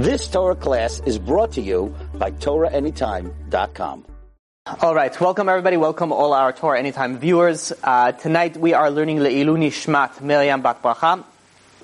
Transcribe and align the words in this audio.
This 0.00 0.28
Torah 0.28 0.56
class 0.56 0.98
is 1.04 1.18
brought 1.18 1.52
to 1.52 1.60
you 1.60 1.94
by 2.14 2.30
TorahAnytime.com. 2.30 4.06
All 4.80 4.94
right, 4.94 5.20
welcome 5.20 5.46
everybody. 5.46 5.76
Welcome 5.76 6.10
all 6.10 6.32
our 6.32 6.54
Torah 6.54 6.78
Anytime 6.78 7.18
viewers. 7.18 7.70
Uh, 7.84 8.12
tonight 8.12 8.56
we 8.56 8.72
are 8.72 8.90
learning 8.90 9.18
Le'ilui 9.18 9.68
Nishmat 9.68 10.22
Miriam 10.22 10.62
Bat 10.62 10.82
Bracha. 10.82 11.22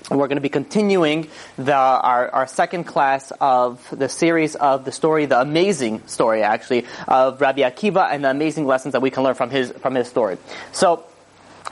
We're 0.09 0.27
going 0.27 0.37
to 0.37 0.41
be 0.41 0.49
continuing 0.49 1.27
the, 1.59 1.75
our, 1.75 2.31
our 2.31 2.47
second 2.47 2.85
class 2.85 3.31
of 3.39 3.87
the 3.91 4.09
series 4.09 4.55
of 4.55 4.83
the 4.83 4.91
story, 4.91 5.27
the 5.27 5.39
amazing 5.39 6.07
story 6.07 6.41
actually, 6.41 6.87
of 7.07 7.39
Rabbi 7.39 7.61
Akiva 7.61 8.11
and 8.11 8.25
the 8.25 8.31
amazing 8.31 8.65
lessons 8.65 8.93
that 8.93 9.03
we 9.03 9.11
can 9.11 9.21
learn 9.21 9.35
from 9.35 9.51
his, 9.51 9.71
from 9.73 9.93
his 9.93 10.07
story. 10.07 10.39
So, 10.71 11.03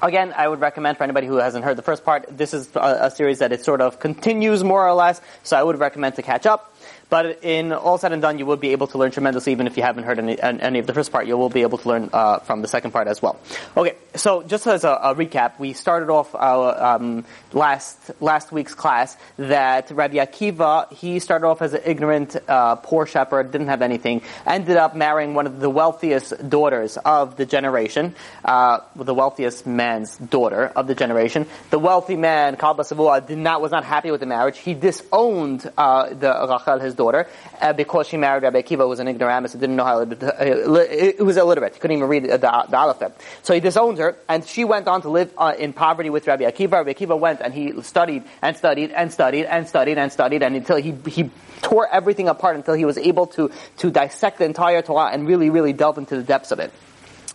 Again, 0.01 0.33
I 0.35 0.47
would 0.47 0.59
recommend 0.59 0.97
for 0.97 1.03
anybody 1.03 1.27
who 1.27 1.37
hasn't 1.37 1.63
heard 1.63 1.77
the 1.77 1.81
first 1.81 2.03
part, 2.03 2.25
this 2.29 2.53
is 2.53 2.69
a, 2.75 2.97
a 3.03 3.11
series 3.11 3.39
that 3.39 3.51
it 3.51 3.63
sort 3.63 3.81
of 3.81 3.99
continues 3.99 4.63
more 4.63 4.87
or 4.87 4.93
less, 4.93 5.21
so 5.43 5.57
I 5.57 5.63
would 5.63 5.79
recommend 5.79 6.15
to 6.15 6.21
catch 6.21 6.45
up. 6.45 6.74
But 7.09 7.43
in 7.43 7.71
all 7.71 7.97
said 7.97 8.13
and 8.13 8.21
done, 8.21 8.39
you 8.39 8.45
will 8.45 8.57
be 8.57 8.69
able 8.69 8.87
to 8.87 8.97
learn 8.97 9.11
tremendously, 9.11 9.51
even 9.51 9.67
if 9.67 9.77
you 9.77 9.83
haven't 9.83 10.03
heard 10.03 10.19
any, 10.19 10.41
any 10.41 10.79
of 10.79 10.87
the 10.87 10.93
first 10.93 11.11
part. 11.11 11.27
You 11.27 11.37
will 11.37 11.49
be 11.49 11.61
able 11.61 11.77
to 11.77 11.87
learn 11.87 12.09
uh, 12.11 12.39
from 12.39 12.61
the 12.61 12.67
second 12.67 12.91
part 12.91 13.07
as 13.07 13.21
well. 13.21 13.39
Okay, 13.75 13.95
so 14.15 14.43
just 14.43 14.65
as 14.67 14.83
a, 14.83 14.89
a 14.89 15.15
recap, 15.15 15.59
we 15.59 15.73
started 15.73 16.09
off 16.09 16.33
our 16.35 16.95
um, 16.95 17.25
last 17.53 18.11
last 18.19 18.51
week's 18.51 18.73
class 18.73 19.17
that 19.37 19.91
Rabbi 19.91 20.15
Akiva 20.15 20.91
he 20.93 21.19
started 21.19 21.47
off 21.47 21.61
as 21.61 21.73
an 21.73 21.81
ignorant, 21.85 22.35
uh, 22.47 22.75
poor 22.75 23.05
shepherd, 23.05 23.51
didn't 23.51 23.67
have 23.67 23.81
anything, 23.81 24.21
ended 24.45 24.77
up 24.77 24.95
marrying 24.95 25.33
one 25.33 25.47
of 25.47 25.59
the 25.59 25.69
wealthiest 25.69 26.49
daughters 26.49 26.97
of 26.97 27.35
the 27.37 27.45
generation, 27.45 28.15
uh, 28.43 28.79
the 28.95 29.13
wealthiest 29.13 29.67
man's 29.67 30.17
daughter 30.17 30.71
of 30.75 30.87
the 30.87 30.95
generation. 30.95 31.45
The 31.69 31.79
wealthy 31.79 32.15
man, 32.15 32.55
Kalba 32.55 32.83
Savua, 32.83 33.25
did 33.25 33.37
not 33.37 33.61
was 33.61 33.71
not 33.71 33.83
happy 33.83 34.11
with 34.11 34.19
the 34.19 34.25
marriage. 34.25 34.57
He 34.57 34.73
disowned 34.73 35.69
uh, 35.77 36.13
the 36.13 36.35
Rachel, 36.75 36.85
his 36.85 36.94
daughter 36.95 37.27
uh, 37.61 37.73
because 37.73 38.07
she 38.07 38.17
married 38.17 38.43
Rabbi 38.43 38.61
Akiva, 38.61 38.79
who 38.79 38.89
was 38.89 38.99
an 38.99 39.07
ignoramus 39.07 39.53
and 39.53 39.61
didn't 39.61 39.75
know 39.75 39.85
how. 39.85 39.99
It 40.01 41.19
was 41.19 41.37
illiterate. 41.37 41.75
He 41.75 41.79
couldn't 41.79 41.97
even 41.97 42.09
read 42.09 42.23
the, 42.23 42.37
the 42.37 42.77
alphabet. 42.77 43.19
So 43.43 43.53
he 43.53 43.59
disowned 43.59 43.97
her, 43.97 44.17
and 44.27 44.45
she 44.45 44.63
went 44.63 44.87
on 44.87 45.01
to 45.03 45.09
live 45.09 45.33
uh, 45.37 45.53
in 45.57 45.73
poverty 45.73 46.09
with 46.09 46.27
Rabbi 46.27 46.43
Akiva. 46.43 46.73
Rabbi 46.73 46.93
Akiva 46.93 47.19
went 47.19 47.41
and 47.41 47.53
he 47.53 47.81
studied 47.81 48.23
and 48.41 48.57
studied 48.57 48.91
and 48.91 49.11
studied 49.11 49.45
and 49.45 49.67
studied 49.67 49.97
and 49.97 50.11
studied, 50.11 50.43
and 50.43 50.55
until 50.55 50.77
he 50.77 50.95
he 51.07 51.29
tore 51.61 51.87
everything 51.91 52.27
apart 52.27 52.55
until 52.55 52.73
he 52.73 52.85
was 52.85 52.97
able 52.97 53.27
to 53.27 53.51
to 53.77 53.91
dissect 53.91 54.39
the 54.39 54.45
entire 54.45 54.81
Torah 54.81 55.11
and 55.11 55.27
really 55.27 55.49
really 55.49 55.73
delve 55.73 55.97
into 55.97 56.15
the 56.15 56.23
depths 56.23 56.51
of 56.51 56.59
it. 56.59 56.71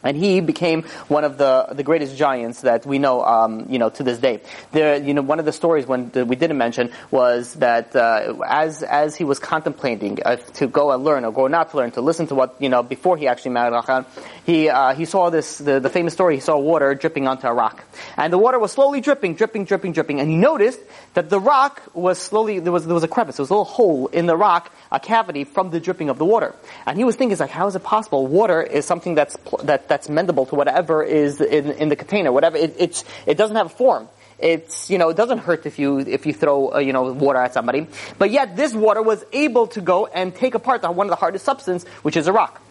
And 0.03 0.17
he 0.17 0.41
became 0.41 0.85
one 1.09 1.25
of 1.25 1.37
the, 1.37 1.69
the 1.73 1.83
greatest 1.83 2.17
giants 2.17 2.63
that 2.63 2.87
we 2.87 2.99
know, 2.99 3.23
um, 3.23 3.67
you 3.69 3.79
know, 3.79 3.91
to 3.91 4.03
this 4.03 4.19
day. 4.19 4.41
There, 4.73 4.97
you 4.97 5.15
know, 5.15 5.23
one 5.23 5.39
of 5.39 5.45
the 5.45 5.53
stories 5.53 5.87
when 5.87 6.11
we 6.13 6.37
didn't 6.37 6.59
mention 6.59 6.91
was 7.11 7.55
that 7.55 7.95
uh, 7.95 8.35
as 8.47 8.83
as 8.83 9.17
he 9.17 9.25
was 9.25 9.39
contemplating 9.39 10.19
uh, 10.25 10.37
to 10.55 10.67
go 10.67 10.91
and 10.91 11.05
learn 11.05 11.25
or 11.25 11.33
go 11.33 11.47
not 11.47 11.71
to 11.71 11.77
learn, 11.77 11.91
to 11.93 12.01
listen 12.01 12.27
to 12.29 12.35
what 12.35 12.57
you 12.61 12.69
know 12.69 12.83
before 12.83 13.17
he 13.17 13.29
actually 13.29 13.53
married 13.53 13.75
Rachel, 13.75 14.07
he 14.47 14.69
uh, 14.69 14.95
he 14.95 15.05
saw 15.05 15.31
this 15.31 15.59
the, 15.59 15.81
the 15.81 15.91
famous 15.91 16.15
story. 16.15 16.37
He 16.37 16.41
saw 16.41 16.59
water 16.59 16.95
dripping 16.95 17.29
onto 17.29 17.47
a 17.47 17.53
rock, 17.53 17.85
and 18.17 18.33
the 18.33 18.39
water 18.39 18.59
was 18.59 18.73
slowly 18.73 19.01
dripping, 19.01 19.35
dripping, 19.35 19.65
dripping, 19.65 19.93
dripping, 19.93 20.21
and 20.21 20.31
he 20.31 20.37
noticed 20.37 20.81
that 21.15 21.29
the 21.29 21.41
rock 21.41 21.83
was 21.93 22.19
slowly 22.19 22.61
there 22.61 22.73
was 22.73 22.87
there 22.87 22.95
was 22.95 23.05
a 23.05 23.09
crevice, 23.09 23.37
there 23.37 23.43
was 23.43 23.51
a 23.51 23.55
little 23.55 23.65
hole 23.65 24.07
in 24.09 24.27
the 24.27 24.37
rock, 24.37 24.73
a 24.93 25.01
cavity 25.01 25.45
from 25.45 25.71
the 25.71 25.81
dripping 25.81 26.09
of 26.09 26.19
the 26.19 26.25
water, 26.25 26.55
and 26.87 26.97
he 26.97 27.05
was 27.05 27.17
thinking, 27.17 27.37
like, 27.39 27.51
how 27.51 27.67
is 27.67 27.75
it 27.75 27.83
possible? 27.83 28.27
Water 28.27 28.63
is 28.63 28.87
something 28.87 29.15
that's 29.15 29.37
that 29.65 29.89
that's 29.89 30.09
mendable 30.09 30.49
to 30.49 30.55
whatever 30.55 31.03
is 31.03 31.41
in, 31.41 31.73
in 31.73 31.89
the 31.89 31.97
container, 31.97 32.31
whatever 32.31 32.57
it, 32.57 32.77
it's 32.79 33.05
it 33.27 33.37
doesn't 33.37 33.57
have 33.57 33.67
a 33.67 33.71
form. 33.71 34.09
It's 34.39 34.89
you 34.89 34.99
know 34.99 35.11
it 35.11 35.17
doesn't 35.17 35.39
hurt 35.39 35.67
if 35.67 35.79
you 35.79 35.99
if 35.99 36.27
you 36.27 36.33
throw 36.33 36.75
uh, 36.75 36.79
you 36.79 36.93
know 36.93 37.13
water 37.13 37.39
at 37.39 37.55
somebody, 37.55 37.89
but 38.19 38.31
yet 38.31 38.57
this 38.57 38.73
water 38.73 39.03
was 39.03 39.25
able 39.33 39.67
to 39.69 39.81
go 39.81 40.07
and 40.07 40.35
take 40.35 40.55
apart 40.55 40.83
the, 40.83 40.91
one 40.91 41.07
of 41.07 41.11
the 41.11 41.17
hardest 41.17 41.45
substance, 41.45 41.85
which 42.03 42.17
is 42.17 42.27
a 42.27 42.33
rock. 42.33 42.63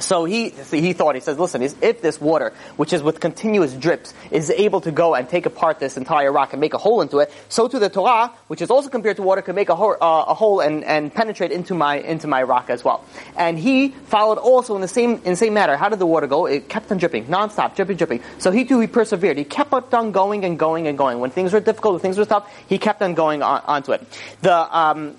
So 0.00 0.24
he 0.24 0.50
he 0.50 0.92
thought 0.92 1.14
he 1.14 1.20
says, 1.20 1.38
listen, 1.38 1.62
if 1.62 2.02
this 2.02 2.20
water, 2.20 2.52
which 2.76 2.92
is 2.92 3.02
with 3.02 3.20
continuous 3.20 3.72
drips, 3.74 4.14
is 4.30 4.50
able 4.50 4.80
to 4.82 4.90
go 4.90 5.14
and 5.14 5.28
take 5.28 5.46
apart 5.46 5.78
this 5.78 5.96
entire 5.96 6.32
rock 6.32 6.52
and 6.52 6.60
make 6.60 6.74
a 6.74 6.78
hole 6.78 7.00
into 7.00 7.18
it, 7.18 7.32
so 7.48 7.68
too 7.68 7.78
the 7.78 7.88
Torah, 7.88 8.32
which 8.48 8.62
is 8.62 8.70
also 8.70 8.88
compared 8.88 9.16
to 9.16 9.22
water, 9.22 9.42
can 9.42 9.54
make 9.54 9.68
a 9.68 9.76
hole, 9.76 9.96
uh, 10.00 10.24
a 10.28 10.34
hole 10.34 10.60
and, 10.60 10.84
and 10.84 11.12
penetrate 11.12 11.52
into 11.52 11.74
my 11.74 11.96
into 11.96 12.26
my 12.26 12.42
rock 12.42 12.70
as 12.70 12.84
well. 12.84 13.04
And 13.36 13.58
he 13.58 13.88
followed 13.88 14.38
also 14.38 14.74
in 14.74 14.80
the 14.80 14.88
same 14.88 15.12
in 15.24 15.32
the 15.32 15.36
same 15.36 15.54
matter. 15.54 15.76
How 15.76 15.88
did 15.88 15.98
the 15.98 16.06
water 16.06 16.26
go? 16.26 16.46
It 16.46 16.68
kept 16.68 16.90
on 16.90 16.98
dripping, 16.98 17.26
nonstop, 17.26 17.76
dripping, 17.76 17.96
dripping. 17.96 18.22
So 18.38 18.50
he 18.50 18.64
too 18.64 18.80
he 18.80 18.86
persevered. 18.86 19.36
He 19.36 19.44
kept 19.44 19.94
on 19.94 20.12
going 20.12 20.44
and 20.44 20.58
going 20.58 20.86
and 20.86 20.96
going. 20.98 21.20
When 21.20 21.30
things 21.30 21.52
were 21.52 21.60
difficult, 21.60 21.94
when 21.94 22.02
things 22.02 22.18
were 22.18 22.24
tough, 22.24 22.50
he 22.68 22.78
kept 22.78 23.02
on 23.02 23.14
going 23.14 23.42
on, 23.42 23.62
onto 23.66 23.92
it. 23.92 24.04
The 24.42 24.76
um, 24.76 25.16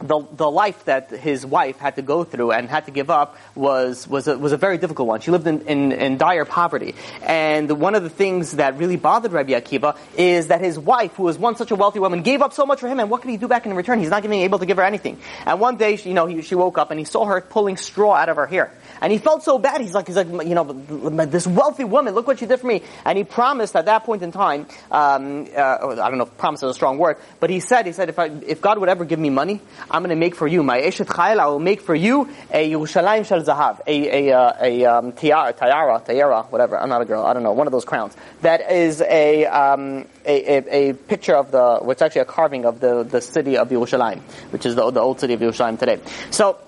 the, 0.00 0.26
the 0.32 0.50
life 0.50 0.84
that 0.86 1.10
his 1.10 1.44
wife 1.44 1.78
had 1.78 1.96
to 1.96 2.02
go 2.02 2.24
through 2.24 2.52
and 2.52 2.68
had 2.68 2.86
to 2.86 2.90
give 2.90 3.10
up 3.10 3.36
was, 3.54 4.08
was, 4.08 4.28
a, 4.28 4.38
was 4.38 4.52
a 4.52 4.56
very 4.56 4.78
difficult 4.78 5.08
one. 5.08 5.20
She 5.20 5.30
lived 5.30 5.46
in, 5.46 5.62
in, 5.62 5.92
in 5.92 6.18
dire 6.18 6.44
poverty. 6.44 6.94
And 7.22 7.70
one 7.80 7.94
of 7.94 8.02
the 8.02 8.10
things 8.10 8.52
that 8.52 8.78
really 8.78 8.96
bothered 8.96 9.32
Rabbi 9.32 9.52
Akiva 9.52 9.96
is 10.16 10.48
that 10.48 10.60
his 10.60 10.78
wife, 10.78 11.14
who 11.14 11.24
was 11.24 11.38
once 11.38 11.58
such 11.58 11.70
a 11.70 11.76
wealthy 11.76 11.98
woman, 11.98 12.22
gave 12.22 12.42
up 12.42 12.52
so 12.52 12.64
much 12.64 12.80
for 12.80 12.88
him, 12.88 13.00
and 13.00 13.10
what 13.10 13.22
could 13.22 13.30
he 13.30 13.36
do 13.36 13.48
back 13.48 13.66
in 13.66 13.74
return? 13.74 13.98
He's 13.98 14.10
not 14.10 14.24
even 14.24 14.38
able 14.38 14.58
to 14.58 14.66
give 14.66 14.78
her 14.78 14.82
anything. 14.82 15.18
And 15.44 15.60
one 15.60 15.76
day, 15.76 15.96
you 15.96 16.14
know, 16.14 16.26
he, 16.26 16.42
she 16.42 16.54
woke 16.54 16.78
up 16.78 16.90
and 16.90 16.98
he 16.98 17.04
saw 17.04 17.26
her 17.26 17.40
pulling 17.40 17.76
straw 17.76 18.14
out 18.14 18.28
of 18.28 18.36
her 18.36 18.46
hair. 18.46 18.72
And 19.00 19.12
he 19.12 19.18
felt 19.18 19.42
so 19.42 19.58
bad. 19.58 19.80
He's 19.80 19.94
like, 19.94 20.06
he's 20.06 20.16
like, 20.16 20.28
you 20.28 20.54
know, 20.54 20.64
this 20.64 21.46
wealthy 21.46 21.84
woman, 21.84 22.14
look 22.14 22.26
what 22.26 22.38
she 22.38 22.46
did 22.46 22.60
for 22.60 22.66
me. 22.66 22.82
And 23.04 23.16
he 23.16 23.24
promised 23.24 23.74
at 23.76 23.86
that 23.86 24.04
point 24.04 24.22
in 24.22 24.32
time, 24.32 24.66
um, 24.90 25.46
uh, 25.56 25.96
I 26.00 26.08
don't 26.08 26.18
know 26.18 26.24
if 26.24 26.36
promise 26.36 26.62
is 26.62 26.70
a 26.70 26.74
strong 26.74 26.98
word, 26.98 27.16
but 27.38 27.50
he 27.50 27.60
said, 27.60 27.86
he 27.86 27.92
said, 27.92 28.08
if, 28.08 28.18
I, 28.18 28.26
if 28.46 28.60
God 28.60 28.78
would 28.78 28.88
ever 28.88 29.04
give 29.04 29.18
me 29.18 29.30
money, 29.30 29.60
I'm 29.90 30.02
going 30.02 30.10
to 30.10 30.16
make 30.16 30.34
for 30.34 30.46
you, 30.46 30.62
my 30.62 30.80
Eshet 30.80 31.06
Chayil, 31.06 31.38
I 31.38 31.46
will 31.46 31.58
make 31.58 31.80
for 31.80 31.94
you 31.94 32.28
a 32.50 32.70
Yerushalayim 32.70 33.26
Shel 33.26 33.42
Zahav, 33.42 33.80
a, 33.86 34.28
a, 34.28 34.36
uh, 34.36 34.52
a 34.60 34.84
um, 34.84 35.12
tiara, 35.12 35.52
tiara, 35.52 36.02
tiara, 36.04 36.42
whatever, 36.44 36.78
I'm 36.78 36.88
not 36.88 37.02
a 37.02 37.04
girl, 37.04 37.24
I 37.24 37.32
don't 37.32 37.42
know, 37.42 37.52
one 37.52 37.66
of 37.66 37.72
those 37.72 37.84
crowns. 37.84 38.16
That 38.42 38.70
is 38.70 39.00
a, 39.00 39.46
um, 39.46 40.06
a, 40.24 40.58
a, 40.58 40.90
a, 40.90 40.94
picture 40.94 41.34
of 41.34 41.50
the, 41.50 41.78
what's 41.80 42.02
actually 42.02 42.22
a 42.22 42.26
carving 42.26 42.64
of 42.64 42.80
the, 42.80 43.02
the 43.02 43.20
city 43.20 43.56
of 43.56 43.68
Yerushalayim, 43.70 44.20
which 44.52 44.66
is 44.66 44.74
the, 44.74 44.90
the 44.90 45.00
old 45.00 45.20
city 45.20 45.34
of 45.34 45.40
Yerushalayim 45.40 45.78
today. 45.78 46.00
So, 46.30 46.58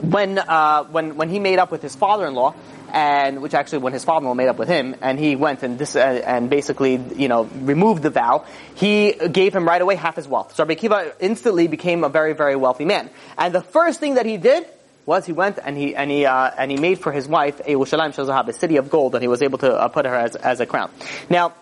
when, 0.00 0.38
uh, 0.38 0.84
when, 0.84 1.16
when 1.16 1.28
he 1.28 1.38
made 1.38 1.58
up 1.58 1.70
with 1.70 1.82
his 1.82 1.94
father-in-law, 1.94 2.54
and 2.92 3.42
which 3.42 3.54
actually 3.54 3.78
when 3.78 3.92
his 3.92 4.04
father-in-law 4.04 4.34
made 4.34 4.48
up 4.48 4.56
with 4.56 4.68
him, 4.68 4.94
and 5.00 5.18
he 5.18 5.34
went 5.34 5.62
and 5.62 5.78
this, 5.78 5.96
uh, 5.96 5.98
and 5.98 6.48
basically, 6.48 6.96
you 7.16 7.28
know, 7.28 7.44
removed 7.44 8.02
the 8.02 8.10
vow, 8.10 8.44
he 8.76 9.12
gave 9.12 9.54
him 9.54 9.66
right 9.66 9.82
away 9.82 9.96
half 9.96 10.16
his 10.16 10.28
wealth. 10.28 10.54
So 10.54 10.64
Rabbi 10.64 10.74
Akiva 10.80 11.12
instantly 11.18 11.66
became 11.66 12.04
a 12.04 12.08
very, 12.08 12.34
very 12.34 12.56
wealthy 12.56 12.84
man. 12.84 13.10
And 13.36 13.54
the 13.54 13.62
first 13.62 13.98
thing 13.98 14.14
that 14.14 14.26
he 14.26 14.36
did 14.36 14.66
was 15.06 15.26
he 15.26 15.32
went 15.32 15.58
and 15.62 15.76
he 15.76 15.94
and 15.94 16.10
he 16.10 16.24
uh, 16.24 16.50
and 16.56 16.70
he 16.70 16.78
made 16.78 16.98
for 16.98 17.12
his 17.12 17.28
wife 17.28 17.60
a 17.60 17.74
Yerushalayim 17.74 18.14
Shel 18.14 18.26
Zahav, 18.26 18.48
a 18.48 18.52
city 18.52 18.76
of 18.76 18.88
gold, 18.90 19.14
and 19.14 19.22
he 19.22 19.28
was 19.28 19.42
able 19.42 19.58
to 19.58 19.74
uh, 19.74 19.88
put 19.88 20.06
her 20.06 20.14
as, 20.14 20.36
as 20.36 20.60
a 20.60 20.66
crown. 20.66 20.90
Now, 21.28 21.52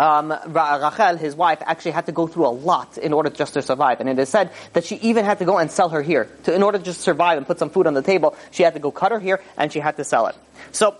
um, 0.00 0.34
Rachel, 0.46 1.18
his 1.18 1.36
wife, 1.36 1.62
actually 1.66 1.90
had 1.90 2.06
to 2.06 2.12
go 2.12 2.26
through 2.26 2.46
a 2.46 2.54
lot 2.70 2.96
in 2.96 3.12
order 3.12 3.28
just 3.28 3.52
to 3.52 3.60
survive. 3.60 4.00
And 4.00 4.08
it 4.08 4.18
is 4.18 4.30
said 4.30 4.50
that 4.72 4.84
she 4.84 4.96
even 4.96 5.26
had 5.26 5.38
to 5.40 5.44
go 5.44 5.58
and 5.58 5.70
sell 5.70 5.90
her 5.90 6.02
hair. 6.02 6.24
To, 6.44 6.54
in 6.54 6.62
order 6.62 6.78
to 6.78 6.84
just 6.84 7.02
survive 7.02 7.36
and 7.36 7.46
put 7.46 7.58
some 7.58 7.68
food 7.68 7.86
on 7.86 7.92
the 7.92 8.00
table, 8.00 8.34
she 8.50 8.62
had 8.62 8.72
to 8.74 8.80
go 8.80 8.90
cut 8.90 9.12
her 9.12 9.20
hair 9.20 9.40
and 9.58 9.70
she 9.70 9.78
had 9.78 9.98
to 9.98 10.04
sell 10.04 10.26
it. 10.28 10.36
So, 10.72 10.96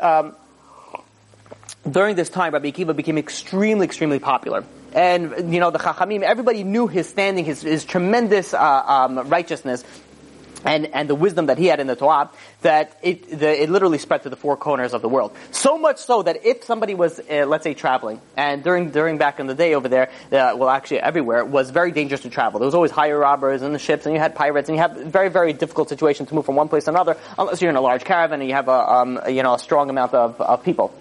um, 0.00 0.34
during 1.88 2.16
this 2.16 2.30
time, 2.30 2.54
Rabbi 2.54 2.70
Akiva 2.70 2.96
became 2.96 3.18
extremely, 3.18 3.84
extremely 3.84 4.18
popular. 4.18 4.64
And, 4.94 5.52
you 5.52 5.60
know, 5.60 5.70
the 5.70 5.78
Chachamim, 5.78 6.22
everybody 6.22 6.64
knew 6.64 6.86
his 6.86 7.06
standing, 7.06 7.44
his, 7.44 7.60
his 7.60 7.84
tremendous 7.84 8.54
uh, 8.54 8.58
um, 8.60 9.28
righteousness 9.28 9.84
and, 10.64 10.86
and 10.86 11.08
the 11.08 11.14
wisdom 11.14 11.46
that 11.46 11.58
he 11.58 11.66
had 11.66 11.80
in 11.80 11.86
the 11.86 11.96
Torah, 11.96 12.30
that 12.62 12.98
it, 13.02 13.38
the, 13.38 13.62
it 13.62 13.70
literally 13.70 13.98
spread 13.98 14.22
to 14.24 14.30
the 14.30 14.36
four 14.36 14.56
corners 14.56 14.94
of 14.94 15.02
the 15.02 15.08
world. 15.08 15.36
So 15.50 15.78
much 15.78 15.98
so 15.98 16.22
that 16.22 16.44
if 16.44 16.64
somebody 16.64 16.94
was, 16.94 17.20
uh, 17.20 17.46
let's 17.46 17.64
say, 17.64 17.74
traveling, 17.74 18.20
and 18.36 18.62
during, 18.62 18.90
during 18.90 19.18
back 19.18 19.40
in 19.40 19.46
the 19.46 19.54
day 19.54 19.74
over 19.74 19.88
there, 19.88 20.10
uh, 20.32 20.54
well 20.56 20.68
actually 20.68 21.00
everywhere, 21.00 21.44
was 21.44 21.70
very 21.70 21.92
dangerous 21.92 22.22
to 22.22 22.30
travel. 22.30 22.60
There 22.60 22.66
was 22.66 22.74
always 22.74 22.90
higher 22.90 23.18
robbers 23.18 23.62
in 23.62 23.72
the 23.72 23.78
ships, 23.78 24.06
and 24.06 24.14
you 24.14 24.20
had 24.20 24.34
pirates, 24.34 24.68
and 24.68 24.76
you 24.76 24.82
have 24.82 24.96
very, 24.96 25.28
very 25.28 25.52
difficult 25.52 25.88
situation 25.88 26.26
to 26.26 26.34
move 26.34 26.46
from 26.46 26.56
one 26.56 26.68
place 26.68 26.84
to 26.84 26.90
another, 26.90 27.16
unless 27.38 27.62
you're 27.62 27.70
in 27.70 27.76
a 27.76 27.80
large 27.80 28.04
caravan 28.04 28.40
and 28.40 28.48
you 28.48 28.54
have 28.54 28.68
a, 28.68 28.92
um, 28.92 29.20
you 29.28 29.42
know, 29.42 29.54
a 29.54 29.58
strong 29.58 29.90
amount 29.90 30.14
of, 30.14 30.40
of 30.40 30.62
people. 30.62 30.92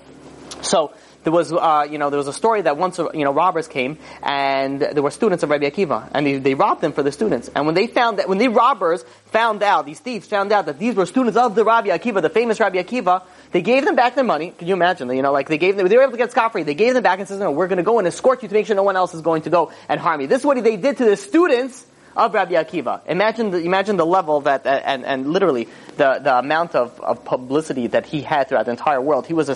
So, 0.61 0.93
there 1.27 1.33
was, 1.33 1.51
uh, 1.51 1.85
you 1.91 1.97
know, 1.97 2.09
there 2.09 2.17
was 2.17 2.29
a 2.29 2.33
story 2.33 2.61
that 2.61 2.77
once, 2.77 2.99
you 2.99 3.25
know, 3.25 3.33
robbers 3.33 3.67
came 3.67 3.97
and 4.23 4.79
there 4.79 5.03
were 5.03 5.11
students 5.11 5.43
of 5.43 5.49
Rabbi 5.49 5.69
Akiva 5.69 6.09
and 6.13 6.25
they, 6.25 6.37
they 6.37 6.53
robbed 6.53 6.79
them 6.79 6.93
for 6.93 7.03
the 7.03 7.11
students. 7.11 7.49
And 7.53 7.65
when 7.65 7.75
they 7.75 7.85
found 7.85 8.19
that, 8.19 8.29
when 8.29 8.37
the 8.37 8.47
robbers 8.47 9.03
found 9.25 9.61
out, 9.61 9.85
these 9.85 9.99
thieves 9.99 10.25
found 10.25 10.53
out 10.53 10.67
that 10.67 10.79
these 10.79 10.95
were 10.95 11.05
students 11.05 11.37
of 11.37 11.53
the 11.53 11.65
Rabbi 11.65 11.89
Akiva, 11.89 12.21
the 12.21 12.29
famous 12.29 12.61
Rabbi 12.61 12.81
Akiva, 12.81 13.23
they 13.51 13.61
gave 13.61 13.83
them 13.83 13.97
back 13.97 14.15
their 14.15 14.23
money. 14.23 14.51
Can 14.51 14.69
you 14.69 14.73
imagine? 14.73 15.09
You 15.09 15.21
know, 15.21 15.33
like 15.33 15.49
they 15.49 15.57
gave 15.57 15.75
them, 15.75 15.85
they 15.89 15.97
were 15.97 16.03
able 16.03 16.13
to 16.13 16.17
get 16.17 16.31
scot 16.31 16.53
free. 16.53 16.63
They 16.63 16.75
gave 16.75 16.93
them 16.93 17.03
back 17.03 17.19
and 17.19 17.27
said, 17.27 17.39
no, 17.39 17.51
we're 17.51 17.67
going 17.67 17.75
to 17.75 17.83
go 17.83 17.99
and 17.99 18.07
escort 18.07 18.41
you 18.41 18.47
to 18.47 18.53
make 18.53 18.65
sure 18.65 18.77
no 18.77 18.83
one 18.83 18.95
else 18.95 19.13
is 19.13 19.19
going 19.19 19.41
to 19.41 19.49
go 19.49 19.73
and 19.89 19.99
harm 19.99 20.21
you. 20.21 20.27
This 20.27 20.39
is 20.39 20.45
what 20.45 20.63
they 20.63 20.77
did 20.77 20.95
to 20.99 21.03
the 21.03 21.17
students 21.17 21.85
of 22.17 22.33
Rabbi 22.33 22.53
Akiva. 22.53 23.01
Imagine 23.05 23.51
the, 23.51 23.59
imagine 23.59 23.95
the 23.95 24.05
level 24.05 24.41
that, 24.41 24.65
and, 24.65 25.05
and 25.05 25.31
literally 25.31 25.69
the, 25.97 26.19
the 26.21 26.39
amount 26.39 26.75
of, 26.75 26.99
of 26.99 27.23
publicity 27.23 27.87
that 27.87 28.07
he 28.07 28.21
had 28.21 28.49
throughout 28.49 28.65
the 28.65 28.71
entire 28.71 28.99
world. 28.99 29.27
He 29.27 29.33
was 29.33 29.49
a, 29.49 29.53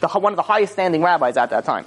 the, 0.00 0.08
one 0.08 0.32
of 0.32 0.36
the 0.36 0.42
highest 0.42 0.72
standing 0.72 1.02
rabbis 1.02 1.36
at 1.36 1.50
that 1.50 1.64
time. 1.64 1.86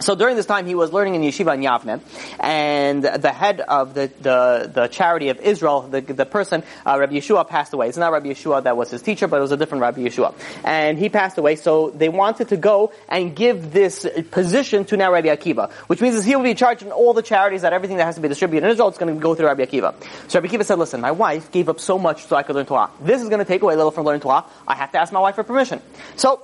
So 0.00 0.14
during 0.14 0.36
this 0.36 0.46
time, 0.46 0.66
he 0.66 0.74
was 0.74 0.92
learning 0.92 1.14
in 1.14 1.22
yeshiva 1.22 1.54
in 1.54 1.62
Yavne, 1.62 2.00
and 2.40 3.02
the 3.02 3.32
head 3.32 3.60
of 3.60 3.94
the, 3.94 4.10
the, 4.20 4.70
the 4.72 4.86
charity 4.88 5.30
of 5.30 5.40
Israel, 5.40 5.82
the, 5.82 6.00
the 6.00 6.26
person, 6.26 6.62
uh, 6.84 6.98
Rabbi 6.98 7.14
Yeshua, 7.14 7.48
passed 7.48 7.72
away. 7.72 7.88
It's 7.88 7.96
not 7.96 8.12
Rabbi 8.12 8.28
Yeshua 8.28 8.64
that 8.64 8.76
was 8.76 8.90
his 8.90 9.02
teacher, 9.02 9.26
but 9.26 9.38
it 9.38 9.40
was 9.40 9.52
a 9.52 9.56
different 9.56 9.82
Rabbi 9.82 10.02
Yeshua. 10.02 10.34
And 10.64 10.98
he 10.98 11.08
passed 11.08 11.38
away, 11.38 11.56
so 11.56 11.90
they 11.90 12.08
wanted 12.08 12.48
to 12.48 12.56
go 12.56 12.92
and 13.08 13.34
give 13.34 13.72
this 13.72 14.06
position 14.30 14.84
to 14.86 14.96
now 14.96 15.12
Rabbi 15.12 15.28
Akiva, 15.28 15.70
which 15.88 16.00
means 16.00 16.24
he 16.24 16.36
will 16.36 16.42
be 16.42 16.54
charged 16.54 16.82
in 16.82 16.92
all 16.92 17.14
the 17.14 17.22
charities 17.22 17.62
that 17.62 17.72
everything 17.72 17.96
that 17.96 18.04
has 18.04 18.16
to 18.16 18.20
be 18.20 18.28
distributed 18.28 18.66
in 18.66 18.72
Israel, 18.72 18.88
it's 18.88 18.98
going 18.98 19.14
to 19.14 19.20
go 19.20 19.34
through 19.34 19.46
Rabbi 19.46 19.64
Akiva. 19.64 19.94
So 20.28 20.40
Rabbi 20.40 20.52
Akiva 20.52 20.64
said, 20.64 20.78
listen, 20.78 21.00
my 21.00 21.12
wife 21.12 21.50
gave 21.50 21.68
up 21.68 21.80
so 21.80 21.98
much 21.98 22.26
so 22.26 22.36
I 22.36 22.42
could 22.42 22.56
learn 22.56 22.66
Torah. 22.66 22.90
This 23.00 23.22
is 23.22 23.28
going 23.28 23.40
to 23.40 23.44
take 23.44 23.62
away 23.62 23.74
a 23.74 23.76
little 23.76 23.92
from 23.92 24.04
learning 24.04 24.20
Torah. 24.22 24.44
I 24.66 24.74
have 24.74 24.92
to 24.92 24.98
ask 24.98 25.12
my 25.12 25.20
wife 25.20 25.36
for 25.36 25.44
permission. 25.44 25.80
So 26.16 26.42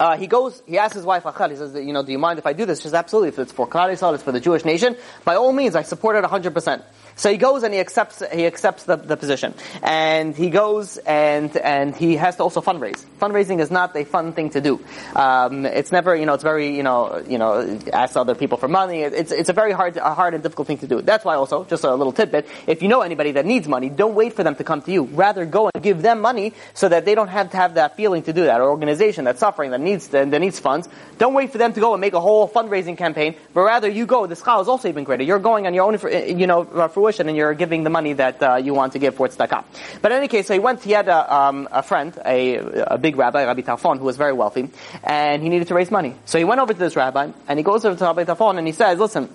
uh, 0.00 0.16
he 0.16 0.26
goes, 0.26 0.62
he 0.66 0.78
asks 0.78 0.94
his 0.94 1.04
wife 1.04 1.24
Rachel, 1.24 1.48
he 1.50 1.56
says, 1.56 1.74
you 1.74 1.92
know, 1.92 2.02
do 2.02 2.12
you 2.12 2.18
mind 2.18 2.38
if 2.38 2.46
I 2.46 2.52
do 2.52 2.64
this? 2.64 2.78
She 2.78 2.84
says, 2.84 2.94
absolutely. 2.94 3.30
If 3.30 3.38
it's 3.38 3.52
for 3.52 3.66
Klal 3.66 3.90
Yisrael, 3.90 4.14
it's 4.14 4.22
for 4.22 4.32
the 4.32 4.40
Jewish 4.40 4.64
nation, 4.64 4.96
by 5.24 5.34
all 5.34 5.52
means, 5.52 5.74
I 5.74 5.82
support 5.82 6.16
it 6.16 6.24
100%. 6.24 6.82
So 7.18 7.32
he 7.32 7.36
goes 7.36 7.64
and 7.64 7.74
he 7.74 7.80
accepts 7.80 8.22
he 8.32 8.46
accepts 8.46 8.84
the, 8.84 8.94
the 8.94 9.16
position, 9.16 9.52
and 9.82 10.36
he 10.36 10.50
goes 10.50 10.98
and 10.98 11.54
and 11.56 11.94
he 11.96 12.14
has 12.14 12.36
to 12.36 12.44
also 12.44 12.60
fundraise. 12.60 13.04
Fundraising 13.20 13.58
is 13.58 13.72
not 13.72 13.96
a 13.96 14.04
fun 14.04 14.32
thing 14.32 14.50
to 14.50 14.60
do. 14.60 14.78
Um, 15.16 15.66
it's 15.66 15.90
never 15.90 16.14
you 16.14 16.26
know 16.26 16.34
it's 16.34 16.44
very 16.44 16.76
you 16.76 16.84
know 16.84 17.18
you 17.28 17.38
know 17.38 17.80
ask 17.92 18.16
other 18.16 18.36
people 18.36 18.56
for 18.56 18.68
money. 18.68 19.02
It's 19.02 19.32
it's 19.32 19.48
a 19.48 19.52
very 19.52 19.72
hard 19.72 19.96
a 19.96 20.14
hard 20.14 20.34
and 20.34 20.44
difficult 20.44 20.68
thing 20.68 20.78
to 20.78 20.86
do. 20.86 21.02
That's 21.02 21.24
why 21.24 21.34
also 21.34 21.64
just 21.64 21.82
a 21.82 21.92
little 21.92 22.12
tidbit: 22.12 22.46
if 22.68 22.82
you 22.82 22.88
know 22.88 23.00
anybody 23.00 23.32
that 23.32 23.44
needs 23.44 23.66
money, 23.66 23.90
don't 23.90 24.14
wait 24.14 24.34
for 24.34 24.44
them 24.44 24.54
to 24.54 24.62
come 24.62 24.80
to 24.82 24.92
you. 24.92 25.02
Rather 25.02 25.44
go 25.44 25.70
and 25.74 25.82
give 25.82 26.02
them 26.02 26.20
money 26.20 26.52
so 26.74 26.88
that 26.88 27.04
they 27.04 27.16
don't 27.16 27.28
have 27.34 27.50
to 27.50 27.56
have 27.56 27.74
that 27.74 27.96
feeling 27.96 28.22
to 28.22 28.32
do 28.32 28.44
that. 28.44 28.60
Or 28.60 28.70
organization 28.70 29.24
that's 29.24 29.40
suffering 29.40 29.72
that 29.72 29.80
needs 29.80 30.06
that 30.08 30.28
needs 30.28 30.60
funds. 30.60 30.88
Don't 31.18 31.34
wait 31.34 31.50
for 31.50 31.58
them 31.58 31.72
to 31.72 31.80
go 31.80 31.94
and 31.94 32.00
make 32.00 32.12
a 32.12 32.20
whole 32.20 32.48
fundraising 32.48 32.96
campaign, 32.96 33.34
but 33.54 33.62
rather 33.62 33.88
you 33.88 34.06
go. 34.06 34.28
The 34.28 34.36
schal 34.36 34.62
is 34.62 34.68
also 34.68 34.86
even 34.86 35.02
greater. 35.02 35.24
You're 35.24 35.40
going 35.40 35.66
on 35.66 35.74
your 35.74 35.84
own 35.84 35.98
you 36.38 36.46
know 36.46 36.64
for 36.88 37.07
and 37.18 37.36
you're 37.36 37.54
giving 37.54 37.84
the 37.84 37.90
money 37.90 38.12
that 38.14 38.42
uh, 38.42 38.56
you 38.56 38.74
want 38.74 38.92
to 38.92 38.98
give 38.98 39.14
for 39.14 39.28
tzedakah. 39.28 39.64
But 40.02 40.12
in 40.12 40.18
any 40.18 40.28
case, 40.28 40.46
so 40.46 40.54
he 40.54 40.60
went, 40.60 40.82
he 40.82 40.92
had 40.92 41.08
a, 41.08 41.34
um, 41.34 41.68
a 41.72 41.82
friend, 41.82 42.16
a, 42.24 42.56
a 42.94 42.98
big 42.98 43.16
rabbi, 43.16 43.44
Rabbi 43.44 43.62
Tarfon, 43.62 43.98
who 43.98 44.04
was 44.04 44.16
very 44.16 44.32
wealthy, 44.32 44.70
and 45.02 45.42
he 45.42 45.48
needed 45.48 45.68
to 45.68 45.74
raise 45.74 45.90
money. 45.90 46.14
So 46.26 46.38
he 46.38 46.44
went 46.44 46.60
over 46.60 46.72
to 46.72 46.78
this 46.78 46.96
rabbi, 46.96 47.30
and 47.48 47.58
he 47.58 47.62
goes 47.62 47.84
over 47.84 47.96
to 47.96 48.04
Rabbi 48.04 48.24
Tarfon, 48.24 48.58
and 48.58 48.66
he 48.66 48.72
says, 48.72 48.98
listen, 48.98 49.28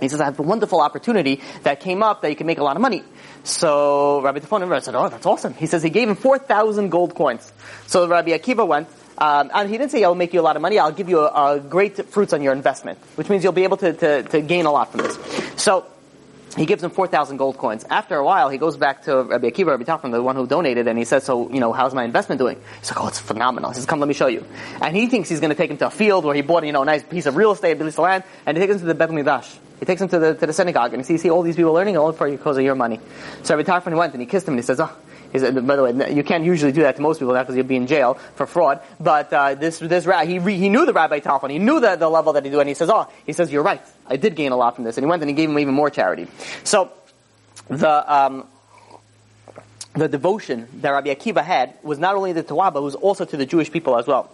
he 0.00 0.08
says, 0.08 0.20
I 0.20 0.26
have 0.26 0.38
a 0.38 0.42
wonderful 0.42 0.80
opportunity 0.80 1.40
that 1.64 1.80
came 1.80 2.02
up 2.02 2.22
that 2.22 2.30
you 2.30 2.36
can 2.36 2.46
make 2.46 2.58
a 2.58 2.64
lot 2.64 2.76
of 2.76 2.82
money. 2.82 3.02
So 3.44 4.20
Rabbi 4.22 4.38
Tarfon 4.40 4.82
said, 4.82 4.94
oh, 4.94 5.08
that's 5.08 5.26
awesome. 5.26 5.54
He 5.54 5.66
says 5.66 5.82
he 5.82 5.90
gave 5.90 6.08
him 6.08 6.16
4,000 6.16 6.90
gold 6.90 7.14
coins. 7.14 7.52
So 7.86 8.06
Rabbi 8.06 8.30
Akiva 8.30 8.66
went, 8.66 8.88
um, 9.18 9.50
and 9.52 9.68
he 9.68 9.76
didn't 9.76 9.90
say, 9.90 10.04
I'll 10.04 10.14
make 10.14 10.32
you 10.32 10.40
a 10.40 10.42
lot 10.42 10.56
of 10.56 10.62
money, 10.62 10.78
I'll 10.78 10.92
give 10.92 11.08
you 11.08 11.20
a, 11.20 11.56
a 11.56 11.60
great 11.60 12.08
fruits 12.10 12.32
on 12.32 12.42
your 12.42 12.52
investment, 12.52 12.98
which 13.16 13.28
means 13.28 13.42
you'll 13.42 13.52
be 13.52 13.64
able 13.64 13.76
to, 13.78 13.92
to, 13.92 14.22
to 14.22 14.40
gain 14.40 14.66
a 14.66 14.70
lot 14.70 14.92
from 14.92 15.00
this. 15.00 15.18
So, 15.56 15.86
he 16.58 16.66
gives 16.66 16.82
him 16.82 16.90
4,000 16.90 17.36
gold 17.36 17.56
coins. 17.58 17.84
After 17.88 18.16
a 18.16 18.24
while, 18.24 18.48
he 18.48 18.58
goes 18.58 18.76
back 18.76 19.02
to 19.04 19.22
Rabbi 19.22 19.50
Akiva, 19.50 19.68
Rabbi 19.68 19.84
Tarfon, 19.84 20.10
the 20.10 20.22
one 20.22 20.36
who 20.36 20.46
donated, 20.46 20.88
and 20.88 20.98
he 20.98 21.04
says, 21.04 21.24
so, 21.24 21.50
you 21.50 21.60
know, 21.60 21.72
how's 21.72 21.94
my 21.94 22.04
investment 22.04 22.38
doing? 22.38 22.60
He's 22.80 22.90
like, 22.90 23.00
oh, 23.00 23.08
it's 23.08 23.18
phenomenal. 23.18 23.70
He 23.70 23.76
says, 23.76 23.86
come, 23.86 24.00
let 24.00 24.08
me 24.08 24.14
show 24.14 24.26
you. 24.26 24.44
And 24.80 24.96
he 24.96 25.06
thinks 25.06 25.28
he's 25.28 25.40
going 25.40 25.50
to 25.50 25.56
take 25.56 25.70
him 25.70 25.76
to 25.78 25.86
a 25.86 25.90
field 25.90 26.24
where 26.24 26.34
he 26.34 26.42
bought, 26.42 26.64
you 26.64 26.72
know, 26.72 26.82
a 26.82 26.86
nice 26.86 27.02
piece 27.02 27.26
of 27.26 27.36
real 27.36 27.52
estate, 27.52 27.80
a 27.80 27.84
piece 27.84 27.94
of 27.94 28.00
land, 28.00 28.24
and 28.46 28.56
he 28.56 28.62
takes 28.62 28.74
him 28.74 28.80
to 28.80 28.86
the 28.86 28.94
Beth 28.94 29.10
Midrash. 29.10 29.54
He 29.78 29.86
takes 29.86 30.02
him 30.02 30.08
to 30.08 30.18
the, 30.18 30.34
to 30.34 30.46
the 30.46 30.52
synagogue, 30.52 30.92
and 30.92 31.00
he 31.00 31.04
sees, 31.04 31.22
see 31.22 31.30
all 31.30 31.42
these 31.42 31.56
people 31.56 31.72
learning, 31.72 31.96
all 31.96 32.12
for 32.12 32.28
because 32.28 32.58
of 32.58 32.64
your 32.64 32.74
money. 32.74 33.00
So 33.44 33.56
Rabbi 33.56 33.70
Tarfon 33.70 33.96
went, 33.96 34.12
and 34.12 34.20
he 34.20 34.26
kissed 34.26 34.46
him, 34.48 34.54
and 34.54 34.60
he 34.60 34.66
says, 34.66 34.80
oh, 34.80 34.90
he 35.32 35.38
said, 35.38 35.66
by 35.66 35.76
the 35.76 35.82
way, 35.82 36.14
you 36.14 36.22
can't 36.24 36.44
usually 36.44 36.72
do 36.72 36.82
that 36.82 36.96
to 36.96 37.02
most 37.02 37.18
people 37.18 37.34
now 37.34 37.42
because 37.42 37.56
you'll 37.56 37.66
be 37.66 37.76
in 37.76 37.86
jail 37.86 38.14
for 38.34 38.46
fraud. 38.46 38.80
But 38.98 39.32
uh, 39.32 39.54
this 39.54 39.78
this 39.78 40.06
he 40.26 40.38
he 40.38 40.68
knew 40.68 40.86
the 40.86 40.92
Rabbi 40.92 41.20
Tarfon. 41.20 41.50
He 41.50 41.58
knew 41.58 41.80
the, 41.80 41.96
the 41.96 42.08
level 42.08 42.32
that 42.32 42.44
he 42.44 42.50
do, 42.50 42.60
and 42.60 42.68
he 42.68 42.74
says, 42.74 42.88
"Oh, 42.90 43.10
he 43.26 43.32
says 43.32 43.52
you're 43.52 43.62
right. 43.62 43.82
I 44.06 44.16
did 44.16 44.36
gain 44.36 44.52
a 44.52 44.56
lot 44.56 44.74
from 44.74 44.84
this." 44.84 44.96
And 44.96 45.04
he 45.04 45.08
went 45.08 45.22
and 45.22 45.28
he 45.28 45.34
gave 45.34 45.50
him 45.50 45.58
even 45.58 45.74
more 45.74 45.90
charity. 45.90 46.28
So 46.64 46.90
the 47.68 48.14
um, 48.14 48.46
the 49.94 50.08
devotion 50.08 50.68
that 50.80 50.90
Rabbi 50.90 51.14
Akiva 51.14 51.44
had 51.44 51.74
was 51.82 51.98
not 51.98 52.14
only 52.16 52.32
to 52.32 52.42
Torah, 52.42 52.70
but 52.70 52.82
was 52.82 52.94
also 52.94 53.24
to 53.24 53.36
the 53.36 53.46
Jewish 53.46 53.70
people 53.70 53.98
as 53.98 54.06
well. 54.06 54.30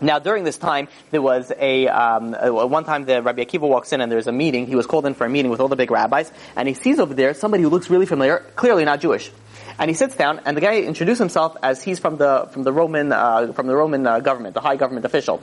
Now, 0.00 0.18
during 0.18 0.44
this 0.44 0.56
time, 0.56 0.88
there 1.10 1.20
was 1.20 1.52
a, 1.58 1.86
um, 1.88 2.34
a, 2.34 2.66
one 2.66 2.84
time 2.84 3.04
the 3.04 3.20
Rabbi 3.20 3.44
Akiva 3.44 3.68
walks 3.68 3.92
in 3.92 4.00
and 4.00 4.10
there's 4.10 4.26
a 4.26 4.32
meeting. 4.32 4.66
He 4.66 4.74
was 4.74 4.86
called 4.86 5.04
in 5.04 5.12
for 5.12 5.26
a 5.26 5.28
meeting 5.28 5.50
with 5.50 5.60
all 5.60 5.68
the 5.68 5.76
big 5.76 5.90
rabbis, 5.90 6.32
and 6.56 6.66
he 6.66 6.74
sees 6.74 6.98
over 6.98 7.12
there 7.12 7.34
somebody 7.34 7.62
who 7.62 7.68
looks 7.68 7.90
really 7.90 8.06
familiar, 8.06 8.38
clearly 8.56 8.86
not 8.86 9.00
Jewish. 9.00 9.30
And 9.78 9.90
he 9.90 9.94
sits 9.94 10.16
down, 10.16 10.40
and 10.44 10.56
the 10.56 10.60
guy 10.60 10.80
introduces 10.80 11.18
himself 11.18 11.56
as 11.62 11.82
he's 11.82 11.98
from 11.98 12.16
the 12.16 12.48
from 12.52 12.62
the 12.62 12.72
Roman 12.72 13.12
uh, 13.12 13.52
from 13.52 13.66
the 13.66 13.76
Roman 13.76 14.06
uh, 14.06 14.20
government, 14.20 14.54
the 14.54 14.60
high 14.60 14.76
government 14.76 15.06
official. 15.06 15.42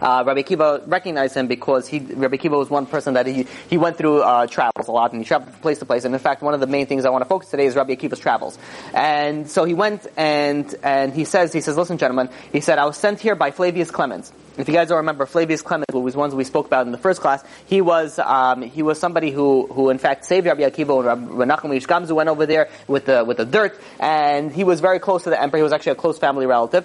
Uh, 0.00 0.24
Rabbi 0.26 0.42
Akiva 0.42 0.82
recognized 0.86 1.36
him 1.36 1.46
because 1.46 1.86
he, 1.86 1.98
Rabbi 1.98 2.36
Akiva 2.36 2.58
was 2.58 2.68
one 2.68 2.86
person 2.86 3.14
that 3.14 3.26
he, 3.26 3.46
he 3.70 3.78
went 3.78 3.96
through 3.96 4.20
uh, 4.20 4.46
travels 4.46 4.88
a 4.88 4.92
lot 4.92 5.12
and 5.12 5.22
he 5.22 5.26
traveled 5.26 5.60
place 5.62 5.78
to 5.78 5.86
place. 5.86 6.04
And 6.04 6.14
in 6.14 6.20
fact, 6.20 6.42
one 6.42 6.54
of 6.54 6.60
the 6.60 6.66
main 6.66 6.86
things 6.86 7.04
I 7.04 7.10
want 7.10 7.22
to 7.22 7.28
focus 7.28 7.50
today 7.50 7.66
is 7.66 7.76
Rabbi 7.76 7.94
Akiva's 7.94 8.18
travels. 8.18 8.58
And 8.92 9.48
so 9.48 9.64
he 9.64 9.74
went 9.74 10.06
and 10.16 10.74
and 10.82 11.14
he 11.14 11.24
says 11.24 11.52
he 11.52 11.60
says, 11.60 11.76
listen, 11.76 11.98
gentlemen, 11.98 12.28
he 12.52 12.60
said 12.60 12.78
I 12.78 12.84
was 12.84 12.96
sent 12.96 13.20
here 13.20 13.34
by 13.34 13.50
Flavius 13.50 13.90
Clemens. 13.90 14.32
If 14.58 14.68
you 14.68 14.74
guys 14.74 14.88
don't 14.88 14.98
remember, 14.98 15.24
Flavius 15.24 15.62
Clemens, 15.62 15.86
who 15.90 16.00
was 16.00 16.14
ones 16.14 16.34
we 16.34 16.44
spoke 16.44 16.66
about 16.66 16.84
in 16.84 16.92
the 16.92 16.98
first 16.98 17.20
class, 17.20 17.42
he 17.66 17.80
was 17.80 18.18
um, 18.18 18.60
he 18.60 18.82
was 18.82 18.98
somebody 19.00 19.30
who 19.30 19.66
who 19.66 19.88
in 19.88 19.98
fact 19.98 20.26
saved 20.26 20.46
Rabbi 20.46 20.62
Akiva 20.62 20.96
when 20.96 21.48
Rabbi 21.48 21.54
Nachum 21.54 21.70
Gamzu 21.86 22.12
went 22.12 22.28
over 22.28 22.44
there 22.44 22.68
with 22.86 23.06
the 23.06 23.24
with 23.24 23.38
the 23.38 23.46
dirt, 23.46 23.80
and 23.98 24.52
he 24.52 24.64
was 24.64 24.80
very 24.80 24.98
close 24.98 25.24
to 25.24 25.30
the 25.30 25.40
emperor. 25.40 25.58
He 25.58 25.62
was 25.62 25.72
actually 25.72 25.92
a 25.92 25.96
close 25.96 26.18
family 26.18 26.44
relative 26.44 26.84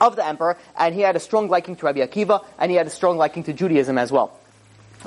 of 0.00 0.16
the 0.16 0.26
emperor, 0.26 0.58
and 0.78 0.94
he 0.94 1.00
had 1.00 1.16
a 1.16 1.20
strong 1.20 1.48
liking 1.48 1.76
to 1.76 1.86
Rabbi 1.86 2.00
Akiva, 2.00 2.44
and 2.58 2.70
he 2.70 2.76
had 2.76 2.86
a 2.86 2.90
strong 2.90 3.16
liking 3.16 3.44
to 3.44 3.52
Judaism 3.52 3.96
as 3.96 4.12
well. 4.12 4.38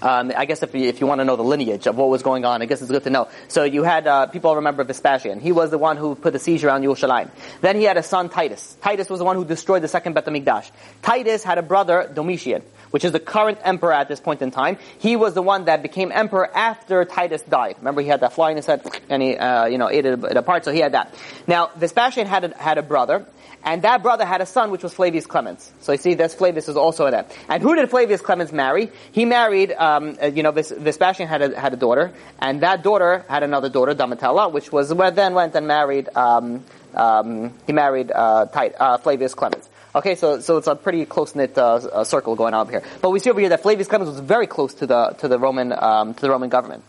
Um, 0.01 0.31
I 0.35 0.45
guess 0.45 0.61
if 0.63 0.73
you, 0.73 0.87
if 0.87 1.01
you 1.01 1.07
want 1.07 1.21
to 1.21 1.25
know 1.25 1.35
the 1.35 1.43
lineage 1.43 1.87
of 1.87 1.97
what 1.97 2.09
was 2.09 2.23
going 2.23 2.45
on, 2.45 2.61
I 2.61 2.65
guess 2.65 2.81
it's 2.81 2.91
good 2.91 3.03
to 3.03 3.09
know. 3.09 3.29
So 3.47 3.63
you 3.63 3.83
had 3.83 4.07
uh, 4.07 4.27
people 4.27 4.55
remember 4.55 4.83
Vespasian. 4.83 5.39
He 5.39 5.51
was 5.51 5.71
the 5.71 5.77
one 5.77 5.97
who 5.97 6.15
put 6.15 6.33
the 6.33 6.39
siege 6.39 6.63
around 6.63 6.83
Yerushalayim. 6.83 7.29
Then 7.61 7.75
he 7.75 7.83
had 7.83 7.97
a 7.97 8.03
son 8.03 8.29
Titus. 8.29 8.77
Titus 8.81 9.09
was 9.09 9.19
the 9.19 9.25
one 9.25 9.35
who 9.35 9.45
destroyed 9.45 9.81
the 9.81 9.87
second 9.87 10.13
Bet 10.13 10.25
Hamikdash. 10.25 10.71
Titus 11.01 11.43
had 11.43 11.57
a 11.57 11.61
brother 11.61 12.09
Domitian, 12.13 12.61
which 12.91 13.05
is 13.05 13.11
the 13.11 13.19
current 13.19 13.59
emperor 13.63 13.93
at 13.93 14.07
this 14.07 14.19
point 14.19 14.41
in 14.41 14.51
time. 14.51 14.77
He 14.99 15.15
was 15.15 15.33
the 15.33 15.41
one 15.41 15.65
that 15.65 15.81
became 15.81 16.11
emperor 16.11 16.49
after 16.55 17.05
Titus 17.05 17.41
died. 17.43 17.75
Remember, 17.79 18.01
he 18.01 18.07
had 18.07 18.21
that 18.21 18.33
fly 18.33 18.51
in 18.51 18.57
his 18.57 18.65
head, 18.65 18.81
and 19.09 19.21
he 19.21 19.37
uh, 19.37 19.65
you 19.65 19.77
know 19.77 19.89
ate 19.89 20.05
it 20.05 20.37
apart. 20.37 20.65
So 20.65 20.71
he 20.71 20.79
had 20.79 20.93
that. 20.93 21.13
Now 21.47 21.71
Vespasian 21.75 22.27
had 22.27 22.43
a, 22.45 22.57
had 22.57 22.77
a 22.77 22.83
brother. 22.83 23.25
And 23.65 23.81
that 23.81 24.03
brother 24.03 24.25
had 24.25 24.41
a 24.41 24.45
son, 24.45 24.69
which 24.69 24.83
was 24.83 24.93
Flavius 24.93 25.25
Clemens. 25.25 25.71
So 25.81 25.91
you 25.91 25.97
see, 25.97 26.13
this 26.13 26.35
Flavius 26.35 26.69
is 26.69 26.77
also 26.77 27.09
that. 27.09 27.35
And 27.49 27.63
who 27.63 27.75
did 27.75 27.89
Flavius 27.89 28.21
Clemens 28.21 28.53
marry? 28.53 28.91
He 29.11 29.25
married, 29.25 29.71
um, 29.71 30.17
uh, 30.21 30.27
you 30.27 30.43
know, 30.43 30.51
Vespasian 30.51 31.27
had 31.27 31.41
a, 31.41 31.59
had 31.59 31.73
a 31.73 31.75
daughter, 31.75 32.13
and 32.39 32.61
that 32.61 32.83
daughter 32.83 33.25
had 33.27 33.41
another 33.41 33.69
daughter, 33.69 33.95
Domitilla, 33.95 34.51
which 34.51 34.71
was 34.71 34.93
where 34.93 35.09
then 35.09 35.33
went 35.33 35.55
and 35.55 35.67
married, 35.67 36.09
um, 36.15 36.63
um, 36.93 37.53
he 37.65 37.73
married 37.73 38.11
uh, 38.11 38.45
Tit- 38.45 38.75
uh, 38.79 38.97
Flavius 38.99 39.33
Clemens. 39.33 39.67
Okay, 39.95 40.15
so 40.15 40.41
so 40.41 40.57
it's 40.57 40.67
a 40.67 40.75
pretty 40.75 41.05
close 41.05 41.33
knit 41.35 41.57
uh, 41.57 41.75
uh, 41.75 42.03
circle 42.03 42.35
going 42.35 42.53
on 42.53 42.67
here. 42.67 42.83
But 43.01 43.11
we 43.11 43.19
see 43.19 43.29
over 43.29 43.39
here 43.39 43.49
that 43.49 43.63
Flavius 43.63 43.87
Clemens 43.87 44.11
was 44.11 44.19
very 44.19 44.45
close 44.45 44.73
to 44.75 44.85
the 44.85 45.15
to 45.19 45.29
the 45.29 45.39
Roman 45.39 45.71
um, 45.71 46.13
to 46.13 46.21
the 46.21 46.29
Roman 46.29 46.49
government. 46.49 46.83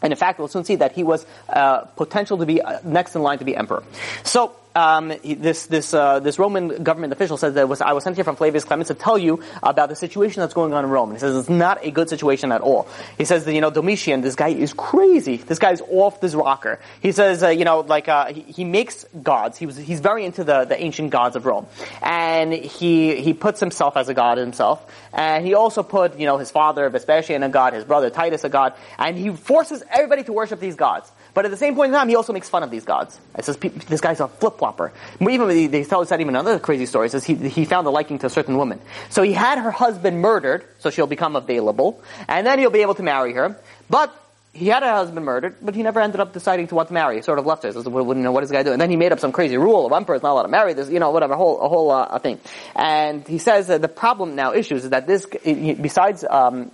And 0.00 0.12
in 0.12 0.16
fact, 0.16 0.38
we'll 0.38 0.46
soon 0.46 0.62
see 0.62 0.76
that 0.76 0.92
he 0.92 1.02
was 1.02 1.26
uh, 1.48 1.80
potential 1.96 2.38
to 2.38 2.46
be 2.46 2.60
next 2.84 3.16
in 3.16 3.22
line 3.22 3.38
to 3.38 3.44
be 3.44 3.56
emperor. 3.56 3.82
So 4.22 4.54
um, 4.78 5.12
this 5.24 5.66
this 5.66 5.92
uh, 5.92 6.20
this 6.20 6.38
Roman 6.38 6.84
government 6.84 7.12
official 7.12 7.36
says 7.36 7.54
that 7.54 7.68
was, 7.68 7.80
I 7.80 7.92
was 7.92 8.04
sent 8.04 8.16
here 8.16 8.24
from 8.24 8.36
Flavius 8.36 8.64
Clemens 8.64 8.88
to 8.88 8.94
tell 8.94 9.18
you 9.18 9.42
about 9.62 9.88
the 9.88 9.96
situation 9.96 10.40
that's 10.40 10.54
going 10.54 10.72
on 10.72 10.84
in 10.84 10.90
Rome. 10.90 11.12
He 11.12 11.18
says 11.18 11.36
it's 11.36 11.48
not 11.48 11.84
a 11.84 11.90
good 11.90 12.08
situation 12.08 12.52
at 12.52 12.60
all. 12.60 12.88
He 13.16 13.24
says 13.24 13.44
that 13.44 13.54
you 13.54 13.60
know 13.60 13.70
Domitian, 13.70 14.20
this 14.20 14.36
guy 14.36 14.48
is 14.48 14.72
crazy. 14.72 15.36
This 15.36 15.58
guy's 15.58 15.80
off 15.80 16.20
this 16.20 16.34
rocker. 16.34 16.78
He 17.00 17.12
says 17.12 17.42
uh, 17.42 17.48
you 17.48 17.64
know 17.64 17.80
like 17.80 18.08
uh, 18.08 18.32
he, 18.32 18.42
he, 18.42 18.64
makes 18.64 19.04
gods. 19.22 19.58
He 19.58 19.66
was 19.66 19.76
he's 19.76 20.00
very 20.00 20.24
into 20.24 20.44
the, 20.44 20.64
the 20.64 20.80
ancient 20.80 21.10
gods 21.10 21.34
of 21.34 21.44
Rome, 21.44 21.66
and 22.00 22.52
he 22.52 23.20
he 23.20 23.34
puts 23.34 23.58
himself 23.58 23.96
as 23.96 24.08
a 24.08 24.14
god 24.14 24.38
himself, 24.38 24.84
and 25.12 25.44
he 25.44 25.54
also 25.54 25.82
put 25.82 26.18
you 26.18 26.26
know 26.26 26.38
his 26.38 26.50
father 26.50 26.88
Vespasian 26.88 27.42
a 27.42 27.48
god, 27.48 27.72
his 27.72 27.84
brother 27.84 28.10
Titus 28.10 28.44
a 28.44 28.48
god, 28.48 28.74
and 28.98 29.18
he 29.18 29.30
forces 29.30 29.82
everybody 29.90 30.22
to 30.24 30.32
worship 30.32 30.60
these 30.60 30.76
gods. 30.76 31.10
But 31.38 31.44
at 31.44 31.52
the 31.52 31.56
same 31.56 31.76
point 31.76 31.90
in 31.90 31.94
time, 31.94 32.08
he 32.08 32.16
also 32.16 32.32
makes 32.32 32.48
fun 32.48 32.64
of 32.64 32.70
these 32.72 32.84
gods. 32.84 33.16
He 33.36 33.42
says, 33.42 33.56
this 33.58 34.00
guy's 34.00 34.18
a 34.18 34.26
flip-flopper. 34.26 34.92
Even, 35.20 35.70
they 35.70 35.84
tell 35.84 36.00
us 36.00 36.08
that 36.08 36.20
even 36.20 36.34
another 36.34 36.58
crazy 36.58 36.84
story. 36.84 37.08
says 37.10 37.22
he, 37.24 37.36
he 37.36 37.64
found 37.64 37.86
a 37.86 37.90
liking 37.90 38.18
to 38.18 38.26
a 38.26 38.28
certain 38.28 38.56
woman. 38.56 38.80
So 39.08 39.22
he 39.22 39.34
had 39.34 39.56
her 39.56 39.70
husband 39.70 40.20
murdered, 40.20 40.66
so 40.80 40.90
she'll 40.90 41.06
become 41.06 41.36
available, 41.36 42.02
and 42.26 42.44
then 42.44 42.58
he'll 42.58 42.70
be 42.70 42.82
able 42.82 42.96
to 42.96 43.04
marry 43.04 43.34
her. 43.34 43.56
But 43.88 44.12
he 44.52 44.66
had 44.66 44.82
a 44.82 44.90
husband 44.90 45.24
murdered, 45.24 45.54
but 45.62 45.76
he 45.76 45.84
never 45.84 46.00
ended 46.00 46.18
up 46.18 46.32
deciding 46.32 46.66
to 46.66 46.74
want 46.74 46.88
to 46.88 46.94
marry. 46.94 47.14
He 47.14 47.22
sort 47.22 47.38
of 47.38 47.46
left 47.46 47.62
her. 47.62 47.70
Well, 47.70 48.16
you 48.16 48.22
know, 48.24 48.32
what 48.32 48.40
this 48.40 48.50
guy 48.50 48.64
doing? 48.64 48.72
And 48.72 48.82
then 48.82 48.90
he 48.90 48.96
made 48.96 49.12
up 49.12 49.20
some 49.20 49.30
crazy 49.30 49.58
rule. 49.58 49.86
of 49.86 50.10
is 50.10 50.22
not 50.24 50.32
allowed 50.32 50.42
to 50.42 50.48
marry 50.48 50.74
this, 50.74 50.90
you 50.90 50.98
know, 50.98 51.12
whatever, 51.12 51.34
a 51.34 51.36
whole, 51.36 51.60
a 51.60 51.68
whole 51.68 51.92
uh, 51.92 52.18
thing. 52.18 52.40
And 52.74 53.24
he 53.28 53.38
says 53.38 53.68
that 53.68 53.80
the 53.80 53.86
problem 53.86 54.34
now 54.34 54.54
issues 54.54 54.82
is 54.82 54.90
that 54.90 55.06
this, 55.06 55.24
besides 55.24 56.24
um, 56.28 56.72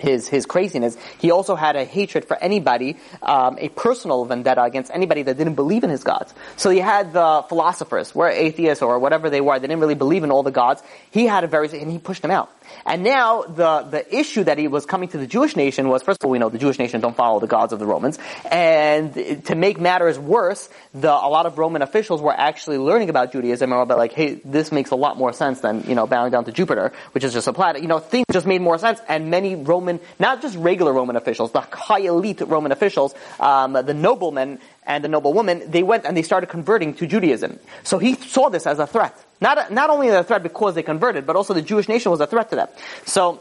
his 0.00 0.28
his 0.28 0.46
craziness, 0.46 0.96
he 1.18 1.30
also 1.30 1.54
had 1.54 1.76
a 1.76 1.84
hatred 1.84 2.24
for 2.24 2.36
anybody, 2.36 2.96
um, 3.22 3.58
a 3.58 3.68
personal 3.68 4.24
vendetta 4.24 4.62
against 4.62 4.90
anybody 4.92 5.22
that 5.22 5.36
didn't 5.36 5.54
believe 5.54 5.84
in 5.84 5.90
his 5.90 6.04
gods. 6.04 6.34
So 6.56 6.70
he 6.70 6.78
had 6.78 7.12
the 7.12 7.44
philosophers, 7.48 8.14
were 8.14 8.28
atheists 8.28 8.82
or 8.82 8.98
whatever 8.98 9.30
they 9.30 9.40
were, 9.40 9.58
they 9.58 9.66
didn't 9.66 9.80
really 9.80 9.94
believe 9.94 10.24
in 10.24 10.30
all 10.30 10.42
the 10.42 10.50
gods. 10.50 10.82
He 11.10 11.26
had 11.26 11.44
a 11.44 11.46
very 11.46 11.68
and 11.80 11.90
he 11.90 11.98
pushed 11.98 12.22
them 12.22 12.30
out. 12.30 12.50
And 12.86 13.02
now 13.02 13.42
the, 13.42 13.82
the 13.82 14.16
issue 14.16 14.44
that 14.44 14.58
he 14.58 14.68
was 14.68 14.86
coming 14.86 15.08
to 15.10 15.18
the 15.18 15.26
Jewish 15.26 15.56
nation 15.56 15.88
was, 15.88 16.02
first 16.02 16.22
of 16.22 16.26
all, 16.26 16.30
we 16.30 16.38
know 16.38 16.48
the 16.48 16.58
Jewish 16.58 16.78
nation 16.78 17.00
don't 17.00 17.16
follow 17.16 17.40
the 17.40 17.46
gods 17.46 17.72
of 17.72 17.78
the 17.78 17.86
Romans. 17.86 18.18
And 18.50 19.44
to 19.46 19.54
make 19.54 19.80
matters 19.80 20.18
worse, 20.18 20.68
the, 20.94 21.10
a 21.10 21.28
lot 21.28 21.46
of 21.46 21.58
Roman 21.58 21.82
officials 21.82 22.20
were 22.20 22.32
actually 22.32 22.78
learning 22.78 23.10
about 23.10 23.32
Judaism 23.32 23.72
and 23.72 23.88
were 23.88 23.96
like, 23.96 24.12
hey, 24.12 24.40
this 24.44 24.72
makes 24.72 24.90
a 24.90 24.96
lot 24.96 25.16
more 25.16 25.32
sense 25.32 25.60
than, 25.60 25.84
you 25.84 25.94
know, 25.94 26.06
bowing 26.06 26.32
down 26.32 26.44
to 26.46 26.52
Jupiter, 26.52 26.92
which 27.12 27.24
is 27.24 27.32
just 27.32 27.46
a 27.46 27.52
planet. 27.52 27.82
You 27.82 27.88
know, 27.88 27.98
things 27.98 28.26
just 28.32 28.46
made 28.46 28.60
more 28.60 28.78
sense. 28.78 29.00
And 29.08 29.30
many 29.30 29.54
Roman, 29.56 30.00
not 30.18 30.42
just 30.42 30.56
regular 30.56 30.92
Roman 30.92 31.16
officials, 31.16 31.52
the 31.52 31.60
high 31.60 32.00
elite 32.00 32.40
Roman 32.40 32.72
officials, 32.72 33.14
um, 33.38 33.72
the 33.72 33.94
noblemen 33.94 34.58
and 34.90 35.04
the 35.04 35.08
noblewomen, 35.08 35.70
they 35.70 35.84
went 35.84 36.04
and 36.04 36.16
they 36.16 36.22
started 36.22 36.48
converting 36.48 36.94
to 36.94 37.06
Judaism. 37.06 37.60
So 37.84 37.98
he 37.98 38.14
saw 38.14 38.48
this 38.48 38.66
as 38.66 38.80
a 38.80 38.88
threat. 38.88 39.14
Not, 39.40 39.70
not 39.70 39.88
only 39.88 40.08
a 40.08 40.24
threat 40.24 40.42
because 40.42 40.74
they 40.74 40.82
converted, 40.82 41.26
but 41.26 41.36
also 41.36 41.54
the 41.54 41.62
Jewish 41.62 41.88
nation 41.88 42.10
was 42.10 42.20
a 42.20 42.26
threat 42.26 42.50
to 42.50 42.56
them. 42.56 42.68
So, 43.06 43.40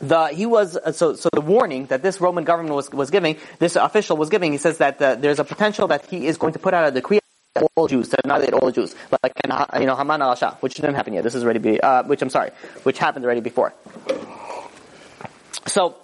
the, 0.00 0.28
he 0.28 0.46
was, 0.46 0.76
uh, 0.76 0.92
so, 0.92 1.16
so 1.16 1.28
the 1.32 1.40
warning 1.40 1.86
that 1.86 2.02
this 2.02 2.20
Roman 2.20 2.44
government 2.44 2.76
was, 2.76 2.88
was 2.90 3.10
giving, 3.10 3.36
this 3.58 3.74
official 3.74 4.16
was 4.16 4.28
giving, 4.28 4.52
he 4.52 4.58
says 4.58 4.78
that 4.78 5.00
the, 5.00 5.18
there's 5.20 5.40
a 5.40 5.44
potential 5.44 5.88
that 5.88 6.06
he 6.06 6.26
is 6.28 6.38
going 6.38 6.52
to 6.52 6.60
put 6.60 6.72
out 6.72 6.86
a 6.86 6.92
decree 6.92 7.18
all 7.74 7.88
Jews, 7.88 8.08
to 8.10 8.16
annihilate 8.22 8.52
all 8.52 8.70
Jews, 8.70 8.94
like 9.24 9.32
you 9.80 9.86
know 9.86 9.96
Haman 9.96 10.22
al 10.22 10.36
which 10.60 10.74
didn't 10.74 10.94
happen 10.94 11.14
yet. 11.14 11.24
This 11.24 11.34
is 11.34 11.42
already 11.42 11.58
be, 11.58 11.80
uh, 11.80 12.04
which 12.04 12.22
I'm 12.22 12.30
sorry, 12.30 12.50
which 12.84 12.98
happened 12.98 13.24
already 13.24 13.40
before. 13.40 13.74
So 15.66 15.96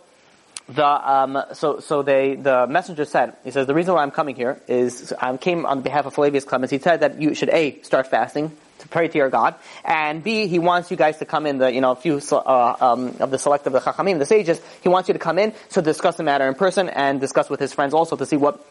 the 0.69 0.87
um, 0.87 1.43
so 1.53 1.81
so 1.81 2.03
they 2.03 2.37
the 2.37 2.67
messenger 2.67 3.05
said 3.05 3.37
he 3.45 3.51
says 3.51 3.67
the 3.67 3.75
reason 3.75 3.95
why 3.95 4.03
I'm 4.03 4.11
coming 4.11 4.35
here 4.35 4.61
is 4.67 5.13
I 5.13 5.37
came 5.37 5.67
on 5.67 5.83
behalf 5.83 6.07
of 6.07 6.15
Flavius 6.15 6.45
Clemens. 6.45 6.71
He 6.71 6.79
said 6.79 7.01
that 7.01 7.21
you 7.21 7.35
should 7.35 7.51
a 7.51 7.81
start 7.83 8.07
fasting 8.07 8.51
to 8.79 8.89
pray 8.89 9.09
to 9.09 9.19
your 9.19 9.31
God, 9.31 9.55
and 9.85 10.23
B, 10.23 10.47
he 10.47 10.59
wants 10.59 10.91
you 10.91 10.97
guys 10.97 11.19
to 11.19 11.25
come 11.25 11.47
in 11.47 11.59
the, 11.59 11.73
you 11.73 11.81
know, 11.81 11.93
a 11.93 11.97
few 11.97 12.21
uh, 12.33 12.77
um, 12.81 13.17
of 13.21 13.31
the 13.31 13.39
select 13.39 13.67
of 13.67 13.73
the 13.73 13.81
Chachamim, 13.81 14.19
the 14.19 14.27
sages, 14.27 14.61
he 14.83 14.89
wants 14.89 15.09
you 15.09 15.15
to 15.15 15.19
come 15.19 15.39
in 15.39 15.55
to 15.71 15.81
discuss 15.81 16.17
the 16.17 16.23
matter 16.23 16.47
in 16.47 16.55
person 16.55 16.89
and 16.89 17.21
discuss 17.21 17.49
with 17.49 17.61
his 17.61 17.73
friends 17.73 17.95
also 17.95 18.17
to 18.17 18.27
see 18.27 18.37
what 18.37 18.65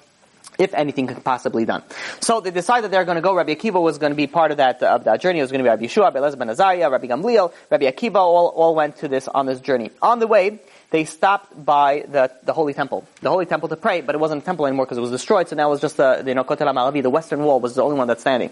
if 0.59 0.73
anything 0.73 1.07
could 1.07 1.23
possibly 1.23 1.65
done. 1.65 1.83
So 2.19 2.41
they 2.41 2.51
decided 2.51 2.83
that 2.83 2.91
they're 2.91 3.05
going 3.05 3.15
to 3.15 3.21
go. 3.21 3.35
Rabbi 3.35 3.55
Akiva 3.55 3.81
was 3.81 3.97
going 3.97 4.11
to 4.11 4.15
be 4.15 4.27
part 4.27 4.51
of 4.51 4.57
that 4.57 4.83
of 4.83 5.05
that 5.05 5.21
journey. 5.21 5.39
It 5.39 5.41
was 5.41 5.51
going 5.51 5.59
to 5.59 5.63
be 5.63 5.69
Rabbi 5.69 5.85
Yeshua, 5.85 6.03
Rabbi 6.13 6.19
Elazar 6.19 6.37
ben 6.37 6.49
Azariah, 6.49 6.89
Rabbi 6.91 7.07
Gamliel, 7.07 7.51
Rabbi 7.71 7.85
Akiva. 7.85 8.17
All 8.17 8.47
all 8.49 8.75
went 8.75 8.97
to 8.97 9.07
this 9.07 9.27
on 9.27 9.45
this 9.45 9.59
journey. 9.59 9.89
On 10.01 10.19
the 10.19 10.27
way, 10.27 10.59
they 10.93 11.05
stopped 11.05 11.49
by 11.65 12.05
the 12.07 12.31
the 12.43 12.53
holy 12.53 12.75
temple, 12.75 13.03
the 13.21 13.31
holy 13.31 13.47
temple 13.47 13.67
to 13.67 13.75
pray, 13.75 14.01
but 14.01 14.13
it 14.13 14.19
wasn't 14.19 14.43
a 14.43 14.45
temple 14.45 14.67
anymore 14.67 14.85
because 14.85 14.99
it 14.99 15.01
was 15.01 15.09
destroyed. 15.09 15.49
So 15.49 15.55
now 15.55 15.67
it 15.67 15.71
was 15.71 15.81
just 15.81 15.97
the 15.97 16.23
you 16.23 16.35
know 16.35 16.43
Kotel 16.43 16.71
Ma'aravi, 16.71 17.01
the 17.01 17.09
western 17.09 17.41
wall 17.43 17.59
was 17.59 17.73
the 17.73 17.81
only 17.81 17.97
one 17.97 18.07
that's 18.07 18.21
standing. 18.21 18.51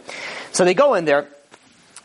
So 0.52 0.66
they 0.66 0.74
go 0.74 0.96
in 0.96 1.06
there 1.06 1.28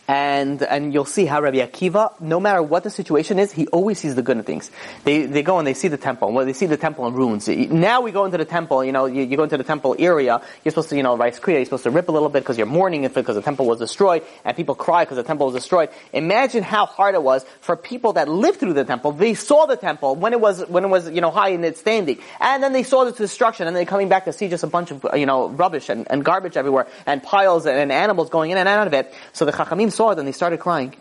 and 0.09 0.63
and 0.63 0.93
you'll 0.93 1.05
see 1.05 1.27
how 1.27 1.41
Rabbi 1.41 1.59
Akiva, 1.59 2.21
no 2.21 2.39
matter 2.39 2.63
what 2.63 2.85
the 2.85 2.91
situation 2.91 3.39
is, 3.39 3.53
he 3.53 3.67
always 3.69 3.99
sees 3.99 4.15
the 4.15 4.23
good 4.23 4.37
in 4.37 4.45
things. 4.45 4.71
They 5.05 5.27
they 5.27 5.43
go 5.43 5.59
and 5.59 5.67
they 5.67 5.75
see 5.75 5.89
the 5.89 5.97
temple. 5.97 6.33
Well, 6.33 6.47
they 6.47 6.53
see 6.53 6.67
the 6.67 6.77
temple 6.77 7.07
in 7.07 7.15
ruins. 7.15 7.49
Now 7.49 8.01
we 8.03 8.13
go 8.13 8.25
into 8.25 8.39
the 8.39 8.45
temple. 8.45 8.85
You 8.85 8.93
know, 8.93 9.07
you, 9.07 9.23
you 9.23 9.37
go 9.37 9.43
into 9.43 9.57
the 9.57 9.65
temple 9.65 9.97
area. 9.99 10.41
You're 10.65 10.71
supposed 10.71 10.91
to, 10.91 10.97
you 10.97 11.03
know, 11.03 11.17
rice 11.17 11.41
kriya. 11.41 11.57
You're 11.57 11.65
supposed 11.65 11.85
to 11.85 11.91
rip 11.91 12.09
a 12.09 12.13
little 12.13 12.29
bit 12.29 12.41
because 12.41 12.57
you're 12.57 12.67
mourning 12.67 13.05
it 13.05 13.15
because 13.15 13.37
the 13.37 13.43
temple 13.43 13.67
was 13.67 13.79
destroyed, 13.79 14.23
and 14.45 14.57
people 14.57 14.75
cry 14.75 15.05
because 15.05 15.17
the 15.17 15.25
temple 15.25 15.47
was 15.47 15.55
destroyed. 15.55 15.91
Imagine 16.13 16.63
how 16.63 16.87
hard 16.87 17.15
it 17.15 17.23
was 17.23 17.45
for 17.61 17.77
people 17.77 18.15
that 18.15 18.29
lived 18.29 18.61
through 18.61 18.75
the 18.75 18.85
temple. 18.85 19.13
They 19.13 19.35
saw 19.35 19.67
the 19.67 19.77
temple 19.77 20.15
when 20.15 20.33
it 20.33 20.41
was 20.41 20.65
when 20.67 20.85
it 20.85 20.89
was 20.89 21.11
you 21.11 21.21
know 21.21 21.31
high 21.31 21.51
in 21.51 21.65
its 21.65 21.81
standing, 21.81 22.19
and 22.41 22.63
then 22.63 22.73
they 22.73 22.85
saw 22.85 23.05
the 23.05 23.13
destruction, 23.13 23.67
and 23.67 23.75
they're 23.75 23.85
coming 23.85 24.09
back 24.09 24.27
to 24.27 24.33
see 24.33 24.49
just 24.49 24.63
a 24.63 24.69
bunch 24.69 24.91
of 24.93 25.05
you 25.15 25.27
know 25.27 25.49
rubbish 25.49 25.89
and, 25.89 26.07
and 26.11 26.25
garbage 26.25 26.57
everywhere, 26.57 26.87
and 27.07 27.23
piles 27.23 27.67
and, 27.67 27.77
and 27.77 27.91
animals 27.91 28.31
going 28.31 28.51
in 28.53 28.59
and 28.59 28.69
out 28.69 28.87
of 28.87 28.95
it. 28.95 29.13
So 29.33 29.45
the 29.45 29.53
chachamim 29.53 29.96
saw 29.97 30.11
it 30.11 30.19
and 30.19 30.29
they 30.29 30.33
started 30.33 30.61
crying. 30.61 30.95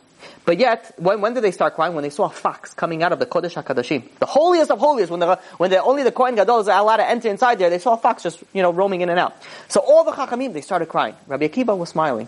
But 0.45 0.59
yet, 0.59 0.93
when, 0.97 1.21
when 1.21 1.33
did 1.33 1.43
they 1.43 1.51
start 1.51 1.75
crying? 1.75 1.93
When 1.93 2.03
they 2.03 2.09
saw 2.09 2.25
a 2.25 2.29
fox 2.29 2.73
coming 2.73 3.03
out 3.03 3.11
of 3.11 3.19
the 3.19 3.25
Kodesh 3.25 3.61
HaKadoshim. 3.61 4.17
The 4.19 4.25
holiest 4.25 4.71
of 4.71 4.79
holiest, 4.79 5.11
when, 5.11 5.19
the, 5.19 5.39
when 5.57 5.71
the, 5.71 5.81
only 5.81 6.03
the 6.03 6.11
Kohen 6.11 6.35
Gadol 6.35 6.59
is 6.59 6.67
allowed 6.67 6.97
to 6.97 7.07
enter 7.07 7.29
inside 7.29 7.59
there, 7.59 7.69
they 7.69 7.79
saw 7.79 7.93
a 7.93 7.97
fox 7.97 8.23
just, 8.23 8.43
you 8.53 8.61
know, 8.61 8.71
roaming 8.71 9.01
in 9.01 9.09
and 9.09 9.19
out. 9.19 9.35
So 9.67 9.79
all 9.79 10.03
the 10.03 10.11
Chachamim, 10.11 10.53
they 10.53 10.61
started 10.61 10.87
crying. 10.87 11.15
Rabbi 11.27 11.47
Akiva 11.47 11.77
was 11.77 11.89
smiling. 11.89 12.27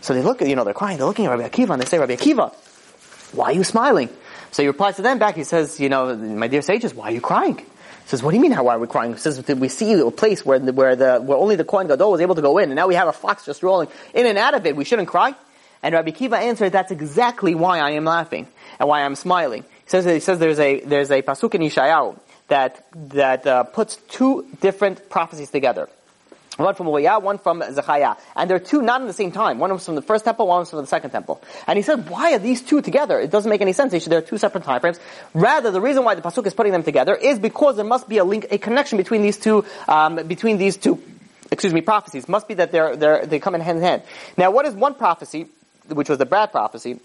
So 0.00 0.14
they 0.14 0.22
look 0.22 0.42
at, 0.42 0.48
you 0.48 0.56
know, 0.56 0.64
they're 0.64 0.74
crying, 0.74 0.98
they're 0.98 1.06
looking 1.06 1.26
at 1.26 1.30
Rabbi 1.30 1.48
Akiva 1.48 1.70
and 1.70 1.82
they 1.82 1.86
say, 1.86 1.98
Rabbi 1.98 2.16
Akiva, 2.16 2.54
why 3.34 3.46
are 3.46 3.52
you 3.52 3.64
smiling? 3.64 4.10
So 4.50 4.62
he 4.62 4.68
replies 4.68 4.96
to 4.96 5.02
them 5.02 5.18
back, 5.18 5.34
he 5.34 5.44
says, 5.44 5.80
you 5.80 5.88
know, 5.88 6.14
my 6.14 6.48
dear 6.48 6.62
sages, 6.62 6.94
why 6.94 7.06
are 7.06 7.12
you 7.12 7.20
crying? 7.20 7.56
He 7.56 8.08
says, 8.10 8.22
what 8.22 8.30
do 8.30 8.36
you 8.36 8.42
mean, 8.42 8.52
how 8.52 8.68
are 8.68 8.78
we 8.78 8.86
crying? 8.86 9.12
He 9.12 9.18
says, 9.18 9.42
we 9.48 9.68
see 9.68 9.94
a 9.94 10.10
place 10.10 10.44
where, 10.44 10.60
where, 10.60 10.94
the, 10.94 11.18
where 11.20 11.38
only 11.38 11.56
the 11.56 11.64
Kohen 11.64 11.88
Gadol 11.88 12.12
was 12.12 12.20
able 12.20 12.34
to 12.34 12.42
go 12.42 12.58
in, 12.58 12.64
and 12.64 12.76
now 12.76 12.86
we 12.86 12.94
have 12.94 13.08
a 13.08 13.12
fox 13.12 13.46
just 13.46 13.62
rolling 13.62 13.88
in 14.12 14.26
and 14.26 14.36
out 14.36 14.52
of 14.52 14.66
it. 14.66 14.76
We 14.76 14.84
shouldn't 14.84 15.08
cry? 15.08 15.34
And 15.84 15.94
Rabbi 15.94 16.12
Kiva 16.12 16.38
answered, 16.38 16.72
that's 16.72 16.90
exactly 16.90 17.54
why 17.54 17.78
I 17.78 17.90
am 17.90 18.06
laughing 18.06 18.48
and 18.80 18.88
why 18.88 19.02
I'm 19.02 19.14
smiling. 19.14 19.64
He 19.64 19.90
says, 19.90 20.06
he 20.06 20.18
says 20.18 20.38
there's 20.38 20.58
a, 20.58 20.80
there's 20.80 21.10
a 21.10 21.20
pasuk 21.20 21.54
in 21.54 21.60
Yeshayahu 21.60 22.18
that, 22.48 22.86
that 23.10 23.46
uh, 23.46 23.64
puts 23.64 23.96
two 24.08 24.46
different 24.62 25.10
prophecies 25.10 25.50
together. 25.50 25.90
One 26.56 26.74
from 26.74 26.86
Uriah, 26.86 27.18
one 27.18 27.36
from 27.36 27.62
Zechariah. 27.70 28.14
And 28.34 28.48
they're 28.48 28.60
two 28.60 28.80
not 28.80 29.02
in 29.02 29.08
the 29.08 29.12
same 29.12 29.30
time. 29.30 29.58
One 29.58 29.70
was 29.72 29.84
from 29.84 29.94
the 29.94 30.00
first 30.00 30.24
temple, 30.24 30.46
one 30.46 30.60
was 30.60 30.70
from 30.70 30.80
the 30.80 30.86
second 30.86 31.10
temple. 31.10 31.42
And 31.66 31.76
he 31.76 31.82
said, 31.82 32.08
why 32.08 32.32
are 32.32 32.38
these 32.38 32.62
two 32.62 32.80
together? 32.80 33.20
It 33.20 33.30
doesn't 33.30 33.50
make 33.50 33.60
any 33.60 33.74
sense. 33.74 34.06
There 34.06 34.18
are 34.18 34.22
two 34.22 34.38
separate 34.38 34.64
time 34.64 34.80
frames. 34.80 34.98
Rather, 35.34 35.70
the 35.70 35.82
reason 35.82 36.02
why 36.04 36.14
the 36.14 36.22
Pasuk 36.22 36.46
is 36.46 36.54
putting 36.54 36.72
them 36.72 36.82
together 36.82 37.14
is 37.14 37.38
because 37.38 37.76
there 37.76 37.84
must 37.84 38.08
be 38.08 38.16
a 38.16 38.24
link, 38.24 38.46
a 38.50 38.56
connection 38.56 38.96
between 38.96 39.20
these 39.20 39.36
two, 39.36 39.66
um, 39.86 40.16
between 40.26 40.56
these 40.56 40.78
two, 40.78 41.02
excuse 41.50 41.74
me, 41.74 41.82
prophecies. 41.82 42.26
Must 42.26 42.48
be 42.48 42.54
that 42.54 42.72
they're, 42.72 42.96
they're, 42.96 43.26
they 43.26 43.38
come 43.38 43.54
in 43.54 43.60
hand 43.60 43.78
in 43.78 43.84
hand. 43.84 44.02
Now, 44.38 44.50
what 44.50 44.64
is 44.64 44.74
one 44.74 44.94
prophecy? 44.94 45.48
Which 45.88 46.08
was 46.08 46.18
the 46.18 46.26
Brad 46.26 46.52
prophecy, 46.52 47.00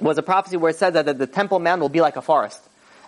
was 0.00 0.18
a 0.18 0.22
prophecy 0.22 0.56
where 0.56 0.70
it 0.70 0.76
said 0.76 0.94
that 0.94 1.18
the, 1.18 1.26
temple 1.26 1.58
mound 1.58 1.80
will 1.80 1.88
be 1.88 2.00
like 2.00 2.16
a 2.16 2.22
forest. 2.22 2.60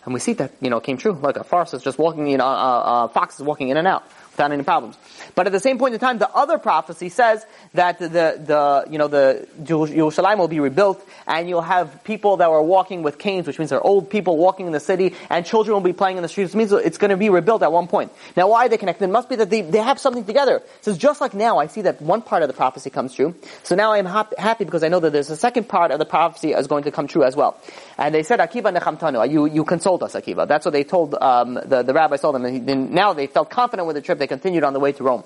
And 0.04 0.14
we 0.14 0.20
see 0.20 0.34
that, 0.34 0.52
you 0.60 0.70
know, 0.70 0.78
came 0.78 0.98
true. 0.98 1.12
Like 1.12 1.36
a 1.36 1.44
forest 1.44 1.74
is 1.74 1.82
just 1.82 1.98
walking, 1.98 2.28
you 2.28 2.36
know, 2.36 2.46
a, 2.46 3.04
a 3.04 3.08
fox 3.08 3.36
is 3.36 3.42
walking 3.42 3.70
in 3.70 3.76
and 3.76 3.88
out 3.88 4.04
without 4.36 4.52
any 4.52 4.62
problems. 4.62 4.96
But 5.34 5.46
at 5.46 5.52
the 5.52 5.60
same 5.60 5.78
point 5.78 5.94
in 5.94 6.00
time, 6.00 6.18
the 6.18 6.30
other 6.30 6.58
prophecy 6.58 7.08
says 7.08 7.44
that 7.74 7.98
the, 7.98 8.08
the, 8.08 8.86
you 8.90 8.98
know, 8.98 9.08
the 9.08 9.48
Yerushalayim 9.62 10.38
will 10.38 10.48
be 10.48 10.60
rebuilt 10.60 11.06
and 11.26 11.48
you'll 11.48 11.62
have 11.62 12.04
people 12.04 12.36
that 12.38 12.50
were 12.50 12.62
walking 12.62 13.02
with 13.02 13.18
canes, 13.18 13.46
which 13.46 13.58
means 13.58 13.70
they're 13.70 13.80
old 13.80 14.10
people 14.10 14.36
walking 14.36 14.66
in 14.66 14.72
the 14.72 14.80
city 14.80 15.14
and 15.30 15.44
children 15.44 15.74
will 15.74 15.80
be 15.80 15.92
playing 15.92 16.16
in 16.18 16.22
the 16.22 16.28
streets, 16.28 16.54
means 16.54 16.72
it's 16.72 16.98
going 16.98 17.10
to 17.10 17.16
be 17.16 17.30
rebuilt 17.30 17.62
at 17.62 17.72
one 17.72 17.88
point. 17.88 18.12
Now 18.36 18.48
why 18.48 18.66
are 18.66 18.68
they 18.68 18.76
connected? 18.76 19.04
It 19.04 19.12
must 19.12 19.28
be 19.28 19.36
that 19.36 19.50
they, 19.50 19.62
they 19.62 19.78
have 19.78 19.98
something 19.98 20.24
together. 20.24 20.56
It 20.56 20.84
says 20.84 20.98
just 20.98 21.20
like 21.20 21.34
now, 21.34 21.58
I 21.58 21.66
see 21.66 21.82
that 21.82 22.00
one 22.02 22.22
part 22.22 22.42
of 22.42 22.48
the 22.48 22.54
prophecy 22.54 22.90
comes 22.90 23.14
true. 23.14 23.34
So 23.62 23.74
now 23.74 23.92
I'm 23.92 24.06
happy 24.06 24.64
because 24.64 24.82
I 24.82 24.88
know 24.88 25.00
that 25.00 25.12
there's 25.12 25.30
a 25.30 25.36
second 25.36 25.68
part 25.68 25.90
of 25.90 25.98
the 25.98 26.04
prophecy 26.04 26.52
is 26.52 26.66
going 26.66 26.84
to 26.84 26.90
come 26.90 27.06
true 27.06 27.24
as 27.24 27.34
well. 27.34 27.58
And 27.98 28.14
they 28.14 28.22
said, 28.22 28.40
Akiva 28.40 28.76
nechamtanu, 28.76 29.30
you, 29.30 29.46
you 29.46 29.64
consult 29.64 30.02
us, 30.02 30.14
Akiva. 30.14 30.46
That's 30.46 30.66
what 30.66 30.72
they 30.72 30.84
told, 30.84 31.14
um, 31.14 31.54
the, 31.54 31.82
the 31.82 31.94
rabbis 31.94 32.20
told 32.20 32.34
them. 32.34 32.44
And 32.44 32.90
now 32.90 33.14
they 33.14 33.26
felt 33.26 33.48
confident 33.48 33.86
with 33.86 33.96
the 33.96 34.02
trip. 34.02 34.18
They 34.18 34.26
continued 34.26 34.64
on 34.64 34.74
the 34.74 34.80
way 34.80 34.92
to 34.92 35.02
Rome. 35.02 35.24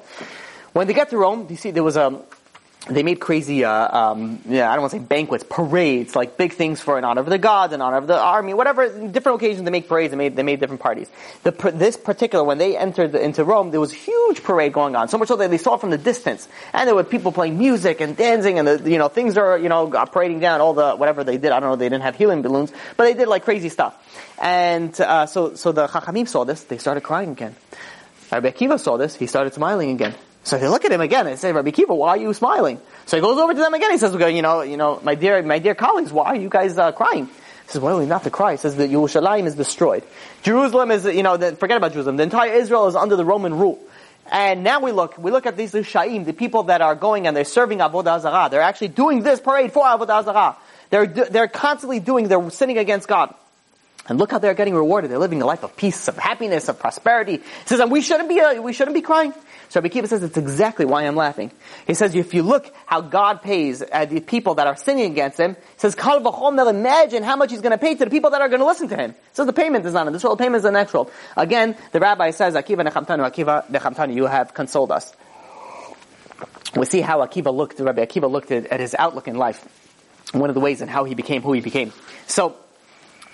When 0.73 0.87
they 0.87 0.95
get 0.95 1.11
to 1.11 1.19
Rome, 1.19 1.49
you 1.50 1.57
see 1.57 1.73
there 1.73 1.83
was 1.83 1.97
a, 1.97 2.23
they 2.89 3.03
made 3.03 3.21
crazy, 3.21 3.63
uh, 3.63 4.13
um, 4.13 4.41
yeah, 4.49 4.71
I 4.71 4.75
don't 4.75 4.83
want 4.83 4.93
to 4.93 4.99
say 4.99 5.05
banquets, 5.05 5.45
parades, 5.49 6.17
like 6.17 6.39
big 6.39 6.55
things 6.55 6.81
for 6.81 6.97
in 6.97 7.05
honor 7.05 7.21
of 7.21 7.27
the 7.27 7.37
gods, 7.37 7.75
in 7.75 7.83
honor 7.83 7.99
of 7.99 8.07
the 8.07 8.19
army, 8.19 8.55
whatever. 8.55 8.89
Different 8.89 9.37
occasions 9.37 9.65
they 9.65 9.71
make 9.71 9.87
parades. 9.87 10.13
They 10.13 10.17
made 10.17 10.35
they 10.35 10.43
made 10.43 10.61
different 10.61 10.81
parties. 10.81 11.11
The, 11.43 11.51
this 11.75 11.99
particular, 11.99 12.43
when 12.43 12.57
they 12.57 12.79
entered 12.79 13.13
the, 13.13 13.23
into 13.23 13.45
Rome, 13.45 13.71
there 13.71 13.81
was 13.81 13.93
huge 13.93 14.43
parade 14.43 14.73
going 14.73 14.97
on. 14.97 15.09
So 15.09 15.19
much 15.19 15.29
so 15.29 15.37
that 15.37 15.51
they 15.51 15.59
saw 15.59 15.77
from 15.77 15.91
the 15.91 15.99
distance, 15.99 16.49
and 16.73 16.89
there 16.89 16.95
were 16.95 17.05
people 17.05 17.33
playing 17.33 17.59
music 17.59 18.01
and 18.01 18.17
dancing, 18.17 18.59
and 18.59 18.67
the 18.67 18.91
you 18.91 18.97
know 18.97 19.09
things 19.09 19.37
are 19.37 19.59
you 19.59 19.69
know 19.69 19.91
parading 20.07 20.41
down 20.41 20.63
all 20.63 20.73
the 20.73 20.95
whatever 20.95 21.23
they 21.23 21.37
did. 21.37 21.53
I 21.53 21.61
don't 21.61 21.69
know. 21.69 21.77
They 21.77 21.91
didn't 21.91 22.05
have 22.05 22.17
helium 22.17 22.41
balloons, 22.41 22.73
but 22.97 23.05
they 23.05 23.13
did 23.13 23.29
like 23.29 23.45
crazy 23.45 23.69
stuff. 23.69 23.95
And 24.41 24.99
uh, 24.99 25.27
so 25.27 25.55
so 25.55 25.73
the 25.73 25.87
Chachamim 25.87 26.27
saw 26.27 26.45
this. 26.45 26.65
They 26.65 26.79
started 26.79 27.03
crying 27.03 27.33
again. 27.33 27.55
Rabbi 28.33 28.51
Akiva 28.51 28.81
saw 28.81 28.97
this. 28.97 29.17
He 29.17 29.27
started 29.27 29.53
smiling 29.53 29.91
again. 29.91 30.15
So 30.43 30.59
they 30.59 30.69
look 30.69 30.85
at 30.85 30.93
him 30.93 31.01
again 31.01 31.27
and 31.27 31.39
say, 31.39 31.53
Rabbi 31.53 31.71
Kiva, 31.71 31.95
why 31.95 32.11
are 32.11 32.17
you 32.17 32.33
smiling? 32.33 32.81
So 33.07 33.17
he 33.17 33.21
goes 33.21 33.39
over 33.39 33.53
to 33.53 33.59
them 33.59 33.75
again. 33.75 33.91
He 33.93 33.99
says, 33.99 34.15
you 34.15 34.43
know, 34.43 34.63
you 34.63 34.77
know, 34.77 35.01
my 35.03 35.15
dear, 35.15 35.43
my 35.43 35.59
dear 35.59 35.75
colleagues, 35.75 36.13
why 36.13 36.27
are 36.27 36.37
you 36.37 36.49
guys 36.49 36.79
uh, 36.79 36.93
crying? 36.93 37.27
He 37.27 37.73
says, 37.73 37.83
well, 37.83 38.05
not 38.07 38.25
to 38.25 38.31
cry. 38.31 38.53
He 38.53 38.57
says 38.57 38.77
that 38.77 38.91
Yerushalayim 38.91 39.47
is 39.47 39.55
destroyed. 39.55 40.03
Jerusalem 40.43 40.91
is, 40.91 41.05
you 41.05 41.23
know, 41.23 41.37
the, 41.37 41.55
forget 41.57 41.77
about 41.77 41.93
Jerusalem. 41.93 42.17
The 42.17 42.23
entire 42.25 42.53
Israel 42.55 42.89
is 42.89 42.97
under 42.97 43.17
the 43.17 43.25
Roman 43.25 43.55
rule. 43.55 43.79
And 44.33 44.63
now 44.63 44.81
we 44.81 44.93
look, 44.93 45.19
we 45.19 45.31
look 45.31 45.47
at 45.47 45.57
these 45.57 45.73
Shaim, 45.73 46.25
the 46.25 46.33
people 46.33 46.65
that 46.65 46.81
are 46.81 46.95
going 46.95 47.27
and 47.27 47.37
they're 47.37 47.45
serving 47.45 47.79
Avodah 47.79 48.21
Zarah. 48.21 48.49
They're 48.51 48.61
actually 48.61 48.89
doing 48.89 49.23
this 49.23 49.41
parade 49.41 49.73
for 49.73 49.85
Avodah 49.85 50.25
Zarah. 50.25 50.57
They're, 50.91 51.07
they're 51.07 51.49
constantly 51.49 52.01
doing, 52.01 52.29
they're 52.29 52.51
sinning 52.51 52.79
against 52.79 53.09
God. 53.09 53.35
And 54.09 54.19
look 54.19 54.30
how 54.30 54.38
they're 54.38 54.54
getting 54.54 54.75
rewarded. 54.75 55.11
They're 55.11 55.19
living 55.19 55.42
a 55.42 55.47
life 55.47 55.62
of 55.62 55.76
peace, 55.76 56.09
of 56.09 56.16
happiness, 56.16 56.69
of 56.69 56.78
prosperity. 56.80 57.37
He 57.37 57.42
says, 57.66 57.80
and 57.80 57.90
we 57.90 58.00
shouldn't 58.00 58.28
be, 58.28 58.40
uh, 58.40 58.61
we 58.61 58.73
shouldn't 58.73 58.95
be 58.95 59.02
crying. 59.02 59.33
So 59.69 59.78
Rabbi 59.78 59.88
Kiva 59.88 60.09
says 60.09 60.25
it's 60.25 60.37
exactly 60.37 60.85
why 60.85 61.07
I'm 61.07 61.14
laughing. 61.14 61.52
He 61.87 61.95
says 61.95 62.12
if 62.16 62.35
you 62.35 62.42
look 62.42 62.75
how 62.87 63.02
God 63.02 63.40
pays 63.40 63.83
uh, 63.83 64.04
the 64.04 64.21
people 64.21 64.57
that 64.57 64.66
are 64.66 64.75
sinning 64.75 65.12
against 65.12 65.38
Him, 65.38 65.54
he 65.54 65.78
says 65.78 65.95
Kal 65.95 66.21
v'chomer, 66.21 66.69
imagine 66.69 67.23
how 67.23 67.37
much 67.37 67.52
He's 67.52 67.61
going 67.61 67.71
to 67.71 67.78
pay 67.78 67.95
to 67.95 68.04
the 68.04 68.11
people 68.11 68.30
that 68.30 68.40
are 68.40 68.49
going 68.49 68.59
to 68.61 68.66
listen 68.66 68.88
to 68.88 68.97
Him. 68.97 69.14
So 69.33 69.45
the 69.45 69.52
payment 69.52 69.87
is 69.87 69.95
not 69.95 70.09
in 70.09 70.12
this 70.12 70.25
world, 70.25 70.38
the 70.38 70.42
payment 70.42 70.61
is 70.61 70.64
in 70.64 70.73
the 70.73 70.80
next 70.80 70.92
world. 70.92 71.12
Again, 71.37 71.76
the 71.92 72.00
rabbi 72.00 72.33
says, 72.33 72.54
Akiva 72.54 72.85
nechamtanu, 72.85 73.30
Akiva 73.30 73.71
nechamtanu, 73.71 74.12
you 74.12 74.26
have 74.26 74.54
consoled 74.54 74.90
us. 74.90 75.14
We 76.75 76.87
see 76.87 77.00
how 77.00 77.25
Akiva 77.25 77.54
looked, 77.54 77.78
Rabbi 77.78 78.04
Akiva 78.04 78.28
looked 78.28 78.50
at, 78.50 78.66
at 78.66 78.80
his 78.80 78.97
outlook 78.99 79.28
in 79.28 79.37
life. 79.37 79.64
One 80.33 80.50
of 80.50 80.54
the 80.54 80.61
ways 80.61 80.80
in 80.80 80.88
how 80.88 81.04
he 81.04 81.14
became 81.14 81.42
who 81.42 81.52
he 81.52 81.61
became. 81.61 81.92
So, 82.26 82.57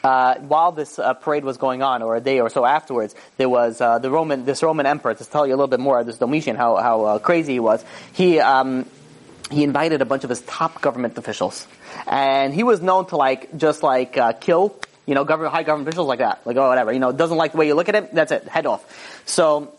uh, 0.07 0.39
while 0.39 0.71
this 0.71 1.01
uh, 1.01 1.15
parade 1.15 1.43
was 1.43 1.57
going 1.57 1.83
on, 1.83 2.01
or 2.01 2.15
a 2.15 2.21
day 2.21 2.39
or 2.39 2.49
so 2.49 2.65
afterwards, 2.65 3.15
there 3.39 3.49
was 3.49 3.81
uh, 3.81 3.99
the 3.99 4.09
Roman, 4.09 4.45
this 4.45 4.63
Roman 4.63 4.87
emperor. 4.87 5.15
To 5.15 5.25
tell 5.25 5.45
you 5.47 5.53
a 5.53 5.57
little 5.57 5.67
bit 5.67 5.81
more, 5.81 6.05
this 6.05 6.19
Domitian, 6.19 6.55
how 6.55 6.77
how 6.77 7.05
uh, 7.05 7.19
crazy 7.19 7.55
he 7.55 7.61
was. 7.61 7.85
He 8.13 8.39
um, 8.39 8.87
he 9.51 9.65
invited 9.65 10.03
a 10.03 10.05
bunch 10.05 10.23
of 10.23 10.31
his 10.31 10.43
top 10.43 10.81
government 10.81 11.19
officials, 11.19 11.67
and 12.07 12.55
he 12.55 12.63
was 12.63 12.81
known 12.81 13.07
to 13.07 13.17
like 13.17 13.57
just 13.57 13.83
like 13.83 14.17
uh, 14.17 14.33
kill, 14.33 14.77
you 15.07 15.17
know, 15.17 15.25
government 15.25 15.53
high 15.53 15.65
government 15.65 15.89
officials 15.89 16.07
like 16.07 16.21
that, 16.21 16.47
like 16.47 16.57
oh 16.57 16.69
whatever, 16.69 16.93
you 16.93 17.01
know, 17.01 17.11
doesn't 17.11 17.37
like 17.37 17.51
the 17.51 17.59
way 17.59 17.67
you 17.67 17.75
look 17.75 17.89
at 17.89 17.97
him, 17.97 18.07
that's 18.13 18.31
it, 18.31 18.47
head 18.47 18.67
off. 18.67 18.83
So 19.27 19.75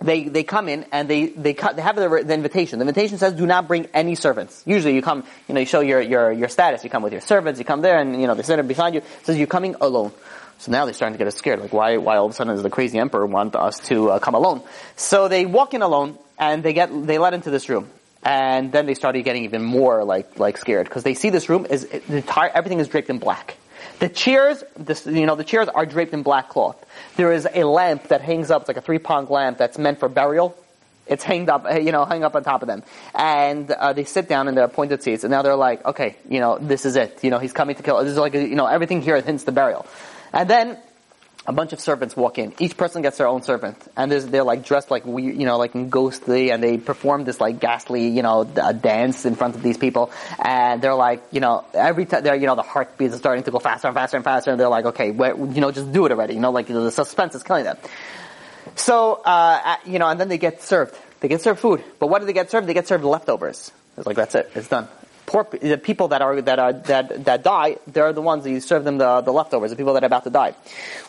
they 0.00 0.24
they 0.24 0.44
come 0.44 0.68
in 0.68 0.86
and 0.92 1.08
they 1.08 1.26
they 1.26 1.54
cut 1.54 1.76
they 1.76 1.82
have 1.82 1.96
the, 1.96 2.08
the, 2.08 2.34
invitation. 2.34 2.78
The 2.78 2.84
invitation 2.84 3.18
says 3.18 3.32
do 3.32 3.46
not 3.46 3.66
bring 3.66 3.86
any 3.92 4.14
servants. 4.14 4.62
Usually 4.64 4.94
you 4.94 5.02
come, 5.02 5.24
you 5.48 5.54
know, 5.54 5.60
you 5.60 5.66
show 5.66 5.80
your 5.80 6.00
your 6.00 6.30
your 6.30 6.48
status. 6.48 6.84
You 6.84 6.90
come 6.90 7.02
with 7.02 7.12
your 7.12 7.20
servants. 7.20 7.58
You 7.58 7.64
come 7.64 7.82
there 7.82 7.98
and 7.98 8.20
you 8.20 8.26
know 8.26 8.34
they 8.34 8.42
sit 8.42 8.66
behind 8.68 8.94
you. 8.94 9.00
It 9.00 9.26
says 9.26 9.36
you're 9.36 9.48
coming 9.48 9.74
alone. 9.80 10.12
So 10.58 10.72
now 10.72 10.84
they're 10.84 10.94
starting 10.94 11.18
to 11.18 11.24
get 11.24 11.32
scared. 11.34 11.60
Like 11.60 11.72
why 11.72 11.96
why 11.96 12.16
all 12.16 12.26
of 12.26 12.32
a 12.32 12.34
sudden 12.34 12.54
does 12.54 12.62
the 12.62 12.70
crazy 12.70 12.98
emperor 12.98 13.26
want 13.26 13.56
us 13.56 13.80
to 13.88 14.10
uh, 14.10 14.18
come 14.18 14.34
alone? 14.34 14.62
So 14.96 15.28
they 15.28 15.46
walk 15.46 15.74
in 15.74 15.82
alone 15.82 16.16
and 16.38 16.62
they 16.62 16.72
get 16.72 16.90
they 17.06 17.18
let 17.18 17.34
into 17.34 17.50
this 17.50 17.68
room. 17.68 17.88
And 18.22 18.72
then 18.72 18.86
they 18.86 18.94
started 18.94 19.22
getting 19.22 19.44
even 19.44 19.62
more 19.64 20.04
like 20.04 20.38
like 20.38 20.58
scared 20.58 20.88
because 20.88 21.02
they 21.02 21.14
see 21.14 21.30
this 21.30 21.48
room 21.48 21.66
is 21.66 21.86
the 21.86 22.16
entire 22.16 22.50
everything 22.50 22.78
is 22.78 22.88
draped 22.88 23.10
in 23.10 23.18
black. 23.18 23.56
The 23.98 24.08
chairs, 24.08 24.62
this, 24.76 25.06
you 25.06 25.26
know, 25.26 25.34
the 25.34 25.44
chairs 25.44 25.68
are 25.68 25.84
draped 25.84 26.12
in 26.12 26.22
black 26.22 26.50
cloth. 26.50 26.76
There 27.16 27.32
is 27.32 27.48
a 27.52 27.64
lamp 27.64 28.08
that 28.08 28.20
hangs 28.20 28.50
up, 28.50 28.62
it's 28.62 28.68
like 28.68 28.76
a 28.76 28.80
three 28.80 28.98
prong 28.98 29.26
lamp 29.26 29.58
that's 29.58 29.78
meant 29.78 29.98
for 29.98 30.08
burial. 30.08 30.56
It's 31.06 31.24
hanged 31.24 31.48
up, 31.48 31.64
you 31.82 31.90
know, 31.90 32.04
hung 32.04 32.22
up 32.22 32.36
on 32.36 32.44
top 32.44 32.62
of 32.62 32.68
them. 32.68 32.82
And 33.14 33.70
uh, 33.70 33.94
they 33.94 34.04
sit 34.04 34.28
down 34.28 34.46
in 34.46 34.54
their 34.54 34.64
appointed 34.64 35.02
seats, 35.02 35.24
and 35.24 35.30
now 35.30 35.42
they're 35.42 35.56
like, 35.56 35.84
okay, 35.84 36.16
you 36.28 36.38
know, 36.38 36.58
this 36.58 36.84
is 36.84 36.96
it. 36.96 37.24
You 37.24 37.30
know, 37.30 37.38
he's 37.38 37.54
coming 37.54 37.76
to 37.76 37.82
kill. 37.82 37.98
This 38.04 38.12
is 38.12 38.18
like, 38.18 38.34
you 38.34 38.54
know, 38.54 38.66
everything 38.66 39.00
here 39.00 39.20
hints 39.20 39.44
the 39.44 39.52
burial. 39.52 39.86
And 40.32 40.48
then 40.50 40.78
a 41.48 41.52
bunch 41.52 41.72
of 41.72 41.80
servants 41.80 42.14
walk 42.14 42.36
in. 42.36 42.52
Each 42.58 42.76
person 42.76 43.00
gets 43.00 43.16
their 43.16 43.26
own 43.26 43.40
servant, 43.40 43.76
and 43.96 44.12
they're 44.12 44.44
like 44.44 44.64
dressed 44.64 44.90
like 44.90 45.06
we, 45.06 45.22
you 45.22 45.46
know, 45.46 45.56
like 45.56 45.72
ghostly, 45.88 46.50
and 46.52 46.62
they 46.62 46.76
perform 46.76 47.24
this 47.24 47.40
like 47.40 47.58
ghastly, 47.58 48.06
you 48.08 48.20
know, 48.22 48.44
dance 48.44 49.24
in 49.24 49.34
front 49.34 49.56
of 49.56 49.62
these 49.62 49.78
people, 49.78 50.12
and 50.38 50.82
they're 50.82 50.94
like, 50.94 51.22
you 51.32 51.40
know, 51.40 51.64
every 51.72 52.04
time 52.04 52.22
they're, 52.22 52.34
you 52.34 52.46
know, 52.46 52.54
the 52.54 52.62
heartbeats 52.62 53.14
are 53.14 53.18
starting 53.18 53.44
to 53.44 53.50
go 53.50 53.58
faster 53.58 53.88
and 53.88 53.94
faster 53.94 54.18
and 54.18 54.24
faster, 54.24 54.50
and 54.50 54.60
they're 54.60 54.68
like, 54.68 54.84
okay, 54.84 55.06
you 55.06 55.60
know, 55.62 55.72
just 55.72 55.90
do 55.90 56.04
it 56.04 56.12
already, 56.12 56.34
you 56.34 56.40
know, 56.40 56.50
like 56.50 56.66
the 56.66 56.90
suspense 56.90 57.34
is 57.34 57.42
killing 57.42 57.64
them. 57.64 57.78
So, 58.76 59.14
uh, 59.14 59.76
you 59.86 59.98
know, 59.98 60.06
and 60.06 60.20
then 60.20 60.28
they 60.28 60.38
get 60.38 60.60
served. 60.60 60.94
They 61.20 61.28
get 61.28 61.40
served 61.40 61.60
food, 61.60 61.82
but 61.98 62.08
what 62.08 62.20
do 62.20 62.26
they 62.26 62.34
get 62.34 62.50
served? 62.50 62.66
They 62.66 62.74
get 62.74 62.86
served 62.86 63.04
leftovers. 63.04 63.72
It's 63.96 64.06
like 64.06 64.16
that's 64.16 64.34
it. 64.34 64.50
It's 64.54 64.68
done 64.68 64.86
poor 65.28 65.46
the 65.60 65.76
people 65.76 66.08
that 66.08 66.22
are 66.22 66.40
that 66.42 66.58
are 66.58 66.72
that 66.72 67.24
that 67.26 67.42
die, 67.44 67.76
they're 67.86 68.12
the 68.12 68.22
ones 68.22 68.44
that 68.44 68.50
you 68.50 68.60
serve 68.60 68.84
them 68.84 68.98
the, 68.98 69.20
the 69.20 69.30
leftovers, 69.30 69.70
the 69.70 69.76
people 69.76 69.92
that 69.92 70.02
are 70.02 70.06
about 70.06 70.24
to 70.24 70.30
die. 70.30 70.54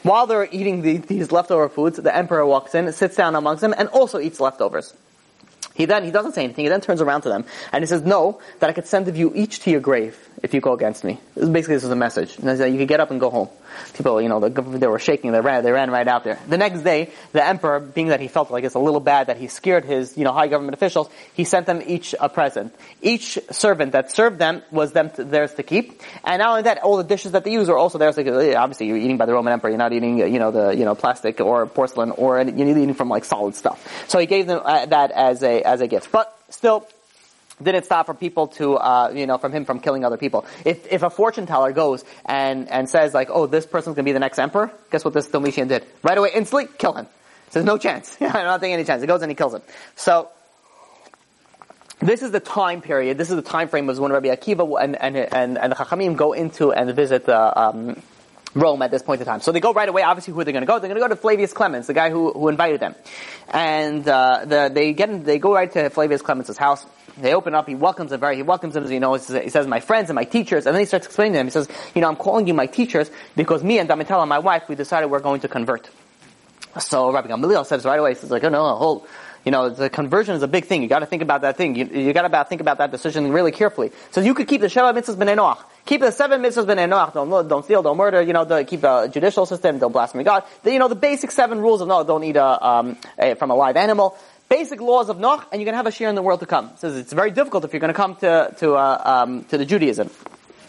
While 0.03 0.27
they're 0.27 0.47
eating 0.51 0.81
the, 0.81 0.97
these 0.97 1.31
leftover 1.31 1.69
foods, 1.69 1.97
the 1.97 2.15
emperor 2.15 2.45
walks 2.45 2.75
in, 2.75 2.91
sits 2.91 3.15
down 3.15 3.35
amongst 3.35 3.61
them, 3.61 3.73
and 3.75 3.87
also 3.89 4.19
eats 4.19 4.39
leftovers. 4.39 4.93
He 5.73 5.85
then 5.85 6.03
he 6.03 6.11
doesn't 6.11 6.33
say 6.33 6.43
anything. 6.43 6.65
He 6.65 6.69
then 6.69 6.81
turns 6.81 7.01
around 7.01 7.21
to 7.21 7.29
them 7.29 7.45
and 7.71 7.81
he 7.81 7.87
says, 7.87 8.01
"No, 8.01 8.39
that 8.59 8.69
I 8.69 8.73
could 8.73 8.85
send 8.85 9.07
of 9.07 9.15
you 9.15 9.31
each 9.33 9.61
to 9.61 9.71
your 9.71 9.79
grave 9.79 10.28
if 10.41 10.53
you 10.53 10.61
go 10.61 10.73
against 10.73 11.03
me." 11.03 11.19
This 11.35 11.43
is 11.45 11.49
basically, 11.49 11.75
this 11.75 11.83
is 11.83 11.91
a 11.91 11.95
message. 11.95 12.37
And 12.37 12.73
you 12.73 12.79
could 12.79 12.87
get 12.87 12.99
up 12.99 13.11
and 13.11 13.19
go 13.19 13.29
home 13.29 13.49
people, 13.93 14.21
you 14.21 14.29
know, 14.29 14.39
the, 14.39 14.61
they 14.61 14.87
were 14.87 14.99
shaking. 14.99 15.31
They 15.31 15.41
ran, 15.41 15.63
they 15.63 15.71
ran 15.71 15.91
right 15.91 16.07
out 16.07 16.23
there. 16.23 16.39
The 16.47 16.57
next 16.57 16.81
day, 16.81 17.11
the 17.31 17.45
emperor, 17.45 17.79
being 17.79 18.07
that 18.07 18.19
he 18.19 18.27
felt 18.27 18.51
like 18.51 18.63
it's 18.63 18.75
a 18.75 18.79
little 18.79 18.99
bad 18.99 19.27
that 19.27 19.37
he 19.37 19.47
scared 19.47 19.85
his, 19.85 20.17
you 20.17 20.23
know, 20.23 20.31
high 20.31 20.47
government 20.47 20.73
officials, 20.73 21.09
he 21.33 21.43
sent 21.43 21.65
them 21.65 21.81
each 21.85 22.15
a 22.19 22.29
present. 22.29 22.73
Each 23.01 23.39
servant 23.51 23.93
that 23.93 24.11
served 24.11 24.39
them 24.39 24.61
was 24.71 24.91
them 24.91 25.09
to, 25.11 25.23
theirs 25.23 25.53
to 25.55 25.63
keep. 25.63 26.01
And 26.23 26.39
not 26.39 26.49
only 26.49 26.61
that, 26.63 26.79
all 26.79 26.97
the 26.97 27.03
dishes 27.03 27.33
that 27.33 27.43
they 27.43 27.51
use 27.51 27.69
are 27.69 27.77
also 27.77 27.97
theirs. 27.97 28.17
Obviously, 28.17 28.87
you're 28.87 28.97
eating 28.97 29.17
by 29.17 29.25
the 29.25 29.33
Roman 29.33 29.53
emperor. 29.53 29.69
You're 29.69 29.79
not 29.79 29.93
eating, 29.93 30.19
you 30.19 30.39
know, 30.39 30.51
the, 30.51 30.71
you 30.71 30.85
know, 30.85 30.95
plastic 30.95 31.39
or 31.41 31.65
porcelain 31.65 32.11
or 32.11 32.41
you're 32.41 32.69
eating 32.69 32.93
from 32.93 33.09
like 33.09 33.25
solid 33.25 33.55
stuff. 33.55 34.09
So 34.09 34.19
he 34.19 34.25
gave 34.25 34.47
them 34.47 34.61
uh, 34.63 34.85
that 34.87 35.11
as 35.11 35.43
a 35.43 35.61
as 35.61 35.81
a 35.81 35.87
gift. 35.87 36.11
But 36.11 36.35
still, 36.49 36.87
didn't 37.61 37.85
stop 37.85 38.05
for 38.05 38.13
people 38.13 38.47
to, 38.47 38.75
uh, 38.75 39.11
you 39.13 39.27
know, 39.27 39.37
from 39.37 39.51
him 39.51 39.65
from 39.65 39.79
killing 39.79 40.05
other 40.05 40.17
people. 40.17 40.45
If, 40.65 40.91
if 40.91 41.03
a 41.03 41.09
fortune 41.09 41.45
teller 41.45 41.71
goes 41.71 42.03
and, 42.25 42.69
and 42.69 42.89
says 42.89 43.13
like, 43.13 43.29
oh, 43.31 43.47
this 43.47 43.65
person's 43.65 43.95
gonna 43.95 44.05
be 44.05 44.11
the 44.11 44.19
next 44.19 44.39
emperor, 44.39 44.71
guess 44.91 45.03
what 45.03 45.13
this 45.13 45.27
Domitian 45.27 45.67
did? 45.67 45.85
Right 46.03 46.17
away, 46.17 46.31
instantly, 46.33 46.67
kill 46.77 46.93
him. 46.93 47.07
Says 47.49 47.65
no 47.65 47.77
chance. 47.77 48.17
I 48.21 48.43
don't 48.43 48.59
think 48.59 48.73
any 48.73 48.83
chance. 48.83 49.01
He 49.01 49.07
goes 49.07 49.21
and 49.21 49.31
he 49.31 49.35
kills 49.35 49.53
him. 49.53 49.61
So, 49.95 50.29
this 52.01 52.21
is 52.21 52.31
the 52.31 52.39
time 52.39 52.81
period, 52.81 53.17
this 53.17 53.29
is 53.29 53.35
the 53.35 53.41
time 53.41 53.67
frame 53.67 53.85
was 53.85 53.99
when 53.99 54.11
Rabbi 54.13 54.27
Akiva 54.27 54.81
and, 54.81 54.95
and, 54.95 55.17
and, 55.17 55.57
and 55.57 55.71
the 55.71 55.75
Chachamim 55.75 56.15
go 56.15 56.31
into 56.31 56.71
and 56.71 56.95
visit 56.95 57.25
the, 57.25 57.59
um, 57.59 58.01
Rome 58.55 58.81
at 58.81 58.91
this 58.91 59.03
point 59.03 59.21
in 59.21 59.27
time. 59.27 59.41
So 59.41 59.51
they 59.51 59.59
go 59.59 59.73
right 59.73 59.87
away. 59.87 60.01
Obviously, 60.01 60.33
who 60.33 60.39
are 60.39 60.43
they 60.43 60.51
going 60.51 60.63
to 60.63 60.67
go? 60.67 60.79
They're 60.79 60.89
going 60.89 60.99
to 60.99 61.07
go 61.07 61.07
to 61.07 61.15
Flavius 61.15 61.53
Clemens, 61.53 61.87
the 61.87 61.93
guy 61.93 62.09
who, 62.09 62.31
who 62.31 62.47
invited 62.47 62.79
them, 62.79 62.95
and 63.49 64.07
uh, 64.07 64.45
the, 64.45 64.71
they 64.73 64.93
get 64.93 65.09
in, 65.09 65.23
they 65.23 65.39
go 65.39 65.53
right 65.53 65.71
to 65.71 65.89
Flavius 65.89 66.21
Clemens' 66.21 66.57
house. 66.57 66.85
They 67.17 67.33
open 67.33 67.53
up. 67.53 67.67
He 67.67 67.75
welcomes 67.75 68.11
them 68.11 68.19
very. 68.19 68.37
He 68.37 68.43
welcomes 68.43 68.73
them. 68.73 68.85
as 68.85 68.91
You 68.91 68.99
know, 68.99 69.13
he 69.13 69.49
says, 69.49 69.67
"My 69.67 69.81
friends 69.81 70.09
and 70.09 70.15
my 70.15 70.23
teachers," 70.23 70.65
and 70.65 70.73
then 70.73 70.79
he 70.79 70.85
starts 70.85 71.05
explaining 71.05 71.33
to 71.33 71.39
them. 71.39 71.47
He 71.47 71.51
says, 71.51 71.67
"You 71.93 72.01
know, 72.01 72.07
I'm 72.07 72.15
calling 72.15 72.47
you 72.47 72.53
my 72.53 72.65
teachers 72.65 73.11
because 73.35 73.63
me 73.63 73.77
and 73.77 73.89
Domitilla, 73.89 74.27
my 74.27 74.39
wife, 74.39 74.69
we 74.69 74.75
decided 74.75 75.07
we're 75.07 75.19
going 75.19 75.41
to 75.41 75.47
convert." 75.47 75.89
So 76.79 77.11
Rabbi 77.11 77.27
Gamaliel 77.27 77.65
says 77.65 77.83
right 77.83 77.99
away, 77.99 78.11
he 78.11 78.15
says 78.15 78.31
like, 78.31 78.43
"Oh 78.43 78.49
no, 78.49 78.75
hold." 78.75 79.07
You 79.45 79.51
know, 79.51 79.69
the 79.69 79.89
conversion 79.89 80.35
is 80.35 80.43
a 80.43 80.49
big 80.49 80.65
thing. 80.65 80.83
You 80.83 80.89
got 80.89 80.99
to 80.99 81.05
think 81.05 81.21
about 81.21 81.41
that 81.41 81.55
thing. 81.55 81.75
You, 81.75 81.85
you 81.85 82.13
got 82.13 82.27
to 82.27 82.45
think 82.49 82.59
about 82.59 82.79
that 82.79 82.91
decision 82.91 83.31
really 83.31 83.51
carefully. 83.51 83.91
So 84.11 84.19
you 84.19 84.33
could 84.33 84.49
keep 84.49 84.59
the 84.59 84.67
Sheva 84.67 84.93
mitzvahs 84.93 85.15
b'nei 85.15 85.37
Noach. 85.37 85.63
Keep 85.89 86.01
the 86.01 86.11
seven 86.11 86.43
mitzvahs 86.43 86.67
b'nei 86.67 86.87
Noach. 86.87 87.15
Don't, 87.15 87.47
don't 87.47 87.65
steal, 87.65 87.81
don't 87.81 87.97
murder. 87.97 88.21
You 88.21 88.31
know, 88.31 88.45
the, 88.45 88.63
keep 88.63 88.81
the 88.81 89.07
judicial 89.07 89.47
system. 89.47 89.79
Don't 89.79 89.91
blaspheme 89.91 90.21
God. 90.21 90.43
The, 90.61 90.71
you 90.71 90.77
know, 90.77 90.87
the 90.87 90.93
basic 90.93 91.31
seven 91.31 91.59
rules 91.59 91.81
of 91.81 91.87
no, 91.87 92.03
don't 92.03 92.23
eat 92.23 92.35
a, 92.35 92.67
um, 92.67 92.95
a, 93.17 93.33
from 93.33 93.49
a 93.49 93.55
live 93.55 93.75
animal 93.75 94.15
basic 94.49 94.81
laws 94.81 95.09
of 95.09 95.17
Noach, 95.17 95.45
and 95.51 95.59
you 95.59 95.65
can 95.65 95.73
have 95.73 95.87
a 95.87 95.91
share 95.91 96.09
in 96.09 96.13
the 96.13 96.21
world 96.21 96.41
to 96.41 96.45
come. 96.45 96.69
Says 96.77 96.95
it's 96.95 97.11
very 97.11 97.31
difficult 97.31 97.65
if 97.65 97.73
you're 97.73 97.79
to 97.79 97.93
come 97.93 98.15
to 98.17 98.53
to 98.59 98.73
uh, 98.73 99.01
um, 99.23 99.45
to 99.45 99.57
the 99.57 99.65
Judaism. 99.65 100.11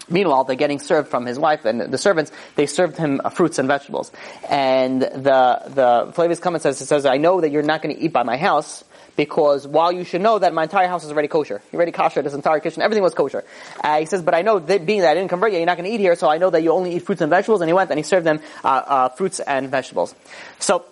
Meanwhile, 0.09 0.45
they're 0.45 0.57
getting 0.57 0.79
served 0.79 1.09
from 1.09 1.27
his 1.27 1.39
wife 1.39 1.67
and 1.67 1.83
the 1.83 1.99
servants. 1.99 2.33
They 2.57 2.65
served 2.65 2.97
him 2.97 3.21
uh, 3.23 3.29
fruits 3.29 3.59
and 3.59 3.69
vegetables. 3.69 4.11
And 4.49 5.03
the 5.03 5.63
the 5.67 6.13
Flavius 6.15 6.41
Clemens 6.41 6.63
says, 6.63 6.81
it 6.81 6.87
says, 6.87 7.05
"I 7.05 7.19
know 7.19 7.43
that 7.43 7.51
you're 7.51 7.63
not 7.63 7.83
going 7.83 7.95
to 7.95 8.01
eat 8.03 8.15
by 8.15 8.23
my 8.23 8.39
house." 8.39 8.85
Because 9.21 9.67
while 9.67 9.93
you 9.93 10.05
should 10.05 10.23
know 10.23 10.39
that 10.39 10.55
my 10.55 10.63
entire 10.63 10.89
house 10.89 11.05
is 11.05 11.11
already 11.11 11.29
kosher, 11.29 11.61
you're 11.71 11.79
already 11.79 11.93
kosher, 11.93 12.23
this 12.23 12.33
entire 12.33 12.59
kitchen, 12.59 12.81
everything 12.81 13.03
was 13.03 13.13
kosher. 13.13 13.45
Uh, 13.85 13.99
he 13.99 14.07
says, 14.07 14.23
but 14.23 14.33
I 14.33 14.41
know 14.41 14.61
that 14.61 14.87
being 14.87 15.03
that 15.03 15.11
I 15.11 15.15
didn't 15.15 15.29
convert 15.29 15.53
you, 15.53 15.59
you're 15.59 15.67
not 15.67 15.77
going 15.77 15.91
to 15.91 15.95
eat 15.95 16.01
here, 16.01 16.17
so 16.17 16.27
I 16.27 16.39
know 16.39 16.49
that 16.49 16.63
you 16.63 16.73
only 16.73 16.97
eat 16.97 17.01
fruits 17.01 17.21
and 17.21 17.29
vegetables. 17.29 17.61
And 17.61 17.69
he 17.69 17.75
went 17.75 17.91
and 17.91 17.99
he 17.99 18.03
served 18.03 18.25
them 18.25 18.41
uh, 18.65 18.69
uh, 18.69 19.09
fruits 19.11 19.39
and 19.41 19.69
vegetables. 19.69 20.15
So 20.59 20.87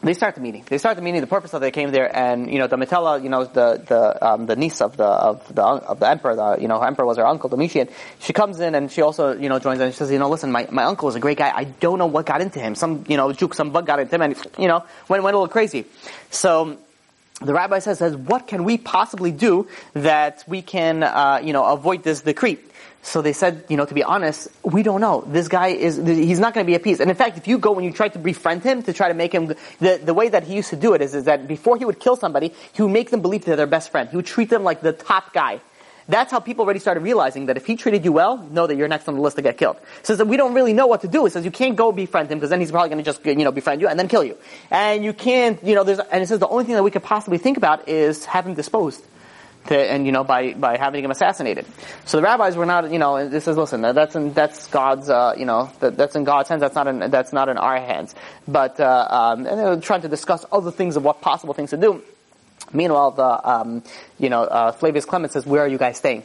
they 0.00 0.14
start 0.14 0.36
the 0.36 0.40
meeting. 0.40 0.64
They 0.68 0.78
start 0.78 0.94
the 0.94 1.02
meeting. 1.02 1.22
The 1.22 1.26
purpose 1.26 1.54
of 1.54 1.60
they 1.60 1.72
came 1.72 1.90
there, 1.90 2.14
and 2.14 2.52
you 2.52 2.60
know, 2.60 2.68
the 2.68 2.76
Metella, 2.76 3.20
you 3.20 3.30
know, 3.30 3.46
the 3.46 3.82
the 3.84 4.24
um, 4.24 4.46
the 4.46 4.54
niece 4.54 4.80
of 4.80 4.96
the 4.96 5.04
of 5.04 5.52
the 5.52 5.62
of 5.62 5.98
the 5.98 6.08
emperor. 6.08 6.36
The 6.36 6.58
you 6.60 6.68
know, 6.68 6.80
emperor 6.80 7.04
was 7.04 7.16
her 7.16 7.26
uncle 7.26 7.50
Domitian. 7.50 7.88
She 8.20 8.32
comes 8.32 8.60
in 8.60 8.76
and 8.76 8.92
she 8.92 9.02
also 9.02 9.36
you 9.36 9.48
know 9.48 9.58
joins 9.58 9.80
in. 9.80 9.90
She 9.90 9.96
says, 9.96 10.12
you 10.12 10.20
know, 10.20 10.28
listen, 10.28 10.52
my, 10.52 10.68
my 10.70 10.84
uncle 10.84 11.08
is 11.08 11.16
a 11.16 11.20
great 11.20 11.38
guy. 11.38 11.50
I 11.52 11.64
don't 11.64 11.98
know 11.98 12.06
what 12.06 12.26
got 12.26 12.40
into 12.42 12.60
him. 12.60 12.76
Some 12.76 13.06
you 13.08 13.16
know 13.16 13.32
juke, 13.32 13.54
some 13.54 13.72
bug 13.72 13.86
got 13.86 13.98
into 13.98 14.14
him, 14.14 14.22
and 14.22 14.36
you 14.56 14.68
know 14.68 14.84
went 15.08 15.24
went 15.24 15.34
a 15.34 15.38
little 15.38 15.48
crazy. 15.48 15.86
So 16.30 16.78
the 17.40 17.52
rabbi 17.52 17.80
says, 17.80 17.98
says, 17.98 18.16
what 18.16 18.46
can 18.46 18.64
we 18.64 18.78
possibly 18.78 19.30
do 19.30 19.66
that 19.92 20.42
we 20.46 20.62
can, 20.62 21.02
uh, 21.02 21.40
you 21.42 21.52
know, 21.52 21.64
avoid 21.64 22.02
this 22.02 22.22
decree? 22.22 22.58
So 23.02 23.22
they 23.22 23.34
said, 23.34 23.64
you 23.68 23.76
know, 23.76 23.84
to 23.84 23.94
be 23.94 24.02
honest, 24.02 24.48
we 24.64 24.82
don't 24.82 25.00
know. 25.00 25.22
This 25.28 25.46
guy 25.46 25.68
is, 25.68 25.96
he's 25.96 26.40
not 26.40 26.54
going 26.54 26.66
to 26.66 26.68
be 26.68 26.74
appeased. 26.74 27.00
And 27.00 27.08
in 27.08 27.16
fact, 27.16 27.38
if 27.38 27.46
you 27.46 27.58
go 27.58 27.76
and 27.76 27.84
you 27.84 27.92
try 27.92 28.08
to 28.08 28.18
befriend 28.18 28.64
him 28.64 28.82
to 28.82 28.92
try 28.92 29.06
to 29.06 29.14
make 29.14 29.32
him, 29.32 29.54
the, 29.78 30.00
the 30.02 30.12
way 30.12 30.28
that 30.28 30.42
he 30.42 30.56
used 30.56 30.70
to 30.70 30.76
do 30.76 30.92
it 30.94 31.00
is, 31.00 31.14
is 31.14 31.24
that 31.24 31.46
before 31.46 31.76
he 31.76 31.84
would 31.84 32.00
kill 32.00 32.16
somebody, 32.16 32.52
he 32.72 32.82
would 32.82 32.90
make 32.90 33.10
them 33.10 33.20
believe 33.22 33.44
they're 33.44 33.54
their 33.54 33.66
best 33.66 33.92
friend. 33.92 34.08
He 34.08 34.16
would 34.16 34.26
treat 34.26 34.50
them 34.50 34.64
like 34.64 34.80
the 34.80 34.92
top 34.92 35.32
guy. 35.32 35.60
That's 36.08 36.30
how 36.30 36.38
people 36.38 36.64
already 36.64 36.78
started 36.78 37.00
realizing 37.00 37.46
that 37.46 37.56
if 37.56 37.66
he 37.66 37.76
treated 37.76 38.04
you 38.04 38.12
well, 38.12 38.38
know 38.38 38.66
that 38.66 38.76
you're 38.76 38.88
next 38.88 39.08
on 39.08 39.14
the 39.14 39.20
list 39.20 39.36
to 39.36 39.42
get 39.42 39.58
killed. 39.58 39.76
It 40.00 40.06
says 40.06 40.18
that 40.18 40.26
we 40.26 40.36
don't 40.36 40.54
really 40.54 40.72
know 40.72 40.86
what 40.86 41.00
to 41.00 41.08
do. 41.08 41.26
It 41.26 41.32
says 41.32 41.44
you 41.44 41.50
can't 41.50 41.74
go 41.74 41.90
befriend 41.90 42.30
him 42.30 42.38
because 42.38 42.50
then 42.50 42.60
he's 42.60 42.70
probably 42.70 42.90
going 42.90 43.02
to 43.02 43.04
just, 43.04 43.24
you 43.26 43.34
know, 43.36 43.52
befriend 43.52 43.80
you 43.80 43.88
and 43.88 43.98
then 43.98 44.08
kill 44.08 44.22
you. 44.22 44.36
And 44.70 45.04
you 45.04 45.12
can't, 45.12 45.62
you 45.64 45.74
know, 45.74 45.82
there's, 45.82 45.98
and 45.98 46.22
it 46.22 46.26
says 46.26 46.38
the 46.38 46.48
only 46.48 46.64
thing 46.64 46.74
that 46.74 46.84
we 46.84 46.90
could 46.90 47.02
possibly 47.02 47.38
think 47.38 47.56
about 47.56 47.88
is 47.88 48.24
have 48.26 48.46
him 48.46 48.54
disposed 48.54 49.04
to, 49.68 49.76
and 49.76 50.06
you 50.06 50.12
know 50.12 50.24
by 50.24 50.54
by 50.54 50.76
having 50.76 51.04
him 51.04 51.10
assassinated. 51.10 51.66
So 52.04 52.18
the 52.18 52.22
rabbis 52.22 52.56
were 52.56 52.66
not, 52.66 52.90
you 52.90 52.98
know, 52.98 53.16
and 53.16 53.30
this 53.30 53.48
is 53.48 53.56
listen, 53.56 53.82
that's 53.82 54.14
in 54.14 54.32
that's 54.32 54.66
God's, 54.68 55.08
uh, 55.08 55.34
you 55.36 55.44
know, 55.44 55.70
that, 55.80 55.96
that's 55.96 56.16
in 56.16 56.24
God's 56.24 56.48
hands. 56.48 56.60
That's 56.60 56.74
not 56.74 56.86
in 56.86 57.10
that's 57.10 57.32
not 57.32 57.48
in 57.48 57.58
our 57.58 57.78
hands. 57.78 58.14
But 58.46 58.80
uh, 58.80 59.08
um, 59.10 59.46
and 59.46 59.58
they 59.58 59.64
were 59.64 59.80
trying 59.80 60.02
to 60.02 60.08
discuss 60.08 60.44
other 60.50 60.70
things 60.70 60.96
of 60.96 61.04
what 61.04 61.20
possible 61.20 61.54
things 61.54 61.70
to 61.70 61.76
do. 61.76 62.02
Meanwhile, 62.72 63.12
the 63.12 63.50
um, 63.50 63.82
you 64.18 64.30
know 64.30 64.42
uh, 64.42 64.72
Flavius 64.72 65.04
Clement 65.04 65.32
says, 65.32 65.46
"Where 65.46 65.62
are 65.62 65.68
you 65.68 65.78
guys 65.78 65.98
staying?" 65.98 66.24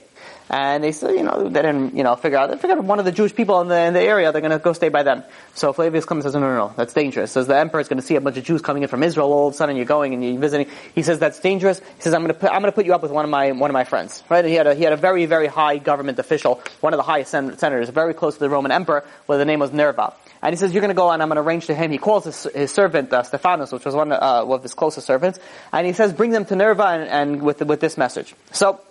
And 0.54 0.84
they 0.84 0.92
said, 0.92 1.12
you 1.12 1.24
know, 1.24 1.48
they 1.48 1.62
didn't, 1.62 1.96
you 1.96 2.04
know, 2.04 2.18
figure 2.18 2.38
out, 2.38 2.50
they 2.50 2.58
figured 2.58 2.78
out 2.78 2.84
one 2.84 3.00
of 3.00 3.06
the 3.06 3.14
Jewish 3.14 3.34
people 3.34 3.62
in 3.62 3.70
the, 3.70 3.80
in 3.80 3.94
the 3.94 4.02
area, 4.02 4.34
they're 4.34 4.42
going 4.42 4.52
to 4.52 4.60
go 4.60 4.74
stay 4.74 4.90
by 4.90 5.02
them. 5.02 5.24
So 5.54 5.72
Flavius 5.72 6.04
Clemens 6.04 6.26
says, 6.26 6.34
no, 6.34 6.42
no, 6.42 6.54
no, 6.54 6.74
that's 6.76 6.94
dangerous. 6.94 7.32
Says 7.32 7.48
the 7.48 7.58
emperor 7.58 7.80
is 7.80 7.88
going 7.88 8.02
to 8.02 8.06
see 8.06 8.18
a 8.18 8.22
bunch 8.22 8.36
of 8.36 8.44
Jews 8.44 8.62
coming 8.62 8.84
in 8.84 8.90
from 8.90 9.02
Israel 9.02 9.32
all 9.32 9.48
of 9.48 9.54
a 9.54 9.58
sudden, 9.58 9.78
you're 9.78 9.86
going 9.86 10.14
and 10.14 10.22
you're 10.22 10.38
visiting. 10.38 10.68
He 10.94 11.04
says, 11.04 11.20
that's 11.20 11.40
dangerous. 11.40 11.80
He 11.80 12.02
says, 12.02 12.14
I'm 12.14 12.22
going 12.22 12.34
to 12.34 12.38
put, 12.38 12.52
I'm 12.52 12.60
going 12.60 12.70
to 12.70 12.76
put 12.76 12.86
you 12.86 12.94
up 12.94 13.02
with 13.02 13.12
one 13.12 13.24
of 13.24 13.32
my, 13.32 13.54
one 13.54 13.70
of 13.70 13.74
my 13.74 13.86
friends. 13.86 14.22
Right? 14.28 14.40
And 14.40 14.50
he 14.50 14.56
had 14.56 14.68
a, 14.68 14.76
he 14.76 14.84
had 14.84 14.92
a 14.92 14.98
very, 14.98 15.26
very 15.26 15.48
high 15.48 15.78
government 15.78 16.20
official, 16.20 16.62
one 16.82 16.94
of 16.94 16.98
the 16.98 17.04
highest 17.04 17.32
sen- 17.32 17.58
senators, 17.58 17.88
very 17.88 18.14
close 18.14 18.34
to 18.34 18.42
the 18.42 18.50
Roman 18.50 18.74
emperor, 18.74 19.06
where 19.28 19.38
the 19.38 19.46
name 19.46 19.62
was 19.62 19.72
Nerva. 19.72 20.14
And 20.42 20.52
he 20.52 20.58
says, 20.58 20.74
you're 20.74 20.82
going 20.82 20.90
to 20.90 20.96
go 20.96 21.12
and 21.12 21.22
I'm 21.22 21.30
going 21.30 21.38
to 21.38 21.44
arrange 21.44 21.68
to 21.68 21.74
him. 21.74 21.92
He 21.92 21.98
calls 21.98 22.26
his, 22.26 22.44
his 22.54 22.72
servant, 22.74 23.14
uh, 23.14 23.24
Stephanos, 23.24 23.72
which 23.72 23.86
was 23.86 23.96
one, 23.96 24.12
uh, 24.12 24.18
of 24.46 24.64
his 24.64 24.74
closest 24.74 25.08
servants. 25.08 25.40
And 25.72 25.88
he 25.88 25.94
says, 25.94 26.12
bring 26.12 26.32
them 26.32 26.44
to 26.44 26.58
Nerva 26.58 26.88
and, 26.88 27.10
and 27.10 27.42
with, 27.42 27.62
with 27.62 27.80
this 27.80 27.98
message. 27.98 28.36
So, 28.52 28.82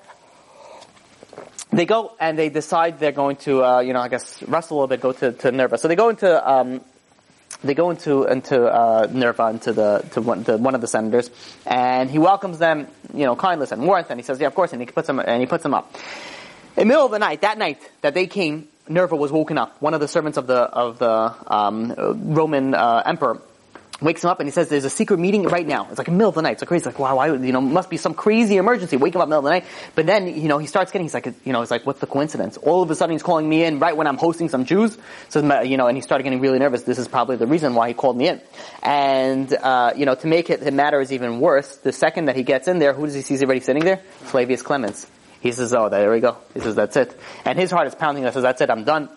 they 1.70 1.86
go 1.86 2.12
and 2.18 2.38
they 2.38 2.48
decide 2.48 2.98
they're 2.98 3.12
going 3.12 3.36
to, 3.36 3.64
uh, 3.64 3.80
you 3.80 3.92
know, 3.92 4.00
I 4.00 4.08
guess 4.08 4.42
wrestle 4.42 4.76
a 4.76 4.78
little 4.80 4.88
bit, 4.88 5.00
go 5.00 5.12
to, 5.12 5.32
to 5.32 5.52
Nerva. 5.52 5.78
So 5.78 5.88
they 5.88 5.96
go 5.96 6.08
into, 6.08 6.50
um, 6.50 6.80
they 7.62 7.74
go 7.74 7.90
into 7.90 8.24
into 8.24 8.64
uh, 8.64 9.08
Nerva 9.10 9.48
into 9.48 9.72
the 9.72 10.08
to 10.12 10.20
one, 10.20 10.44
to 10.44 10.56
one 10.56 10.74
of 10.74 10.80
the 10.80 10.86
senators, 10.86 11.30
and 11.66 12.10
he 12.10 12.18
welcomes 12.18 12.58
them, 12.58 12.86
you 13.12 13.26
know, 13.26 13.36
kindness 13.36 13.72
and 13.72 13.82
warmth, 13.82 14.10
and 14.10 14.18
he 14.18 14.24
says, 14.24 14.40
"Yeah, 14.40 14.46
of 14.46 14.54
course," 14.54 14.72
and 14.72 14.80
he 14.80 14.86
puts 14.86 15.06
them 15.06 15.20
and 15.20 15.40
he 15.40 15.46
puts 15.46 15.62
them 15.62 15.74
up. 15.74 15.94
In 16.76 16.82
the 16.82 16.84
middle 16.86 17.04
of 17.04 17.10
the 17.10 17.18
night, 17.18 17.42
that 17.42 17.58
night 17.58 17.78
that 18.00 18.14
they 18.14 18.26
came, 18.26 18.68
Nerva 18.88 19.14
was 19.14 19.30
woken 19.30 19.58
up. 19.58 19.80
One 19.82 19.92
of 19.92 20.00
the 20.00 20.08
servants 20.08 20.38
of 20.38 20.46
the 20.46 20.56
of 20.58 20.98
the 20.98 21.34
um, 21.46 21.94
Roman 22.32 22.74
uh, 22.74 23.02
emperor 23.04 23.42
wakes 24.00 24.24
him 24.24 24.30
up 24.30 24.40
and 24.40 24.46
he 24.46 24.50
says, 24.50 24.68
"There's 24.68 24.84
a 24.84 24.90
secret 24.90 25.18
meeting 25.18 25.44
right 25.44 25.66
now." 25.66 25.86
It's 25.88 25.98
like 25.98 26.06
the 26.06 26.12
middle 26.12 26.28
of 26.28 26.34
the 26.34 26.42
night. 26.42 26.52
It's 26.52 26.62
like 26.62 26.68
crazy. 26.68 26.80
It's 26.80 26.86
like, 26.86 26.98
wow, 26.98 27.16
why, 27.16 27.26
you 27.28 27.52
know, 27.52 27.60
must 27.60 27.90
be 27.90 27.96
some 27.96 28.14
crazy 28.14 28.56
emergency. 28.56 28.96
Wake 28.96 29.14
him 29.14 29.20
up 29.20 29.28
middle 29.28 29.40
of 29.40 29.44
the 29.44 29.50
night. 29.50 29.64
But 29.94 30.06
then, 30.06 30.26
you 30.26 30.48
know, 30.48 30.58
he 30.58 30.66
starts 30.66 30.92
getting. 30.92 31.04
He's 31.04 31.14
like, 31.14 31.26
you 31.44 31.52
know, 31.52 31.60
he's 31.60 31.70
like, 31.70 31.86
what's 31.86 32.00
the 32.00 32.06
coincidence? 32.06 32.56
All 32.56 32.82
of 32.82 32.90
a 32.90 32.94
sudden, 32.94 33.12
he's 33.12 33.22
calling 33.22 33.48
me 33.48 33.64
in 33.64 33.78
right 33.78 33.96
when 33.96 34.06
I'm 34.06 34.16
hosting 34.16 34.48
some 34.48 34.64
Jews. 34.64 34.96
So, 35.28 35.40
you 35.62 35.76
know, 35.76 35.86
and 35.86 35.96
he 35.96 36.02
started 36.02 36.24
getting 36.24 36.40
really 36.40 36.58
nervous. 36.58 36.82
This 36.82 36.98
is 36.98 37.08
probably 37.08 37.36
the 37.36 37.46
reason 37.46 37.74
why 37.74 37.88
he 37.88 37.94
called 37.94 38.16
me 38.16 38.28
in. 38.28 38.40
And 38.82 39.52
uh, 39.52 39.92
you 39.96 40.06
know, 40.06 40.14
to 40.14 40.26
make 40.26 40.50
it 40.50 40.60
the 40.60 40.70
matter 40.70 41.00
is 41.00 41.12
even 41.12 41.40
worse, 41.40 41.76
the 41.76 41.92
second 41.92 42.26
that 42.26 42.36
he 42.36 42.42
gets 42.42 42.68
in 42.68 42.78
there, 42.78 42.92
who 42.92 43.06
does 43.06 43.14
he 43.14 43.22
see 43.22 43.42
already 43.44 43.60
sitting 43.60 43.84
there? 43.84 43.98
Flavius 43.98 44.62
Clemens. 44.62 45.06
He 45.40 45.52
says, 45.52 45.72
"Oh, 45.72 45.88
there 45.88 46.10
we 46.10 46.20
go." 46.20 46.36
He 46.54 46.60
says, 46.60 46.74
"That's 46.74 46.96
it," 46.96 47.18
and 47.44 47.58
his 47.58 47.70
heart 47.70 47.86
is 47.86 47.94
pounding. 47.94 48.24
He 48.24 48.30
says, 48.30 48.42
"That's 48.42 48.60
it. 48.60 48.70
I'm 48.70 48.84
done." 48.84 49.08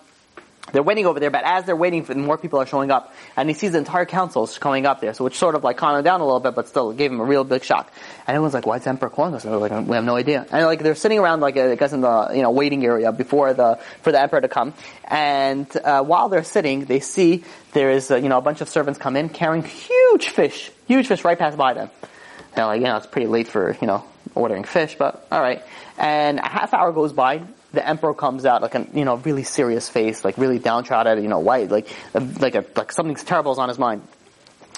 They're 0.73 0.81
waiting 0.81 1.05
over 1.05 1.19
there, 1.19 1.29
but 1.29 1.43
as 1.45 1.65
they're 1.65 1.75
waiting, 1.75 2.03
for 2.03 2.15
more 2.15 2.35
people 2.35 2.59
are 2.59 2.65
showing 2.65 2.89
up, 2.89 3.13
and 3.37 3.47
he 3.47 3.53
sees 3.53 3.73
the 3.73 3.77
entire 3.77 4.05
council 4.05 4.47
coming 4.59 4.87
up 4.87 5.01
there, 5.01 5.13
so 5.13 5.23
which 5.23 5.37
sort 5.37 5.53
of 5.53 5.63
like 5.63 5.77
calmed 5.77 5.99
him 5.99 6.03
down 6.03 6.19
a 6.19 6.25
little 6.25 6.39
bit, 6.39 6.55
but 6.55 6.67
still 6.67 6.91
gave 6.91 7.11
him 7.11 7.19
a 7.19 7.23
real 7.23 7.43
big 7.43 7.63
shock. 7.63 7.93
And 8.25 8.35
everyone's 8.35 8.55
like, 8.55 8.65
"Why 8.65 8.77
is 8.77 8.87
emperor 8.87 9.11
calling 9.11 9.35
us?" 9.35 9.45
And 9.45 9.53
they're 9.53 9.59
like, 9.59 9.87
"We 9.87 9.95
have 9.95 10.03
no 10.03 10.15
idea." 10.15 10.47
And 10.51 10.65
like 10.65 10.81
they're 10.81 10.95
sitting 10.95 11.19
around 11.19 11.41
like 11.41 11.57
I 11.57 11.75
guess 11.75 11.93
in 11.93 12.01
the 12.01 12.31
you 12.33 12.41
know 12.41 12.49
waiting 12.49 12.83
area 12.83 13.11
before 13.11 13.53
the 13.53 13.79
for 14.01 14.11
the 14.11 14.19
emperor 14.19 14.41
to 14.41 14.47
come. 14.47 14.73
And 15.05 15.67
uh, 15.77 16.03
while 16.03 16.27
they're 16.29 16.43
sitting, 16.43 16.85
they 16.85 17.01
see 17.01 17.43
there 17.73 17.91
is 17.91 18.09
uh, 18.09 18.15
you 18.15 18.27
know 18.27 18.39
a 18.39 18.41
bunch 18.41 18.61
of 18.61 18.67
servants 18.67 18.99
come 18.99 19.15
in 19.15 19.29
carrying 19.29 19.63
huge 19.63 20.29
fish, 20.29 20.71
huge 20.87 21.07
fish 21.07 21.23
right 21.23 21.37
past 21.37 21.55
by 21.55 21.75
them. 21.75 21.91
They're 22.55 22.65
like, 22.65 22.81
you 22.81 22.87
know, 22.87 22.97
it's 22.97 23.07
pretty 23.07 23.27
late 23.27 23.47
for 23.47 23.77
you 23.79 23.85
know 23.85 24.03
ordering 24.33 24.63
fish, 24.63 24.95
but 24.97 25.27
all 25.31 25.39
right. 25.39 25.61
And 25.99 26.39
a 26.39 26.47
half 26.47 26.73
hour 26.73 26.91
goes 26.91 27.13
by, 27.13 27.43
the 27.73 27.87
emperor 27.87 28.13
comes 28.13 28.45
out 28.45 28.61
like 28.61 28.75
a 28.75 28.87
you 28.93 29.03
know 29.03 29.15
really 29.17 29.43
serious 29.43 29.89
face, 29.89 30.23
like 30.23 30.37
really 30.37 30.59
downtrodden, 30.59 31.21
you 31.21 31.29
know 31.29 31.39
white, 31.39 31.69
like 31.69 31.87
like 32.13 32.55
a 32.55 32.65
like 32.75 32.91
something 32.91 33.15
terrible 33.15 33.51
is 33.51 33.57
on 33.57 33.69
his 33.69 33.79
mind. 33.79 34.07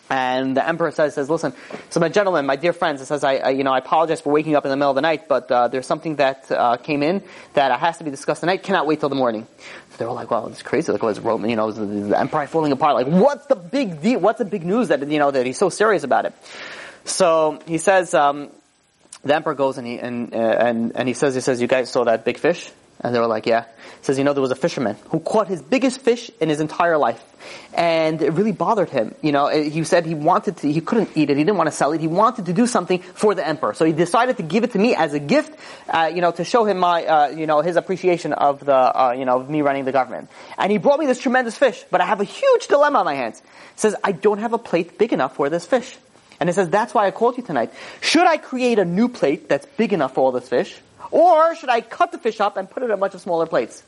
And 0.07 0.55
the 0.55 0.67
emperor 0.67 0.91
says, 0.91 1.15
says, 1.15 1.31
listen, 1.31 1.53
so 1.89 1.99
my 1.99 2.09
gentlemen, 2.09 2.45
my 2.45 2.57
dear 2.57 2.73
friends, 2.73 3.01
it 3.01 3.07
says, 3.07 3.23
I, 3.23 3.37
I, 3.37 3.49
you 3.49 3.63
know, 3.63 3.71
I 3.71 3.79
apologize 3.79 4.21
for 4.21 4.31
waking 4.31 4.55
up 4.55 4.63
in 4.63 4.69
the 4.69 4.77
middle 4.77 4.91
of 4.91 4.95
the 4.95 5.01
night, 5.01 5.27
but 5.27 5.49
uh, 5.51 5.67
there's 5.67 5.87
something 5.87 6.17
that 6.17 6.51
uh, 6.51 6.77
came 6.77 7.01
in 7.01 7.23
that 7.53 7.79
has 7.79 7.97
to 7.97 8.03
be 8.03 8.11
discussed 8.11 8.41
tonight. 8.41 8.61
Cannot 8.61 8.85
wait 8.85 8.99
till 8.99 9.09
the 9.09 9.15
morning. 9.15 9.47
So 9.89 9.97
they're 9.97 10.07
all 10.07 10.13
like, 10.13 10.29
well, 10.29 10.45
it's 10.47 10.61
crazy. 10.61 10.91
Like, 10.91 11.01
what's 11.01 11.17
Roman? 11.17 11.49
You 11.49 11.55
know, 11.55 11.69
is 11.69 11.75
the, 11.77 11.85
the 11.85 12.19
empire 12.19 12.45
falling 12.45 12.71
apart? 12.71 12.93
Like, 12.93 13.07
what's 13.07 13.47
the 13.47 13.55
big 13.55 14.03
deal? 14.03 14.19
What's 14.19 14.37
the 14.37 14.45
big 14.45 14.63
news 14.63 14.89
that 14.89 15.07
you 15.07 15.17
know 15.17 15.31
that 15.31 15.43
he's 15.43 15.57
so 15.57 15.69
serious 15.69 16.03
about 16.03 16.25
it? 16.25 16.33
So 17.05 17.59
he 17.65 17.79
says, 17.79 18.13
um, 18.13 18.51
the 19.23 19.33
emperor 19.33 19.55
goes 19.55 19.79
and 19.79 19.87
he 19.87 19.97
and 19.97 20.35
uh, 20.35 20.37
and 20.37 20.95
and 20.95 21.07
he 21.07 21.15
says, 21.15 21.33
he 21.33 21.41
says, 21.41 21.59
you 21.59 21.67
guys 21.67 21.89
saw 21.89 22.03
that 22.03 22.25
big 22.25 22.37
fish? 22.37 22.71
And 23.05 23.13
they 23.13 23.19
were 23.19 23.27
like, 23.27 23.45
yeah. 23.45 23.65
Says, 24.01 24.17
you 24.17 24.23
know, 24.23 24.33
there 24.33 24.41
was 24.41 24.51
a 24.51 24.55
fisherman 24.55 24.97
who 25.09 25.19
caught 25.19 25.47
his 25.47 25.61
biggest 25.61 26.01
fish 26.01 26.31
in 26.39 26.49
his 26.49 26.59
entire 26.59 26.97
life. 26.97 27.23
And 27.75 28.19
it 28.19 28.33
really 28.33 28.51
bothered 28.51 28.89
him. 28.89 29.13
You 29.21 29.31
know, 29.31 29.47
he 29.47 29.83
said 29.83 30.07
he 30.07 30.15
wanted 30.15 30.57
to, 30.57 30.71
he 30.71 30.81
couldn't 30.81 31.09
eat 31.15 31.29
it. 31.29 31.37
He 31.37 31.43
didn't 31.43 31.57
want 31.57 31.67
to 31.67 31.75
sell 31.75 31.91
it. 31.91 32.01
He 32.01 32.07
wanted 32.07 32.47
to 32.47 32.53
do 32.53 32.65
something 32.65 32.99
for 32.99 33.35
the 33.35 33.45
emperor. 33.45 33.75
So 33.75 33.85
he 33.85 33.91
decided 33.91 34.37
to 34.37 34.43
give 34.43 34.63
it 34.63 34.71
to 34.71 34.79
me 34.79 34.95
as 34.95 35.13
a 35.13 35.19
gift, 35.19 35.59
uh, 35.87 36.11
you 36.13 36.21
know, 36.21 36.31
to 36.31 36.43
show 36.43 36.65
him 36.65 36.79
my, 36.79 37.05
uh, 37.05 37.27
you 37.29 37.45
know, 37.45 37.61
his 37.61 37.75
appreciation 37.75 38.33
of 38.33 38.65
the, 38.65 38.73
uh, 38.73 39.11
you 39.11 39.25
know, 39.25 39.39
of 39.39 39.49
me 39.49 39.61
running 39.61 39.85
the 39.85 39.91
government. 39.91 40.29
And 40.57 40.71
he 40.71 40.79
brought 40.79 40.99
me 40.99 41.05
this 41.05 41.19
tremendous 41.19 41.55
fish, 41.55 41.83
but 41.91 42.01
I 42.01 42.05
have 42.05 42.21
a 42.21 42.25
huge 42.25 42.67
dilemma 42.67 42.99
on 42.99 43.05
my 43.05 43.13
hands. 43.13 43.41
Says, 43.75 43.95
I 44.03 44.13
don't 44.13 44.39
have 44.39 44.53
a 44.53 44.59
plate 44.59 44.97
big 44.97 45.13
enough 45.13 45.35
for 45.35 45.49
this 45.49 45.65
fish. 45.65 45.95
And 46.39 46.49
it 46.49 46.53
says, 46.53 46.69
that's 46.69 46.93
why 46.93 47.05
I 47.05 47.11
called 47.11 47.37
you 47.37 47.43
tonight. 47.43 47.71
Should 48.01 48.25
I 48.25 48.37
create 48.37 48.79
a 48.79 48.85
new 48.85 49.09
plate 49.09 49.47
that's 49.47 49.67
big 49.77 49.93
enough 49.93 50.15
for 50.15 50.21
all 50.21 50.31
this 50.31 50.49
fish? 50.49 50.75
Or 51.11 51.55
should 51.55 51.69
I 51.69 51.81
cut 51.81 52.11
the 52.11 52.17
fish 52.17 52.39
up 52.39 52.57
and 52.57 52.69
put 52.69 52.83
it 52.83 52.87
in 52.87 52.91
a 52.91 52.97
bunch 52.97 53.13
of 53.13 53.21
smaller 53.21 53.45
plates? 53.45 53.83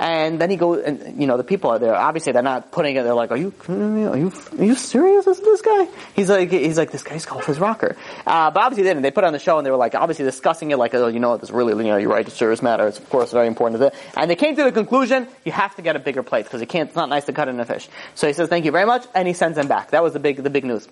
And 0.00 0.40
then 0.40 0.48
he 0.48 0.56
goes, 0.56 0.84
and 0.84 1.20
you 1.20 1.26
know, 1.26 1.36
the 1.36 1.42
people 1.42 1.70
are 1.70 1.80
there. 1.80 1.92
Obviously, 1.92 2.32
they're 2.32 2.40
not 2.40 2.70
putting 2.70 2.94
it. 2.94 3.02
They're 3.02 3.14
like, 3.14 3.32
"Are 3.32 3.36
you, 3.36 3.52
are 3.68 4.16
you, 4.16 4.32
are 4.56 4.64
you 4.64 4.76
serious? 4.76 5.26
Is 5.26 5.40
this 5.40 5.60
guy?" 5.60 5.88
He's 6.14 6.30
like, 6.30 6.52
he's 6.52 6.78
like, 6.78 6.92
"This 6.92 7.02
guy's 7.02 7.26
called 7.26 7.44
his 7.44 7.58
rocker." 7.58 7.96
Uh, 8.24 8.52
but 8.52 8.62
obviously, 8.62 8.84
they 8.84 8.90
didn't. 8.90 9.02
They 9.02 9.10
put 9.10 9.24
it 9.24 9.26
on 9.26 9.32
the 9.32 9.40
show, 9.40 9.58
and 9.58 9.66
they 9.66 9.72
were 9.72 9.76
like, 9.76 9.96
obviously 9.96 10.24
discussing 10.24 10.70
it, 10.70 10.78
like, 10.78 10.94
"Oh, 10.94 11.08
you 11.08 11.18
know, 11.18 11.36
this 11.36 11.50
really, 11.50 11.84
you 11.84 11.90
know, 11.90 11.96
you're 11.96 12.10
right. 12.10 12.24
It's 12.24 12.36
serious 12.36 12.62
matter. 12.62 12.86
It's 12.86 13.00
of 13.00 13.10
course 13.10 13.32
very 13.32 13.48
important 13.48 13.80
to 13.80 13.90
this." 13.90 14.00
And 14.16 14.30
they 14.30 14.36
came 14.36 14.54
to 14.54 14.62
the 14.62 14.70
conclusion, 14.70 15.26
you 15.44 15.50
have 15.50 15.74
to 15.74 15.82
get 15.82 15.96
a 15.96 15.98
bigger 15.98 16.22
plate 16.22 16.44
because 16.44 16.62
it 16.62 16.66
can't. 16.68 16.90
It's 16.90 16.96
not 16.96 17.08
nice 17.08 17.24
to 17.24 17.32
cut 17.32 17.48
in 17.48 17.58
a 17.58 17.64
fish. 17.64 17.88
So 18.14 18.28
he 18.28 18.34
says, 18.34 18.48
"Thank 18.48 18.66
you 18.66 18.70
very 18.70 18.86
much," 18.86 19.04
and 19.16 19.26
he 19.26 19.34
sends 19.34 19.56
them 19.56 19.66
back. 19.66 19.90
That 19.90 20.04
was 20.04 20.12
the 20.12 20.20
big, 20.20 20.36
the 20.36 20.50
big 20.50 20.64
news. 20.64 20.86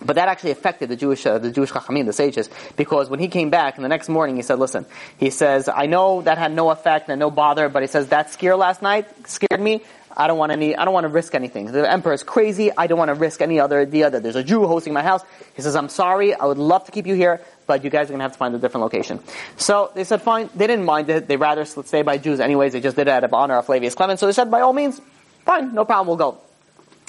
But 0.00 0.16
that 0.16 0.28
actually 0.28 0.52
affected 0.52 0.88
the 0.88 0.96
Jewish, 0.96 1.26
uh, 1.26 1.38
the 1.38 1.50
Jewish 1.50 1.70
Chachamim, 1.70 2.06
the 2.06 2.12
sages, 2.12 2.48
because 2.76 3.10
when 3.10 3.20
he 3.20 3.28
came 3.28 3.50
back, 3.50 3.76
and 3.76 3.84
the 3.84 3.88
next 3.88 4.08
morning 4.08 4.36
he 4.36 4.42
said, 4.42 4.58
listen, 4.58 4.86
he 5.18 5.30
says, 5.30 5.68
I 5.68 5.86
know 5.86 6.22
that 6.22 6.38
had 6.38 6.52
no 6.52 6.70
effect 6.70 7.08
and 7.08 7.18
no 7.18 7.30
bother, 7.30 7.68
but 7.68 7.82
he 7.82 7.88
says, 7.88 8.08
that 8.08 8.30
scare 8.30 8.56
last 8.56 8.82
night 8.82 9.06
scared 9.28 9.60
me. 9.60 9.82
I 10.14 10.26
don't 10.26 10.36
want 10.36 10.52
any, 10.52 10.76
I 10.76 10.84
don't 10.84 10.92
want 10.92 11.04
to 11.04 11.08
risk 11.08 11.34
anything. 11.34 11.72
The 11.72 11.90
emperor 11.90 12.12
is 12.12 12.22
crazy. 12.22 12.70
I 12.76 12.86
don't 12.86 12.98
want 12.98 13.08
to 13.08 13.14
risk 13.14 13.40
any 13.40 13.60
other 13.60 13.80
idea 13.80 14.10
that 14.10 14.22
there's 14.22 14.36
a 14.36 14.44
Jew 14.44 14.66
hosting 14.66 14.92
my 14.92 15.02
house. 15.02 15.22
He 15.54 15.62
says, 15.62 15.74
I'm 15.74 15.88
sorry. 15.88 16.34
I 16.34 16.44
would 16.44 16.58
love 16.58 16.84
to 16.84 16.92
keep 16.92 17.06
you 17.06 17.14
here, 17.14 17.40
but 17.66 17.82
you 17.82 17.88
guys 17.88 18.08
are 18.08 18.08
going 18.08 18.18
to 18.18 18.24
have 18.24 18.32
to 18.32 18.38
find 18.38 18.54
a 18.54 18.58
different 18.58 18.82
location. 18.82 19.20
So 19.56 19.90
they 19.94 20.04
said, 20.04 20.20
fine. 20.20 20.50
They 20.54 20.66
didn't 20.66 20.84
mind 20.84 21.08
it. 21.08 21.28
They 21.28 21.36
rather 21.36 21.64
stay 21.64 22.02
by 22.02 22.18
Jews 22.18 22.40
anyways. 22.40 22.74
They 22.74 22.80
just 22.80 22.96
did 22.96 23.08
it 23.08 23.10
out 23.10 23.24
of 23.24 23.32
honor 23.32 23.56
of 23.56 23.64
Flavius 23.64 23.94
Clement. 23.94 24.20
So 24.20 24.26
they 24.26 24.32
said, 24.32 24.50
by 24.50 24.60
all 24.60 24.74
means, 24.74 25.00
fine, 25.46 25.74
no 25.74 25.86
problem, 25.86 26.08
we'll 26.08 26.16
go. 26.18 26.38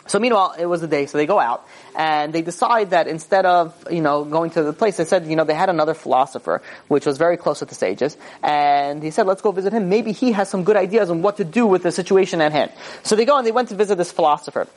So 0.06 0.20
meanwhile, 0.20 0.54
it 0.60 0.66
was 0.66 0.82
the 0.82 0.88
day, 0.88 1.06
so 1.06 1.18
they 1.18 1.26
go 1.26 1.39
out, 1.39 1.66
and 1.96 2.34
they 2.34 2.42
decide 2.42 2.89
that 2.89 3.08
instead 3.08 3.46
of, 3.46 3.74
you 3.89 4.02
know, 4.02 4.26
going 4.26 4.52
to 4.52 4.63
the 4.63 4.74
place, 4.74 4.98
they 4.98 5.06
said, 5.06 5.28
you 5.28 5.38
know, 5.38 5.46
they 5.46 5.54
had 5.54 5.70
another 5.70 5.94
philosopher, 5.94 6.62
which 6.89 7.06
was 7.06 7.18
very 7.18 7.38
close 7.38 7.60
to 7.60 7.66
the 7.66 7.76
sages, 7.76 8.18
and 8.44 9.02
he 9.02 9.12
said, 9.12 9.28
let's 9.28 9.42
go 9.42 9.52
visit 9.52 9.72
him. 9.72 9.88
Maybe 9.88 10.12
he 10.12 10.34
has 10.34 10.50
some 10.50 10.66
good 10.66 10.76
ideas 10.76 11.10
on 11.10 11.22
what 11.22 11.38
to 11.38 11.46
do 11.46 11.66
with 11.66 11.84
the 11.84 11.92
situation 11.92 12.42
at 12.42 12.52
hand. 12.52 12.72
So 13.04 13.16
they 13.16 13.26
go 13.26 13.38
and 13.38 13.48
they 13.48 13.54
went 13.54 13.70
to 13.70 13.76
visit 13.76 13.98
this 13.98 14.12
philosopher. 14.12 14.68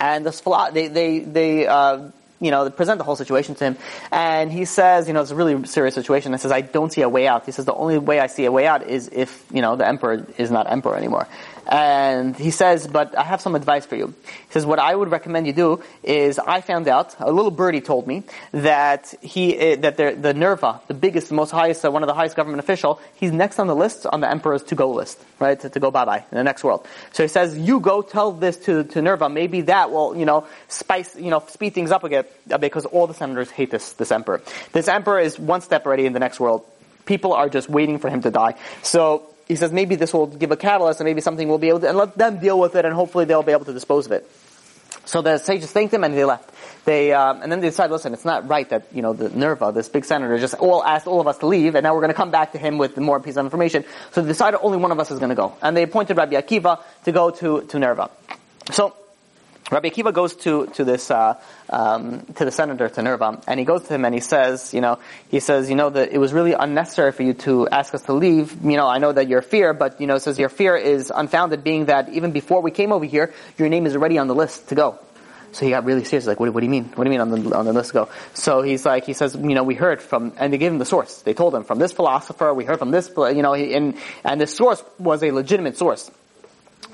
And 0.00 0.24
this 0.24 0.40
philo- 0.40 0.70
they, 0.72 0.88
they, 0.88 1.18
they, 1.18 1.66
uh, 1.66 2.08
you 2.40 2.50
know, 2.50 2.70
present 2.70 2.96
the 2.96 3.04
whole 3.04 3.16
situation 3.16 3.54
to 3.56 3.64
him. 3.64 3.76
And 4.10 4.50
he 4.50 4.64
says, 4.64 5.06
you 5.06 5.12
know, 5.12 5.20
it's 5.20 5.30
a 5.30 5.34
really 5.34 5.66
serious 5.66 5.94
situation. 5.94 6.32
He 6.32 6.38
says, 6.38 6.50
I 6.50 6.62
don't 6.62 6.90
see 6.90 7.02
a 7.02 7.08
way 7.08 7.28
out. 7.28 7.44
He 7.44 7.52
says, 7.52 7.66
the 7.66 7.74
only 7.74 7.98
way 7.98 8.18
I 8.18 8.28
see 8.28 8.46
a 8.46 8.52
way 8.52 8.66
out 8.66 8.86
is 8.88 9.10
if, 9.12 9.44
you 9.52 9.60
know, 9.60 9.76
the 9.76 9.86
emperor 9.86 10.26
is 10.38 10.50
not 10.50 10.70
emperor 10.72 10.96
anymore. 10.96 11.28
And 11.70 12.36
he 12.36 12.50
says, 12.50 12.88
but 12.88 13.16
I 13.16 13.22
have 13.22 13.40
some 13.40 13.54
advice 13.54 13.86
for 13.86 13.94
you. 13.94 14.08
He 14.08 14.52
says, 14.52 14.66
what 14.66 14.80
I 14.80 14.92
would 14.92 15.08
recommend 15.08 15.46
you 15.46 15.52
do 15.52 15.82
is 16.02 16.40
I 16.40 16.62
found 16.62 16.88
out, 16.88 17.14
a 17.20 17.30
little 17.30 17.52
birdie 17.52 17.80
told 17.80 18.08
me, 18.08 18.24
that 18.50 19.14
he, 19.22 19.56
eh, 19.56 19.76
that 19.76 19.96
the 19.96 20.34
Nerva, 20.34 20.80
the 20.88 20.94
biggest, 20.94 21.28
the 21.28 21.36
most 21.36 21.52
highest, 21.52 21.84
uh, 21.84 21.90
one 21.92 22.02
of 22.02 22.08
the 22.08 22.14
highest 22.14 22.34
government 22.34 22.58
official, 22.58 23.00
he's 23.14 23.30
next 23.30 23.60
on 23.60 23.68
the 23.68 23.76
list, 23.76 24.04
on 24.04 24.20
the 24.20 24.28
emperor's 24.28 24.64
to-go 24.64 24.90
list, 24.90 25.22
right? 25.38 25.60
To, 25.60 25.70
to 25.70 25.78
go 25.78 25.92
bye-bye 25.92 26.18
in 26.18 26.36
the 26.36 26.42
next 26.42 26.64
world. 26.64 26.84
So 27.12 27.22
he 27.22 27.28
says, 27.28 27.56
you 27.56 27.78
go 27.78 28.02
tell 28.02 28.32
this 28.32 28.56
to, 28.64 28.82
to 28.82 29.00
Nerva, 29.00 29.28
maybe 29.28 29.60
that 29.62 29.92
will, 29.92 30.16
you 30.16 30.24
know, 30.24 30.48
spice, 30.66 31.14
you 31.14 31.30
know, 31.30 31.38
speed 31.46 31.74
things 31.74 31.92
up 31.92 32.02
a 32.02 32.08
bit, 32.08 32.34
because 32.58 32.84
all 32.84 33.06
the 33.06 33.14
senators 33.14 33.48
hate 33.48 33.70
this, 33.70 33.92
this 33.92 34.10
emperor. 34.10 34.42
This 34.72 34.88
emperor 34.88 35.20
is 35.20 35.38
one 35.38 35.60
step 35.60 35.86
already 35.86 36.06
in 36.06 36.14
the 36.14 36.20
next 36.20 36.40
world. 36.40 36.64
People 37.06 37.32
are 37.32 37.48
just 37.48 37.70
waiting 37.70 38.00
for 38.00 38.10
him 38.10 38.22
to 38.22 38.32
die. 38.32 38.56
So, 38.82 39.29
he 39.50 39.56
says 39.56 39.72
maybe 39.72 39.96
this 39.96 40.14
will 40.14 40.28
give 40.28 40.52
a 40.52 40.56
catalyst 40.56 41.00
and 41.00 41.06
maybe 41.06 41.20
something 41.20 41.48
will 41.48 41.58
be 41.58 41.70
able 41.70 41.80
to, 41.80 41.88
and 41.88 41.98
let 41.98 42.16
them 42.16 42.38
deal 42.38 42.56
with 42.56 42.76
it 42.76 42.84
and 42.84 42.94
hopefully 42.94 43.24
they'll 43.24 43.42
be 43.42 43.50
able 43.50 43.64
to 43.64 43.72
dispose 43.72 44.06
of 44.06 44.12
it. 44.12 44.30
So 45.06 45.22
the 45.22 45.38
sages 45.38 45.72
thanked 45.72 45.92
him 45.92 46.04
and 46.04 46.14
they 46.14 46.24
left. 46.24 46.48
They, 46.84 47.12
um, 47.12 47.42
and 47.42 47.50
then 47.50 47.58
they 47.58 47.66
decided, 47.66 47.92
listen, 47.92 48.14
it's 48.14 48.24
not 48.24 48.48
right 48.48 48.68
that, 48.70 48.86
you 48.92 49.02
know, 49.02 49.12
the 49.12 49.28
Nerva, 49.28 49.72
this 49.74 49.88
big 49.88 50.04
senator, 50.04 50.38
just 50.38 50.54
all 50.54 50.84
asked 50.84 51.08
all 51.08 51.20
of 51.20 51.26
us 51.26 51.38
to 51.38 51.46
leave 51.46 51.74
and 51.74 51.82
now 51.82 51.94
we're 51.94 52.00
going 52.00 52.12
to 52.12 52.16
come 52.16 52.30
back 52.30 52.52
to 52.52 52.58
him 52.58 52.78
with 52.78 52.96
more 52.96 53.18
piece 53.18 53.36
of 53.36 53.44
information. 53.44 53.84
So 54.12 54.22
they 54.22 54.28
decided 54.28 54.60
only 54.62 54.78
one 54.78 54.92
of 54.92 55.00
us 55.00 55.10
is 55.10 55.18
going 55.18 55.30
to 55.30 55.34
go. 55.34 55.56
And 55.60 55.76
they 55.76 55.82
appointed 55.82 56.16
Rabbi 56.16 56.40
Akiva 56.40 56.80
to 57.06 57.12
go 57.12 57.30
to, 57.30 57.62
to 57.62 57.78
Nerva. 57.80 58.08
So, 58.70 58.94
Rabbi 59.70 59.90
Akiva 59.90 60.12
goes 60.12 60.34
to 60.36 60.66
to 60.74 60.84
this 60.84 61.10
uh, 61.10 61.40
um, 61.68 62.26
to 62.34 62.44
the 62.44 62.50
senator 62.50 62.88
to 62.88 63.02
Nerva, 63.02 63.40
and 63.46 63.60
he 63.60 63.64
goes 63.64 63.84
to 63.84 63.94
him 63.94 64.04
and 64.04 64.14
he 64.14 64.20
says, 64.20 64.74
you 64.74 64.80
know, 64.80 64.98
he 65.28 65.38
says, 65.38 65.70
you 65.70 65.76
know, 65.76 65.90
that 65.90 66.12
it 66.12 66.18
was 66.18 66.32
really 66.32 66.54
unnecessary 66.54 67.12
for 67.12 67.22
you 67.22 67.34
to 67.34 67.68
ask 67.68 67.94
us 67.94 68.02
to 68.02 68.12
leave. 68.12 68.64
You 68.64 68.76
know, 68.76 68.88
I 68.88 68.98
know 68.98 69.12
that 69.12 69.28
your 69.28 69.42
fear, 69.42 69.72
but 69.72 70.00
you 70.00 70.08
know, 70.08 70.18
says 70.18 70.38
your 70.38 70.48
fear 70.48 70.74
is 70.76 71.12
unfounded, 71.14 71.62
being 71.62 71.86
that 71.86 72.08
even 72.10 72.32
before 72.32 72.62
we 72.62 72.72
came 72.72 72.92
over 72.92 73.04
here, 73.04 73.32
your 73.58 73.68
name 73.68 73.86
is 73.86 73.94
already 73.94 74.18
on 74.18 74.26
the 74.26 74.34
list 74.34 74.68
to 74.70 74.74
go. 74.74 74.98
So 75.52 75.64
he 75.64 75.72
got 75.72 75.84
really 75.84 76.04
serious, 76.04 76.26
like, 76.26 76.38
what, 76.38 76.52
what 76.54 76.60
do 76.60 76.66
you 76.66 76.70
mean? 76.70 76.84
What 76.94 77.04
do 77.04 77.10
you 77.10 77.18
mean 77.18 77.20
on 77.20 77.30
the, 77.30 77.56
on 77.56 77.64
the 77.64 77.72
list 77.72 77.90
to 77.90 77.94
go? 77.94 78.08
So 78.34 78.62
he's 78.62 78.86
like, 78.86 79.04
he 79.04 79.14
says, 79.14 79.34
you 79.34 79.54
know, 79.54 79.64
we 79.64 79.74
heard 79.74 80.00
from, 80.00 80.32
and 80.36 80.52
they 80.52 80.58
gave 80.58 80.70
him 80.70 80.78
the 80.78 80.84
source. 80.84 81.22
They 81.22 81.34
told 81.34 81.54
him 81.54 81.64
from 81.64 81.80
this 81.80 81.92
philosopher, 81.92 82.54
we 82.54 82.64
heard 82.64 82.78
from 82.78 82.92
this, 82.92 83.10
you 83.16 83.42
know, 83.42 83.54
and, 83.54 83.96
and 84.24 84.40
the 84.40 84.46
source 84.46 84.82
was 84.98 85.24
a 85.24 85.32
legitimate 85.32 85.76
source. 85.76 86.08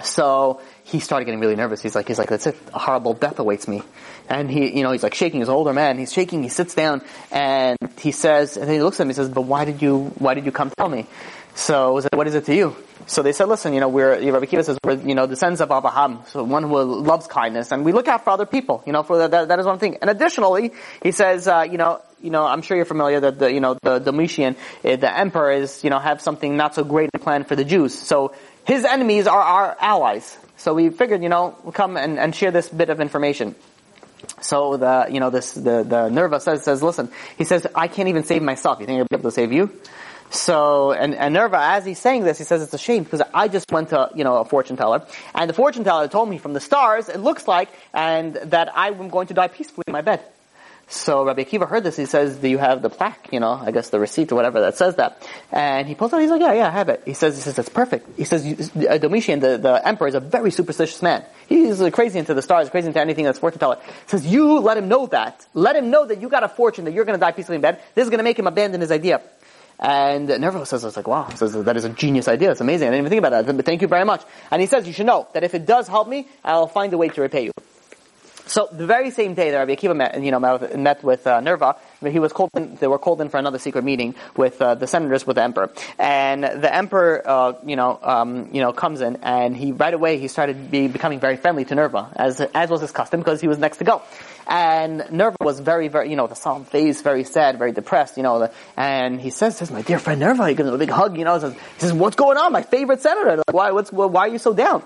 So 0.03 0.61
he 0.87 1.01
started 1.01 1.25
getting 1.25 1.41
really 1.41 1.57
nervous. 1.57 1.83
He's 1.83 1.97
like, 1.97 2.07
he's 2.07 2.19
like, 2.19 2.29
that's 2.29 2.47
it. 2.47 2.57
A 2.73 2.79
horrible 2.79 3.13
death 3.13 3.41
awaits 3.41 3.67
me. 3.67 3.83
And 4.29 4.49
he, 4.49 4.77
you 4.77 4.85
know, 4.85 4.93
he's 4.93 5.03
like 5.03 5.15
shaking. 5.15 5.41
He's 5.41 5.49
an 5.49 5.55
older 5.55 5.73
man. 5.73 5.99
He's 5.99 6.13
shaking. 6.13 6.45
He 6.45 6.49
sits 6.49 6.77
down 6.77 7.03
and 7.33 7.77
he 7.99 8.13
says, 8.13 8.57
and 8.57 8.69
then 8.69 8.75
he 8.77 8.83
looks 8.83 9.01
at 9.01 9.03
him. 9.03 9.09
He 9.09 9.15
says, 9.15 9.29
but 9.29 9.43
why 9.43 9.65
did 9.65 9.83
you, 9.83 10.13
why 10.19 10.35
did 10.35 10.45
you 10.45 10.53
come 10.53 10.71
tell 10.79 10.89
me? 10.89 11.07
So, 11.57 12.01
what 12.13 12.29
is 12.29 12.35
it 12.35 12.45
to 12.45 12.55
you? 12.55 12.77
So 13.07 13.23
they 13.23 13.33
said, 13.33 13.49
listen, 13.49 13.73
you 13.73 13.81
know, 13.81 13.89
we're, 13.89 14.31
Rabbi 14.31 14.45
Kiva 14.47 14.63
says, 14.63 14.79
we're, 14.85 14.95
you 14.95 15.15
know, 15.15 15.27
descendants 15.27 15.61
of 15.61 15.71
Abraham, 15.73 16.21
so 16.27 16.45
one 16.45 16.65
who 16.65 17.01
loves 17.01 17.27
kindness, 17.27 17.73
and 17.73 17.83
we 17.83 17.93
look 17.93 18.09
out 18.09 18.25
for 18.25 18.31
other 18.31 18.45
people, 18.45 18.83
you 18.87 18.93
know, 18.93 19.03
for 19.03 19.27
that, 19.27 19.49
that 19.49 19.59
is 19.59 19.65
one 19.65 19.79
thing. 19.79 19.97
And 20.03 20.11
additionally, 20.11 20.73
he 21.03 21.13
says, 21.13 21.49
uh, 21.49 21.67
you 21.69 21.79
know, 21.79 22.03
you 22.21 22.31
know, 22.31 22.45
I'm 22.45 22.61
sure 22.61 22.77
you're 22.77 22.85
familiar 22.85 23.21
that 23.21 23.39
the, 23.39 23.51
you 23.51 23.61
know, 23.61 23.79
the 23.83 24.01
Domitian, 24.01 24.55
uh, 24.85 24.97
the 24.97 25.19
emperor 25.19 25.51
is, 25.51 25.83
you 25.83 25.89
know, 25.89 25.99
have 25.99 26.21
something 26.21 26.57
not 26.57 26.75
so 26.75 26.85
great 26.85 27.11
planned 27.21 27.49
for 27.49 27.57
the 27.57 27.65
Jews. 27.65 27.95
So 27.95 28.35
his 28.67 28.85
enemies 28.85 29.27
are 29.27 29.41
our 29.41 29.77
allies. 29.81 30.37
So 30.67 30.75
we 30.75 30.91
figured, 30.91 31.23
you 31.23 31.29
know, 31.29 31.57
we'll 31.63 31.71
come 31.71 31.97
and, 31.97 32.19
and 32.19 32.35
share 32.35 32.51
this 32.51 32.69
bit 32.69 32.91
of 32.91 33.01
information. 33.01 33.55
So 34.41 34.77
the, 34.77 35.07
you 35.09 35.21
know, 35.21 35.31
this, 35.31 35.53
the, 35.53 35.85
the 35.85 36.09
Nerva 36.09 36.41
says, 36.41 36.65
says, 36.65 36.83
listen, 36.83 37.09
he 37.39 37.45
says, 37.45 37.69
I 37.73 37.87
can't 37.87 38.09
even 38.09 38.25
save 38.25 38.43
myself. 38.43 38.81
You 38.81 38.87
think 38.87 38.99
I'll 38.99 39.07
be 39.09 39.15
able 39.15 39.31
to 39.31 39.35
save 39.35 39.53
you? 39.53 39.71
So, 40.31 40.91
and, 40.91 41.15
and 41.15 41.35
Nerva, 41.35 41.59
as 41.61 41.87
he's 41.87 42.01
saying 42.01 42.25
this, 42.25 42.39
he 42.39 42.43
says 42.43 42.65
it's 42.65 42.75
a 42.75 42.79
shame 42.79 43.05
because 43.05 43.23
I 43.33 43.47
just 43.47 43.71
went 43.71 43.91
to, 43.91 44.11
you 44.17 44.25
know, 44.25 44.39
a 44.39 44.45
fortune 44.45 44.77
teller, 44.77 45.07
and 45.37 45.49
the 45.49 45.55
fortune 45.55 45.85
teller 45.85 46.09
told 46.09 46.29
me 46.29 46.37
from 46.37 46.53
the 46.53 46.59
stars, 46.59 47.09
it 47.09 47.21
looks 47.21 47.47
like, 47.47 47.69
and 47.95 48.35
that 48.35 48.69
I'm 48.75 49.09
going 49.09 49.29
to 49.29 49.35
die 49.35 49.47
peacefully 49.47 49.85
in 49.87 49.93
my 49.93 50.03
bed. 50.03 50.21
So 50.89 51.25
Rabbi 51.25 51.43
Akiva 51.43 51.69
heard 51.69 51.83
this. 51.83 51.97
He 51.97 52.07
says, 52.07 52.37
"Do 52.37 52.47
you 52.47 52.59
have 52.59 52.81
the 52.81 52.89
plaque? 52.89 53.31
You 53.33 53.41
know, 53.41 53.51
I 53.51 53.73
guess 53.73 53.91
the 53.91 53.99
receipt 53.99 54.31
or 54.31 54.37
whatever 54.37 54.61
that 54.61 54.77
says 54.77 54.95
that." 54.97 55.21
And 55.51 55.89
he 55.89 55.97
pulls 55.97 56.13
out. 56.13 56.21
He's 56.21 56.31
like, 56.31 56.41
"Yeah, 56.41 56.53
yeah, 56.53 56.69
I 56.69 56.71
have 56.71 56.89
it." 56.89 57.03
He 57.05 57.13
says, 57.13 57.35
"He 57.35 57.43
says 57.43 57.59
it's 57.59 57.69
perfect." 57.69 58.17
He 58.17 58.25
says, 58.25 58.71
uh, 58.77 58.97
"Domitian, 58.99 59.41
the, 59.41 59.59
the 59.59 59.87
emperor, 59.87 60.07
is 60.07 60.15
a 60.15 60.21
very 60.21 60.53
superstitious 60.53 61.03
man. 61.03 61.25
He's 61.49 61.83
crazy 61.93 62.21
into 62.21 62.35
the 62.35 62.43
stars, 62.43 62.71
crazy 62.71 62.87
into 62.87 63.01
anything 63.01 63.25
that's 63.25 63.41
fortune 63.41 63.59
teller." 63.59 63.79
He 63.85 64.11
says, 64.11 64.25
"You 64.25 64.61
let 64.61 64.77
him 64.77 64.87
know 64.87 65.07
that. 65.07 65.45
Let 65.55 65.75
him 65.75 65.91
know 65.91 66.07
that 66.07 66.21
you 66.21 66.29
got 66.29 66.45
a 66.45 66.49
fortune, 66.49 66.85
that 66.85 66.93
you're 66.93 67.05
going 67.05 67.19
to 67.19 67.25
die 67.25 67.33
peacefully 67.33 67.57
in 67.57 67.63
bed. 67.63 67.81
This 67.97 68.05
is 68.05 68.11
going 68.11 68.19
to 68.19 68.25
make 68.25 68.39
him 68.39 68.47
abandon 68.47 68.81
his 68.81 68.93
idea." 68.93 69.23
And 69.81 70.29
Nerva 70.29 70.65
says, 70.67 70.85
"I 70.85 70.87
was 70.87 70.97
like, 70.97 71.09
wow, 71.09 71.29
says 71.31 71.53
that 71.53 71.77
is 71.77 71.85
a 71.85 71.91
genius 71.91 72.29
idea. 72.29 72.53
It's 72.53 72.61
amazing. 72.61 72.87
I 72.87 72.91
didn't 72.93 73.07
even 73.07 73.11
think 73.11 73.27
about 73.27 73.45
that. 73.45 73.57
But 73.57 73.67
thank 73.67 73.83
you 73.83 73.89
very 73.89 74.05
much." 74.05 74.23
And 74.53 74.63
he 74.63 74.69
says, 74.69 74.87
"You 74.87 74.93
should 74.93 75.07
know 75.07 75.27
that 75.33 75.43
if 75.43 75.53
it 75.53 75.67
does 75.67 75.89
help 75.89 76.07
me, 76.07 76.29
I'll 76.45 76.69
find 76.69 76.93
a 76.93 76.97
way 76.97 77.09
to 77.09 77.21
repay 77.21 77.47
you." 77.47 77.51
So 78.47 78.69
the 78.71 78.87
very 78.87 79.11
same 79.11 79.35
day 79.35 79.51
that 79.51 79.59
Rabbi 79.59 79.75
Akiva 79.75 79.97
met, 79.97 80.23
you 80.23 80.31
know, 80.31 80.39
met 80.39 81.03
with 81.03 81.27
uh, 81.27 81.41
Nerva, 81.41 81.77
he 82.01 82.21
was 82.21 82.33
called. 82.33 82.51
In, 82.55 82.77
they 82.77 82.87
were 82.87 82.99
called 82.99 83.21
in 83.21 83.29
for 83.29 83.39
another 83.39 83.59
secret 83.59 83.83
meeting 83.83 84.15
with 84.37 84.63
uh, 84.63 84.77
the 84.77 84.87
senators 84.87 85.27
with 85.27 85.35
the 85.35 85.43
emperor, 85.43 85.73
and 85.99 86.45
the 86.45 86.73
emperor, 86.73 87.23
uh, 87.27 87.55
you 87.65 87.75
know, 87.75 87.99
um, 88.03 88.49
you 88.53 88.61
know, 88.61 88.73
comes 88.73 89.01
in, 89.01 89.17
and 89.23 89.57
he 89.57 89.73
right 89.73 89.93
away 89.93 90.19
he 90.19 90.29
started 90.29 90.71
be, 90.71 90.87
becoming 90.87 91.19
very 91.19 91.37
friendly 91.37 91.65
to 91.65 91.75
Nerva, 91.75 92.13
as 92.15 92.41
as 92.41 92.71
was 92.71 92.81
his 92.81 92.93
custom, 92.93 93.21
because 93.21 93.41
he 93.41 93.49
was 93.49 93.59
next 93.59 93.79
to 93.79 93.85
go. 93.85 94.03
And 94.47 95.05
Nerva 95.11 95.37
was 95.41 95.59
very, 95.59 95.89
very, 95.89 96.09
you 96.09 96.15
know, 96.15 96.29
the 96.29 96.37
solemn 96.37 96.67
face, 96.67 97.03
very 97.03 97.25
sad, 97.25 97.59
very 97.59 97.73
depressed, 97.73 98.17
you 98.17 98.23
know. 98.23 98.39
The, 98.39 98.53
and 98.77 99.21
he 99.21 99.31
says, 99.31 99.57
"says 99.57 99.73
My 99.73 99.83
dear 99.83 99.99
friend 99.99 100.21
Nerva," 100.21 100.49
he 100.49 100.55
gives 100.55 100.69
him 100.69 100.75
a 100.75 100.79
big 100.79 100.91
hug, 100.91 101.19
you 101.19 101.25
know. 101.25 101.37
Says, 101.41 101.55
he 101.55 101.81
says, 101.81 101.93
"What's 101.93 102.15
going 102.15 102.39
on, 102.39 102.53
my 102.53 102.63
favorite 102.63 103.03
senator? 103.03 103.39
Like, 103.39 103.53
why, 103.53 103.73
what's, 103.73 103.91
why 103.91 104.21
are 104.21 104.29
you 104.29 104.39
so 104.39 104.55
down?" 104.55 104.85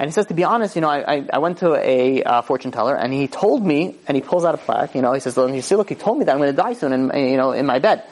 And 0.00 0.08
he 0.08 0.14
says, 0.14 0.24
to 0.28 0.34
be 0.34 0.44
honest, 0.44 0.76
you 0.76 0.80
know, 0.80 0.88
I, 0.88 1.16
I, 1.16 1.26
I 1.34 1.38
went 1.40 1.58
to 1.58 1.74
a 1.74 2.22
uh, 2.22 2.40
fortune 2.40 2.70
teller 2.70 2.96
and 2.96 3.12
he 3.12 3.28
told 3.28 3.62
me, 3.62 3.96
and 4.08 4.16
he 4.16 4.22
pulls 4.22 4.46
out 4.46 4.54
a 4.54 4.56
plaque, 4.56 4.94
you 4.94 5.02
know, 5.02 5.12
he 5.12 5.20
says, 5.20 5.36
well, 5.36 5.54
you 5.54 5.60
see, 5.60 5.76
look, 5.76 5.90
he 5.90 5.94
told 5.94 6.18
me 6.18 6.24
that 6.24 6.32
I'm 6.32 6.38
going 6.38 6.50
to 6.50 6.56
die 6.56 6.72
soon 6.72 6.94
in, 6.94 7.10
you 7.14 7.36
know, 7.36 7.52
in 7.52 7.66
my 7.66 7.80
bed. 7.80 8.04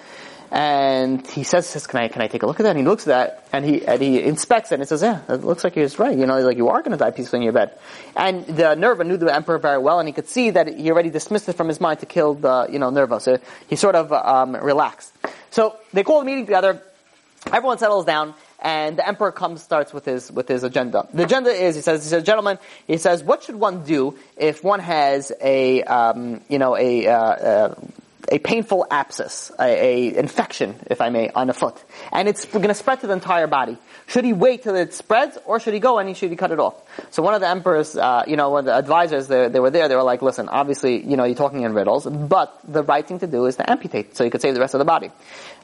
And 0.51 1.27
he 1.27 1.45
says, 1.45 1.67
says, 1.67 1.87
can 1.87 2.01
I, 2.01 2.09
can 2.09 2.21
I 2.21 2.27
take 2.27 2.43
a 2.43 2.47
look 2.47 2.61
at 2.61 2.65
that? 2.65 2.77
And 2.77 2.79
he 2.79 2.85
looks 2.85 3.09
at 3.09 3.09
that 3.09 3.49
and 3.55 3.65
he, 3.65 3.87
and 3.87 4.03
he 4.03 4.23
inspects 4.23 4.71
it 4.71 4.75
and 4.75 4.83
he 4.83 4.87
says, 4.87 5.01
yeah, 5.01 5.23
it 5.31 5.43
looks 5.45 5.65
like 5.65 5.77
he 5.77 5.81
was 5.81 5.99
right. 5.99 6.15
You 6.15 6.27
know, 6.27 6.37
he's 6.37 6.45
like, 6.45 6.59
you 6.59 6.69
are 6.69 6.83
going 6.83 6.93
to 6.93 6.99
die 6.99 7.11
peacefully 7.11 7.39
in 7.39 7.45
your 7.45 7.55
bed. 7.55 7.71
And 8.15 8.47
the 8.47 8.75
Nerva 8.75 9.05
knew 9.05 9.17
the 9.17 9.35
emperor 9.35 9.57
very 9.57 9.79
well 9.79 9.99
and 9.99 10.07
he 10.07 10.13
could 10.13 10.29
see 10.29 10.51
that 10.51 10.69
he 10.69 10.91
already 10.91 11.09
dismissed 11.09 11.49
it 11.49 11.55
from 11.55 11.69
his 11.69 11.81
mind 11.81 12.01
to 12.01 12.07
kill 12.07 12.35
the, 12.35 12.69
you 12.71 12.79
know, 12.79 12.91
Nerva. 12.91 13.19
So 13.19 13.39
he 13.67 13.77
sort 13.77 13.95
of, 13.95 14.13
um, 14.13 14.55
relaxed. 14.55 15.11
So 15.53 15.79
they 15.95 16.05
call 16.05 16.21
a 16.21 16.25
meeting 16.27 16.45
together. 16.45 16.83
Everyone 17.47 17.79
settles 17.79 18.05
down 18.05 18.35
and 18.61 18.97
the 18.97 19.07
emperor 19.07 19.33
comes 19.33 19.63
starts 19.63 19.93
with 19.93 20.05
his 20.05 20.31
with 20.33 20.49
his 20.49 20.63
agenda. 20.63 21.09
The 21.13 21.25
agenda 21.25 21.51
is 21.51 21.77
he 21.77 21.83
says 21.83 22.03
he 22.03 22.09
says 22.09 22.25
gentlemen 22.25 22.59
he 22.87 22.97
says 22.97 23.23
what 23.23 23.43
should 23.43 23.57
one 23.57 23.85
do 23.85 24.19
if 24.37 24.65
one 24.65 24.81
has 24.81 25.33
a 25.41 25.83
um, 25.85 26.41
you 26.49 26.59
know 26.59 26.77
a 26.77 27.07
uh, 27.07 27.15
uh, 27.15 27.75
a 28.31 28.39
painful 28.39 28.87
abscess, 28.91 29.51
a, 29.59 29.65
a, 29.65 30.19
infection, 30.19 30.75
if 30.91 31.01
I 31.01 31.09
may, 31.09 31.31
on 31.31 31.49
a 31.49 31.55
foot, 31.55 31.83
and 32.13 32.29
it's 32.29 32.45
going 32.45 32.69
to 32.69 32.75
spread 32.75 33.01
to 33.01 33.07
the 33.07 33.13
entire 33.13 33.47
body. 33.47 33.79
Should 34.07 34.25
he 34.25 34.33
wait 34.33 34.63
till 34.63 34.75
it 34.75 34.95
spreads, 34.95 35.39
or 35.45 35.61
should 35.61 35.75
he 35.75 35.81
go 35.81 35.99
and 35.99 36.09
he 36.09 36.15
should 36.15 36.31
he 36.31 36.37
cut 36.37 36.51
it 36.51 36.59
off? 36.59 36.75
So 37.11 37.23
one 37.23 37.35
of 37.35 37.41
the 37.41 37.49
emperors, 37.49 37.97
uh, 37.97 38.25
you 38.27 38.37
know, 38.37 38.51
one 38.51 38.61
of 38.61 38.65
the 38.67 38.75
advisors, 38.75 39.29
they, 39.29 39.49
they, 39.49 39.61
were 39.61 39.71
there. 39.71 39.89
They 39.89 39.97
were 39.97 40.03
like, 40.03 40.23
"Listen, 40.23 40.49
obviously, 40.49 41.05
you 41.05 41.17
know, 41.17 41.25
you're 41.25 41.37
talking 41.37 41.63
in 41.63 41.75
riddles, 41.75 42.07
but 42.07 42.59
the 42.67 42.83
right 42.83 43.07
thing 43.07 43.19
to 43.21 43.27
do 43.27 43.47
is 43.47 43.57
to 43.57 43.71
amputate, 43.71 44.17
so 44.17 44.25
you 44.25 44.31
could 44.31 44.43
save 44.43 44.55
the 44.55 44.61
rest 44.61 44.75
of 44.75 44.79
the 44.79 44.85
body." 44.85 45.11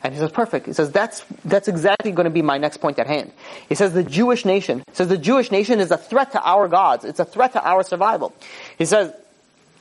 And 0.05 0.13
he 0.13 0.21
says, 0.21 0.31
perfect. 0.31 0.67
He 0.67 0.75
says, 0.75 0.93
that's, 0.93 1.25
that's 1.47 1.67
exactly 1.67 2.13
going 2.13 2.25
to 2.25 2.31
be 2.31 2.43
my 2.43 2.59
next 2.59 2.77
point 2.77 2.99
at 2.99 3.07
hand. 3.07 3.33
He 3.71 3.75
says, 3.75 3.95
the 3.95 4.05
Jewish 4.05 4.45
nation, 4.45 4.81
he 4.87 4.95
says, 4.95 5.09
the 5.09 5.17
Jewish 5.17 5.51
nation 5.51 5.81
is 5.81 5.91
a 5.91 5.97
threat 5.97 6.33
to 6.33 6.43
our 6.43 6.69
gods. 6.69 7.07
It's 7.07 7.21
a 7.21 7.25
threat 7.25 7.55
to 7.55 7.67
our 7.67 7.83
survival. 7.83 8.35
He 8.77 8.85
says, 8.85 9.15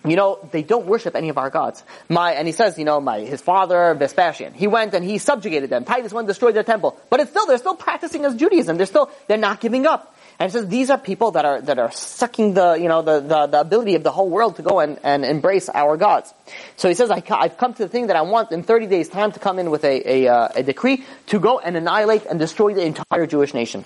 you 0.06 0.16
know, 0.16 0.40
they 0.52 0.64
don't 0.64 0.86
worship 0.86 1.16
any 1.16 1.28
of 1.28 1.38
our 1.38 1.50
gods. 1.50 1.84
My, 2.08 2.34
and 2.34 2.48
he 2.48 2.54
says, 2.54 2.80
you 2.80 2.86
know, 2.86 3.02
my, 3.02 3.20
his 3.20 3.42
father, 3.42 3.94
Vespasian, 3.96 4.54
he 4.54 4.68
went 4.68 4.94
and 4.94 5.04
he 5.04 5.18
subjugated 5.18 5.70
them. 5.70 5.84
Titus 5.84 6.14
went 6.14 6.24
and 6.24 6.30
destroyed 6.30 6.56
their 6.56 6.64
temple. 6.64 6.98
But 7.10 7.20
it's 7.20 7.32
still, 7.32 7.46
they're 7.46 7.58
still 7.58 7.76
practicing 7.76 8.24
as 8.24 8.36
Judaism. 8.36 8.78
They're 8.78 8.86
still, 8.86 9.12
they're 9.28 9.38
not 9.38 9.60
giving 9.60 9.86
up. 9.86 10.16
And 10.44 10.52
he 10.52 10.60
says 10.60 10.68
these 10.68 10.90
are 10.90 10.98
people 10.98 11.32
that 11.32 11.46
are 11.46 11.62
that 11.62 11.80
are 11.80 11.90
sucking 11.94 12.54
the 12.54 12.74
you 12.74 12.90
know 12.90 13.02
the, 13.02 13.22
the, 13.22 13.48
the 13.48 13.62
ability 13.62 13.96
of 13.96 14.04
the 14.04 14.12
whole 14.12 14.30
world 14.30 14.58
to 14.58 14.62
go 14.62 14.82
and, 14.82 15.00
and 15.02 15.24
embrace 15.24 15.70
our 15.70 15.96
gods. 15.96 16.34
So 16.76 16.90
he 16.90 16.96
says 16.96 17.10
I, 17.10 17.24
have 17.26 17.56
come 17.56 17.74
to 17.76 17.84
the 17.84 17.88
thing 17.88 18.08
that 18.08 18.18
I 18.18 18.24
want 18.24 18.52
in 18.52 18.62
30 18.62 18.88
days 18.88 19.08
time 19.08 19.32
to 19.32 19.40
come 19.40 19.58
in 19.58 19.72
with 19.72 19.86
a, 19.86 20.04
a, 20.06 20.28
uh, 20.28 20.50
a 20.54 20.62
decree 20.62 21.06
to 21.28 21.40
go 21.40 21.60
and 21.60 21.78
annihilate 21.78 22.26
and 22.26 22.40
destroy 22.40 22.74
the 22.74 22.84
entire 22.84 23.26
Jewish 23.26 23.54
nation. 23.54 23.86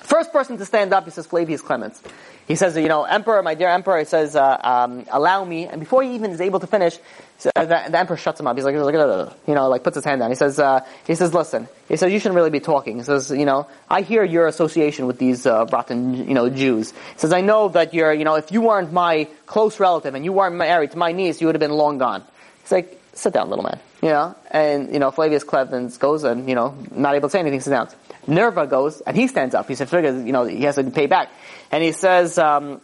First 0.00 0.32
person 0.32 0.56
to 0.56 0.64
stand 0.64 0.94
up, 0.94 1.04
he 1.04 1.10
says 1.10 1.26
Flavius 1.26 1.60
Clemens. 1.60 2.00
He 2.48 2.54
says, 2.54 2.74
you 2.74 2.88
know, 2.88 3.04
Emperor, 3.04 3.42
my 3.42 3.54
dear 3.54 3.68
Emperor, 3.68 3.98
he 3.98 4.06
says, 4.06 4.34
uh, 4.34 4.58
um, 4.62 5.04
allow 5.10 5.44
me. 5.44 5.66
And 5.66 5.78
before 5.78 6.02
he 6.02 6.14
even 6.14 6.30
is 6.30 6.40
able 6.40 6.60
to 6.60 6.66
finish, 6.66 6.96
the, 7.42 7.52
the, 7.54 7.98
Emperor 7.98 8.16
shuts 8.16 8.40
him 8.40 8.46
up. 8.46 8.56
He's 8.56 8.64
like, 8.64 8.74
you 8.74 9.54
know, 9.54 9.68
like 9.68 9.82
puts 9.82 9.94
his 9.94 10.04
hand 10.04 10.20
down. 10.20 10.30
He 10.30 10.36
says, 10.36 10.58
uh, 10.58 10.80
he 11.06 11.14
says, 11.14 11.34
listen. 11.34 11.68
He 11.88 11.96
says, 11.96 12.12
you 12.12 12.18
shouldn't 12.18 12.36
really 12.36 12.50
be 12.50 12.60
talking. 12.60 12.96
He 12.96 13.02
says, 13.02 13.30
you 13.30 13.44
know, 13.44 13.66
I 13.88 14.02
hear 14.02 14.24
your 14.24 14.46
association 14.46 15.06
with 15.06 15.18
these 15.18 15.46
uh, 15.46 15.66
rotten, 15.66 16.28
you 16.28 16.34
know, 16.34 16.48
Jews. 16.48 16.92
He 16.92 17.18
says, 17.18 17.32
I 17.32 17.42
know 17.42 17.68
that 17.68 17.94
you're, 17.94 18.12
you 18.12 18.24
know, 18.24 18.34
if 18.34 18.52
you 18.52 18.62
weren't 18.62 18.92
my 18.92 19.28
close 19.46 19.78
relative 19.78 20.14
and 20.14 20.24
you 20.24 20.32
weren't 20.32 20.56
married 20.56 20.92
to 20.92 20.98
my 20.98 21.12
niece, 21.12 21.40
you 21.40 21.46
would 21.46 21.54
have 21.54 21.60
been 21.60 21.72
long 21.72 21.98
gone. 21.98 22.24
He's 22.62 22.72
like, 22.72 23.00
sit 23.12 23.32
down, 23.32 23.50
little 23.50 23.64
man. 23.64 23.80
You 24.02 24.10
know, 24.10 24.36
and 24.50 24.92
you 24.92 24.98
know, 24.98 25.10
Flavius 25.10 25.42
Clemens 25.42 25.96
goes 25.98 26.22
and 26.22 26.48
you 26.48 26.54
know, 26.54 26.76
not 26.92 27.14
able 27.14 27.28
to 27.28 27.32
say 27.32 27.40
anything, 27.40 27.60
sits 27.60 27.70
down. 27.70 27.88
Nerva 28.26 28.66
goes 28.66 29.00
and 29.00 29.16
he 29.16 29.26
stands 29.26 29.54
up. 29.54 29.68
He 29.68 29.74
says, 29.74 29.90
figures, 29.90 30.24
you 30.24 30.32
know, 30.32 30.44
he 30.44 30.62
has 30.62 30.74
to 30.76 30.84
pay 30.90 31.06
back. 31.06 31.30
And 31.72 31.82
he 31.82 31.92
says, 31.92 32.38
um, 32.38 32.80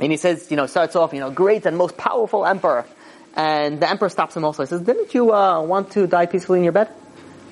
and 0.00 0.10
he 0.10 0.16
says, 0.16 0.50
you 0.50 0.56
know, 0.56 0.66
starts 0.66 0.96
off, 0.96 1.12
you 1.12 1.20
know, 1.20 1.30
great 1.30 1.66
and 1.66 1.76
most 1.76 1.96
powerful 1.96 2.44
emperor. 2.44 2.84
And 3.34 3.80
the 3.80 3.88
emperor 3.88 4.08
stops 4.08 4.36
him 4.36 4.44
also. 4.44 4.62
He 4.62 4.66
says, 4.66 4.82
didn't 4.82 5.14
you, 5.14 5.32
uh, 5.32 5.62
want 5.62 5.92
to 5.92 6.06
die 6.06 6.26
peacefully 6.26 6.58
in 6.58 6.64
your 6.64 6.72
bed? 6.72 6.88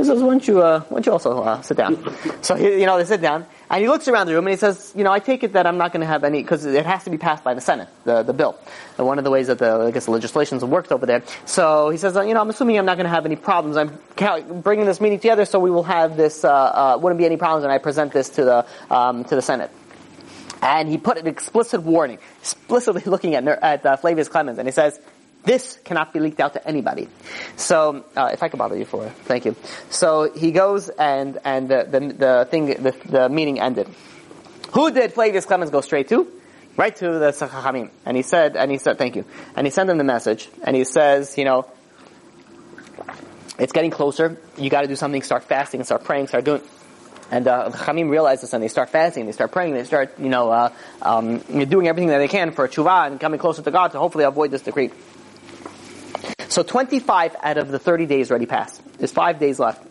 He 0.01 0.07
says, 0.07 0.23
why 0.23 0.31
don't 0.31 0.49
you, 0.49 0.63
uh, 0.63 0.81
why 0.81 0.97
don't 0.97 1.07
you 1.07 1.13
also, 1.13 1.43
uh, 1.43 1.61
sit 1.61 1.77
down? 1.77 2.03
so 2.43 2.55
he, 2.55 2.81
you 2.81 2.87
know, 2.87 2.97
they 2.97 3.05
sit 3.05 3.21
down. 3.21 3.45
And 3.69 3.83
he 3.83 3.89
looks 3.89 4.09
around 4.09 4.29
the 4.29 4.35
room 4.35 4.47
and 4.47 4.53
he 4.53 4.57
says, 4.57 4.95
you 4.97 5.05
know, 5.05 5.13
I 5.13 5.19
take 5.19 5.45
it 5.45 5.53
that 5.53 5.67
I'm 5.67 5.77
not 5.77 5.93
going 5.93 6.01
to 6.01 6.07
have 6.07 6.25
any, 6.25 6.41
because 6.43 6.65
it 6.65 6.87
has 6.87 7.05
to 7.05 7.11
be 7.11 7.19
passed 7.19 7.45
by 7.45 7.53
the 7.53 7.61
Senate, 7.61 7.89
the, 8.05 8.23
the 8.23 8.33
bill. 8.33 8.59
And 8.97 9.07
one 9.07 9.19
of 9.19 9.25
the 9.25 9.31
ways 9.31 9.49
that 9.49 9.59
the, 9.59 9.71
I 9.71 9.91
guess 9.91 10.07
the 10.07 10.11
legislations 10.11 10.65
worked 10.65 10.91
over 10.91 11.05
there. 11.05 11.23
So 11.45 11.91
he 11.91 11.99
says, 11.99 12.15
you 12.15 12.33
know, 12.33 12.41
I'm 12.41 12.49
assuming 12.49 12.79
I'm 12.79 12.87
not 12.87 12.97
going 12.97 13.05
to 13.05 13.11
have 13.11 13.27
any 13.27 13.37
problems. 13.37 13.77
I'm 13.77 14.63
bringing 14.63 14.87
this 14.87 15.03
meeting 15.03 15.19
together 15.19 15.45
so 15.45 15.61
we 15.61 15.71
will 15.71 15.83
have 15.83 16.17
this, 16.17 16.45
uh, 16.45 16.51
uh, 16.51 16.99
wouldn't 16.99 17.19
be 17.19 17.27
any 17.27 17.37
problems 17.37 17.63
when 17.63 17.71
I 17.71 17.79
present 17.79 18.13
this 18.13 18.31
to 18.31 18.45
the, 18.45 18.67
um, 18.91 19.25
to 19.25 19.35
the 19.35 19.43
Senate. 19.43 19.71
And 20.63 20.89
he 20.89 20.99
put 20.99 21.19
an 21.19 21.27
explicit 21.27 21.83
warning, 21.83 22.19
explicitly 22.41 23.03
looking 23.07 23.35
at, 23.35 23.47
at 23.47 23.85
uh, 23.85 23.97
Flavius 23.97 24.29
Clemens, 24.29 24.59
and 24.59 24.67
he 24.67 24.73
says, 24.73 24.99
this 25.45 25.79
cannot 25.85 26.13
be 26.13 26.21
leaked 26.21 26.41
out 26.41 26.53
to 26.55 26.67
anybody. 26.67 27.09
So, 27.57 28.05
uh, 28.17 28.31
if 28.33 28.43
I 28.43 28.49
could 28.49 28.59
bother 28.59 28.77
you 28.77 28.85
for 28.85 29.07
it, 29.07 29.13
thank 29.25 29.45
you. 29.45 29.57
So 29.91 30.31
he 30.33 30.53
goes 30.53 30.89
and 30.89 31.39
and 31.45 31.69
the 31.69 31.87
the, 31.91 32.01
the 32.01 32.49
thing 32.51 32.67
the, 32.67 32.95
the 33.07 33.29
meeting 33.29 33.61
ended. 33.61 33.89
Who 34.73 34.91
did 34.91 35.13
Flavius 35.13 35.47
Clemens 35.47 35.71
go 35.71 35.81
straight 35.81 36.09
to? 36.09 36.27
Right 36.77 36.95
to 36.97 37.19
the 37.19 37.33
Chachamim, 37.33 37.91
and 38.07 38.17
he 38.17 38.23
said, 38.23 38.57
and 38.57 38.71
he 38.71 38.79
said, 38.79 38.97
thank 38.97 39.17
you, 39.17 39.25
and 39.57 39.67
he 39.67 39.71
sent 39.71 39.89
them 39.89 39.99
the 39.99 40.05
message, 40.05 40.49
and 40.63 40.77
he 40.77 40.85
says, 40.85 41.37
you 41.37 41.45
know, 41.45 41.67
it's 43.61 43.73
getting 43.73 43.91
closer. 43.91 44.39
You 44.57 44.71
got 44.71 44.83
to 44.83 44.89
do 44.89 44.97
something. 44.97 45.21
Start 45.23 45.45
fasting 45.45 45.81
and 45.81 45.87
start 45.87 46.05
praying. 46.05 46.29
Start 46.29 46.45
doing. 46.45 46.63
And 47.31 47.47
uh, 47.47 47.69
the 47.69 48.05
realize 48.05 48.41
this, 48.41 48.55
and 48.55 48.63
they 48.63 48.69
start 48.69 48.89
fasting. 48.89 49.27
They 49.27 49.33
start 49.33 49.53
praying. 49.53 49.75
They 49.75 49.85
start, 49.85 50.19
you 50.19 50.31
know, 50.31 50.51
uh, 50.51 50.73
um, 51.03 51.39
doing 51.39 51.87
everything 51.87 52.09
that 52.09 52.19
they 52.19 52.27
can 52.27 52.53
for 52.53 52.67
tshuva 52.67 53.07
and 53.07 53.21
coming 53.21 53.39
closer 53.39 53.63
to 53.63 53.71
God 53.71 53.93
to 53.93 53.99
hopefully 53.99 54.25
avoid 54.25 54.51
this 54.51 54.63
decree. 54.63 54.91
So 56.51 56.65
25 56.65 57.37
out 57.41 57.59
of 57.59 57.71
the 57.71 57.79
30 57.79 58.07
days 58.07 58.31
already 58.31 58.47
passed. 58.47 58.83
There's 58.99 59.13
five 59.13 59.39
days 59.39 59.61
left. 59.61 59.87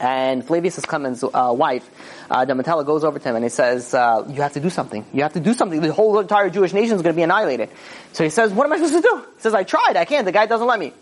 And 0.00 0.44
Flavius 0.44 0.78
Clemens' 0.84 1.22
uh, 1.22 1.54
wife, 1.56 1.88
uh, 2.28 2.44
Domitilla, 2.44 2.84
goes 2.84 3.04
over 3.04 3.18
to 3.18 3.28
him 3.28 3.36
and 3.36 3.44
he 3.44 3.48
says, 3.48 3.94
uh, 3.94 4.24
"You 4.28 4.42
have 4.42 4.52
to 4.52 4.60
do 4.60 4.70
something. 4.70 5.04
You 5.12 5.22
have 5.22 5.32
to 5.32 5.40
do 5.40 5.54
something. 5.54 5.80
The 5.80 5.92
whole 5.92 6.18
entire 6.18 6.50
Jewish 6.50 6.72
nation 6.72 6.96
is 6.96 7.02
going 7.02 7.14
to 7.14 7.16
be 7.16 7.22
annihilated." 7.22 7.70
So 8.12 8.22
he 8.22 8.30
says, 8.30 8.52
"What 8.52 8.66
am 8.66 8.72
I 8.72 8.76
supposed 8.76 8.94
to 8.94 9.00
do?" 9.02 9.24
He 9.36 9.40
says, 9.40 9.54
"I 9.54 9.64
tried. 9.64 9.96
I 9.96 10.04
can't. 10.04 10.24
The 10.24 10.32
guy 10.32 10.46
doesn't 10.46 10.66
let 10.66 10.78
me." 10.78 10.92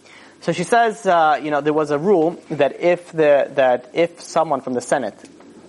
So 0.41 0.53
she 0.53 0.65
says, 0.65 1.07
uh, 1.07 1.41
you 1.43 1.51
know, 1.51 1.61
there 1.61 1.73
was 1.73 1.91
a 1.91 1.99
rule 1.99 2.41
that 2.51 2.81
if 2.81 3.13
the 3.13 3.51
that 3.55 3.91
if 3.95 4.21
someone 4.21 4.61
from 4.61 4.75
the 4.75 4.81
Senate 4.81 5.19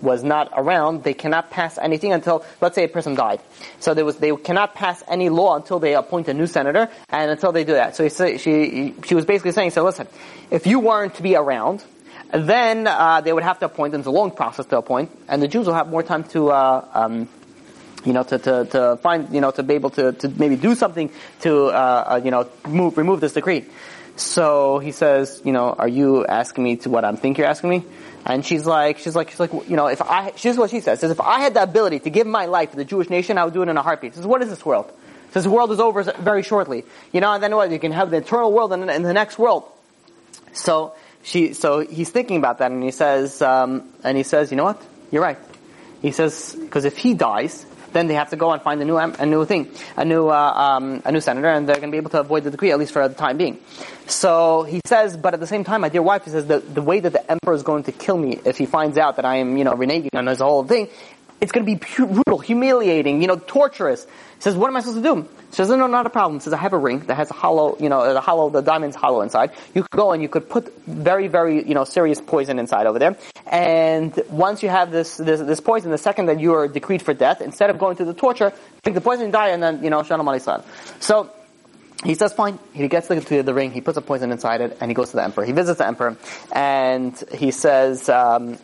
was 0.02 0.24
not 0.24 0.52
around, 0.56 1.04
they 1.04 1.14
cannot 1.14 1.52
pass 1.52 1.78
anything 1.78 2.14
until, 2.14 2.46
let's 2.62 2.76
say, 2.76 2.84
a 2.84 2.88
person 2.88 3.16
died. 3.16 3.42
So 3.80 3.94
there 3.94 4.06
was, 4.06 4.18
they 4.18 4.36
cannot 4.36 4.76
pass 4.76 5.04
any 5.08 5.30
law 5.30 5.56
until 5.56 5.80
they 5.80 5.96
appoint 5.96 6.28
a 6.28 6.34
new 6.34 6.48
senator, 6.48 6.90
and 7.10 7.32
until 7.32 7.52
they 7.52 7.64
do 7.64 7.74
that. 7.74 7.96
So 7.96 8.04
he, 8.04 8.38
she 8.38 8.94
she 9.06 9.16
was 9.16 9.26
basically 9.26 9.52
saying, 9.52 9.72
so 9.72 9.84
listen, 9.84 10.08
if 10.52 10.68
you 10.68 10.80
weren't 10.80 11.16
to 11.16 11.24
be 11.24 11.36
around, 11.36 11.84
then 12.32 12.88
uh, 12.88 13.22
they 13.22 13.34
would 13.34 13.44
have 13.44 13.60
to 13.60 13.66
appoint, 13.66 13.94
and 13.94 14.02
it's 14.02 14.08
a 14.08 14.12
long 14.12 14.32
process 14.32 14.66
to 14.68 14.78
appoint, 14.78 15.12
and 15.28 15.42
the 15.42 15.48
Jews 15.48 15.68
will 15.68 15.76
have 15.76 15.90
more 15.90 16.04
time 16.04 16.24
to. 16.26 16.52
Uh, 16.52 16.88
um, 16.94 17.30
you 18.06 18.14
know, 18.14 18.24
to, 18.24 18.38
to, 18.38 18.66
to 18.66 18.98
find, 19.02 19.34
you 19.34 19.42
know, 19.42 19.52
to 19.52 19.64
be 19.64 19.74
able 19.74 19.90
to, 19.90 20.14
to 20.14 20.30
maybe 20.30 20.56
do 20.56 20.76
something 20.76 21.12
to, 21.42 21.66
uh, 21.66 21.72
uh 22.12 22.22
you 22.24 22.32
know, 22.32 22.48
move, 22.66 22.98
remove 22.98 23.20
this 23.20 23.34
decree. 23.34 23.66
So 24.16 24.80
he 24.80 24.92
says, 24.92 25.42
you 25.46 25.52
know, 25.52 25.74
are 25.74 25.88
you 25.88 26.26
asking 26.26 26.64
me 26.64 26.78
to 26.78 26.90
what 26.90 27.06
I 27.06 27.14
think 27.16 27.38
you're 27.38 27.48
asking 27.48 27.70
me? 27.70 27.84
And 28.26 28.46
she's 28.46 28.66
like, 28.66 28.98
she's 28.98 29.16
like, 29.16 29.30
she's 29.30 29.40
like, 29.40 29.54
you 29.54 29.76
know, 29.76 29.88
if 29.88 30.02
I, 30.02 30.34
she's 30.36 30.58
what 30.58 30.70
she 30.70 30.82
says, 30.82 31.00
says, 31.00 31.12
if 31.12 31.22
I 31.22 31.40
had 31.40 31.54
the 31.54 31.64
ability 31.64 32.00
to 32.00 32.10
give 32.10 32.28
my 32.28 32.46
life 32.46 32.72
to 32.72 32.78
the 32.78 32.86
Jewish 32.86 33.10
nation, 33.10 33.38
I 33.38 33.46
would 33.46 33.54
do 33.54 33.62
it 33.62 33.70
in 33.70 33.78
a 33.78 33.82
heartbeat. 33.82 34.16
Says, 34.16 34.28
what 34.28 34.42
is 34.42 34.50
this 34.50 34.66
world? 34.66 34.92
Says, 35.32 35.44
the 35.44 35.50
world 35.50 35.72
is 35.72 35.80
over 35.80 36.04
very 36.04 36.44
shortly. 36.44 36.84
You 37.14 37.22
know, 37.22 37.32
and 37.32 37.42
then 37.42 37.56
what? 37.56 37.72
You 37.72 37.80
can 37.80 37.92
have 37.92 38.12
the 38.12 38.18
eternal 38.18 38.52
world 38.52 38.74
and, 38.74 38.90
and 38.90 39.06
the 39.06 39.14
next 39.14 39.38
world. 39.38 39.64
So 40.54 40.94
she, 41.24 41.54
so 41.54 41.80
he's 41.80 42.10
thinking 42.10 42.38
about 42.38 42.58
that 42.60 42.72
and 42.72 42.84
he 42.84 42.92
says, 42.92 43.42
um, 43.42 43.90
and 44.04 44.18
he 44.18 44.24
says, 44.24 44.52
you 44.52 44.58
know 44.58 44.66
what? 44.66 44.82
You're 45.12 45.22
right. 45.24 45.38
He 46.02 46.12
says, 46.12 46.56
because 46.60 46.86
if 46.86 46.98
he 46.98 47.14
dies, 47.14 47.66
then 47.98 48.08
they 48.08 48.14
have 48.14 48.30
to 48.30 48.36
go 48.36 48.52
and 48.52 48.62
find 48.62 48.82
a 48.82 48.86
new 48.86 48.98
a 48.98 49.26
new 49.26 49.44
thing, 49.46 49.72
a 49.96 50.06
new 50.06 50.30
uh, 50.30 50.34
um, 50.36 51.02
a 51.04 51.12
new 51.12 51.20
senator, 51.20 51.48
and 51.48 51.68
they're 51.68 51.76
going 51.76 51.90
to 51.90 51.92
be 51.92 51.98
able 51.98 52.12
to 52.12 52.20
avoid 52.20 52.44
the 52.44 52.52
decree 52.52 52.72
at 52.72 52.80
least 52.80 52.94
for 52.94 53.08
the 53.08 53.16
time 53.16 53.38
being. 53.38 53.60
So 54.06 54.64
he 54.64 54.82
says, 54.86 55.18
but 55.18 55.34
at 55.34 55.40
the 55.40 55.48
same 55.48 55.64
time, 55.64 55.82
my 55.82 55.90
dear 55.90 56.02
wife, 56.02 56.26
he 56.26 56.32
says 56.32 56.46
the 56.46 56.60
the 56.60 56.82
way 56.82 57.00
that 57.00 57.12
the 57.12 57.32
emperor 57.32 57.54
is 57.54 57.64
going 57.64 57.84
to 57.84 57.92
kill 57.92 58.18
me 58.18 58.40
if 58.46 58.58
he 58.58 58.66
finds 58.66 58.98
out 58.98 59.16
that 59.18 59.26
I 59.26 59.38
am 59.38 59.58
you 59.58 59.64
know 59.64 59.74
reneging 59.74 60.14
on 60.14 60.26
this 60.26 60.40
whole 60.40 60.64
thing, 60.64 60.88
it's 61.40 61.52
going 61.52 61.66
to 61.66 61.72
be 61.72 61.76
brutal, 61.76 62.40
humiliating, 62.40 63.22
you 63.22 63.28
know, 63.28 63.38
torturous. 63.38 64.06
He 64.06 64.42
says, 64.42 64.56
what 64.56 64.68
am 64.68 64.76
I 64.76 64.82
supposed 64.82 65.04
to 65.04 65.16
do? 65.16 65.28
She 65.52 65.56
says, 65.56 65.70
no, 65.70 65.88
not 65.88 66.06
a 66.06 66.10
problem. 66.10 66.40
He 66.40 66.44
says, 66.44 66.54
I 66.54 66.58
have 66.58 66.74
a 66.74 66.78
ring 66.78 67.00
that 67.02 67.16
has 67.16 67.30
a 67.32 67.34
hollow, 67.34 67.78
you 67.80 67.90
know, 67.90 68.14
the 68.14 68.22
hollow, 68.22 68.50
the 68.50 68.62
diamond's 68.62 68.96
hollow 68.96 69.22
inside. 69.22 69.52
You 69.74 69.84
could 69.84 69.98
go 69.98 70.12
and 70.12 70.22
you 70.22 70.30
could 70.30 70.50
put 70.50 70.76
very, 70.86 71.28
very, 71.28 71.68
you 71.68 71.74
know, 71.74 71.84
serious 71.84 72.20
poison 72.20 72.60
inside 72.60 72.86
over 72.86 73.00
there. 73.00 73.18
And 73.46 74.20
once 74.30 74.62
you 74.62 74.70
have 74.70 74.92
this, 74.92 75.18
this, 75.18 75.40
this 75.40 75.60
poison, 75.60 75.92
the 75.92 75.98
second 75.98 76.26
that 76.26 76.40
you 76.40 76.54
are 76.54 76.68
decreed 76.68 77.02
for 77.02 77.14
death, 77.14 77.42
instead 77.42 77.70
of 77.70 77.80
going 77.80 77.96
through 77.96 78.08
the 78.08 78.14
torture, 78.14 78.52
drink 78.84 78.96
the 78.96 79.02
poison 79.02 79.26
and 79.26 79.34
die 79.34 79.50
and 79.50 79.64
then, 79.64 79.84
you 79.84 79.90
know, 79.90 80.04
Shalom 80.04 80.26
Aleichem. 80.26 80.64
So, 81.02 81.32
he 82.04 82.14
says 82.14 82.34
fine. 82.34 82.60
He 82.74 82.88
gets 82.88 83.08
the, 83.08 83.42
the 83.42 83.54
ring, 83.54 83.72
he 83.72 83.82
puts 83.82 83.98
a 83.98 84.02
poison 84.02 84.32
inside 84.32 84.62
it, 84.62 84.78
and 84.80 84.92
he 84.92 84.94
goes 84.94 85.10
to 85.12 85.16
the 85.16 85.24
emperor. 85.24 85.46
He 85.46 85.52
visits 85.52 85.80
the 85.80 85.88
emperor, 85.88 86.16
and 86.52 87.18
he 87.34 87.50
says, 87.50 88.08
um, 88.08 88.60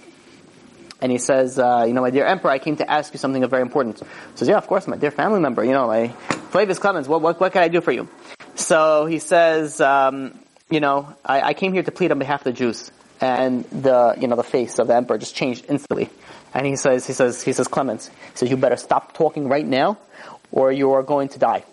and 1.04 1.12
he 1.12 1.18
says, 1.18 1.60
uh, 1.60 1.84
you 1.86 1.92
know, 1.92 2.00
my 2.00 2.12
dear 2.12 2.26
emperor, 2.26 2.50
I 2.50 2.60
came 2.60 2.78
to 2.78 2.90
ask 2.90 3.12
you 3.14 3.20
something 3.20 3.44
of 3.44 3.50
very 3.50 3.62
importance. 3.62 4.00
He 4.00 4.38
says, 4.38 4.48
yeah, 4.48 4.56
of 4.56 4.68
course, 4.68 4.88
my 4.88 4.96
dear 4.96 5.12
family 5.12 5.42
member, 5.42 5.62
you 5.62 5.74
know, 5.74 5.88
my 5.88 6.08
Flavius 6.52 6.80
Clemens, 6.80 7.10
what, 7.10 7.22
what, 7.22 7.42
what 7.42 7.52
can 7.52 7.62
I 7.62 7.68
do 7.68 7.82
for 7.82 7.92
you? 7.92 8.08
So 8.56 9.06
he 9.06 9.20
says, 9.20 9.82
um, 9.82 10.40
you 10.70 10.80
know, 10.80 11.14
I, 11.26 11.42
I 11.42 11.54
came 11.56 11.74
here 11.74 11.84
to 11.84 11.92
plead 11.92 12.14
on 12.14 12.20
behalf 12.20 12.40
of 12.40 12.46
the 12.46 12.54
Jews. 12.54 12.90
And 13.20 13.66
the, 13.66 14.16
you 14.18 14.30
know, 14.30 14.38
the 14.38 14.44
face 14.44 14.80
of 14.80 14.88
the 14.88 14.96
emperor 14.96 15.18
just 15.18 15.36
changed 15.36 15.66
instantly. 15.68 16.10
And 16.54 16.66
he 16.66 16.78
says, 16.78 17.06
he 17.06 17.12
says, 17.12 17.44
he 17.44 17.52
says, 17.52 17.68
Clemens, 17.68 18.08
he 18.08 18.38
says, 18.38 18.50
you 18.50 18.56
better 18.56 18.78
stop 18.78 19.14
talking 19.14 19.50
right 19.50 19.68
now 19.68 19.98
or 20.54 20.72
you 20.72 20.94
are 20.94 21.04
going 21.04 21.28
to 21.30 21.40
die. 21.40 21.66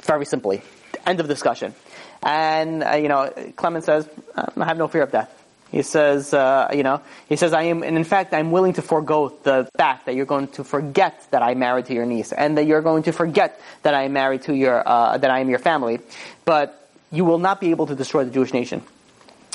Very 0.00 0.24
simply. 0.24 0.62
End 1.04 1.20
of 1.20 1.28
discussion. 1.28 1.74
And, 2.22 2.82
uh, 2.84 2.92
you 2.92 3.08
know, 3.08 3.30
Clemens 3.56 3.84
says, 3.84 4.08
I 4.34 4.64
have 4.64 4.78
no 4.78 4.88
fear 4.88 5.02
of 5.02 5.12
death. 5.12 5.39
He 5.70 5.82
says, 5.82 6.34
uh, 6.34 6.68
you 6.74 6.82
know, 6.82 7.00
he 7.28 7.36
says, 7.36 7.52
I 7.52 7.62
am, 7.64 7.84
and 7.84 7.96
in 7.96 8.04
fact, 8.04 8.34
I'm 8.34 8.50
willing 8.50 8.72
to 8.72 8.82
forego 8.82 9.32
the 9.42 9.68
fact 9.76 10.06
that 10.06 10.16
you're 10.16 10.26
going 10.26 10.48
to 10.48 10.64
forget 10.64 11.26
that 11.30 11.42
I 11.42 11.54
married 11.54 11.86
to 11.86 11.94
your 11.94 12.06
niece, 12.06 12.32
and 12.32 12.58
that 12.58 12.66
you're 12.66 12.82
going 12.82 13.04
to 13.04 13.12
forget 13.12 13.60
that 13.82 13.94
I 13.94 14.04
am 14.04 14.12
married 14.12 14.42
to 14.42 14.54
your, 14.54 14.82
uh, 14.86 15.16
that 15.18 15.30
I 15.30 15.38
am 15.40 15.48
your 15.48 15.60
family, 15.60 16.00
but 16.44 16.88
you 17.12 17.24
will 17.24 17.38
not 17.38 17.60
be 17.60 17.70
able 17.70 17.86
to 17.86 17.94
destroy 17.94 18.24
the 18.24 18.30
Jewish 18.32 18.52
nation. 18.52 18.82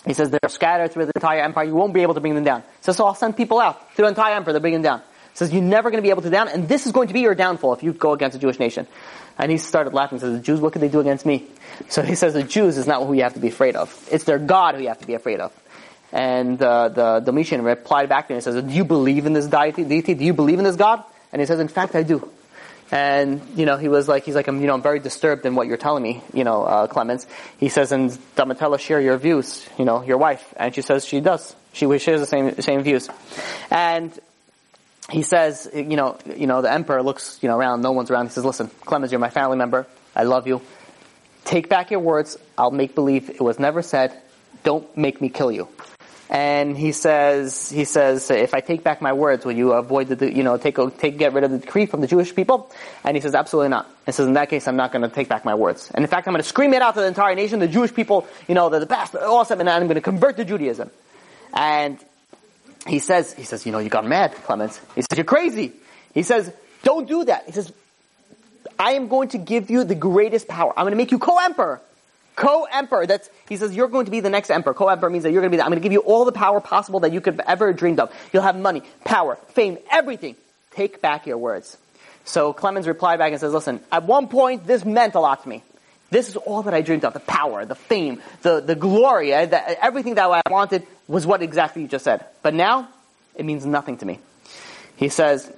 He 0.06 0.14
says 0.14 0.30
they're 0.30 0.50
scattered 0.50 0.92
through 0.92 1.08
the 1.08 1.14
entire 1.16 1.42
empire. 1.42 1.66
You 1.66 1.76
won't 1.76 1.94
be 1.94 2.04
able 2.04 2.14
to 2.14 2.22
bring 2.22 2.36
them 2.36 2.44
down. 2.44 2.62
He 2.62 2.84
says, 2.84 2.96
so 2.96 3.06
I'll 3.06 3.16
send 3.16 3.36
people 3.36 3.60
out 3.60 3.96
to 3.96 4.04
the 4.04 4.08
entire 4.08 4.36
empire 4.36 4.54
to 4.54 4.60
bring 4.60 4.74
them 4.74 4.84
down. 4.84 5.00
He 5.00 5.38
says, 5.38 5.52
you're 5.52 5.64
never 5.64 5.90
going 5.90 6.02
to 6.02 6.06
be 6.06 6.12
able 6.12 6.22
to 6.22 6.30
down, 6.30 6.48
and 6.48 6.70
this 6.70 6.86
is 6.86 6.94
going 6.94 7.10
to 7.10 7.14
be 7.14 7.22
your 7.22 7.36
downfall 7.36 7.74
if 7.74 7.84
you 7.84 7.92
go 7.92 8.14
against 8.14 8.36
the 8.36 8.40
Jewish 8.40 8.60
nation. 8.60 8.88
And 9.38 9.52
he 9.52 9.58
started 9.58 9.94
laughing. 9.94 10.20
Says, 10.20 10.32
the 10.32 10.40
Jews, 10.40 10.62
what 10.62 10.72
could 10.72 10.82
they 10.82 10.88
do 10.88 11.02
against 11.02 11.26
me? 11.26 11.46
So 11.90 12.02
he 12.02 12.16
says, 12.16 12.34
the 12.34 12.44
Jews 12.44 12.78
is 12.78 12.88
not 12.88 13.06
who 13.06 13.14
you 13.14 13.24
have 13.24 13.34
to 13.34 13.42
be 13.42 13.50
afraid 13.50 13.76
of. 13.76 14.08
It's 14.10 14.24
their 14.24 14.40
God 14.40 14.76
who 14.76 14.82
you 14.82 14.88
have 14.88 15.02
to 15.02 15.08
be 15.08 15.14
afraid 15.14 15.42
of. 15.42 15.52
And 16.16 16.62
uh, 16.62 16.88
the 16.88 17.20
Domitian 17.20 17.62
replied 17.62 18.08
back 18.08 18.28
to 18.28 18.34
him 18.34 18.38
and 18.38 18.44
says, 18.44 18.64
"Do 18.64 18.74
you 18.74 18.86
believe 18.86 19.26
in 19.26 19.34
this 19.34 19.48
deity? 19.48 20.14
Do 20.14 20.24
you 20.24 20.34
believe 20.34 20.60
in 20.60 20.64
this 20.64 20.78
God?" 20.78 21.04
And 21.34 21.42
he 21.42 21.46
says, 21.46 21.60
"In 21.60 21.68
fact, 21.68 21.94
I 21.94 22.04
do." 22.04 22.32
And 22.90 23.42
you 23.58 23.66
know, 23.66 23.76
he 23.76 23.90
was 23.90 24.08
like, 24.08 24.24
he's 24.24 24.36
like, 24.36 24.48
I'm, 24.48 24.62
you 24.62 24.68
know, 24.68 24.76
I'm 24.76 24.82
very 24.82 25.00
disturbed 25.00 25.46
in 25.46 25.56
what 25.56 25.68
you're 25.68 25.76
telling 25.76 26.04
me, 26.04 26.24
you 26.34 26.46
know, 26.46 26.64
uh, 26.64 26.88
Clemens. 26.88 27.28
He 27.58 27.68
says, 27.68 27.92
and 27.92 28.12
Domitilla 28.38 28.80
share 28.80 29.02
your 29.02 29.18
views, 29.18 29.68
you 29.78 29.84
know, 29.84 30.04
your 30.04 30.18
wife, 30.18 30.54
and 30.56 30.74
she 30.74 30.82
says 30.82 31.04
she 31.04 31.20
does. 31.20 31.54
She 31.74 31.86
shares 32.00 32.22
the 32.22 32.28
same 32.28 32.62
same 32.62 32.82
views, 32.82 33.10
and 33.70 34.18
he 35.10 35.22
says, 35.22 35.70
you 35.74 35.98
know, 35.98 36.18
you 36.34 36.48
know, 36.48 36.62
the 36.62 36.72
emperor 36.72 37.04
looks, 37.04 37.40
you 37.42 37.50
know, 37.50 37.58
around, 37.58 37.82
no 37.82 37.92
one's 37.92 38.10
around. 38.10 38.28
He 38.28 38.32
says, 38.32 38.46
listen, 38.46 38.72
Clemens, 38.86 39.12
you're 39.12 39.20
my 39.20 39.32
family 39.32 39.58
member. 39.58 39.86
I 40.16 40.24
love 40.24 40.48
you. 40.48 40.62
Take 41.44 41.68
back 41.68 41.92
your 41.92 42.00
words. 42.00 42.38
I'll 42.58 42.72
make 42.72 42.96
believe 42.96 43.30
it 43.30 43.42
was 43.42 43.60
never 43.60 43.82
said. 43.82 44.14
Don't 44.64 44.96
make 44.96 45.20
me 45.20 45.28
kill 45.28 45.52
you 45.52 45.68
and 46.30 46.76
he 46.76 46.92
says, 46.92 47.70
he 47.70 47.86
says, 47.86 48.32
if 48.32 48.54
I 48.56 48.60
take 48.60 48.84
back 48.84 49.02
my 49.02 49.14
words, 49.14 49.46
will 49.46 49.56
you 49.56 49.74
avoid 49.74 50.08
the, 50.08 50.34
you 50.34 50.42
know, 50.42 50.58
take, 50.58 50.78
take, 50.98 51.18
get 51.18 51.34
rid 51.34 51.44
of 51.44 51.52
the 51.52 51.60
decree 51.60 51.86
from 51.86 52.02
the 52.02 52.08
Jewish 52.08 52.34
people? 52.34 52.72
And 53.04 53.16
he 53.16 53.22
says, 53.22 53.36
absolutely 53.36 53.70
not. 53.70 53.88
And 54.08 54.16
says, 54.16 54.26
in 54.26 54.34
that 54.34 54.50
case, 54.50 54.68
I'm 54.68 54.76
not 54.76 54.92
going 54.92 55.04
to 55.04 55.10
take 55.10 55.30
back 55.30 55.46
my 55.46 55.54
words. 55.54 55.92
And 55.94 56.04
in 56.04 56.10
fact, 56.10 56.28
I'm 56.28 56.34
going 56.34 56.42
to 56.42 56.50
scream 56.50 56.74
it 56.74 56.82
out 56.82 56.96
to 56.96 57.02
the 57.02 57.08
entire 57.08 57.36
nation, 57.36 57.60
the 57.60 57.68
Jewish 57.68 57.94
people, 57.94 58.28
you 58.48 58.56
know, 58.56 58.70
they're 58.70 58.80
the 58.80 58.88
best, 58.88 59.14
they're 59.14 59.28
awesome, 59.28 59.60
and 59.60 59.70
I'm 59.70 59.84
going 59.84 59.96
to 59.96 60.02
convert 60.02 60.38
to 60.38 60.46
Judaism. 60.46 60.90
And 61.54 62.04
he 62.88 63.00
says, 63.00 63.34
he 63.34 63.44
says, 63.44 63.66
you 63.66 63.72
know, 63.72 63.80
you 63.80 63.90
got 63.90 64.06
mad, 64.06 64.34
Clemens. 64.34 64.80
He 64.96 65.02
says, 65.02 65.18
you're 65.18 65.26
crazy. 65.26 65.74
He 66.14 66.24
says, 66.24 66.52
don't 66.84 67.08
do 67.08 67.26
that. 67.26 67.46
He 67.46 67.52
says, 67.52 67.72
I 68.80 68.94
am 68.94 69.08
going 69.08 69.30
to 69.30 69.38
give 69.38 69.70
you 69.70 69.84
the 69.84 69.96
greatest 69.96 70.48
power. 70.48 70.74
I'm 70.76 70.84
going 70.84 70.92
to 70.92 70.98
make 70.98 71.12
you 71.12 71.20
co-emperor. 71.20 71.82
Co-emperor. 72.36 73.08
That's, 73.08 73.30
he 73.48 73.58
says, 73.58 73.76
you're 73.76 73.88
going 73.88 74.06
to 74.06 74.12
be 74.12 74.20
the 74.20 74.30
next 74.30 74.50
emperor. 74.50 74.74
Co-emperor 74.74 75.10
means 75.10 75.24
that 75.24 75.32
you're 75.32 75.42
going 75.42 75.52
to 75.52 75.56
be, 75.56 75.58
the, 75.58 75.64
I'm 75.64 75.72
going 75.72 75.82
to 75.82 75.84
give 75.84 75.94
you 75.94 76.00
all 76.00 76.26
the 76.26 76.32
power 76.32 76.60
possible 76.60 77.02
that 77.02 77.14
you 77.14 77.22
could 77.22 77.36
have 77.36 77.48
ever 77.48 77.74
dreamed 77.74 78.00
of. 78.00 78.14
You'll 78.34 78.44
have 78.44 78.58
money, 78.58 78.82
power, 79.04 79.38
fame, 79.50 79.78
everything. 79.92 80.36
Take 80.72 81.02
back 81.02 81.26
your 81.26 81.38
words. 81.38 81.78
So 82.26 82.54
Clemens 82.54 82.88
replied 82.88 83.20
back 83.20 83.32
and 83.32 83.40
says, 83.40 83.54
listen, 83.54 83.80
at 83.92 84.04
one 84.04 84.28
point 84.28 84.68
this 84.68 84.84
meant 84.84 85.16
a 85.16 85.20
lot 85.20 85.44
to 85.44 85.50
me. 85.50 85.64
This 86.10 86.30
is 86.30 86.36
all 86.36 86.64
that 86.64 86.74
I 86.74 86.82
dreamed 86.82 87.06
of. 87.06 87.14
The 87.14 87.20
power, 87.20 87.66
the 87.66 87.76
fame, 87.76 88.22
the, 88.42 88.60
the 88.60 88.76
glory, 88.76 89.34
uh, 89.34 89.46
the, 89.46 89.84
everything 89.84 90.16
that 90.16 90.30
I 90.30 90.42
wanted 90.50 90.86
was 91.08 91.26
what 91.26 91.42
exactly 91.42 91.82
you 91.82 91.88
just 91.88 92.04
said. 92.04 92.26
But 92.42 92.54
now, 92.54 92.90
it 93.36 93.46
means 93.46 93.66
nothing 93.66 93.98
to 93.98 94.06
me. 94.06 94.20
He 94.98 95.10
says, 95.10 95.52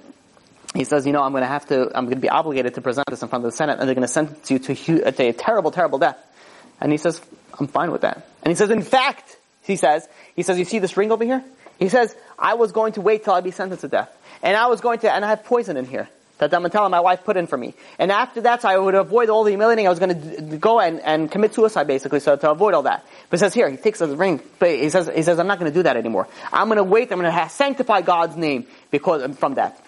he 0.74 0.84
says, 0.84 1.06
you 1.06 1.12
know, 1.12 1.22
I'm 1.22 1.32
going 1.32 1.42
to 1.42 1.48
have 1.48 1.66
to, 1.68 1.86
I'm 1.96 2.04
going 2.04 2.16
to 2.16 2.20
be 2.20 2.28
obligated 2.28 2.74
to 2.74 2.80
present 2.80 3.06
this 3.08 3.22
in 3.22 3.28
front 3.28 3.44
of 3.44 3.50
the 3.50 3.56
Senate, 3.56 3.78
and 3.78 3.88
they're 3.88 3.94
going 3.94 4.06
to 4.06 4.12
sentence 4.12 4.50
you 4.50 4.58
to 4.58 5.08
a 5.08 5.32
terrible, 5.32 5.70
terrible 5.70 5.98
death. 5.98 6.18
And 6.80 6.92
he 6.92 6.98
says, 6.98 7.20
I'm 7.58 7.66
fine 7.66 7.90
with 7.90 8.02
that. 8.02 8.28
And 8.42 8.50
he 8.50 8.54
says, 8.54 8.70
in 8.70 8.82
fact, 8.82 9.36
he 9.62 9.76
says, 9.76 10.08
he 10.34 10.42
says, 10.42 10.58
you 10.58 10.64
see 10.64 10.78
this 10.78 10.96
ring 10.96 11.12
over 11.12 11.24
here? 11.24 11.44
He 11.78 11.88
says, 11.88 12.14
I 12.38 12.54
was 12.54 12.72
going 12.72 12.94
to 12.94 13.00
wait 13.00 13.24
till 13.24 13.34
I'd 13.34 13.44
be 13.44 13.50
sentenced 13.50 13.82
to 13.82 13.88
death. 13.88 14.14
And 14.42 14.56
I 14.56 14.66
was 14.66 14.80
going 14.80 15.00
to, 15.00 15.12
and 15.12 15.24
I 15.24 15.28
have 15.30 15.44
poison 15.44 15.76
in 15.76 15.84
here 15.84 16.08
that 16.38 16.50
Domitilla, 16.50 16.88
my 16.90 17.00
wife, 17.00 17.24
put 17.24 17.36
in 17.36 17.46
for 17.46 17.56
me. 17.56 17.74
And 17.98 18.12
after 18.12 18.42
that, 18.42 18.62
so 18.62 18.68
I 18.68 18.78
would 18.78 18.94
avoid 18.94 19.28
all 19.28 19.44
the 19.44 19.50
humiliating. 19.50 19.86
I 19.86 19.90
was 19.90 19.98
going 19.98 20.50
to 20.50 20.56
go 20.56 20.80
and, 20.80 21.00
and 21.00 21.30
commit 21.30 21.54
suicide, 21.54 21.86
basically, 21.86 22.20
so 22.20 22.36
to 22.36 22.50
avoid 22.50 22.74
all 22.74 22.84
that. 22.84 23.04
But 23.28 23.38
he 23.38 23.40
says 23.40 23.54
here, 23.54 23.68
he 23.68 23.76
takes 23.76 23.98
the 23.98 24.16
ring, 24.16 24.40
but 24.58 24.70
he 24.70 24.88
says, 24.90 25.10
he 25.12 25.22
says, 25.22 25.38
I'm 25.38 25.48
not 25.48 25.58
going 25.58 25.70
to 25.70 25.76
do 25.76 25.82
that 25.82 25.96
anymore. 25.96 26.28
I'm 26.52 26.68
going 26.68 26.76
to 26.76 26.84
wait, 26.84 27.10
I'm 27.12 27.20
going 27.20 27.32
to 27.32 27.48
sanctify 27.48 28.02
God's 28.02 28.36
name 28.36 28.66
because, 28.90 29.36
from 29.36 29.54
that. 29.54 29.84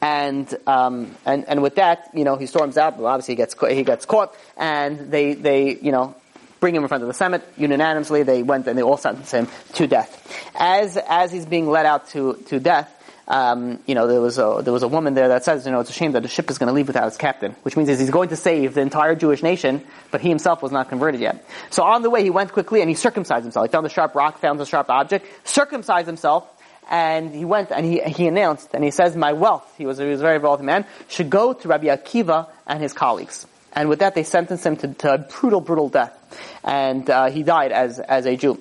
And 0.00 0.52
um, 0.66 1.14
and 1.24 1.44
and 1.48 1.62
with 1.62 1.76
that, 1.76 2.10
you 2.14 2.24
know, 2.24 2.36
he 2.36 2.46
storms 2.46 2.76
out. 2.76 3.00
Obviously, 3.00 3.32
he 3.32 3.36
gets 3.36 3.54
he 3.68 3.82
gets 3.84 4.06
caught, 4.06 4.34
and 4.56 5.10
they 5.10 5.34
they 5.34 5.76
you 5.76 5.92
know 5.92 6.14
bring 6.60 6.74
him 6.74 6.82
in 6.82 6.88
front 6.88 7.02
of 7.02 7.08
the 7.08 7.14
Senate 7.14 7.42
unanimously. 7.56 8.22
They 8.22 8.42
went 8.42 8.66
and 8.66 8.78
they 8.78 8.82
all 8.82 8.96
sentenced 8.96 9.32
him 9.32 9.48
to 9.74 9.86
death. 9.86 10.10
As 10.54 10.96
as 10.96 11.32
he's 11.32 11.46
being 11.46 11.68
led 11.68 11.86
out 11.86 12.08
to 12.08 12.34
to 12.48 12.60
death, 12.60 12.90
um, 13.26 13.78
you 13.86 13.94
know, 13.94 14.06
there 14.06 14.20
was 14.20 14.38
a 14.38 14.60
there 14.62 14.72
was 14.72 14.82
a 14.82 14.88
woman 14.88 15.14
there 15.14 15.28
that 15.28 15.44
says, 15.44 15.64
you 15.64 15.72
know, 15.72 15.80
it's 15.80 15.90
a 15.90 15.94
shame 15.94 16.12
that 16.12 16.22
the 16.22 16.28
ship 16.28 16.50
is 16.50 16.58
going 16.58 16.66
to 16.68 16.74
leave 16.74 16.86
without 16.86 17.06
its 17.06 17.16
captain, 17.16 17.52
which 17.62 17.76
means 17.76 17.88
he's 17.88 18.10
going 18.10 18.28
to 18.28 18.36
save 18.36 18.74
the 18.74 18.82
entire 18.82 19.14
Jewish 19.14 19.42
nation, 19.42 19.82
but 20.10 20.20
he 20.20 20.28
himself 20.28 20.62
was 20.62 20.72
not 20.72 20.90
converted 20.90 21.20
yet. 21.20 21.46
So 21.70 21.82
on 21.82 22.02
the 22.02 22.10
way, 22.10 22.22
he 22.22 22.30
went 22.30 22.52
quickly 22.52 22.80
and 22.80 22.88
he 22.90 22.94
circumcised 22.94 23.44
himself. 23.44 23.66
He 23.66 23.72
found 23.72 23.86
a 23.86 23.90
sharp 23.90 24.14
rock, 24.14 24.38
found 24.40 24.60
a 24.60 24.66
sharp 24.66 24.90
object, 24.90 25.26
circumcised 25.44 26.06
himself, 26.06 26.46
and 26.90 27.34
he 27.34 27.44
went 27.44 27.70
and 27.70 27.84
he 27.84 28.00
he 28.00 28.26
announced 28.26 28.70
and 28.74 28.84
he 28.84 28.90
says, 28.90 29.16
my 29.16 29.32
wealth, 29.32 29.74
he 29.78 29.86
was 29.86 29.98
he 29.98 30.04
was 30.04 30.20
a 30.20 30.22
very 30.22 30.38
wealthy 30.38 30.64
man, 30.64 30.86
should 31.08 31.30
go 31.30 31.52
to 31.52 31.68
Rabbi 31.68 31.86
Akiva 31.86 32.48
and 32.66 32.82
his 32.82 32.92
colleagues. 32.92 33.46
And 33.72 33.88
with 33.88 33.98
that, 33.98 34.14
they 34.14 34.22
sentenced 34.22 34.64
him 34.64 34.76
to, 34.76 34.94
to 34.94 35.14
a 35.14 35.18
brutal, 35.18 35.60
brutal 35.60 35.88
death, 35.88 36.14
and 36.62 37.08
uh, 37.10 37.30
he 37.30 37.42
died 37.42 37.72
as 37.72 37.98
as 37.98 38.26
a 38.26 38.36
Jew 38.36 38.60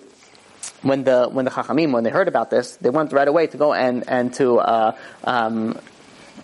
when 0.83 1.03
the 1.03 1.27
when 1.29 1.45
the 1.45 1.51
Chachamim 1.51 1.91
when 1.91 2.03
they 2.03 2.09
heard 2.09 2.27
about 2.27 2.49
this, 2.49 2.75
they 2.77 2.89
went 2.89 3.11
right 3.13 3.27
away 3.27 3.47
to 3.47 3.57
go 3.57 3.73
and 3.73 4.03
and 4.07 4.33
to 4.35 4.59
uh, 4.59 4.95
um, 5.23 5.79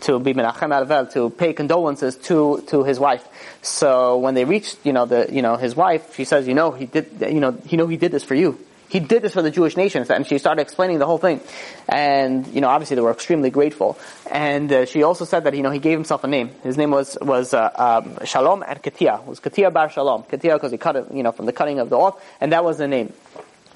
to 0.01 0.19
be 0.19 0.33
menachem 0.33 0.69
Aravel, 0.69 1.11
to 1.13 1.29
pay 1.29 1.53
condolences 1.53 2.15
to 2.17 2.63
to 2.67 2.83
his 2.83 2.99
wife. 2.99 3.25
So 3.61 4.17
when 4.17 4.33
they 4.33 4.45
reached, 4.45 4.79
you 4.83 4.93
know, 4.93 5.05
the 5.05 5.27
you 5.31 5.41
know 5.41 5.57
his 5.57 5.75
wife, 5.75 6.15
she 6.15 6.25
says, 6.25 6.47
you 6.47 6.53
know, 6.53 6.71
he 6.71 6.85
did, 6.85 7.21
you 7.21 7.39
know, 7.39 7.57
you 7.65 7.77
know, 7.77 7.87
he 7.87 7.97
did 7.97 8.11
this 8.11 8.23
for 8.23 8.35
you. 8.35 8.57
He 8.89 8.99
did 8.99 9.21
this 9.21 9.33
for 9.33 9.41
the 9.41 9.51
Jewish 9.51 9.77
nation, 9.77 10.05
and 10.09 10.27
she 10.27 10.37
started 10.37 10.61
explaining 10.61 10.99
the 10.99 11.05
whole 11.05 11.17
thing. 11.17 11.41
And 11.87 12.45
you 12.47 12.61
know, 12.61 12.69
obviously, 12.69 12.95
they 12.95 13.01
were 13.01 13.11
extremely 13.11 13.49
grateful. 13.49 13.97
And 14.29 14.71
uh, 14.71 14.85
she 14.85 15.03
also 15.03 15.25
said 15.25 15.45
that 15.45 15.55
you 15.55 15.63
know 15.63 15.71
he 15.71 15.79
gave 15.79 15.97
himself 15.97 16.23
a 16.23 16.27
name. 16.27 16.49
His 16.63 16.77
name 16.77 16.91
was 16.91 17.17
was 17.21 17.53
uh, 17.53 17.71
um, 17.75 18.25
Shalom 18.25 18.63
and 18.67 18.81
Katia. 18.81 19.21
It 19.21 19.27
was 19.27 19.39
Katia 19.39 19.71
Bar 19.71 19.89
Shalom. 19.89 20.23
Katia 20.23 20.55
because 20.55 20.71
he 20.71 20.77
cut 20.77 20.95
it, 20.95 21.05
you 21.13 21.23
know, 21.23 21.31
from 21.31 21.45
the 21.45 21.53
cutting 21.53 21.79
of 21.79 21.89
the 21.89 21.97
off, 21.97 22.21
and 22.41 22.51
that 22.51 22.63
was 22.63 22.77
the 22.77 22.87
name 22.87 23.13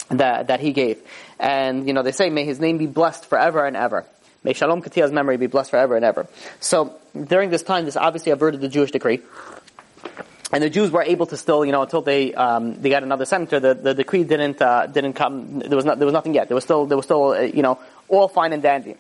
that, 0.09 0.47
that 0.47 0.59
he 0.59 0.71
gave. 0.71 1.01
And, 1.39 1.87
you 1.87 1.93
know, 1.93 2.03
they 2.03 2.11
say, 2.11 2.29
may 2.29 2.45
his 2.45 2.59
name 2.59 2.77
be 2.77 2.87
blessed 2.87 3.25
forever 3.25 3.65
and 3.65 3.75
ever. 3.75 4.05
May 4.43 4.53
Shalom 4.53 4.81
Katia's 4.81 5.11
memory 5.11 5.37
be 5.37 5.47
blessed 5.47 5.71
forever 5.71 5.95
and 5.95 6.03
ever. 6.03 6.27
So, 6.59 6.95
during 7.27 7.49
this 7.49 7.63
time, 7.63 7.85
this 7.85 7.95
obviously 7.95 8.31
averted 8.31 8.59
the 8.59 8.67
Jewish 8.67 8.91
decree. 8.91 9.21
And 10.53 10.61
the 10.61 10.69
Jews 10.69 10.91
were 10.91 11.01
able 11.01 11.25
to 11.25 11.35
still, 11.35 11.65
you 11.65 11.71
know, 11.71 11.81
until 11.81 12.03
they 12.03 12.31
um, 12.35 12.79
they 12.79 12.91
got 12.91 13.01
another 13.01 13.25
senator, 13.25 13.59
the, 13.59 13.73
the 13.73 13.95
decree 13.95 14.23
didn't 14.23 14.61
uh, 14.61 14.85
didn't 14.85 15.13
come. 15.13 15.59
There 15.59 15.75
was 15.75 15.83
not, 15.83 15.97
there 15.97 16.05
was 16.05 16.13
nothing 16.13 16.35
yet. 16.35 16.47
There 16.47 16.53
was 16.53 16.63
still 16.63 16.85
there 16.85 16.95
was 16.95 17.05
still 17.05 17.31
uh, 17.31 17.39
you 17.41 17.63
know 17.63 17.79
all 18.07 18.27
fine 18.27 18.53
and 18.53 18.61
dandy. 18.61 18.95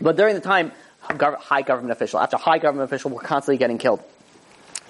But 0.00 0.16
during 0.16 0.36
the 0.36 0.40
time, 0.40 0.70
high 1.00 1.62
government 1.62 1.90
official 1.90 2.20
after 2.20 2.36
high 2.36 2.58
government 2.58 2.88
official 2.88 3.10
were 3.10 3.20
constantly 3.20 3.58
getting 3.58 3.78
killed. 3.78 4.04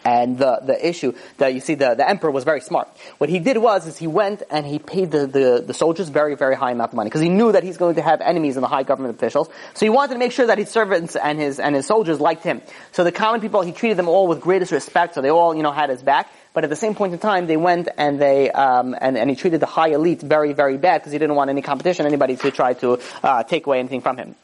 And 0.04 0.36
the, 0.36 0.60
the 0.62 0.86
issue 0.86 1.14
that 1.38 1.54
you 1.54 1.60
see, 1.60 1.74
the, 1.74 1.94
the 1.94 2.08
emperor 2.08 2.30
was 2.30 2.44
very 2.44 2.60
smart. 2.60 2.88
What 3.18 3.30
he 3.30 3.38
did 3.38 3.56
was, 3.56 3.86
is 3.86 3.96
he 3.96 4.06
went 4.06 4.42
and 4.50 4.66
he 4.66 4.78
paid 4.78 5.10
the, 5.10 5.26
the, 5.26 5.64
the 5.66 5.72
soldiers 5.72 6.10
very, 6.10 6.34
very 6.34 6.54
high 6.54 6.72
amount 6.72 6.90
of 6.90 6.96
money. 6.96 7.08
Because 7.08 7.22
he 7.22 7.30
knew 7.30 7.52
that 7.52 7.62
he's 7.62 7.78
going 7.78 7.94
to 7.94 8.02
have 8.02 8.20
enemies 8.20 8.56
in 8.56 8.62
the 8.62 8.68
high 8.68 8.82
government 8.82 9.14
officials. 9.14 9.48
So 9.72 9.86
he 9.86 9.90
wanted 9.90 10.14
to 10.14 10.18
make 10.18 10.32
sure 10.32 10.46
that 10.46 10.58
his 10.58 10.68
servants 10.68 11.16
and 11.16 11.38
his, 11.38 11.58
and 11.58 11.74
his 11.74 11.86
soldiers 11.86 12.20
liked 12.20 12.44
him. 12.44 12.60
So 12.92 13.02
the 13.02 13.12
common 13.12 13.40
people, 13.40 13.62
he 13.62 13.72
treated 13.72 13.96
them 13.96 14.08
all 14.08 14.26
with 14.26 14.40
greatest 14.40 14.72
respect, 14.72 15.14
so 15.14 15.22
they 15.22 15.30
all, 15.30 15.54
you 15.54 15.62
know, 15.62 15.72
had 15.72 15.88
his 15.88 16.02
back. 16.02 16.30
But 16.52 16.64
at 16.64 16.70
the 16.70 16.76
same 16.76 16.94
point 16.94 17.12
in 17.14 17.18
time, 17.18 17.46
they 17.46 17.56
went 17.56 17.88
and 17.96 18.20
they, 18.20 18.50
um, 18.50 18.94
and, 19.00 19.18
and 19.18 19.28
he 19.28 19.36
treated 19.36 19.60
the 19.60 19.66
high 19.66 19.88
elite 19.88 20.20
very, 20.20 20.52
very 20.52 20.76
bad 20.76 20.98
because 20.98 21.12
he 21.12 21.18
didn't 21.18 21.34
want 21.34 21.50
any 21.50 21.62
competition, 21.62 22.06
anybody 22.06 22.36
to 22.36 22.50
try 22.50 22.74
to, 22.74 23.00
uh, 23.22 23.42
take 23.42 23.66
away 23.66 23.80
anything 23.80 24.02
from 24.02 24.16
him. 24.16 24.36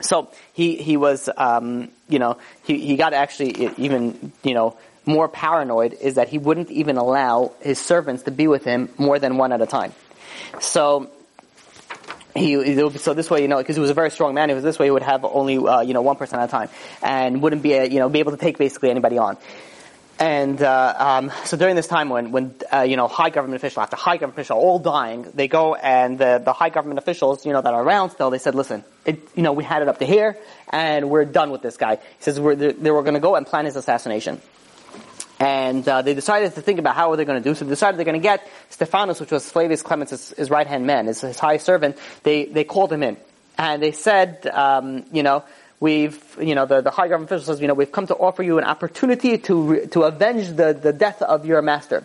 So 0.00 0.28
he 0.52 0.76
he 0.76 0.96
was 0.96 1.28
um, 1.36 1.88
you 2.08 2.18
know 2.18 2.38
he 2.64 2.78
he 2.78 2.96
got 2.96 3.12
actually 3.12 3.72
even 3.76 4.32
you 4.42 4.54
know 4.54 4.76
more 5.06 5.28
paranoid 5.28 5.94
is 5.94 6.16
that 6.16 6.28
he 6.28 6.38
wouldn't 6.38 6.70
even 6.70 6.98
allow 6.98 7.52
his 7.60 7.80
servants 7.80 8.24
to 8.24 8.30
be 8.30 8.46
with 8.46 8.64
him 8.64 8.90
more 8.98 9.18
than 9.18 9.38
one 9.38 9.52
at 9.52 9.60
a 9.62 9.66
time. 9.66 9.92
So 10.60 11.10
he, 12.38 12.74
so 12.98 13.14
this 13.14 13.30
way, 13.30 13.42
you 13.42 13.48
know, 13.48 13.58
because 13.58 13.76
he 13.76 13.80
was 13.80 13.90
a 13.90 13.94
very 13.94 14.10
strong 14.10 14.34
man, 14.34 14.50
it 14.50 14.54
was 14.54 14.62
this 14.62 14.78
way 14.78 14.86
he 14.86 14.90
would 14.90 15.02
have 15.02 15.24
only, 15.24 15.58
uh, 15.58 15.80
you 15.80 15.94
know, 15.94 16.02
one 16.02 16.16
person 16.16 16.38
at 16.38 16.48
a 16.48 16.50
time, 16.50 16.68
and 17.02 17.42
wouldn't 17.42 17.62
be, 17.62 17.72
a, 17.72 17.86
you 17.86 17.98
know, 17.98 18.08
be 18.08 18.20
able 18.20 18.32
to 18.32 18.38
take 18.38 18.58
basically 18.58 18.90
anybody 18.90 19.18
on. 19.18 19.36
And 20.20 20.60
uh, 20.60 20.94
um, 20.98 21.32
so 21.44 21.56
during 21.56 21.76
this 21.76 21.86
time 21.86 22.08
when, 22.08 22.32
when 22.32 22.54
uh, 22.72 22.80
you 22.80 22.96
know, 22.96 23.06
high 23.06 23.30
government 23.30 23.62
official 23.62 23.82
after 23.82 23.94
high 23.94 24.16
government 24.16 24.36
official 24.36 24.58
all 24.58 24.80
dying, 24.80 25.30
they 25.32 25.46
go 25.46 25.76
and 25.76 26.18
the, 26.18 26.42
the 26.44 26.52
high 26.52 26.70
government 26.70 26.98
officials, 26.98 27.46
you 27.46 27.52
know, 27.52 27.62
that 27.62 27.72
are 27.72 27.82
around 27.82 28.10
still, 28.10 28.30
they 28.30 28.38
said, 28.38 28.56
listen, 28.56 28.82
it, 29.04 29.20
you 29.36 29.42
know, 29.42 29.52
we 29.52 29.62
had 29.62 29.80
it 29.80 29.86
up 29.86 29.98
to 29.98 30.04
here, 30.04 30.36
and 30.70 31.08
we're 31.08 31.24
done 31.24 31.50
with 31.50 31.62
this 31.62 31.76
guy. 31.76 31.96
He 31.96 32.02
says 32.18 32.40
we're, 32.40 32.56
they 32.56 32.90
were 32.90 33.02
going 33.02 33.14
to 33.14 33.20
go 33.20 33.36
and 33.36 33.46
plan 33.46 33.64
his 33.64 33.76
assassination. 33.76 34.40
And 35.40 35.88
uh, 35.88 36.02
they 36.02 36.14
decided 36.14 36.52
to 36.56 36.62
think 36.62 36.80
about 36.80 36.96
how 36.96 37.12
are 37.12 37.16
they 37.16 37.24
going 37.24 37.40
to 37.40 37.48
do. 37.48 37.54
So 37.54 37.64
they 37.64 37.70
decided 37.70 37.96
they're 37.96 38.04
going 38.04 38.20
to 38.20 38.22
get 38.22 38.48
Stephanus, 38.70 39.20
which 39.20 39.30
was 39.30 39.48
Flavius 39.48 39.82
Clemens' 39.82 40.34
his, 40.36 40.50
right 40.50 40.66
hand 40.66 40.84
man, 40.84 41.06
his, 41.06 41.20
his, 41.20 41.38
high 41.38 41.58
servant. 41.58 41.96
They 42.24 42.46
they 42.46 42.64
called 42.64 42.92
him 42.92 43.04
in, 43.04 43.16
and 43.56 43.80
they 43.80 43.92
said, 43.92 44.48
um, 44.48 45.04
you 45.12 45.22
know, 45.22 45.44
we've, 45.80 46.18
you 46.40 46.54
know, 46.54 46.66
the, 46.66 46.80
the 46.80 46.90
high 46.90 47.08
government 47.08 47.30
official 47.30 47.54
says, 47.54 47.60
you 47.60 47.68
know, 47.68 47.74
we've 47.74 47.92
come 47.92 48.06
to 48.06 48.14
offer 48.14 48.42
you 48.42 48.58
an 48.58 48.64
opportunity 48.64 49.38
to 49.38 49.86
to 49.88 50.02
avenge 50.02 50.48
the, 50.48 50.72
the 50.74 50.92
death 50.92 51.22
of 51.22 51.46
your 51.46 51.62
master. 51.62 52.04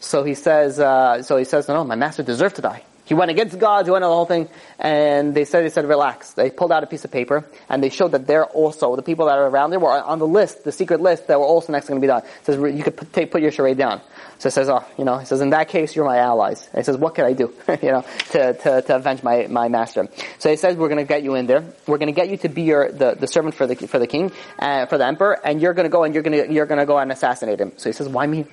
So 0.00 0.24
he 0.24 0.34
says, 0.34 0.80
uh, 0.80 1.22
so 1.22 1.36
he 1.36 1.44
says, 1.44 1.68
no, 1.68 1.74
no, 1.74 1.84
my 1.84 1.96
master 1.96 2.22
deserved 2.22 2.56
to 2.56 2.62
die. 2.62 2.82
He 3.10 3.14
went 3.14 3.32
against 3.32 3.58
God, 3.58 3.86
he 3.86 3.90
went 3.90 4.04
on 4.04 4.10
the 4.10 4.14
whole 4.14 4.24
thing, 4.24 4.48
and 4.78 5.34
they 5.34 5.44
said, 5.44 5.64
they 5.64 5.70
said, 5.70 5.84
relax. 5.84 6.34
They 6.34 6.48
pulled 6.48 6.70
out 6.70 6.84
a 6.84 6.86
piece 6.86 7.04
of 7.04 7.10
paper, 7.10 7.44
and 7.68 7.82
they 7.82 7.88
showed 7.88 8.12
that 8.12 8.24
they're 8.24 8.44
also, 8.44 8.94
the 8.94 9.02
people 9.02 9.26
that 9.26 9.36
are 9.36 9.48
around 9.48 9.70
there 9.70 9.80
were 9.80 9.90
on 9.90 10.20
the 10.20 10.28
list, 10.28 10.62
the 10.62 10.70
secret 10.70 11.00
list, 11.00 11.26
that 11.26 11.40
were 11.40 11.44
also 11.44 11.72
next 11.72 11.88
going 11.88 12.00
to 12.00 12.04
be 12.04 12.06
done. 12.06 12.22
It 12.22 12.46
says, 12.46 12.56
you 12.56 12.84
could 12.84 12.96
put, 12.96 13.12
take, 13.12 13.32
put 13.32 13.42
your 13.42 13.50
charade 13.50 13.78
down. 13.78 14.00
So 14.38 14.46
it 14.46 14.52
says, 14.52 14.68
oh, 14.68 14.84
you 14.96 15.04
know, 15.04 15.18
he 15.18 15.26
says, 15.26 15.40
in 15.40 15.50
that 15.50 15.68
case, 15.68 15.96
you're 15.96 16.04
my 16.04 16.18
allies. 16.18 16.68
And 16.68 16.78
he 16.78 16.84
says, 16.84 16.98
what 16.98 17.16
can 17.16 17.24
I 17.24 17.32
do, 17.32 17.52
you 17.82 17.90
know, 17.90 18.04
to, 18.30 18.54
to, 18.54 18.82
to 18.82 18.94
avenge 18.94 19.24
my, 19.24 19.48
my 19.48 19.66
master? 19.66 20.06
So 20.38 20.48
he 20.48 20.54
says, 20.54 20.76
we're 20.76 20.88
going 20.88 21.04
to 21.04 21.04
get 21.04 21.24
you 21.24 21.34
in 21.34 21.48
there. 21.48 21.64
We're 21.88 21.98
going 21.98 22.14
to 22.14 22.20
get 22.20 22.28
you 22.28 22.36
to 22.36 22.48
be 22.48 22.62
your, 22.62 22.92
the, 22.92 23.16
the 23.18 23.26
servant 23.26 23.56
for 23.56 23.66
the, 23.66 23.74
for 23.74 23.98
the 23.98 24.06
king, 24.06 24.30
uh, 24.60 24.86
for 24.86 24.98
the 24.98 25.06
emperor, 25.06 25.36
and 25.44 25.60
you're 25.60 25.74
going 25.74 25.82
to 25.82 25.90
go 25.90 26.04
and 26.04 26.14
you're 26.14 26.22
going 26.22 26.46
to, 26.46 26.52
you're 26.52 26.66
going 26.66 26.78
to 26.78 26.86
go 26.86 26.96
and 26.96 27.10
assassinate 27.10 27.60
him. 27.60 27.72
So 27.76 27.88
he 27.88 27.92
says, 27.92 28.08
why 28.08 28.28
me? 28.28 28.46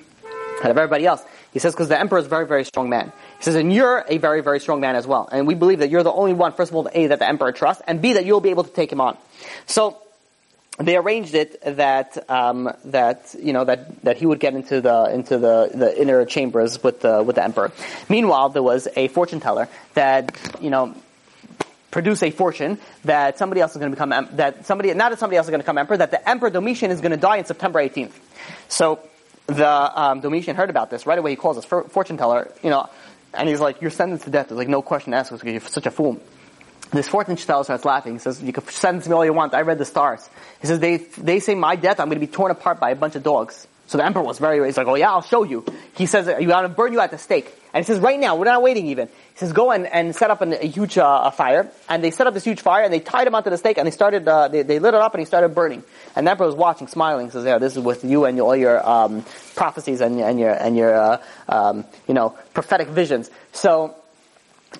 Out 0.64 0.72
of 0.72 0.76
everybody 0.76 1.06
else. 1.06 1.22
He 1.52 1.60
says, 1.60 1.72
because 1.72 1.88
the 1.88 1.98
emperor 1.98 2.18
is 2.18 2.26
a 2.26 2.28
very, 2.28 2.46
very 2.46 2.64
strong 2.64 2.88
man. 2.90 3.12
He 3.38 3.44
says, 3.44 3.54
and 3.54 3.72
you're 3.72 4.04
a 4.08 4.18
very, 4.18 4.42
very 4.42 4.60
strong 4.60 4.80
man 4.80 4.96
as 4.96 5.06
well. 5.06 5.28
And 5.30 5.46
we 5.46 5.54
believe 5.54 5.78
that 5.78 5.90
you're 5.90 6.02
the 6.02 6.12
only 6.12 6.32
one, 6.32 6.52
first 6.52 6.70
of 6.70 6.76
all, 6.76 6.88
A, 6.92 7.06
that 7.06 7.20
the 7.20 7.28
emperor 7.28 7.52
trusts, 7.52 7.82
and 7.86 8.02
B, 8.02 8.14
that 8.14 8.26
you'll 8.26 8.40
be 8.40 8.50
able 8.50 8.64
to 8.64 8.72
take 8.72 8.92
him 8.92 9.00
on. 9.00 9.16
So, 9.66 9.98
they 10.78 10.96
arranged 10.96 11.34
it 11.34 11.60
that 11.76 12.30
um, 12.30 12.72
that 12.84 13.34
you 13.40 13.52
know 13.52 13.64
that 13.64 14.02
that 14.04 14.16
he 14.16 14.26
would 14.26 14.38
get 14.38 14.54
into 14.54 14.80
the 14.80 15.12
into 15.12 15.36
the, 15.36 15.70
the 15.74 16.00
inner 16.00 16.24
chambers 16.24 16.82
with 16.82 17.00
the 17.00 17.22
with 17.22 17.34
the 17.34 17.42
emperor. 17.42 17.72
Meanwhile, 18.08 18.50
there 18.50 18.62
was 18.62 18.86
a 18.94 19.08
fortune 19.08 19.40
teller 19.40 19.68
that 19.94 20.38
you 20.60 20.70
know 20.70 20.94
produce 21.90 22.22
a 22.22 22.30
fortune 22.30 22.78
that 23.04 23.38
somebody 23.38 23.60
else 23.60 23.72
is 23.72 23.78
going 23.78 23.90
to 23.90 23.96
become 23.96 24.28
that 24.36 24.66
somebody 24.66 24.94
not 24.94 25.10
that 25.10 25.18
somebody 25.18 25.36
else 25.36 25.46
is 25.46 25.50
going 25.50 25.60
to 25.60 25.64
become 25.64 25.78
emperor 25.78 25.96
that 25.96 26.12
the 26.12 26.28
emperor 26.28 26.50
Domitian 26.50 26.92
is 26.92 27.00
going 27.00 27.10
to 27.10 27.16
die 27.16 27.38
on 27.38 27.44
September 27.44 27.80
18th. 27.80 28.12
So 28.68 29.00
the 29.46 29.68
um, 29.68 30.20
Domitian 30.20 30.56
heard 30.56 30.70
about 30.70 30.90
this 30.90 31.06
right 31.06 31.18
away. 31.18 31.30
He 31.30 31.36
calls 31.36 31.56
his 31.56 31.64
fortune 31.64 32.18
teller. 32.18 32.52
You 32.62 32.70
know, 32.70 32.88
and 33.34 33.48
he's 33.48 33.60
like, 33.60 33.80
you're 33.80 33.90
sentenced 33.90 34.24
to 34.24 34.30
death. 34.30 34.48
There's 34.48 34.58
like 34.58 34.68
no 34.68 34.82
question 34.82 35.14
asked 35.14 35.30
because 35.30 35.44
you're 35.50 35.60
such 35.60 35.86
a 35.86 35.90
fool. 35.90 36.20
This 36.90 37.08
fortune 37.08 37.36
teller 37.36 37.64
starts 37.64 37.84
laughing. 37.84 38.14
He 38.14 38.18
says, 38.18 38.42
you 38.42 38.52
can 38.52 38.66
sentence 38.68 39.06
me 39.06 39.14
all 39.14 39.24
you 39.24 39.34
want. 39.34 39.52
I 39.52 39.60
read 39.60 39.78
the 39.78 39.84
stars. 39.84 40.28
He 40.60 40.66
says, 40.66 40.80
they, 40.80 40.96
they 40.96 41.38
say 41.40 41.54
my 41.54 41.76
death, 41.76 42.00
I'm 42.00 42.08
going 42.08 42.18
to 42.18 42.26
be 42.26 42.32
torn 42.32 42.50
apart 42.50 42.80
by 42.80 42.90
a 42.90 42.96
bunch 42.96 43.14
of 43.14 43.22
dogs. 43.22 43.66
So 43.88 43.96
the 43.96 44.04
emperor 44.04 44.22
was 44.22 44.38
very, 44.38 44.64
he's 44.66 44.76
like, 44.76 44.86
oh 44.86 44.96
yeah, 44.96 45.10
I'll 45.10 45.22
show 45.22 45.44
you. 45.44 45.64
He 45.94 46.04
says, 46.04 46.26
you 46.26 46.46
to 46.46 46.68
burn 46.68 46.92
you 46.92 47.00
at 47.00 47.10
the 47.10 47.16
stake. 47.16 47.54
And 47.72 47.82
he 47.82 47.86
says, 47.86 48.00
right 48.00 48.20
now, 48.20 48.36
we're 48.36 48.44
not 48.44 48.62
waiting 48.62 48.86
even. 48.88 49.08
He 49.08 49.36
says, 49.36 49.54
go 49.54 49.70
and, 49.70 49.86
and 49.86 50.14
set 50.14 50.30
up 50.30 50.42
an, 50.42 50.52
a 50.52 50.66
huge 50.66 50.98
uh, 50.98 51.30
fire. 51.30 51.70
And 51.88 52.04
they 52.04 52.10
set 52.10 52.26
up 52.26 52.34
this 52.34 52.44
huge 52.44 52.60
fire 52.60 52.84
and 52.84 52.92
they 52.92 53.00
tied 53.00 53.26
him 53.26 53.34
onto 53.34 53.48
the 53.48 53.56
stake 53.56 53.78
and 53.78 53.86
they 53.86 53.90
started, 53.90 54.28
uh, 54.28 54.48
they, 54.48 54.60
they 54.60 54.78
lit 54.78 54.92
it 54.92 55.00
up 55.00 55.14
and 55.14 55.20
he 55.20 55.24
started 55.24 55.54
burning. 55.54 55.82
And 56.14 56.26
the 56.26 56.30
emperor 56.30 56.46
was 56.46 56.54
watching, 56.54 56.86
smiling. 56.86 57.30
Says, 57.30 57.46
yeah, 57.46 57.56
this 57.56 57.78
is 57.78 57.82
with 57.82 58.04
you 58.04 58.26
and 58.26 58.38
all 58.40 58.54
your, 58.54 58.86
um, 58.86 59.24
prophecies 59.56 60.02
and, 60.02 60.20
and 60.20 60.38
your, 60.38 60.52
and 60.52 60.76
your, 60.76 60.94
uh, 60.94 61.22
um, 61.48 61.86
you 62.06 62.12
know, 62.12 62.36
prophetic 62.52 62.88
visions. 62.88 63.30
So, 63.52 63.96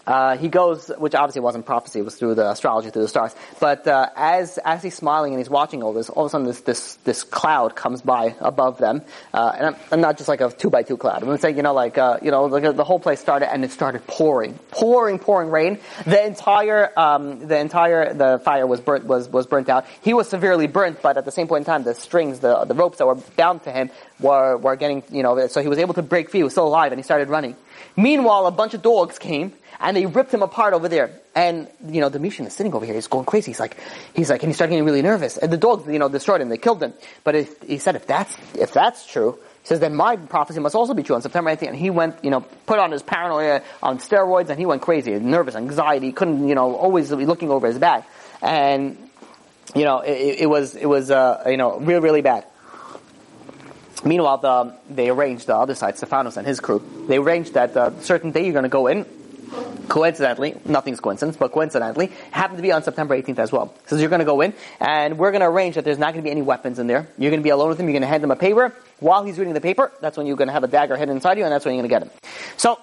uh, 0.07 0.36
he 0.36 0.49
goes, 0.49 0.89
which 0.99 1.14
obviously 1.14 1.41
wasn't 1.41 1.66
prophecy, 1.66 1.99
it 1.99 2.03
was 2.03 2.14
through 2.14 2.34
the 2.34 2.51
astrology, 2.51 2.91
through 2.91 3.03
the 3.03 3.09
stars. 3.09 3.34
But 3.61 3.86
uh, 3.86 4.09
as 4.16 4.59
as 4.64 4.82
he's 4.82 4.95
smiling 4.95 5.32
and 5.32 5.41
he's 5.41 5.51
watching 5.51 5.82
all 5.82 5.93
this, 5.93 6.09
all 6.09 6.24
of 6.24 6.28
a 6.28 6.30
sudden 6.30 6.47
this 6.47 6.61
this, 6.61 6.95
this 7.05 7.24
cloud 7.24 7.74
comes 7.76 8.01
by 8.01 8.34
above 8.41 8.78
them, 8.78 9.03
uh, 9.34 9.53
and 9.57 9.66
I'm, 9.66 9.76
I'm, 9.93 10.01
not 10.01 10.16
just 10.16 10.28
like 10.28 10.41
a 10.41 10.51
two 10.51 10.70
by 10.70 10.82
two 10.82 10.97
cloud. 10.97 11.22
I'm 11.22 11.36
saying, 11.39 11.57
you 11.57 11.62
know, 11.62 11.74
like 11.74 11.99
uh, 11.99 12.18
you 12.22 12.30
know, 12.30 12.45
like 12.45 12.76
the 12.76 12.84
whole 12.84 13.01
place 13.01 13.20
started 13.20 13.53
and 13.53 13.64
it 13.64 13.70
started 13.70 14.07
pouring, 14.07 14.55
pouring, 14.70 15.18
pouring 15.18 15.51
rain. 15.51 15.78
The 16.07 16.24
entire 16.24 16.99
um, 16.99 17.47
the 17.47 17.59
entire 17.59 18.14
the 18.14 18.41
fire 18.43 18.66
was 18.66 18.80
burnt 18.80 19.05
was 19.05 19.28
was 19.28 19.47
burnt 19.47 19.68
out. 19.68 19.86
He 20.03 20.14
was 20.14 20.28
severely 20.28 20.66
burnt, 20.66 21.03
but 21.03 21.16
at 21.16 21.24
the 21.24 21.32
same 21.32 21.49
point 21.49 21.62
in 21.62 21.66
time, 21.66 21.84
the 21.84 21.95
strings, 21.95 22.41
the 22.41 22.64
the 22.64 22.74
ropes 22.74 22.99
that 22.99 23.07
were 23.07 23.16
bound 23.36 23.64
to 23.64 23.72
him 23.72 23.91
were 24.20 24.57
were 24.57 24.76
getting, 24.76 25.03
you 25.11 25.22
know, 25.22 25.47
so 25.49 25.61
he 25.61 25.68
was 25.68 25.78
able 25.78 25.95
to 25.95 26.03
break 26.03 26.30
free. 26.30 26.41
He 26.41 26.45
was 26.45 26.53
still 26.53 26.66
alive, 26.66 26.93
and 26.93 26.99
he 26.99 27.03
started 27.03 27.28
running. 27.28 27.57
Meanwhile, 27.97 28.47
a 28.47 28.51
bunch 28.51 28.74
of 28.74 28.82
dogs 28.82 29.18
came 29.18 29.53
and 29.81 29.97
they 29.97 30.07
ripped 30.07 30.33
him 30.33 30.43
apart 30.43 30.74
over 30.74 30.89
there. 30.89 31.11
And 31.35 31.68
you 31.87 32.01
know, 32.01 32.09
Domitian 32.09 32.47
is 32.47 32.53
sitting 32.53 32.74
over 32.74 32.85
here. 32.85 32.95
He's 32.95 33.07
going 33.07 33.24
crazy. 33.24 33.51
He's 33.51 33.61
like, 33.61 33.76
he's 34.14 34.31
like, 34.31 34.43
and 34.43 34.51
he 34.51 34.55
started 34.55 34.72
getting 34.72 34.85
really 34.85 35.03
nervous. 35.03 35.37
And 35.37 35.53
the 35.53 35.57
dogs, 35.57 35.87
you 35.91 35.99
know, 35.99 36.09
destroyed 36.09 36.41
him. 36.41 36.49
They 36.49 36.59
killed 36.59 36.83
him. 36.83 36.95
But 37.24 37.37
if, 37.37 37.62
he 37.62 37.79
said, 37.79 37.97
if 37.97 38.07
that's 38.07 38.37
if 38.55 38.72
that's 38.72 39.07
true, 39.07 39.39
he 39.62 39.68
says 39.68 39.81
then 39.81 39.95
my 39.95 40.16
prophecy 40.16 40.61
must 40.61 40.74
also 40.74 40.95
be 40.95 41.03
true 41.03 41.14
on 41.14 41.22
September 41.22 41.51
18th. 41.51 41.68
And 41.68 41.76
he 41.76 41.91
went, 41.91 42.24
you 42.24 42.31
know, 42.31 42.41
put 42.66 42.79
on 42.79 42.91
his 42.91 43.03
paranoia 43.03 43.62
on 43.83 43.99
steroids, 43.99 44.49
and 44.49 44.59
he 44.59 44.66
went 44.66 44.83
crazy, 44.83 45.12
nervous, 45.12 45.55
anxiety. 45.55 46.12
Couldn't, 46.12 46.49
you 46.49 46.55
know, 46.55 46.74
always 46.74 47.14
be 47.14 47.26
looking 47.26 47.51
over 47.51 47.66
his 47.66 47.79
back. 47.79 48.09
And 48.43 48.97
you 49.74 49.85
know, 49.85 50.01
it, 50.01 50.41
it 50.41 50.47
was 50.51 50.74
it 50.74 50.87
was 50.87 51.11
uh, 51.11 51.45
you 51.47 51.57
know 51.57 51.79
really 51.79 52.01
really 52.01 52.22
bad. 52.22 52.47
Meanwhile, 54.05 54.39
the, 54.39 54.74
they 54.89 55.09
arranged 55.09 55.49
the 55.49 55.57
other 55.57 55.74
side, 55.74 55.97
Stephanos 55.97 56.37
and 56.37 56.47
his 56.47 56.61
crew. 56.61 56.81
They 57.09 57.18
arranged 57.18 57.55
that 57.55 57.74
a 57.74 57.83
uh, 57.83 58.01
certain 58.01 58.31
day 58.31 58.45
you're 58.45 58.53
going 58.53 58.62
to 58.62 58.68
go 58.68 58.87
in 58.87 59.05
coincidentally, 59.88 60.55
nothing's 60.64 61.01
coincidence, 61.01 61.36
but 61.36 61.53
coincidentally, 61.53 62.11
happened 62.30 62.59
to 62.59 62.62
be 62.62 62.72
on 62.72 62.82
September 62.82 63.20
18th 63.20 63.38
as 63.38 63.53
well. 63.53 63.74
So 63.86 63.96
you're 63.96 64.11
going 64.11 64.20
to 64.20 64.24
go 64.24 64.40
in, 64.40 64.55
and 64.80 65.18
we're 65.18 65.30
going 65.30 65.40
to 65.40 65.49
arrange 65.49 65.76
that 65.76 65.84
there's 65.84 65.99
not 65.99 66.12
going 66.12 66.22
to 66.22 66.26
be 66.26 66.30
any 66.30 66.42
weapons 66.42 66.78
in 66.78 66.86
there. 66.86 67.09
You're 67.18 67.30
going 67.30 67.40
to 67.40 67.44
be 67.44 67.51
alone 67.51 67.68
with 67.70 67.80
him. 67.80 67.86
You're 67.86 67.94
going 67.94 68.03
to 68.03 68.09
hand 68.09 68.22
him 68.22 68.30
a 68.30 68.36
paper. 68.36 68.74
While 69.01 69.24
he's 69.24 69.38
reading 69.38 69.55
the 69.55 69.61
paper, 69.61 69.92
that's 70.01 70.16
when 70.16 70.26
you're 70.26 70.36
going 70.36 70.49
to 70.49 70.53
have 70.53 70.64
a 70.64 70.68
dagger 70.68 70.96
hidden 70.96 71.16
inside 71.16 71.38
you, 71.38 71.44
and 71.44 71.53
that's 71.53 71.64
when 71.64 71.74
you're 71.74 71.86
going 71.86 72.01
to 72.01 72.07
get 72.07 72.12
him. 72.14 72.20
So 72.57 72.78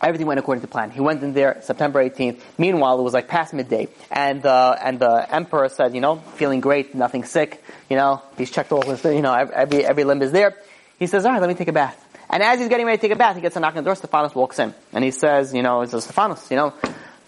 everything 0.00 0.26
went 0.26 0.40
according 0.40 0.62
to 0.62 0.68
plan. 0.68 0.90
He 0.90 1.00
went 1.00 1.22
in 1.22 1.32
there 1.34 1.60
September 1.62 2.02
18th. 2.02 2.40
Meanwhile, 2.58 2.98
it 2.98 3.02
was 3.02 3.12
like 3.12 3.28
past 3.28 3.52
midday, 3.52 3.88
and 4.10 4.44
uh, 4.44 4.76
and 4.82 4.98
the 4.98 5.34
emperor 5.34 5.68
said, 5.68 5.94
you 5.94 6.00
know, 6.00 6.16
feeling 6.36 6.60
great, 6.60 6.94
nothing 6.94 7.24
sick. 7.24 7.62
You 7.88 7.96
know, 7.96 8.22
he's 8.38 8.50
checked 8.50 8.72
all 8.72 8.82
his, 8.82 9.04
you 9.04 9.22
know, 9.22 9.34
every 9.34 9.84
every 9.84 10.04
limb 10.04 10.22
is 10.22 10.32
there. 10.32 10.56
He 10.98 11.06
says, 11.06 11.24
all 11.24 11.32
right, 11.32 11.40
let 11.40 11.48
me 11.48 11.54
take 11.54 11.68
a 11.68 11.72
bath. 11.72 11.96
And 12.32 12.42
as 12.42 12.60
he's 12.60 12.68
getting 12.68 12.86
ready 12.86 12.96
to 12.96 13.02
take 13.02 13.12
a 13.12 13.16
bath, 13.16 13.34
he 13.34 13.42
gets 13.42 13.56
a 13.56 13.60
knock 13.60 13.76
on 13.76 13.82
the 13.82 13.88
door. 13.88 13.96
Stephanos 13.96 14.34
walks 14.34 14.58
in. 14.58 14.72
And 14.92 15.02
he 15.02 15.10
says, 15.10 15.52
you 15.52 15.62
know, 15.62 15.82
he 15.82 15.88
says, 15.88 16.04
Stephanos, 16.04 16.48
you 16.50 16.56
know, 16.56 16.72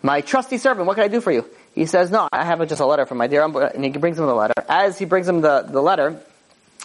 my 0.02 0.20
trusty 0.20 0.58
servant, 0.58 0.86
what 0.86 0.94
can 0.94 1.04
I 1.04 1.08
do 1.08 1.20
for 1.20 1.32
you? 1.32 1.44
He 1.74 1.86
says, 1.86 2.10
no, 2.10 2.28
I 2.32 2.44
have 2.44 2.66
just 2.68 2.80
a 2.80 2.86
letter 2.86 3.04
from 3.06 3.18
my 3.18 3.26
dear 3.26 3.42
uncle. 3.42 3.62
And 3.62 3.84
he 3.84 3.90
brings 3.90 4.18
him 4.18 4.26
the 4.26 4.34
letter. 4.34 4.54
As 4.68 4.98
he 4.98 5.04
brings 5.04 5.28
him 5.28 5.40
the, 5.40 5.62
the 5.62 5.82
letter, 5.82 6.20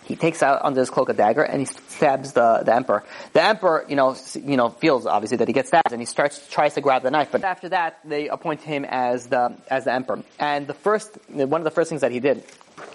he 0.05 0.15
takes 0.15 0.41
out 0.41 0.63
under 0.63 0.79
his 0.79 0.89
cloak 0.89 1.09
a 1.09 1.13
dagger 1.13 1.43
and 1.43 1.59
he 1.59 1.65
stabs 1.65 2.31
the, 2.31 2.63
the 2.65 2.73
emperor. 2.73 3.03
The 3.33 3.43
emperor, 3.43 3.85
you 3.89 3.97
know, 3.97 4.15
you 4.35 4.55
know, 4.55 4.69
feels 4.69 5.05
obviously 5.05 5.37
that 5.37 5.47
he 5.49 5.53
gets 5.53 5.67
stabbed 5.67 5.91
and 5.91 6.01
he 6.01 6.05
starts, 6.05 6.47
tries 6.47 6.75
to 6.75 6.81
grab 6.81 7.03
the 7.03 7.11
knife. 7.11 7.29
But 7.31 7.43
after 7.43 7.69
that, 7.69 7.99
they 8.05 8.29
appoint 8.29 8.61
him 8.61 8.85
as 8.85 9.27
the, 9.27 9.55
as 9.69 9.83
the 9.83 9.93
emperor. 9.93 10.23
And 10.39 10.65
the 10.65 10.73
first, 10.73 11.17
one 11.29 11.59
of 11.59 11.65
the 11.65 11.71
first 11.71 11.89
things 11.89 12.01
that 12.01 12.11
he 12.11 12.21
did 12.21 12.43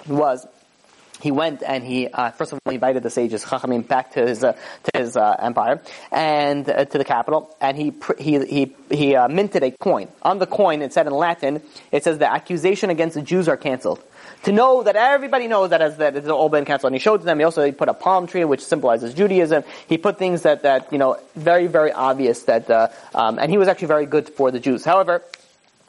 was 0.08 0.46
he 1.22 1.30
went 1.30 1.62
and 1.62 1.84
he 1.84 2.08
uh, 2.08 2.30
first 2.32 2.52
of 2.52 2.58
all 2.66 2.72
invited 2.72 3.02
the 3.02 3.10
sages 3.10 3.44
Chachamim 3.44 3.86
back 3.86 4.12
to 4.12 4.26
his 4.26 4.42
uh, 4.42 4.52
to 4.52 4.98
his 4.98 5.16
uh, 5.16 5.36
empire 5.38 5.80
and 6.10 6.68
uh, 6.68 6.84
to 6.84 6.98
the 6.98 7.04
capital, 7.04 7.56
and 7.60 7.76
he 7.76 7.94
he 8.18 8.44
he 8.44 8.76
he 8.90 9.14
uh, 9.14 9.28
minted 9.28 9.62
a 9.62 9.70
coin. 9.70 10.08
On 10.22 10.38
the 10.38 10.46
coin, 10.46 10.82
it 10.82 10.92
said 10.92 11.06
in 11.06 11.12
Latin, 11.12 11.62
it 11.92 12.02
says 12.02 12.18
the 12.18 12.30
accusation 12.30 12.90
against 12.90 13.14
the 13.14 13.22
Jews 13.22 13.48
are 13.48 13.56
canceled. 13.56 14.02
To 14.44 14.52
know 14.52 14.82
that 14.82 14.96
everybody 14.96 15.46
knows 15.46 15.70
that 15.70 15.80
as 15.80 15.98
that 15.98 16.16
it's 16.16 16.28
all 16.28 16.48
been 16.48 16.64
canceled, 16.64 16.90
and 16.90 16.96
he 16.96 17.00
showed 17.00 17.22
them. 17.22 17.38
He 17.38 17.44
also 17.44 17.64
he 17.64 17.72
put 17.72 17.88
a 17.88 17.94
palm 17.94 18.26
tree, 18.26 18.44
which 18.44 18.64
symbolizes 18.64 19.14
Judaism. 19.14 19.62
He 19.88 19.98
put 19.98 20.18
things 20.18 20.42
that 20.42 20.62
that 20.62 20.92
you 20.92 20.98
know 20.98 21.18
very 21.36 21.68
very 21.68 21.92
obvious 21.92 22.42
that, 22.44 22.68
uh, 22.68 22.88
um, 23.14 23.38
and 23.38 23.50
he 23.50 23.58
was 23.58 23.68
actually 23.68 23.88
very 23.88 24.06
good 24.06 24.28
for 24.28 24.50
the 24.50 24.58
Jews. 24.58 24.84
However 24.84 25.22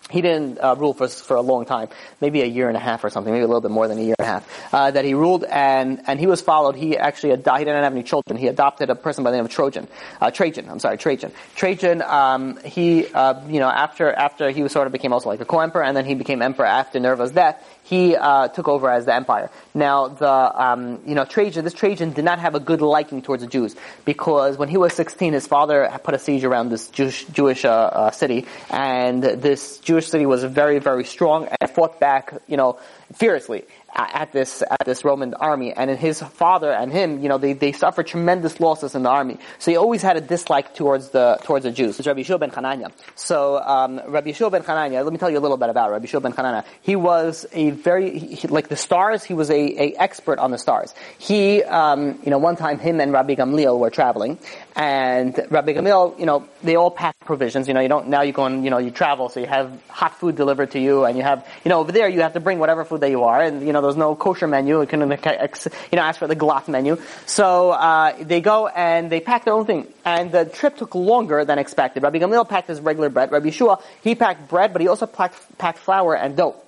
he 0.09 0.21
didn't 0.21 0.59
uh, 0.59 0.75
rule 0.77 0.93
for 0.93 1.07
for 1.07 1.35
a 1.35 1.41
long 1.41 1.65
time, 1.65 1.89
maybe 2.21 2.41
a 2.41 2.45
year 2.45 2.67
and 2.67 2.77
a 2.77 2.79
half 2.79 3.03
or 3.03 3.09
something, 3.09 3.33
maybe 3.33 3.43
a 3.43 3.47
little 3.47 3.61
bit 3.61 3.71
more 3.71 3.87
than 3.87 3.97
a 3.97 4.01
year 4.01 4.15
and 4.19 4.27
a 4.27 4.29
half. 4.29 4.73
Uh, 4.73 4.91
that 4.91 5.05
he 5.05 5.13
ruled, 5.13 5.43
and 5.45 6.01
and 6.07 6.19
he 6.19 6.27
was 6.27 6.41
followed. 6.41 6.75
He 6.75 6.97
actually 6.97 7.31
adopted, 7.31 7.59
he 7.59 7.65
didn't 7.65 7.83
have 7.83 7.93
any 7.93 8.03
children. 8.03 8.37
He 8.37 8.47
adopted 8.47 8.89
a 8.89 8.95
person 8.95 9.23
by 9.23 9.31
the 9.31 9.37
name 9.37 9.45
of 9.45 9.51
Trojan, 9.51 9.87
uh, 10.19 10.31
Trajan. 10.31 10.69
I'm 10.69 10.79
sorry, 10.79 10.97
Trajan. 10.97 11.31
Trajan. 11.55 12.01
Um, 12.01 12.57
he, 12.63 13.07
uh, 13.07 13.45
you 13.47 13.59
know, 13.59 13.69
after 13.69 14.11
after 14.11 14.49
he 14.49 14.61
was 14.61 14.71
sort 14.71 14.87
of 14.87 14.93
became 14.93 15.13
also 15.13 15.29
like 15.29 15.41
a 15.41 15.45
co-emperor, 15.45 15.83
and 15.83 15.95
then 15.95 16.05
he 16.05 16.15
became 16.15 16.41
emperor 16.41 16.65
after 16.65 16.99
Nerva's 16.99 17.31
death 17.31 17.63
he 17.83 18.15
uh, 18.15 18.47
took 18.47 18.67
over 18.67 18.89
as 18.89 19.05
the 19.05 19.13
empire. 19.13 19.49
Now, 19.73 20.07
the 20.07 20.29
um, 20.29 21.01
you 21.05 21.15
know 21.15 21.25
Trajan, 21.25 21.63
this 21.63 21.73
Trajan 21.73 22.13
did 22.13 22.25
not 22.25 22.39
have 22.39 22.55
a 22.55 22.59
good 22.59 22.81
liking 22.81 23.21
towards 23.21 23.43
the 23.43 23.49
Jews 23.49 23.75
because 24.05 24.57
when 24.57 24.69
he 24.69 24.77
was 24.77 24.93
16, 24.93 25.33
his 25.33 25.47
father 25.47 25.89
put 26.03 26.13
a 26.13 26.19
siege 26.19 26.43
around 26.43 26.69
this 26.69 26.87
Jewish, 26.89 27.25
Jewish 27.25 27.65
uh, 27.65 27.69
uh, 27.69 28.11
city, 28.11 28.47
and 28.69 29.21
this 29.21 29.79
Jewish 29.79 30.07
city 30.07 30.25
was 30.25 30.43
very, 30.43 30.79
very 30.79 31.03
strong 31.03 31.47
and 31.59 31.69
fought 31.69 31.99
back, 31.99 32.33
you 32.47 32.57
know, 32.57 32.79
fiercely 33.13 33.65
at 33.95 34.31
this 34.31 34.63
at 34.69 34.85
this 34.85 35.03
Roman 35.03 35.33
army, 35.35 35.73
and 35.73 35.89
his 35.91 36.21
father 36.21 36.71
and 36.71 36.91
him, 36.91 37.21
you 37.21 37.29
know, 37.29 37.37
they, 37.37 37.53
they 37.53 37.71
suffered 37.71 38.07
tremendous 38.07 38.59
losses 38.59 38.95
in 38.95 39.03
the 39.03 39.09
army. 39.09 39.37
So 39.59 39.71
he 39.71 39.77
always 39.77 40.01
had 40.01 40.17
a 40.17 40.21
dislike 40.21 40.73
towards 40.73 41.09
the 41.09 41.37
towards 41.43 41.63
the 41.63 41.71
Jews. 41.71 41.99
It's 41.99 42.07
Rabbi 42.07 42.21
Yeshua 42.21 42.39
ben 42.39 42.51
Hanania. 42.51 42.91
So 43.15 43.59
um, 43.59 44.01
Rabbi 44.07 44.31
Yeshua 44.31 44.51
ben 44.51 44.63
Hanania, 44.63 45.03
let 45.03 45.13
me 45.13 45.19
tell 45.19 45.29
you 45.29 45.37
a 45.37 45.41
little 45.45 45.57
bit 45.57 45.69
about 45.69 45.91
Rabbi 45.91 46.05
Yeshua 46.05 46.21
ben 46.21 46.33
Hanania. 46.33 46.65
He 46.81 46.95
was 46.95 47.45
a 47.53 47.71
very 47.71 48.17
he, 48.17 48.47
like 48.47 48.69
the 48.69 48.75
stars. 48.75 49.23
He 49.23 49.33
was 49.33 49.49
a, 49.49 49.53
a 49.55 49.95
expert 49.97 50.39
on 50.39 50.51
the 50.51 50.57
stars. 50.57 50.93
He, 51.17 51.63
um, 51.63 52.19
you 52.23 52.31
know, 52.31 52.37
one 52.37 52.55
time 52.55 52.79
him 52.79 52.99
and 52.99 53.11
Rabbi 53.11 53.35
Gamliel 53.35 53.77
were 53.77 53.89
traveling, 53.89 54.39
and 54.75 55.39
Rabbi 55.49 55.73
Gamliel, 55.73 56.19
you 56.19 56.25
know, 56.25 56.47
they 56.63 56.75
all 56.75 56.89
pack 56.89 57.19
provisions. 57.21 57.67
You 57.67 57.73
know, 57.73 57.79
you 57.79 57.89
don't 57.89 58.07
now 58.07 58.21
you 58.21 58.33
go 58.33 58.45
and 58.45 58.63
you 58.63 58.69
know 58.69 58.79
you 58.79 58.91
travel, 58.91 59.29
so 59.29 59.39
you 59.39 59.45
have 59.45 59.81
hot 59.87 60.19
food 60.19 60.35
delivered 60.35 60.71
to 60.71 60.79
you, 60.79 61.05
and 61.05 61.17
you 61.17 61.23
have 61.23 61.47
you 61.63 61.69
know 61.69 61.79
over 61.79 61.91
there 61.91 62.07
you 62.07 62.21
have 62.21 62.33
to 62.33 62.39
bring 62.39 62.59
whatever 62.59 62.83
food 62.83 63.01
that 63.01 63.09
you 63.09 63.23
are, 63.23 63.41
and 63.41 63.65
you 63.65 63.73
know 63.73 63.81
there's 63.81 63.95
no 63.97 64.15
kosher 64.15 64.47
menu. 64.47 64.81
You 64.81 64.87
can 64.87 65.01
you 65.01 65.07
know 65.07 66.01
ask 66.01 66.19
for 66.19 66.27
the 66.27 66.35
glatt 66.35 66.67
menu. 66.67 66.97
So 67.25 67.71
uh, 67.71 68.15
they 68.23 68.41
go 68.41 68.67
and 68.67 69.11
they 69.11 69.19
pack 69.19 69.45
their 69.45 69.53
own 69.53 69.65
thing, 69.65 69.87
and 70.05 70.31
the 70.31 70.45
trip 70.45 70.77
took 70.77 70.95
longer 70.95 71.45
than 71.45 71.59
expected. 71.59 72.03
Rabbi 72.03 72.19
Gamliel 72.19 72.47
packed 72.47 72.67
his 72.67 72.81
regular 72.81 73.09
bread. 73.09 73.31
Rabbi 73.31 73.49
Yeshua 73.49 73.81
he 74.03 74.15
packed 74.15 74.49
bread, 74.49 74.73
but 74.73 74.81
he 74.81 74.87
also 74.87 75.05
packed, 75.05 75.57
packed 75.57 75.79
flour 75.79 76.15
and 76.15 76.35
dough. 76.35 76.62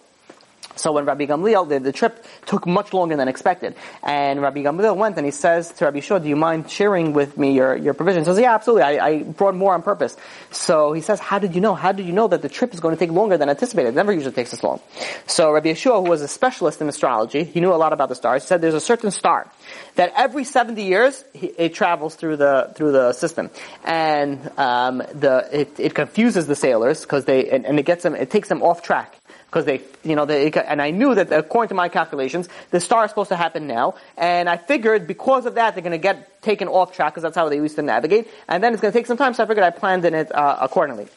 So 0.76 0.92
when 0.92 1.06
Rabbi 1.06 1.26
Gamliel, 1.26 1.68
the, 1.68 1.80
the 1.80 1.92
trip 1.92 2.26
took 2.46 2.68
much 2.68 2.94
longer 2.94 3.16
than 3.16 3.28
expected. 3.28 3.76
And 4.04 4.42
Rabbi 4.42 4.62
Gamliel 4.62 4.96
went 4.96 5.18
and 5.18 5.26
he 5.26 5.32
says 5.32 5.72
to 5.74 5.86
Rabbi 5.86 6.00
Shua, 6.00 6.20
do 6.20 6.30
you 6.30 6.36
mind 6.36 6.70
sharing 6.70 7.14
with 7.14 7.38
me 7.38 7.54
your, 7.54 7.76
your 7.76 7.94
provisions? 7.94 8.28
He 8.28 8.32
says, 8.32 8.40
yeah, 8.40 8.56
absolutely. 8.56 8.84
I, 8.84 9.06
I, 9.06 9.24
brought 9.24 9.56
more 9.56 9.74
on 9.74 9.82
purpose. 9.82 10.16
So 10.52 10.94
he 10.94 11.02
says, 11.02 11.20
how 11.20 11.40
did 11.40 11.56
you 11.56 11.62
know? 11.62 11.76
How 11.76 11.92
did 11.92 12.06
you 12.06 12.14
know 12.14 12.28
that 12.28 12.42
the 12.42 12.50
trip 12.50 12.74
is 12.74 12.80
going 12.80 12.96
to 12.96 13.00
take 13.00 13.12
longer 13.12 13.38
than 13.38 13.50
anticipated? 13.50 13.90
It 13.90 13.96
never 13.96 14.14
usually 14.14 14.34
takes 14.34 14.52
this 14.52 14.64
long. 14.64 14.80
So 15.28 15.52
Rabbi 15.52 15.70
Yeshua, 15.70 16.04
who 16.04 16.10
was 16.10 16.22
a 16.22 16.28
specialist 16.28 16.82
in 16.82 16.90
astrology, 16.90 17.44
he 17.44 17.60
knew 17.60 17.74
a 17.74 17.76
lot 17.76 17.94
about 17.94 18.10
the 18.10 18.16
stars, 18.16 18.44
said 18.44 18.62
there's 18.62 18.74
a 18.74 18.80
certain 18.80 19.12
star 19.12 19.50
that 19.96 20.14
every 20.16 20.44
70 20.44 20.84
years 20.84 21.24
it 21.34 21.74
travels 21.74 22.16
through 22.16 22.38
the 22.38 22.72
through 22.76 22.92
the 22.92 23.14
system, 23.14 23.50
and 23.84 24.52
um, 24.58 24.98
the 24.98 25.48
it, 25.52 25.80
it 25.80 25.94
confuses 25.94 26.48
the 26.48 26.56
sailors 26.56 27.02
because 27.02 27.26
they 27.26 27.50
and, 27.50 27.66
and, 27.66 27.80
it 27.80 27.86
gets 27.86 28.04
them 28.04 28.16
it 28.16 28.30
takes 28.30 28.50
them 28.50 28.62
off 28.62 28.82
track 28.82 29.16
because 29.48 29.66
they, 29.66 29.82
you 30.04 30.16
know, 30.16 30.26
they, 30.26 30.52
and 30.52 30.82
I 30.82 30.92
knew 30.92 31.16
that 31.16 31.32
according 31.32 31.70
to 31.70 31.76
my 31.76 31.90
calculations, 31.90 32.50
the 32.72 32.80
star 32.80 33.06
is 33.06 33.12
supposed 33.12 33.30
to 33.30 33.36
happen 33.36 33.68
now, 33.68 33.96
and 34.18 34.50
I 34.50 34.58
figured 34.58 35.08
because 35.08 35.46
of 35.46 35.56
that 35.56 35.76
they're 35.76 35.84
going 35.84 35.92
to 35.92 35.98
get 35.98 36.42
taken 36.42 36.68
off 36.68 36.94
track 36.94 37.14
because 37.14 37.24
that's 37.24 37.36
how 37.36 37.50
they 37.50 37.58
used 37.58 37.76
to 37.76 37.82
navigate, 37.82 38.28
and 38.48 38.64
then 38.64 38.74
it's 38.74 38.82
going 38.82 38.92
to 38.92 38.98
take 38.98 39.08
some 39.08 39.18
time, 39.18 39.34
so 39.34 39.44
I 39.44 39.48
figured 39.48 39.64
I 39.64 39.72
planned 39.72 40.06
in 40.06 40.14
it 40.14 40.34
uh, 40.34 40.58
accordingly. 40.62 41.08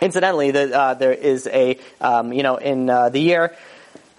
Incidentally, 0.00 0.50
the, 0.50 0.78
uh, 0.78 0.94
there 0.94 1.12
is 1.12 1.46
a, 1.46 1.78
um, 2.00 2.32
you 2.32 2.42
know, 2.42 2.56
in 2.56 2.90
uh, 2.90 3.08
the 3.08 3.20
year, 3.20 3.56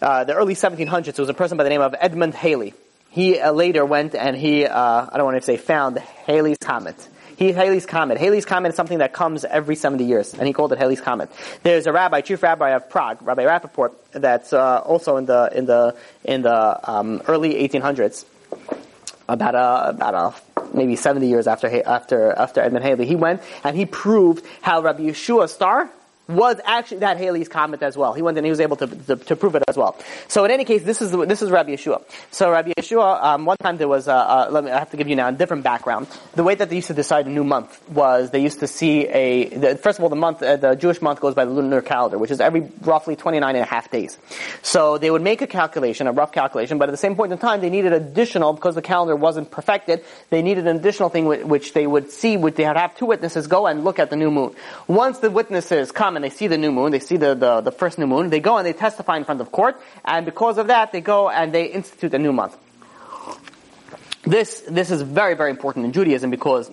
uh, 0.01 0.23
the 0.23 0.33
early 0.33 0.55
1700s, 0.55 1.05
there 1.05 1.23
was 1.23 1.29
a 1.29 1.33
person 1.33 1.57
by 1.57 1.63
the 1.63 1.69
name 1.69 1.81
of 1.81 1.93
Edmund 1.99 2.33
Halley. 2.33 2.73
He 3.09 3.39
uh, 3.39 3.51
later 3.51 3.85
went 3.85 4.15
and 4.15 4.35
he, 4.35 4.65
uh, 4.65 5.07
I 5.11 5.17
don't 5.17 5.25
want 5.25 5.37
to 5.37 5.43
say 5.43 5.57
found 5.57 5.97
Halley's 5.97 6.57
Comet. 6.59 6.95
He 7.37 7.51
Halley's 7.51 7.85
Comet. 7.85 8.17
Halley's 8.17 8.45
Comet 8.45 8.69
is 8.69 8.75
something 8.75 8.97
that 8.97 9.13
comes 9.13 9.45
every 9.45 9.75
70 9.75 10.03
years, 10.03 10.33
and 10.33 10.47
he 10.47 10.53
called 10.53 10.73
it 10.73 10.79
Halley's 10.79 11.01
Comet. 11.01 11.29
There's 11.61 11.85
a 11.85 11.93
rabbi, 11.93 12.21
chief 12.21 12.41
rabbi 12.41 12.71
of 12.71 12.89
Prague, 12.89 13.21
Rabbi 13.21 13.43
Rappaport, 13.43 13.93
that's 14.11 14.53
uh, 14.53 14.79
also 14.79 15.17
in 15.17 15.27
the 15.27 15.51
in 15.53 15.67
the 15.67 15.95
in 16.23 16.41
the 16.41 16.91
um, 16.91 17.21
early 17.27 17.53
1800s, 17.53 18.25
about 19.29 19.53
a 19.53 19.89
about 19.89 20.15
a 20.15 20.75
maybe 20.75 20.95
70 20.95 21.27
years 21.27 21.45
after 21.45 21.67
after 21.85 22.31
after 22.31 22.59
Edmund 22.59 22.83
Halley. 22.83 23.05
He 23.05 23.15
went 23.15 23.43
and 23.63 23.77
he 23.77 23.85
proved 23.85 24.43
how 24.61 24.81
Rabbi 24.81 25.03
Yeshua's 25.03 25.53
star 25.53 25.91
was 26.27 26.59
actually 26.65 26.99
that 26.99 27.17
Halley's 27.17 27.47
comet 27.47 27.81
as 27.83 27.95
well. 27.97 28.13
He 28.13 28.21
went 28.21 28.37
and 28.37 28.45
he 28.45 28.49
was 28.49 28.59
able 28.59 28.75
to, 28.77 28.87
to, 28.87 29.15
to, 29.15 29.35
prove 29.35 29.55
it 29.55 29.63
as 29.67 29.77
well. 29.77 29.97
So 30.27 30.43
in 30.45 30.51
any 30.51 30.65
case, 30.65 30.83
this 30.83 31.01
is 31.01 31.11
this 31.11 31.41
is 31.41 31.51
Rabbi 31.51 31.71
Yeshua. 31.71 32.01
So 32.31 32.51
Rabbi 32.51 32.73
Yeshua, 32.77 33.23
um, 33.23 33.45
one 33.45 33.57
time 33.57 33.77
there 33.77 33.87
was 33.87 34.07
a, 34.07 34.11
a, 34.11 34.47
let 34.51 34.63
me 34.63 34.71
I 34.71 34.79
have 34.79 34.91
to 34.91 34.97
give 34.97 35.07
you 35.07 35.15
now 35.15 35.29
a 35.29 35.31
different 35.31 35.63
background. 35.63 36.07
The 36.35 36.43
way 36.43 36.55
that 36.55 36.69
they 36.69 36.75
used 36.75 36.87
to 36.87 36.93
decide 36.93 37.27
a 37.27 37.29
new 37.29 37.43
month 37.43 37.81
was 37.89 38.31
they 38.31 38.41
used 38.41 38.59
to 38.61 38.67
see 38.67 39.07
a 39.07 39.49
the, 39.49 39.75
first 39.75 39.99
of 39.99 40.03
all 40.03 40.09
the 40.09 40.15
month 40.15 40.41
uh, 40.41 40.57
the 40.57 40.75
Jewish 40.75 41.01
month 41.01 41.21
goes 41.21 41.35
by 41.35 41.45
the 41.45 41.51
lunar 41.51 41.81
calendar, 41.81 42.17
which 42.17 42.31
is 42.31 42.41
every 42.41 42.69
roughly 42.81 43.15
29 43.15 43.55
and 43.55 43.63
a 43.63 43.67
half 43.67 43.91
days. 43.91 44.17
So 44.63 44.97
they 44.97 45.11
would 45.11 45.21
make 45.21 45.41
a 45.41 45.47
calculation, 45.47 46.07
a 46.07 46.11
rough 46.11 46.31
calculation, 46.31 46.77
but 46.77 46.89
at 46.89 46.91
the 46.91 46.97
same 46.97 47.15
point 47.15 47.31
in 47.31 47.37
time 47.37 47.61
they 47.61 47.69
needed 47.69 47.93
additional 47.93 48.53
because 48.53 48.75
the 48.75 48.81
calendar 48.81 49.15
wasn't 49.15 49.51
perfected. 49.51 50.03
They 50.29 50.41
needed 50.41 50.67
an 50.67 50.77
additional 50.77 51.09
thing 51.09 51.25
which 51.47 51.73
they 51.73 51.85
would 51.85 52.11
see. 52.11 52.37
Would 52.37 52.55
they 52.55 52.63
had 52.63 52.77
have 52.87 52.97
two 52.97 53.05
witnesses 53.05 53.47
go 53.47 53.67
and 53.67 53.83
look 53.83 53.99
at 53.99 54.09
the 54.09 54.15
new 54.15 54.31
moon. 54.31 54.55
Once 54.87 55.19
the 55.19 55.29
witnesses 55.29 55.91
come 55.91 56.16
and 56.17 56.23
they 56.25 56.29
see 56.29 56.47
the 56.47 56.57
new 56.57 56.71
moon, 56.71 56.91
they 56.91 56.99
see 56.99 57.15
the, 57.15 57.33
the, 57.35 57.61
the 57.61 57.71
first 57.71 57.97
new 57.97 58.07
moon, 58.07 58.29
they 58.29 58.41
go 58.41 58.57
and 58.57 58.67
they 58.67 58.73
testify 58.73 59.15
in 59.17 59.23
front 59.23 59.39
of 59.39 59.51
court, 59.51 59.79
and 60.03 60.25
because 60.25 60.57
of 60.57 60.67
that, 60.67 60.91
they 60.91 60.99
go 60.99 61.29
and 61.29 61.53
they 61.53 61.67
institute 61.67 62.13
a 62.13 62.19
new 62.19 62.33
month. 62.33 62.57
This, 64.23 64.61
this 64.67 64.91
is 64.91 65.01
very, 65.01 65.35
very 65.35 65.51
important 65.51 65.85
in 65.85 65.93
Judaism 65.93 66.29
because 66.29 66.69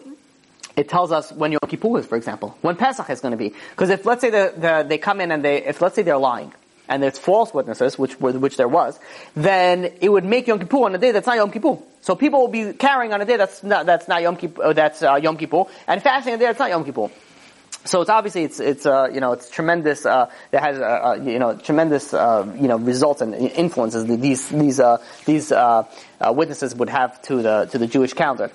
it 0.76 0.88
tells 0.88 1.12
us 1.12 1.30
when 1.30 1.52
Yom 1.52 1.60
Kippur 1.68 2.00
is, 2.00 2.06
for 2.06 2.16
example, 2.16 2.58
when 2.62 2.74
Pesach 2.74 3.08
is 3.10 3.20
going 3.20 3.30
to 3.30 3.38
be. 3.38 3.54
Because 3.70 3.90
if 3.90 4.04
let's 4.04 4.22
say 4.22 4.30
the, 4.30 4.54
the, 4.56 4.84
they 4.88 4.98
come 4.98 5.20
in 5.20 5.30
and 5.30 5.44
they, 5.44 5.62
if 5.64 5.80
let's 5.80 5.94
say 5.94 6.02
they're 6.02 6.18
lying, 6.18 6.52
and 6.88 7.02
there's 7.02 7.18
false 7.18 7.54
witnesses, 7.54 7.98
which 7.98 8.20
which 8.20 8.56
there 8.58 8.68
was, 8.68 8.98
then 9.34 9.90
it 10.00 10.10
would 10.10 10.24
make 10.24 10.46
Yom 10.46 10.58
Kippur 10.58 10.84
on 10.84 10.94
a 10.94 10.98
day 10.98 11.12
that's 11.12 11.26
not 11.26 11.36
Yom 11.36 11.50
Kippur. 11.50 11.78
So 12.02 12.14
people 12.14 12.40
will 12.40 12.48
be 12.48 12.74
carrying 12.74 13.12
on 13.14 13.22
a 13.22 13.24
day 13.24 13.36
that's 13.36 13.62
not 13.62 13.86
that's 13.86 14.06
not 14.06 14.20
Yom 14.20 14.36
Kippur, 14.36 14.74
that's 14.74 15.02
uh, 15.02 15.14
Yom 15.14 15.36
Kippur, 15.36 15.64
and 15.86 16.02
fasting 16.02 16.34
a 16.34 16.38
day 16.38 16.44
that's 16.44 16.58
not 16.58 16.68
Yom 16.68 16.84
Kippur. 16.84 17.08
So 17.84 18.00
it's 18.00 18.10
obviously 18.10 18.44
it's 18.44 18.60
it's 18.60 18.86
uh, 18.86 19.08
you 19.12 19.20
know 19.20 19.32
it's 19.32 19.50
tremendous. 19.50 20.06
Uh, 20.06 20.30
that 20.52 20.62
has 20.62 20.78
uh, 20.78 20.82
uh 20.82 21.14
you 21.22 21.38
know 21.38 21.54
tremendous 21.56 22.14
uh, 22.14 22.50
you 22.58 22.66
know 22.66 22.78
results 22.78 23.20
and 23.20 23.34
influences 23.34 24.06
that 24.06 24.20
these 24.20 24.48
these 24.48 24.80
uh, 24.80 25.02
these 25.26 25.52
uh 25.52 25.84
witnesses 26.30 26.74
would 26.74 26.88
have 26.88 27.20
to 27.22 27.42
the 27.42 27.66
to 27.66 27.78
the 27.78 27.86
Jewish 27.86 28.14
calendar. 28.14 28.50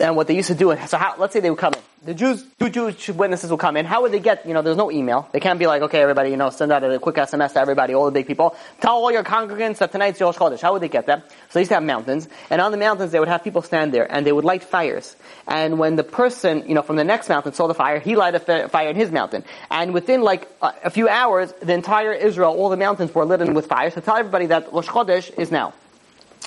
And 0.00 0.16
what 0.16 0.26
they 0.26 0.34
used 0.34 0.48
to 0.48 0.54
do, 0.54 0.76
so 0.86 0.98
how, 0.98 1.14
let's 1.18 1.32
say 1.32 1.40
they 1.40 1.50
would 1.50 1.58
come 1.58 1.74
in 1.74 1.80
the 2.06 2.14
Jews, 2.14 2.44
two 2.58 2.70
Jewish 2.70 3.08
witnesses 3.08 3.50
will 3.50 3.58
come 3.58 3.76
in. 3.76 3.84
How 3.84 4.02
would 4.02 4.12
they 4.12 4.20
get, 4.20 4.46
you 4.46 4.54
know, 4.54 4.62
there's 4.62 4.76
no 4.76 4.92
email. 4.92 5.28
They 5.32 5.40
can't 5.40 5.58
be 5.58 5.66
like, 5.66 5.82
okay, 5.82 6.00
everybody, 6.00 6.30
you 6.30 6.36
know, 6.36 6.50
send 6.50 6.70
out 6.70 6.84
a 6.84 6.98
quick 7.00 7.16
SMS 7.16 7.54
to 7.54 7.60
everybody, 7.60 7.94
all 7.94 8.06
the 8.06 8.12
big 8.12 8.28
people. 8.28 8.56
Tell 8.80 8.94
all 8.94 9.10
your 9.10 9.24
congregants 9.24 9.78
that 9.78 9.90
tonight's 9.90 10.20
Rosh 10.20 10.36
Chodesh. 10.36 10.60
How 10.60 10.72
would 10.72 10.82
they 10.82 10.88
get 10.88 11.06
that? 11.06 11.28
So 11.28 11.36
they 11.54 11.60
used 11.60 11.70
to 11.70 11.74
have 11.74 11.82
mountains. 11.82 12.28
And 12.48 12.62
on 12.62 12.70
the 12.70 12.78
mountains, 12.78 13.10
they 13.10 13.18
would 13.18 13.28
have 13.28 13.42
people 13.42 13.62
stand 13.62 13.92
there 13.92 14.10
and 14.10 14.24
they 14.24 14.32
would 14.32 14.44
light 14.44 14.62
fires. 14.62 15.16
And 15.48 15.78
when 15.80 15.96
the 15.96 16.04
person, 16.04 16.68
you 16.68 16.74
know, 16.74 16.82
from 16.82 16.96
the 16.96 17.04
next 17.04 17.28
mountain 17.28 17.52
saw 17.52 17.66
the 17.66 17.74
fire, 17.74 17.98
he 17.98 18.14
lighted 18.14 18.48
a 18.48 18.68
fire 18.68 18.88
in 18.88 18.96
his 18.96 19.10
mountain. 19.10 19.44
And 19.70 19.92
within 19.92 20.22
like 20.22 20.48
a 20.62 20.90
few 20.90 21.08
hours, 21.08 21.52
the 21.60 21.74
entire 21.74 22.12
Israel, 22.12 22.52
all 22.52 22.68
the 22.68 22.76
mountains 22.76 23.12
were 23.14 23.24
lit 23.24 23.36
with 23.52 23.66
fire. 23.66 23.90
So 23.90 24.00
tell 24.00 24.16
everybody 24.16 24.46
that 24.46 24.72
Rosh 24.72 24.86
Chodesh 24.86 25.36
is 25.36 25.50
now 25.50 25.74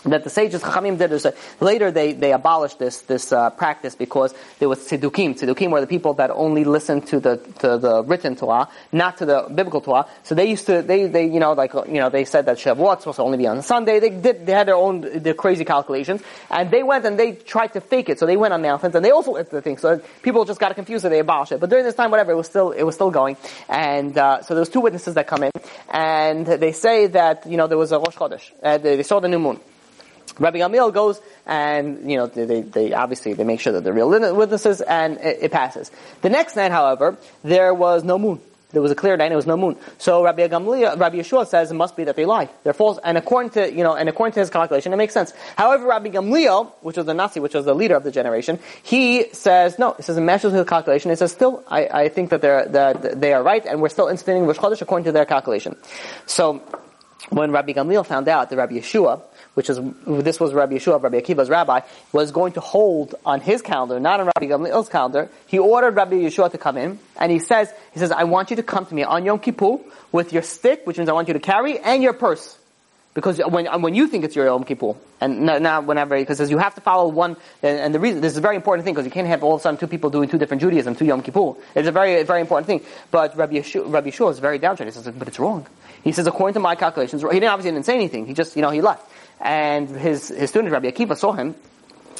that 0.05 0.23
the 0.23 0.29
sages 0.29 0.61
Chachamim 0.61 0.97
did 0.97 1.11
is 1.11 1.27
later 1.59 1.91
they, 1.91 2.13
they 2.13 2.31
abolished 2.31 2.79
this 2.79 3.01
this 3.01 3.31
uh, 3.33 3.49
practice 3.49 3.95
because 3.95 4.33
there 4.59 4.69
was 4.69 4.79
tzedukim. 4.79 5.37
Tzedukim 5.37 5.71
were 5.71 5.81
the 5.81 5.87
people 5.87 6.13
that 6.15 6.31
only 6.31 6.63
listened 6.63 7.07
to 7.07 7.19
the 7.19 7.37
to 7.59 7.77
the 7.77 8.03
written 8.03 8.35
Torah, 8.35 8.69
not 8.91 9.17
to 9.17 9.25
the 9.25 9.47
biblical 9.53 9.81
Torah. 9.81 10.07
So 10.23 10.35
they 10.35 10.45
used 10.45 10.65
to 10.67 10.81
they 10.81 11.07
they 11.07 11.25
you 11.25 11.39
know 11.39 11.53
like 11.53 11.73
you 11.73 11.99
know 11.99 12.09
they 12.09 12.25
said 12.25 12.45
that 12.45 12.57
Shavuot 12.57 12.99
supposed 12.99 13.17
to 13.17 13.23
only 13.23 13.37
be 13.37 13.47
on 13.47 13.61
Sunday. 13.61 13.99
They 13.99 14.09
did 14.09 14.45
they 14.45 14.53
had 14.53 14.67
their 14.67 14.75
own 14.75 15.01
their 15.01 15.33
crazy 15.33 15.65
calculations, 15.65 16.21
and 16.49 16.71
they 16.71 16.83
went 16.83 17.05
and 17.05 17.19
they 17.19 17.33
tried 17.33 17.73
to 17.73 17.81
fake 17.81 18.09
it. 18.09 18.19
So 18.19 18.25
they 18.25 18.37
went 18.37 18.53
on 18.53 18.61
mountains 18.61 18.95
and 18.95 19.03
they 19.03 19.11
also 19.11 19.33
lit 19.33 19.49
the 19.49 19.61
thing. 19.61 19.77
So 19.77 20.01
people 20.21 20.45
just 20.45 20.59
got 20.59 20.73
confused 20.75 21.03
and 21.03 21.13
they 21.13 21.19
abolished 21.19 21.51
it. 21.51 21.59
But 21.59 21.69
during 21.69 21.85
this 21.85 21.95
time, 21.95 22.11
whatever, 22.11 22.31
it 22.31 22.35
was 22.35 22.47
still 22.47 22.71
it 22.71 22.83
was 22.83 22.95
still 22.95 23.11
going. 23.11 23.35
And 23.67 24.17
uh, 24.17 24.43
so 24.43 24.53
there 24.53 24.61
was 24.61 24.69
two 24.69 24.81
witnesses 24.81 25.15
that 25.15 25.27
come 25.27 25.43
in, 25.43 25.51
and 25.89 26.45
they 26.45 26.71
say 26.71 27.07
that 27.07 27.45
you 27.45 27.57
know 27.57 27.67
there 27.67 27.77
was 27.77 27.91
a 27.91 27.99
Rosh 27.99 28.15
Chodesh. 28.15 28.51
Uh, 28.63 28.77
they, 28.77 28.95
they 28.95 29.03
saw 29.03 29.19
the 29.19 29.27
new 29.27 29.39
moon. 29.39 29.59
Rabbi 30.37 30.59
Gamliel 30.59 30.93
goes 30.93 31.21
and, 31.45 32.09
you 32.09 32.17
know, 32.17 32.27
they, 32.27 32.61
they, 32.61 32.93
obviously, 32.93 33.33
they 33.33 33.43
make 33.43 33.59
sure 33.59 33.73
that 33.73 33.83
they're 33.83 33.93
real 33.93 34.09
witnesses 34.09 34.81
and 34.81 35.17
it, 35.17 35.39
it, 35.43 35.51
passes. 35.51 35.91
The 36.21 36.29
next 36.29 36.55
night, 36.55 36.71
however, 36.71 37.17
there 37.43 37.73
was 37.73 38.03
no 38.03 38.19
moon. 38.19 38.41
There 38.71 38.83
was 38.83 38.91
a 38.91 38.95
clear 38.95 39.17
night 39.17 39.25
and 39.25 39.31
there 39.31 39.37
was 39.37 39.47
no 39.47 39.57
moon. 39.57 39.77
So 39.97 40.23
Rabbi 40.23 40.47
Gamliel, 40.47 40.99
Rabbi 40.99 41.17
Yeshua 41.17 41.47
says 41.47 41.71
it 41.71 41.73
must 41.73 41.97
be 41.97 42.03
that 42.03 42.15
they 42.15 42.25
lie. 42.25 42.49
They're 42.63 42.73
false. 42.73 42.99
And 43.03 43.17
according 43.17 43.49
to, 43.51 43.73
you 43.73 43.83
know, 43.83 43.95
and 43.95 44.07
according 44.07 44.33
to 44.33 44.41
his 44.41 44.51
calculation, 44.51 44.93
it 44.93 44.97
makes 44.97 45.13
sense. 45.13 45.33
However, 45.57 45.87
Rabbi 45.87 46.09
Gamliel, 46.09 46.71
which 46.81 46.97
was 46.97 47.07
the 47.07 47.15
Nasi, 47.15 47.39
which 47.39 47.55
was 47.55 47.65
the 47.65 47.73
leader 47.73 47.95
of 47.95 48.03
the 48.03 48.11
generation, 48.11 48.59
he 48.83 49.33
says, 49.33 49.79
no, 49.79 49.93
he 49.93 50.03
says 50.03 50.17
it 50.17 50.21
matches 50.21 50.53
his 50.53 50.67
calculation. 50.67 51.09
He 51.09 51.15
says, 51.15 51.31
still, 51.31 51.63
I, 51.67 51.87
I 51.87 52.09
think 52.09 52.29
that 52.29 52.41
they're, 52.41 52.67
that 52.67 53.19
they 53.19 53.33
are 53.33 53.41
right 53.41 53.65
and 53.65 53.81
we're 53.81 53.89
still 53.89 54.07
instituting 54.07 54.45
Rosh 54.45 54.57
Chodesh 54.57 54.81
according 54.83 55.05
to 55.05 55.11
their 55.11 55.25
calculation. 55.25 55.75
So, 56.27 56.61
when 57.29 57.51
Rabbi 57.51 57.73
Gamliel 57.73 58.05
found 58.05 58.27
out 58.27 58.49
that 58.49 58.55
Rabbi 58.55 58.75
Yeshua, 58.75 59.21
which 59.59 59.69
is 59.69 59.77
this 60.07 60.39
was 60.39 60.53
Rabbi 60.53 60.75
Yeshua, 60.75 61.03
Rabbi 61.03 61.19
Akiva's 61.19 61.49
rabbi, 61.49 61.81
was 62.13 62.31
going 62.31 62.53
to 62.53 62.61
hold 62.61 63.15
on 63.25 63.41
his 63.41 63.61
calendar, 63.61 63.99
not 63.99 64.21
on 64.21 64.27
Rabbi 64.27 64.45
Gamliel's 64.45 64.87
calendar. 64.87 65.27
He 65.47 65.59
ordered 65.59 65.97
Rabbi 65.97 66.15
Yeshua 66.15 66.49
to 66.51 66.57
come 66.57 66.77
in, 66.77 66.97
and 67.17 67.29
he 67.29 67.39
says, 67.39 67.69
he 67.91 67.99
says, 67.99 68.13
I 68.13 68.23
want 68.23 68.51
you 68.51 68.55
to 68.55 68.63
come 68.63 68.85
to 68.85 68.95
me 68.95 69.03
on 69.03 69.25
Yom 69.25 69.39
Kippur 69.39 69.79
with 70.13 70.31
your 70.31 70.43
stick, 70.43 70.87
which 70.87 70.97
means 70.97 71.09
I 71.09 71.11
want 71.11 71.27
you 71.27 71.33
to 71.33 71.41
carry, 71.41 71.77
and 71.77 72.01
your 72.01 72.13
purse. 72.13 72.57
Because 73.13 73.41
when, 73.45 73.65
when 73.81 73.95
you 73.95 74.07
think 74.07 74.23
it's 74.23 74.33
your 74.33 74.45
Yom 74.45 74.63
Kippur, 74.63 74.93
and 75.19 75.41
not 75.41 75.83
whenever, 75.83 76.17
because 76.17 76.49
you 76.49 76.57
have 76.57 76.75
to 76.75 76.81
follow 76.81 77.09
one, 77.09 77.35
and, 77.61 77.79
and, 77.79 77.93
the 77.93 77.99
reason, 77.99 78.21
this 78.21 78.31
is 78.31 78.37
a 78.37 78.41
very 78.41 78.55
important 78.55 78.85
thing, 78.85 78.93
because 78.93 79.03
you 79.03 79.11
can't 79.11 79.27
have 79.27 79.43
all 79.43 79.55
of 79.55 79.59
a 79.59 79.63
sudden 79.63 79.77
two 79.77 79.87
people 79.87 80.09
doing 80.09 80.29
two 80.29 80.37
different 80.37 80.61
Judaism, 80.61 80.95
two 80.95 81.03
Yom 81.03 81.21
Kippur. 81.21 81.55
It's 81.75 81.89
a 81.89 81.91
very, 81.91 82.23
very 82.23 82.39
important 82.39 82.67
thing. 82.67 82.81
But 83.11 83.35
Rabbi 83.35 83.55
Yeshua, 83.55 83.91
Rabbi 83.91 84.11
Yeshua 84.11 84.31
is 84.31 84.39
very 84.39 84.57
downtrodden. 84.57 84.93
He 84.93 84.97
says, 84.97 85.13
but 85.13 85.27
it's 85.27 85.37
wrong. 85.37 85.67
He 86.01 86.13
says, 86.13 86.27
according 86.27 86.53
to 86.53 86.61
my 86.61 86.75
calculations, 86.75 87.21
he 87.21 87.27
didn't 87.27 87.49
obviously 87.49 87.71
didn't 87.71 87.85
say 87.85 87.95
anything. 87.95 88.25
He 88.25 88.33
just, 88.33 88.55
you 88.55 88.61
know, 88.61 88.69
he 88.69 88.81
left. 88.81 89.05
And 89.39 89.89
his, 89.89 90.27
his 90.27 90.49
student, 90.49 90.73
Rabbi 90.73 90.91
Akiva, 90.91 91.17
saw 91.17 91.31
him, 91.31 91.55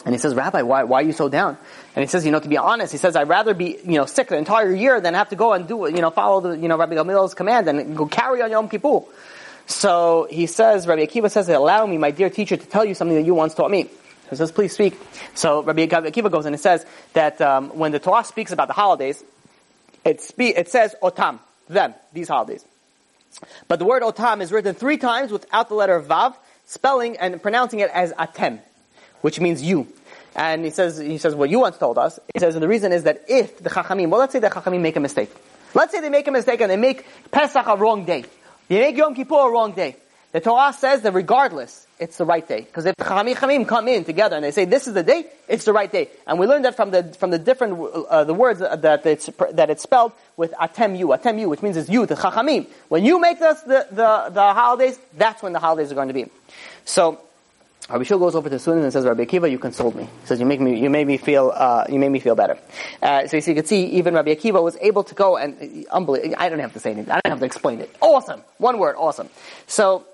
and 0.06 0.16
he 0.16 0.20
says, 0.20 0.34
Rabbi, 0.34 0.62
why, 0.62 0.84
why 0.84 1.02
are 1.02 1.04
you 1.04 1.12
so 1.12 1.28
down? 1.28 1.58
And 1.96 2.04
he 2.04 2.08
says, 2.08 2.26
you 2.26 2.32
know, 2.32 2.40
to 2.40 2.48
be 2.48 2.58
honest, 2.58 2.92
he 2.92 2.98
says, 2.98 3.16
I'd 3.16 3.28
rather 3.28 3.54
be, 3.54 3.78
you 3.84 3.98
know, 3.98 4.06
sick 4.06 4.30
the 4.30 4.38
entire 4.38 4.74
year 4.74 5.02
than 5.02 5.14
have 5.14 5.30
to 5.30 5.36
go 5.36 5.54
and 5.54 5.68
do, 5.68 5.90
you 5.90 6.02
know, 6.02 6.12
follow 6.12 6.42
the, 6.42 6.58
you 6.58 6.68
know, 6.68 6.78
Rabbi 6.78 6.96
Gamliel's 6.96 7.34
command 7.34 7.68
and 7.68 7.98
go 7.98 8.06
carry 8.06 8.42
on 8.42 8.52
Yom 8.52 8.70
Kippur. 8.70 9.02
So 9.66 10.28
he 10.30 10.46
says, 10.48 10.88
Rabbi 10.88 11.06
Akiva 11.06 11.30
says, 11.30 11.50
allow 11.50 11.86
me, 11.86 11.98
my 11.98 12.12
dear 12.12 12.30
teacher, 12.30 12.56
to 12.56 12.66
tell 12.66 12.86
you 12.86 12.96
something 12.96 13.18
that 13.18 13.26
you 13.26 13.36
once 13.36 13.54
taught 13.54 13.70
me. 13.70 13.90
He 14.30 14.36
says, 14.36 14.52
please 14.52 14.74
speak. 14.74 14.98
So 15.34 15.64
Rabbi 15.64 15.88
Akiva 15.88 16.32
goes 16.32 16.46
and 16.46 16.56
it 16.56 16.60
says 16.60 16.86
that 17.14 17.42
um, 17.42 17.78
when 17.78 17.92
the 17.92 18.00
Torah 18.00 18.24
speaks 18.24 18.52
about 18.52 18.68
the 18.68 18.74
holidays, 18.74 19.24
it, 20.06 20.22
spe- 20.22 20.56
it 20.56 20.70
says 20.70 20.96
otam, 21.04 21.40
them, 21.68 21.94
these 22.14 22.30
holidays. 22.30 22.64
But 23.68 23.80
the 23.80 23.86
word 23.86 24.02
otam 24.02 24.42
is 24.42 24.52
written 24.52 24.74
three 24.76 24.98
times 24.98 25.32
without 25.32 25.70
the 25.70 25.76
letter 25.76 26.00
vav, 26.02 26.36
spelling 26.70 27.18
and 27.18 27.42
pronouncing 27.42 27.80
it 27.80 27.90
as 27.92 28.14
atem, 28.14 28.60
which 29.22 29.40
means 29.40 29.62
you. 29.64 29.88
And 30.36 30.64
he 30.64 30.70
says, 30.70 31.00
he 31.00 31.18
says, 31.18 31.34
what 31.34 31.50
you 31.50 31.60
once 31.60 31.80
told 31.80 31.98
us, 31.98 32.20
he 32.32 32.40
says, 32.40 32.54
and 32.54 32.64
the 32.64 32.68
reason 32.68 32.94
is 32.94 33.04
that 33.04 33.26
if 33.28 33.58
the 33.58 33.72
Chachamim, 33.72 34.10
well 34.10 34.20
let's 34.20 34.34
say 34.34 34.40
the 34.40 34.50
Chachamim 34.50 34.80
make 34.82 34.96
a 34.96 35.00
mistake. 35.00 35.32
Let's 35.74 35.92
say 35.92 36.00
they 36.00 36.10
make 36.10 36.28
a 36.28 36.32
mistake 36.32 36.62
and 36.62 36.70
they 36.70 36.78
make 36.78 37.06
Pesach 37.32 37.66
a 37.66 37.76
wrong 37.76 38.06
day. 38.06 38.24
They 38.68 38.80
make 38.80 38.96
Yom 38.98 39.16
Kippur 39.16 39.50
a 39.50 39.52
wrong 39.52 39.72
day. 39.72 39.96
The 40.32 40.42
Torah 40.42 40.72
says 40.72 41.02
that 41.02 41.14
regardless, 41.14 41.88
it's 42.00 42.18
the 42.18 42.26
right 42.26 42.48
day. 42.48 42.62
Because 42.62 42.86
if 42.86 42.96
Chachamim 42.96 43.36
Chamim 43.36 43.68
come 43.68 43.88
in 43.88 44.06
together 44.06 44.38
and 44.38 44.46
they 44.46 44.52
say 44.52 44.66
this 44.66 44.88
is 44.88 44.94
the 44.94 45.04
day, 45.04 45.26
it's 45.48 45.66
the 45.66 45.74
right 45.74 45.92
day. 45.92 46.10
And 46.26 46.40
we 46.40 46.48
learned 46.48 46.66
that 46.66 46.76
from 46.76 46.92
the, 46.92 47.04
from 47.20 47.32
the 47.32 47.40
different, 47.40 47.80
uh, 48.10 48.24
the 48.24 48.34
words 48.34 48.60
that 48.60 49.06
it's, 49.06 49.30
that 49.52 49.70
it's 49.70 49.84
spelled 49.84 50.14
with 50.38 50.52
atem 50.54 50.98
you, 50.98 51.08
atem 51.08 51.48
which 51.48 51.62
means 51.62 51.78
it's 51.78 51.90
you, 51.90 52.06
the 52.06 52.16
Chachamim. 52.16 52.68
When 52.88 53.04
you 53.04 53.20
make 53.20 53.40
this, 53.40 53.62
the, 53.62 53.86
the, 53.92 54.30
the 54.32 54.54
holidays, 54.54 54.98
that's 55.18 55.44
when 55.44 55.54
the 55.54 55.60
holidays 55.60 55.92
are 55.92 55.96
going 55.96 56.08
to 56.08 56.14
be. 56.14 56.28
So, 56.86 57.20
Rabbi 57.90 58.04
Shul 58.04 58.20
goes 58.20 58.36
over 58.36 58.50
to 58.50 58.58
the 58.58 58.72
and 58.72 58.94
says, 58.94 59.04
Rabbi 59.04 59.26
Akiva, 59.26 59.50
you 59.50 59.58
consoled 59.58 59.96
me. 59.96 60.04
He 60.04 60.28
says, 60.28 60.40
you 60.40 60.46
make 60.46 60.62
me, 60.62 60.80
you 60.80 60.92
made 60.92 61.08
me 61.08 61.18
feel, 61.18 61.52
uh, 61.54 61.86
you 61.90 61.98
made 61.98 62.10
me 62.10 62.20
feel 62.20 62.36
better. 62.36 62.58
Uh, 63.02 63.28
so, 63.28 63.38
you 63.38 63.56
can 63.56 63.66
see, 63.66 63.86
even 63.88 64.14
Rabbi 64.14 64.36
Akiva 64.36 64.62
was 64.62 64.78
able 64.80 65.04
to 65.04 65.16
go 65.16 65.38
and, 65.38 65.86
uh, 65.88 65.96
unbelievable. 65.96 66.36
I 66.38 66.50
don't 66.50 66.60
have 66.60 66.74
to 66.74 66.80
say 66.80 66.92
anything. 66.92 67.12
I 67.12 67.20
don't 67.24 67.32
have 67.32 67.40
to 67.40 67.46
explain 67.46 67.80
it. 67.80 67.94
Awesome. 68.00 68.44
One 68.58 68.78
word, 68.78 68.96
awesome. 68.96 69.30
So, 69.66 70.06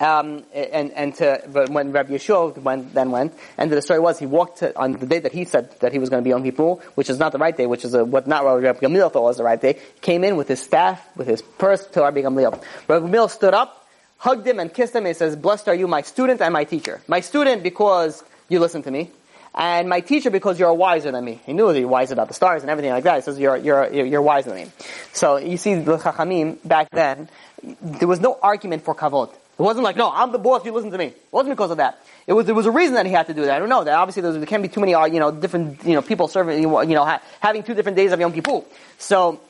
um, 0.00 0.44
and 0.54 0.92
and 0.92 1.14
to 1.16 1.42
but 1.52 1.70
when 1.70 1.90
Rabbi 1.92 2.12
Yeshua 2.12 2.56
went, 2.58 2.94
then 2.94 3.10
went, 3.10 3.34
and 3.56 3.70
the 3.70 3.82
story 3.82 3.98
was 3.98 4.18
he 4.18 4.26
walked 4.26 4.58
to, 4.58 4.76
on 4.78 4.92
the 4.92 5.06
day 5.06 5.18
that 5.18 5.32
he 5.32 5.44
said 5.44 5.72
that 5.80 5.92
he 5.92 5.98
was 5.98 6.08
going 6.08 6.22
to 6.22 6.28
be 6.28 6.32
on 6.32 6.44
Kippur, 6.44 6.74
which 6.94 7.10
is 7.10 7.18
not 7.18 7.32
the 7.32 7.38
right 7.38 7.56
day, 7.56 7.66
which 7.66 7.84
is 7.84 7.94
a, 7.94 8.04
what 8.04 8.26
not 8.26 8.44
what 8.44 8.62
Rabbi 8.62 8.78
Gamliel 8.78 9.12
thought 9.12 9.22
was 9.22 9.38
the 9.38 9.44
right 9.44 9.60
day. 9.60 9.80
Came 10.00 10.22
in 10.22 10.36
with 10.36 10.48
his 10.48 10.60
staff, 10.60 11.04
with 11.16 11.26
his 11.26 11.42
purse 11.42 11.84
to 11.88 12.00
Rabbi 12.02 12.22
Gamliel. 12.22 12.62
Rabbi 12.86 13.06
Gamliel 13.06 13.28
stood 13.28 13.54
up, 13.54 13.88
hugged 14.18 14.46
him 14.46 14.60
and 14.60 14.72
kissed 14.72 14.94
him 14.94 14.98
and 14.98 15.08
he 15.08 15.14
says, 15.14 15.34
blessed 15.34 15.68
are 15.68 15.74
you, 15.74 15.88
my 15.88 16.02
student 16.02 16.40
and 16.40 16.52
my 16.52 16.64
teacher. 16.64 17.00
My 17.08 17.20
student 17.20 17.62
because 17.62 18.22
you 18.48 18.60
listen 18.60 18.82
to 18.82 18.90
me, 18.90 19.10
and 19.54 19.88
my 19.88 20.00
teacher 20.00 20.30
because 20.30 20.60
you're 20.60 20.72
wiser 20.72 21.10
than 21.10 21.24
me. 21.24 21.40
He 21.44 21.52
knew 21.52 21.72
that 21.72 21.78
you're 21.78 21.88
wise 21.88 22.12
about 22.12 22.28
the 22.28 22.34
stars 22.34 22.62
and 22.62 22.70
everything 22.70 22.92
like 22.92 23.04
that. 23.04 23.16
He 23.16 23.22
says 23.22 23.38
you're, 23.38 23.56
you're, 23.56 23.90
you're 23.92 24.22
wiser 24.22 24.50
than 24.50 24.64
me. 24.64 24.70
So 25.12 25.38
you 25.38 25.56
see 25.56 25.74
the 25.74 25.98
Chachamim 25.98 26.58
back 26.64 26.88
then, 26.92 27.28
there 27.82 28.06
was 28.06 28.20
no 28.20 28.38
argument 28.40 28.84
for 28.84 28.94
kavod. 28.94 29.32
It 29.58 29.62
wasn't 29.62 29.82
like, 29.82 29.96
no, 29.96 30.10
I'm 30.10 30.30
the 30.30 30.38
boss, 30.38 30.64
you 30.64 30.72
listen 30.72 30.92
to 30.92 30.98
me. 30.98 31.06
It 31.06 31.22
wasn't 31.32 31.56
because 31.56 31.72
of 31.72 31.78
that. 31.78 32.04
It 32.28 32.32
was, 32.32 32.46
there 32.46 32.54
was 32.54 32.66
a 32.66 32.70
reason 32.70 32.94
that 32.94 33.06
he 33.06 33.12
had 33.12 33.26
to 33.26 33.34
do 33.34 33.42
that. 33.46 33.56
I 33.56 33.58
don't 33.58 33.68
know. 33.68 33.82
That 33.82 33.94
obviously 33.94 34.22
there 34.22 34.46
can't 34.46 34.62
be 34.62 34.68
too 34.68 34.80
many, 34.80 34.94
uh, 34.94 35.06
you 35.06 35.18
know, 35.18 35.32
different, 35.32 35.84
you 35.84 35.94
know, 35.94 36.02
people 36.02 36.28
serving, 36.28 36.62
you 36.62 36.68
know, 36.68 37.04
ha- 37.04 37.22
having 37.40 37.64
two 37.64 37.74
different 37.74 37.96
days 37.96 38.12
of 38.12 38.20
Yom 38.20 38.32
Kippur. 38.32 38.62
So, 38.98 39.40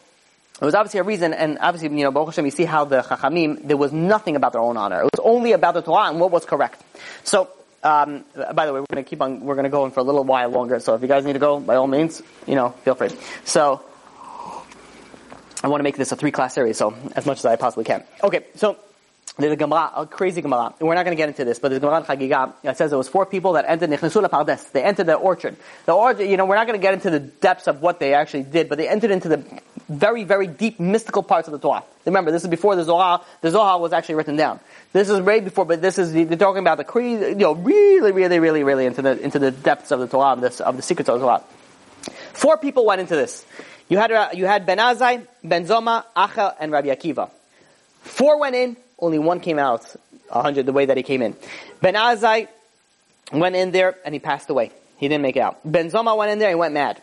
it 0.61 0.65
was 0.65 0.75
obviously 0.75 0.99
a 0.99 1.05
reason, 1.05 1.35
and 1.35 1.57
obviously, 1.61 1.97
you 1.97 2.03
know, 2.03 2.11
Baruch 2.11 2.31
Hashem, 2.31 2.45
you 2.45 2.51
see 2.51 2.65
how 2.65 2.85
the 2.85 3.03
Chachamim, 3.03 3.69
there 3.69 3.77
was 3.77 3.93
nothing 3.93 4.35
about 4.35 4.53
their 4.53 4.61
own 4.61 4.77
honor. 4.77 5.03
It 5.03 5.05
was 5.05 5.21
only 5.23 5.53
about 5.53 5.75
the 5.75 5.83
Torah 5.83 6.09
and 6.09 6.19
what 6.19 6.33
was 6.33 6.45
correct. 6.45 6.83
So, 7.23 7.49
um, 7.85 8.25
by 8.55 8.67
the 8.67 8.73
way, 8.73 8.81
we're 8.81 8.87
going 8.91 9.05
to 9.05 9.09
keep 9.09 9.23
on, 9.23 9.41
we're 9.41 9.55
going 9.55 9.65
to 9.65 9.71
go 9.71 9.85
in 9.85 9.93
for 9.93 10.01
a 10.01 10.03
little 10.03 10.25
while 10.25 10.49
longer, 10.49 10.81
so 10.81 10.95
if 10.95 11.03
you 11.03 11.07
guys 11.07 11.25
need 11.25 11.35
to 11.35 11.39
go, 11.39 11.61
by 11.61 11.77
all 11.77 11.87
means, 11.87 12.23
you 12.47 12.57
know, 12.57 12.71
feel 12.71 12.97
free. 12.97 13.11
So, 13.45 13.83
I 15.63 15.69
want 15.69 15.79
to 15.79 15.85
make 15.85 15.97
this 15.97 16.11
a 16.11 16.17
three 16.17 16.33
class 16.33 16.55
series, 16.55 16.77
so 16.77 16.93
as 17.15 17.25
much 17.25 17.39
as 17.39 17.45
I 17.45 17.55
possibly 17.55 17.85
can. 17.85 18.03
Okay, 18.25 18.47
so, 18.57 18.79
there's 19.39 19.53
a 19.53 19.57
Gemara, 19.57 19.93
a 19.95 20.07
crazy 20.07 20.43
Gemara. 20.43 20.75
We're 20.81 20.95
not 20.95 21.05
going 21.05 21.17
to 21.17 21.21
get 21.21 21.29
into 21.29 21.45
this, 21.45 21.61
but 21.61 21.69
there's 21.69 21.81
Gemara 21.81 21.99
in 21.99 22.05
Chagiga 22.05 22.53
that 22.63 22.77
says 22.77 22.91
there 22.91 22.99
was 22.99 23.09
four 23.09 23.25
people 23.25 23.53
that 23.53 23.67
entered 23.69 23.89
Nechnesu 23.89 24.29
Pardes. 24.29 24.73
They 24.73 24.83
entered 24.83 25.07
the 25.07 25.15
orchard. 25.15 25.57
The 25.87 25.93
orchard, 25.93 26.25
you 26.25 26.37
know, 26.37 26.45
we're 26.45 26.57
not 26.57 26.67
going 26.67 26.79
to 26.79 26.83
get 26.83 26.95
into 26.95 27.11
the 27.11 27.21
depths 27.21 27.69
of 27.69 27.81
what 27.81 28.01
they 28.01 28.15
actually 28.15 28.43
did, 28.43 28.69
but 28.69 28.79
they 28.79 28.89
entered 28.89 29.13
into 29.13 29.29
the 29.29 29.45
very, 29.89 30.25
very 30.25 30.49
deep 30.49 30.81
mystical 30.81 31.23
parts 31.23 31.47
of 31.47 31.53
the 31.53 31.59
Torah. 31.61 31.85
Remember, 32.05 32.33
this 32.33 32.43
is 32.43 32.49
before 32.49 32.75
the 32.75 32.83
Zohar. 32.83 33.25
The 33.41 33.51
Zohar 33.51 33.79
was 33.79 33.93
actually 33.93 34.17
written 34.17 34.35
down. 34.35 34.59
This 34.93 35.09
is 35.09 35.21
way 35.21 35.39
before, 35.39 35.65
but 35.65 35.81
this 35.81 35.99
is 35.99 36.13
they're 36.13 36.37
talking 36.37 36.61
about 36.61 36.79
the 36.79 36.85
crazy, 36.85 37.27
you 37.29 37.35
know, 37.37 37.55
really, 37.55 38.11
really, 38.11 38.41
really, 38.41 38.65
really 38.65 38.87
into 38.87 39.03
the 39.03 39.21
into 39.21 39.39
the 39.39 39.51
depths 39.51 39.93
of 39.93 40.01
the 40.01 40.09
Torah, 40.09 40.33
of 40.33 40.41
the, 40.41 40.67
of 40.67 40.77
the 40.77 40.83
secrets 40.83 41.09
of 41.09 41.21
the 41.21 41.27
Torah. 41.27 41.43
Four 42.33 42.59
people 42.59 42.85
went 42.87 43.01
into 43.01 43.15
this. 43.15 43.45
You 43.89 43.99
had, 43.99 44.37
you 44.37 44.47
had 44.47 44.67
Ben 44.67 44.79
Azai, 44.79 45.27
Ben 45.43 45.65
Zoma, 45.67 46.05
Acher, 46.17 46.55
and 46.61 46.71
Rabbi 46.71 46.89
Akiva. 46.89 47.31
Four 48.03 48.39
went 48.41 48.55
in, 48.55 48.77
only 48.99 49.19
one 49.19 49.41
came 49.41 49.59
out, 49.59 49.85
a 50.31 50.43
hundred 50.43 50.67
the 50.67 50.73
way 50.73 50.87
that 50.87 50.97
he 50.97 51.03
came 51.03 51.23
in. 51.23 51.37
Ben 51.81 51.95
Azai 51.95 52.49
went 53.33 53.57
in 53.57 53.71
there 53.71 53.97
and 54.05 54.15
he 54.15 54.19
passed 54.19 54.51
away. 54.51 54.73
He 54.97 55.09
didn't 55.09 55.23
make 55.23 55.37
it 55.37 55.41
out. 55.41 55.59
Ben 55.65 55.91
Zoma 55.91 56.17
went 56.17 56.33
in 56.33 56.39
there, 56.39 56.49
and 56.49 56.57
he 56.57 56.61
went 56.61 56.75
mad. 56.75 57.01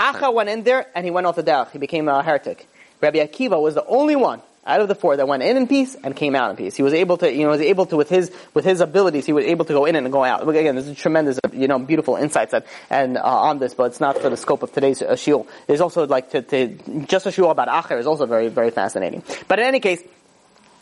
Acher 0.00 0.32
went 0.32 0.48
in 0.48 0.62
there 0.62 0.86
and 0.94 1.04
he 1.04 1.10
went 1.10 1.26
off 1.26 1.36
the 1.36 1.42
derech. 1.42 1.70
He 1.72 1.78
became 1.78 2.08
a 2.08 2.22
heretic. 2.22 2.66
Rabbi 3.00 3.18
Akiva 3.18 3.60
was 3.60 3.74
the 3.74 3.84
only 3.84 4.16
one 4.16 4.40
out 4.66 4.80
of 4.80 4.88
the 4.88 4.94
four 4.94 5.16
that 5.16 5.28
went 5.28 5.42
in 5.42 5.56
in 5.56 5.66
peace 5.66 5.94
and 5.94 6.16
came 6.16 6.34
out 6.34 6.50
in 6.50 6.56
peace. 6.56 6.74
He 6.74 6.82
was 6.82 6.94
able 6.94 7.18
to, 7.18 7.30
you 7.30 7.44
know, 7.44 7.52
he 7.52 7.58
was 7.58 7.66
able 7.66 7.86
to 7.86 7.96
with 7.96 8.08
his 8.08 8.32
with 8.54 8.64
his 8.64 8.80
abilities, 8.80 9.26
he 9.26 9.32
was 9.32 9.44
able 9.44 9.64
to 9.66 9.72
go 9.72 9.84
in 9.84 9.96
and 9.96 10.10
go 10.10 10.24
out. 10.24 10.48
Again, 10.48 10.76
there's 10.76 10.96
tremendous, 10.96 11.38
you 11.52 11.68
know, 11.68 11.78
beautiful 11.78 12.16
insights 12.16 12.52
that, 12.52 12.66
and 12.88 13.18
uh, 13.18 13.22
on 13.22 13.58
this, 13.58 13.74
but 13.74 13.84
it's 13.84 14.00
not 14.00 14.18
for 14.18 14.30
the 14.30 14.36
scope 14.36 14.62
of 14.62 14.72
today's 14.72 15.02
uh, 15.02 15.12
shiur. 15.12 15.46
There's 15.66 15.80
also 15.82 16.06
like 16.06 16.30
to, 16.30 16.42
to 16.42 17.04
just 17.06 17.26
a 17.26 17.30
shiur 17.30 17.50
about 17.50 17.68
Acher 17.68 17.98
is 17.98 18.06
also 18.06 18.26
very 18.26 18.48
very 18.48 18.70
fascinating. 18.70 19.22
But 19.48 19.58
in 19.58 19.66
any 19.66 19.80
case. 19.80 20.02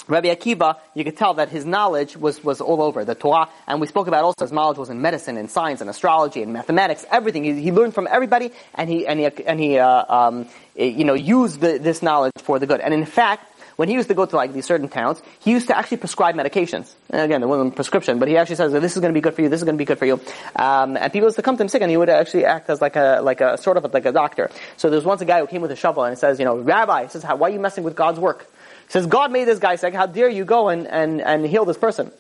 Rabbi 0.09 0.35
Akiva, 0.35 0.79
you 0.95 1.05
could 1.05 1.17
tell 1.17 1.35
that 1.35 1.51
his 1.51 1.65
knowledge 1.65 2.17
was, 2.17 2.43
was 2.43 2.61
all 2.61 2.83
over 2.83 3.05
the 3.05 3.15
Torah, 3.15 3.49
and 3.67 3.81
we 3.81 3.87
spoke 3.87 4.09
about 4.09 4.25
also 4.25 4.45
his 4.45 4.53
knowledge 4.53 4.79
was 4.79 4.91
in 4.91 5.01
medicine 5.01 5.37
and 5.37 5.51
science 5.51 5.81
and 5.81 5.89
astrology 5.89 6.43
and 6.43 6.53
mathematics, 6.53 7.05
everything. 7.11 7.45
He, 7.45 7.61
he 7.61 7.73
learned 7.73 7.95
from 7.95 8.09
everybody, 8.11 8.51
and 8.75 8.89
he 8.89 9.07
and 9.07 9.21
he 9.21 9.27
and 9.27 9.61
he 9.61 9.79
uh, 9.79 10.15
um, 10.15 10.49
you 10.75 11.05
know 11.05 11.15
used 11.15 11.61
the, 11.61 11.79
this 11.79 12.03
knowledge 12.03 12.33
for 12.39 12.59
the 12.59 12.67
good. 12.67 12.81
And 12.81 12.95
in 12.95 13.05
fact, 13.05 13.45
when 13.79 13.89
he 13.89 13.95
used 13.95 14.09
to 14.09 14.15
go 14.15 14.27
to 14.27 14.35
like 14.35 14.53
these 14.53 14.67
certain 14.67 14.89
towns, 14.89 15.23
he 15.39 15.53
used 15.53 15.69
to 15.69 15.79
actually 15.79 15.99
prescribe 15.99 16.35
medications. 16.35 16.93
And 17.11 17.23
again, 17.23 17.41
there 17.41 17.47
wasn't 17.49 17.77
prescription, 17.77 18.19
but 18.19 18.27
he 18.27 18.37
actually 18.37 18.57
says, 18.57 18.73
this 18.73 18.97
is 18.97 19.01
going 19.01 19.15
to 19.15 19.17
be 19.17 19.21
good 19.21 19.35
for 19.35 19.43
you, 19.43 19.49
this 19.49 19.61
is 19.61 19.65
going 19.65 19.77
to 19.77 19.79
be 19.79 19.85
good 19.85 20.01
for 20.01 20.05
you. 20.05 20.21
Um, 20.57 20.97
and 20.97 21.13
people 21.13 21.29
used 21.29 21.37
to 21.37 21.43
come 21.43 21.57
to 21.57 21.63
him 21.63 21.69
sick, 21.69 21.81
and 21.81 21.89
he 21.89 21.97
would 21.97 22.09
actually 22.09 22.45
act 22.45 22.69
as 22.71 22.81
like 22.81 22.97
a, 22.97 23.21
like 23.23 23.41
a, 23.41 23.57
sort 23.57 23.77
of 23.77 23.95
like 23.95 24.05
a 24.05 24.11
doctor. 24.11 24.51
So 24.79 24.91
there 24.91 24.97
was 24.97 25.05
once 25.05 25.21
a 25.21 25.25
guy 25.25 25.39
who 25.39 25.47
came 25.47 25.63
with 25.63 25.71
a 25.71 25.77
shovel, 25.77 26.03
and 26.03 26.13
he 26.13 26.19
says, 26.19 26.41
you 26.41 26.45
know, 26.45 26.59
Rabbi, 26.59 27.05
he 27.05 27.09
says, 27.09 27.23
why 27.23 27.49
are 27.49 27.53
you 27.53 27.61
messing 27.61 27.85
with 27.85 27.95
God's 27.95 28.19
work? 28.19 28.51
Says, 28.89 29.07
God 29.07 29.33
made 29.33 29.47
this 29.47 29.59
guy 29.59 29.77
sick, 29.77 29.95
how 29.95 30.07
dare 30.07 30.29
you 30.29 30.45
go 30.45 30.69
and, 30.69 30.87
and, 30.87 31.21
and 31.21 31.47
heal 31.47 31.65
this 31.65 31.79
person? 31.79 32.11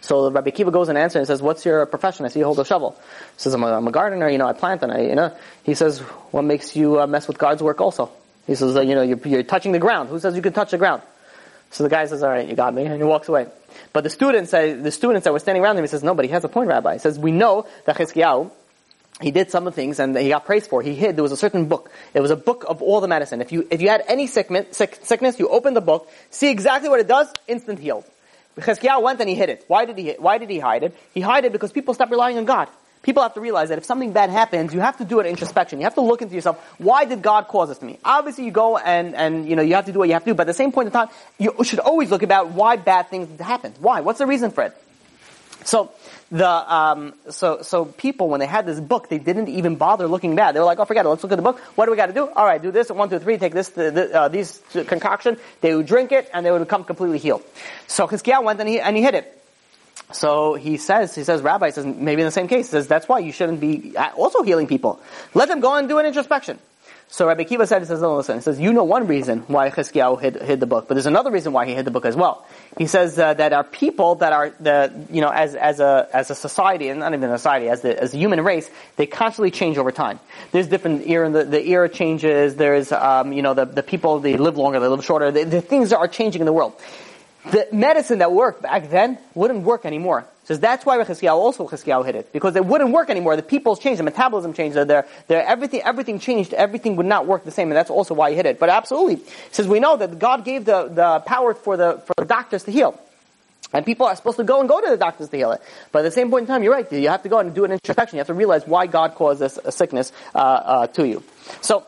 So 0.00 0.30
Rabbi 0.30 0.50
Kiva 0.50 0.70
goes 0.70 0.88
and 0.88 0.96
answers 0.96 1.16
and 1.16 1.26
says, 1.26 1.42
"What's 1.42 1.64
your 1.64 1.84
profession?" 1.84 2.24
I 2.24 2.28
see 2.28 2.38
you 2.38 2.44
hold 2.44 2.60
a 2.60 2.64
shovel. 2.64 2.92
He 2.92 3.40
says, 3.40 3.52
"I'm 3.52 3.64
a, 3.64 3.72
I'm 3.72 3.86
a 3.88 3.90
gardener. 3.90 4.28
You 4.28 4.38
know, 4.38 4.46
I 4.46 4.52
plant 4.52 4.82
and 4.82 4.92
I, 4.92 5.00
you 5.00 5.16
know." 5.16 5.36
He 5.64 5.74
says, 5.74 5.98
"What 6.30 6.42
makes 6.42 6.76
you 6.76 7.00
uh, 7.00 7.06
mess 7.06 7.26
with 7.26 7.36
God's 7.36 7.62
work?" 7.62 7.80
Also, 7.80 8.10
he 8.46 8.54
says, 8.54 8.76
"You 8.76 8.94
know, 8.94 9.02
you're, 9.02 9.18
you're 9.26 9.42
touching 9.42 9.72
the 9.72 9.80
ground. 9.80 10.08
Who 10.08 10.20
says 10.20 10.36
you 10.36 10.42
can 10.42 10.52
touch 10.52 10.70
the 10.70 10.78
ground?" 10.78 11.02
So 11.70 11.84
the 11.84 11.90
guy 11.90 12.06
says, 12.06 12.22
all 12.22 12.30
right, 12.30 12.48
you 12.48 12.54
got 12.54 12.72
me, 12.72 12.84
and 12.86 12.96
he 12.96 13.02
walks 13.02 13.28
away. 13.28 13.46
But 13.92 14.04
the 14.04 14.10
students, 14.10 14.52
the 14.52 14.90
students 14.90 15.24
that 15.24 15.32
were 15.32 15.38
standing 15.38 15.62
around 15.62 15.76
him, 15.76 15.84
he 15.84 15.88
says, 15.88 16.02
no, 16.02 16.14
but 16.14 16.24
he 16.24 16.30
has 16.30 16.44
a 16.44 16.48
point, 16.48 16.68
Rabbi. 16.68 16.94
He 16.94 16.98
says, 16.98 17.18
we 17.18 17.30
know 17.30 17.66
that 17.84 17.96
Chizkiyahu, 17.96 18.50
he 19.20 19.30
did 19.30 19.50
some 19.50 19.66
of 19.66 19.74
the 19.74 19.76
things 19.80 19.98
and 19.98 20.16
he 20.16 20.28
got 20.28 20.44
praised 20.44 20.70
for. 20.70 20.82
He 20.82 20.94
hid, 20.94 21.16
there 21.16 21.22
was 21.22 21.32
a 21.32 21.36
certain 21.36 21.66
book. 21.66 21.90
It 22.14 22.20
was 22.20 22.30
a 22.30 22.36
book 22.36 22.64
of 22.68 22.82
all 22.82 23.00
the 23.00 23.08
medicine. 23.08 23.40
If 23.40 23.52
you, 23.52 23.66
if 23.70 23.80
you 23.80 23.88
had 23.88 24.04
any 24.06 24.26
sickness, 24.26 24.76
sick, 24.76 24.98
sickness, 25.02 25.38
you 25.38 25.48
open 25.48 25.74
the 25.74 25.80
book, 25.80 26.08
see 26.30 26.50
exactly 26.50 26.88
what 26.88 27.00
it 27.00 27.08
does, 27.08 27.32
instant 27.46 27.78
healed. 27.78 28.04
Chizkiyahu 28.56 29.02
went 29.02 29.20
and 29.20 29.28
he 29.28 29.34
hid 29.34 29.50
it. 29.50 29.64
Why 29.68 29.84
did 29.84 29.98
he, 29.98 30.14
why 30.18 30.38
did 30.38 30.50
he 30.50 30.58
hide 30.58 30.82
it? 30.82 30.96
He 31.14 31.20
hid 31.20 31.44
it 31.44 31.52
because 31.52 31.72
people 31.72 31.94
stopped 31.94 32.10
relying 32.10 32.38
on 32.38 32.44
God 32.44 32.68
people 33.08 33.22
have 33.22 33.34
to 33.34 33.40
realize 33.40 33.70
that 33.70 33.78
if 33.78 33.84
something 33.84 34.12
bad 34.12 34.30
happens, 34.30 34.74
you 34.74 34.80
have 34.80 34.98
to 34.98 35.04
do 35.04 35.20
an 35.20 35.26
introspection. 35.26 35.78
You 35.78 35.84
have 35.84 35.94
to 35.94 36.02
look 36.02 36.20
into 36.22 36.34
yourself. 36.34 36.58
Why 36.78 37.04
did 37.04 37.22
God 37.22 37.48
cause 37.48 37.68
this 37.68 37.78
to 37.78 37.84
me? 37.84 37.98
Obviously, 38.04 38.44
you 38.44 38.50
go 38.50 38.76
and, 38.76 39.14
and, 39.14 39.48
you 39.48 39.56
know, 39.56 39.62
you 39.62 39.74
have 39.74 39.86
to 39.86 39.92
do 39.92 39.98
what 39.98 40.08
you 40.08 40.14
have 40.14 40.24
to 40.24 40.30
do, 40.30 40.34
but 40.34 40.42
at 40.42 40.48
the 40.48 40.54
same 40.54 40.72
point 40.72 40.86
in 40.86 40.92
time, 40.92 41.08
you 41.38 41.54
should 41.62 41.78
always 41.78 42.10
look 42.10 42.22
about 42.22 42.50
why 42.50 42.76
bad 42.76 43.08
things 43.08 43.40
happen. 43.40 43.72
Why? 43.80 44.00
What's 44.00 44.18
the 44.18 44.26
reason 44.26 44.50
for 44.50 44.64
it? 44.64 44.76
So, 45.68 45.92
the, 46.30 46.48
um, 46.48 47.12
so, 47.28 47.60
so 47.60 47.84
people, 47.84 48.30
when 48.30 48.40
they 48.40 48.46
had 48.46 48.64
this 48.64 48.80
book, 48.80 49.10
they 49.10 49.18
didn't 49.18 49.50
even 49.50 49.76
bother 49.76 50.08
looking 50.08 50.34
bad. 50.34 50.54
They 50.54 50.60
were 50.60 50.64
like, 50.64 50.78
oh, 50.78 50.86
forget 50.86 51.04
it, 51.04 51.08
let's 51.10 51.22
look 51.22 51.30
at 51.30 51.36
the 51.36 51.42
book. 51.42 51.58
What 51.74 51.84
do 51.84 51.90
we 51.90 51.98
got 51.98 52.06
to 52.06 52.14
do? 52.14 52.26
Alright, 52.26 52.62
do 52.62 52.70
this, 52.70 52.88
one, 52.88 53.10
two, 53.10 53.18
three, 53.18 53.36
take 53.36 53.52
this, 53.52 53.68
the, 53.68 53.90
the, 53.90 54.18
uh, 54.18 54.28
these 54.28 54.62
concoction. 54.86 55.36
They 55.60 55.74
would 55.74 55.84
drink 55.84 56.10
it, 56.10 56.30
and 56.32 56.46
they 56.46 56.50
would 56.50 56.60
become 56.60 56.84
completely 56.84 57.18
healed. 57.18 57.42
So 57.86 58.06
Chizkiah 58.06 58.42
went 58.42 58.58
and 58.60 58.66
he, 58.66 58.80
and 58.80 58.96
he 58.96 59.02
hid 59.02 59.14
it. 59.14 59.44
So 60.12 60.54
he 60.54 60.78
says, 60.78 61.14
he 61.14 61.22
says, 61.22 61.42
Rabbi 61.42 61.68
says, 61.68 61.84
maybe 61.84 62.22
in 62.22 62.26
the 62.26 62.32
same 62.32 62.48
case, 62.48 62.70
says, 62.70 62.88
that's 62.88 63.06
why 63.06 63.18
you 63.18 63.30
shouldn't 63.30 63.60
be 63.60 63.94
also 64.16 64.42
healing 64.42 64.68
people. 64.68 65.02
Let 65.34 65.48
them 65.48 65.60
go 65.60 65.74
and 65.74 65.86
do 65.86 65.98
an 65.98 66.06
introspection. 66.06 66.58
So 67.10 67.26
Rabbi 67.26 67.44
Kiva 67.44 67.66
said, 67.66 67.86
says, 67.86 68.02
no, 68.02 68.16
listen, 68.16 68.36
he 68.36 68.42
says, 68.42 68.60
you 68.60 68.72
know 68.72 68.84
one 68.84 69.06
reason 69.06 69.40
why 69.46 69.70
Chizkiyahu 69.70 70.20
hid, 70.20 70.42
hid 70.42 70.60
the 70.60 70.66
book, 70.66 70.88
but 70.88 70.94
there's 70.94 71.06
another 71.06 71.30
reason 71.30 71.54
why 71.54 71.64
he 71.64 71.74
hid 71.74 71.86
the 71.86 71.90
book 71.90 72.04
as 72.04 72.14
well. 72.14 72.46
He 72.76 72.86
says 72.86 73.18
uh, 73.18 73.32
that 73.32 73.54
our 73.54 73.64
people 73.64 74.16
that 74.16 74.34
are 74.34 74.50
the, 74.60 74.92
you 75.10 75.22
know, 75.22 75.30
as, 75.30 75.54
as 75.54 75.80
a, 75.80 76.06
as 76.12 76.30
a 76.30 76.34
society, 76.34 76.88
and 76.88 77.00
not 77.00 77.14
even 77.14 77.30
a 77.30 77.38
society, 77.38 77.70
as 77.70 77.80
the, 77.80 77.98
as 77.98 78.12
a 78.12 78.18
human 78.18 78.42
race, 78.42 78.70
they 78.96 79.06
constantly 79.06 79.50
change 79.50 79.78
over 79.78 79.90
time. 79.90 80.20
There's 80.52 80.68
different 80.68 81.08
era, 81.08 81.30
the, 81.30 81.44
the 81.44 81.66
era 81.68 81.88
changes, 81.88 82.56
there's, 82.56 82.92
um, 82.92 83.32
you 83.32 83.40
know, 83.40 83.54
the, 83.54 83.64
the 83.64 83.82
people, 83.82 84.20
they 84.20 84.36
live 84.36 84.58
longer, 84.58 84.78
they 84.78 84.88
live 84.88 85.04
shorter, 85.04 85.30
the, 85.30 85.44
the 85.44 85.62
things 85.62 85.94
are 85.94 86.08
changing 86.08 86.40
in 86.42 86.46
the 86.46 86.52
world 86.52 86.78
the 87.50 87.66
medicine 87.72 88.18
that 88.18 88.32
worked 88.32 88.62
back 88.62 88.90
then 88.90 89.18
wouldn't 89.34 89.62
work 89.62 89.86
anymore. 89.86 90.26
So 90.48 90.56
that's 90.56 90.86
why 90.86 90.96
Chizkiyahu 90.96 91.34
also 91.34 91.68
Chizkiyahu 91.68 92.06
hit 92.06 92.14
it 92.14 92.32
because 92.32 92.56
it 92.56 92.64
wouldn't 92.64 92.90
work 92.90 93.10
anymore. 93.10 93.36
The 93.36 93.42
people's 93.42 93.78
changed, 93.78 93.98
the 93.98 94.04
metabolism 94.04 94.54
changed, 94.54 94.76
their, 94.76 95.06
their 95.26 95.44
everything 95.46 95.82
everything 95.82 96.18
changed. 96.18 96.54
Everything 96.54 96.96
would 96.96 97.04
not 97.04 97.26
work 97.26 97.44
the 97.44 97.50
same, 97.50 97.68
and 97.68 97.76
that's 97.76 97.90
also 97.90 98.14
why 98.14 98.30
he 98.30 98.36
hit 98.36 98.46
it. 98.46 98.58
But 98.58 98.70
absolutely, 98.70 99.22
says 99.50 99.68
we 99.68 99.78
know 99.78 99.98
that 99.98 100.18
God 100.18 100.46
gave 100.46 100.64
the, 100.64 100.88
the 100.88 101.20
power 101.26 101.52
for 101.52 101.76
the 101.76 102.02
for 102.06 102.14
the 102.16 102.24
doctors 102.24 102.62
to 102.64 102.70
heal. 102.70 102.98
And 103.74 103.84
people 103.84 104.06
are 104.06 104.16
supposed 104.16 104.38
to 104.38 104.44
go 104.44 104.60
and 104.60 104.68
go 104.70 104.80
to 104.80 104.88
the 104.88 104.96
doctors 104.96 105.28
to 105.28 105.36
heal 105.36 105.52
it. 105.52 105.60
But 105.92 105.98
at 105.98 106.02
the 106.04 106.10
same 106.12 106.30
point 106.30 106.44
in 106.44 106.46
time, 106.46 106.62
you're 106.62 106.72
right. 106.72 106.90
You 106.90 107.10
have 107.10 107.24
to 107.24 107.28
go 107.28 107.40
and 107.40 107.54
do 107.54 107.66
an 107.66 107.72
introspection. 107.72 108.16
You 108.16 108.20
have 108.20 108.28
to 108.28 108.32
realize 108.34 108.66
why 108.66 108.86
God 108.86 109.16
caused 109.16 109.40
this 109.40 109.58
sickness 109.68 110.14
uh, 110.34 110.38
uh, 110.38 110.86
to 110.86 111.06
you. 111.06 111.22
So, 111.60 111.86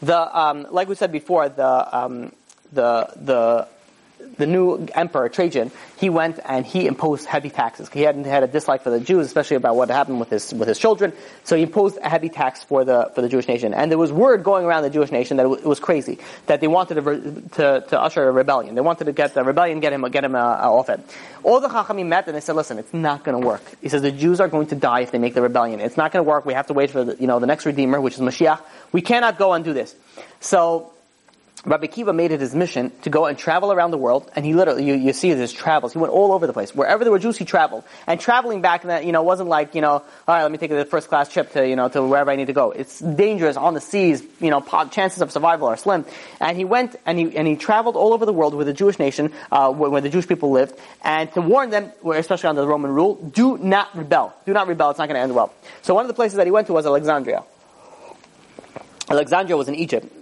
the 0.00 0.38
um, 0.38 0.68
like 0.70 0.86
we 0.86 0.94
said 0.94 1.10
before, 1.10 1.48
the 1.48 1.98
um, 1.98 2.32
the 2.72 3.12
the 3.16 3.66
the 4.36 4.46
new 4.46 4.86
emperor 4.94 5.28
Trajan, 5.28 5.70
he 5.98 6.10
went 6.10 6.38
and 6.44 6.64
he 6.64 6.86
imposed 6.86 7.26
heavy 7.26 7.50
taxes. 7.50 7.88
He 7.92 8.02
hadn't 8.02 8.24
had 8.24 8.42
a 8.42 8.46
dislike 8.46 8.82
for 8.82 8.90
the 8.90 9.00
Jews, 9.00 9.26
especially 9.26 9.56
about 9.56 9.76
what 9.76 9.88
happened 9.88 10.20
with 10.20 10.30
his 10.30 10.52
with 10.52 10.68
his 10.68 10.78
children. 10.78 11.12
So 11.44 11.56
he 11.56 11.62
imposed 11.62 11.98
a 11.98 12.08
heavy 12.08 12.28
tax 12.28 12.62
for 12.62 12.84
the 12.84 13.10
for 13.14 13.22
the 13.22 13.28
Jewish 13.28 13.48
nation. 13.48 13.74
And 13.74 13.90
there 13.90 13.98
was 13.98 14.12
word 14.12 14.42
going 14.44 14.64
around 14.64 14.82
the 14.82 14.90
Jewish 14.90 15.10
nation 15.10 15.36
that 15.36 15.46
it 15.46 15.64
was 15.64 15.80
crazy 15.80 16.18
that 16.46 16.60
they 16.60 16.68
wanted 16.68 16.94
to 16.94 17.42
to, 17.56 17.84
to 17.88 18.00
usher 18.00 18.28
a 18.28 18.32
rebellion. 18.32 18.74
They 18.74 18.80
wanted 18.80 19.04
to 19.04 19.12
get 19.12 19.34
the 19.34 19.44
rebellion, 19.44 19.80
get 19.80 19.92
him 19.92 20.02
get 20.10 20.24
him 20.24 20.34
uh, 20.34 20.38
off 20.38 20.88
it. 20.88 21.00
All 21.42 21.60
the 21.60 21.68
Chachamim 21.68 22.06
met 22.06 22.26
and 22.26 22.36
they 22.36 22.40
said, 22.40 22.56
"Listen, 22.56 22.78
it's 22.78 22.94
not 22.94 23.24
going 23.24 23.40
to 23.40 23.46
work." 23.46 23.62
He 23.80 23.88
says 23.88 24.02
the 24.02 24.12
Jews 24.12 24.40
are 24.40 24.48
going 24.48 24.68
to 24.68 24.76
die 24.76 25.00
if 25.00 25.10
they 25.10 25.18
make 25.18 25.34
the 25.34 25.42
rebellion. 25.42 25.80
It's 25.80 25.96
not 25.96 26.12
going 26.12 26.24
to 26.24 26.28
work. 26.28 26.46
We 26.46 26.54
have 26.54 26.68
to 26.68 26.74
wait 26.74 26.90
for 26.90 27.04
the, 27.04 27.16
you 27.18 27.26
know 27.26 27.38
the 27.38 27.46
next 27.46 27.66
redeemer, 27.66 28.00
which 28.00 28.14
is 28.14 28.20
Mashiach. 28.20 28.60
We 28.92 29.02
cannot 29.02 29.38
go 29.38 29.52
and 29.52 29.64
do 29.64 29.72
this. 29.72 29.94
So 30.40 30.92
Rabbi 31.64 31.86
Kiva 31.86 32.12
made 32.12 32.32
it 32.32 32.40
his 32.40 32.56
mission 32.56 32.90
to 33.02 33.10
go 33.10 33.26
and 33.26 33.38
travel 33.38 33.70
around 33.70 33.92
the 33.92 33.98
world, 33.98 34.28
and 34.34 34.44
he 34.44 34.52
literally, 34.52 34.84
you, 34.84 34.94
you 34.94 35.12
see 35.12 35.28
his 35.28 35.52
travels, 35.52 35.92
he 35.92 35.98
went 36.00 36.12
all 36.12 36.32
over 36.32 36.48
the 36.48 36.52
place. 36.52 36.74
Wherever 36.74 37.04
there 37.04 37.12
were 37.12 37.20
Jews, 37.20 37.38
he 37.38 37.44
traveled. 37.44 37.84
And 38.08 38.18
traveling 38.18 38.62
back 38.62 38.82
then, 38.82 39.06
you 39.06 39.12
know, 39.12 39.22
wasn't 39.22 39.48
like, 39.48 39.76
you 39.76 39.80
know, 39.80 40.02
alright, 40.26 40.42
let 40.42 40.50
me 40.50 40.58
take 40.58 40.72
a 40.72 40.84
first 40.84 41.08
class 41.08 41.32
trip 41.32 41.52
to, 41.52 41.66
you 41.66 41.76
know, 41.76 41.88
to 41.88 42.02
wherever 42.02 42.32
I 42.32 42.36
need 42.36 42.48
to 42.48 42.52
go. 42.52 42.72
It's 42.72 42.98
dangerous 42.98 43.56
on 43.56 43.74
the 43.74 43.80
seas, 43.80 44.24
you 44.40 44.50
know, 44.50 44.60
chances 44.90 45.22
of 45.22 45.30
survival 45.30 45.68
are 45.68 45.76
slim. 45.76 46.04
And 46.40 46.56
he 46.56 46.64
went 46.64 46.96
and 47.06 47.16
he, 47.16 47.36
and 47.36 47.46
he 47.46 47.54
traveled 47.54 47.94
all 47.94 48.12
over 48.12 48.26
the 48.26 48.32
world 48.32 48.54
with 48.54 48.66
the 48.66 48.72
Jewish 48.72 48.98
nation, 48.98 49.32
uh, 49.52 49.72
where, 49.72 49.88
where 49.88 50.00
the 50.00 50.10
Jewish 50.10 50.26
people 50.26 50.50
lived, 50.50 50.76
and 51.02 51.32
to 51.34 51.40
warn 51.40 51.70
them, 51.70 51.92
especially 52.04 52.48
under 52.48 52.62
the 52.62 52.68
Roman 52.68 52.90
rule, 52.90 53.14
do 53.14 53.56
not 53.58 53.96
rebel. 53.96 54.34
Do 54.46 54.52
not 54.52 54.66
rebel, 54.66 54.90
it's 54.90 54.98
not 54.98 55.06
going 55.06 55.14
to 55.14 55.22
end 55.22 55.34
well. 55.34 55.54
So 55.82 55.94
one 55.94 56.04
of 56.04 56.08
the 56.08 56.14
places 56.14 56.38
that 56.38 56.46
he 56.46 56.50
went 56.50 56.66
to 56.66 56.72
was 56.72 56.86
Alexandria. 56.86 57.44
Alexandria 59.08 59.56
was 59.56 59.68
in 59.68 59.76
Egypt. 59.76 60.12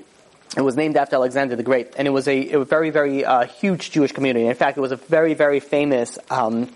It 0.56 0.62
was 0.62 0.76
named 0.76 0.96
after 0.96 1.14
Alexander 1.16 1.54
the 1.54 1.62
Great, 1.62 1.94
and 1.96 2.08
it 2.08 2.10
was 2.10 2.26
a, 2.26 2.52
a 2.52 2.64
very, 2.64 2.90
very 2.90 3.24
uh, 3.24 3.46
huge 3.46 3.92
Jewish 3.92 4.10
community. 4.10 4.46
In 4.46 4.54
fact, 4.54 4.76
it 4.76 4.80
was 4.80 4.90
a 4.90 4.96
very, 4.96 5.34
very 5.34 5.60
famous 5.60 6.18
um, 6.28 6.68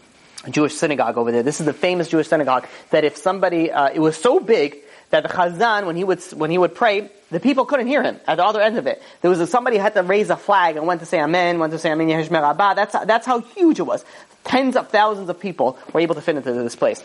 Jewish 0.49 0.75
synagogue 0.75 1.19
over 1.19 1.33
there. 1.33 1.43
This 1.43 1.59
is 1.59 1.67
the 1.67 1.73
famous 1.73 2.09
Jewish 2.09 2.29
synagogue 2.29 2.67
that 2.91 3.03
if 3.03 3.17
somebody, 3.17 3.73
uh, 3.73 3.91
it 3.93 3.99
was 3.99 4.17
so 4.17 4.39
big 4.39 4.77
that 5.11 5.23
the 5.23 5.29
Chazan, 5.29 5.87
when 5.87 5.97
he 5.97 6.05
would 6.05 6.23
when 6.33 6.51
he 6.51 6.59
would 6.59 6.75
pray, 6.75 7.11
the 7.31 7.41
people 7.41 7.65
couldn't 7.65 7.87
hear 7.87 8.03
him 8.03 8.21
at 8.27 8.37
the 8.37 8.45
other 8.45 8.61
end 8.61 8.79
of 8.79 8.87
it. 8.87 9.03
There 9.23 9.31
was 9.31 9.41
a, 9.41 9.47
somebody 9.47 9.77
had 9.77 9.95
to 9.95 10.03
raise 10.03 10.31
a 10.31 10.37
flag 10.37 10.77
and 10.77 10.87
went 10.87 11.01
to 11.01 11.07
say 11.07 11.21
Amen, 11.21 11.59
went 11.59 11.73
to 11.73 11.79
say 11.79 11.91
Amen 11.93 12.09
Yehei 12.09 12.27
Shmei 12.29 12.43
Rabba. 12.43 12.75
That's 12.77 12.93
that's 13.07 13.27
how 13.27 13.41
huge 13.41 13.79
it 13.79 13.85
was. 13.85 14.05
Tens 14.45 14.77
of 14.77 14.89
thousands 14.89 15.29
of 15.29 15.41
people 15.41 15.79
were 15.93 16.01
able 16.01 16.15
to 16.15 16.21
fit 16.21 16.37
into 16.37 16.53
this 16.53 16.77
place. 16.77 17.03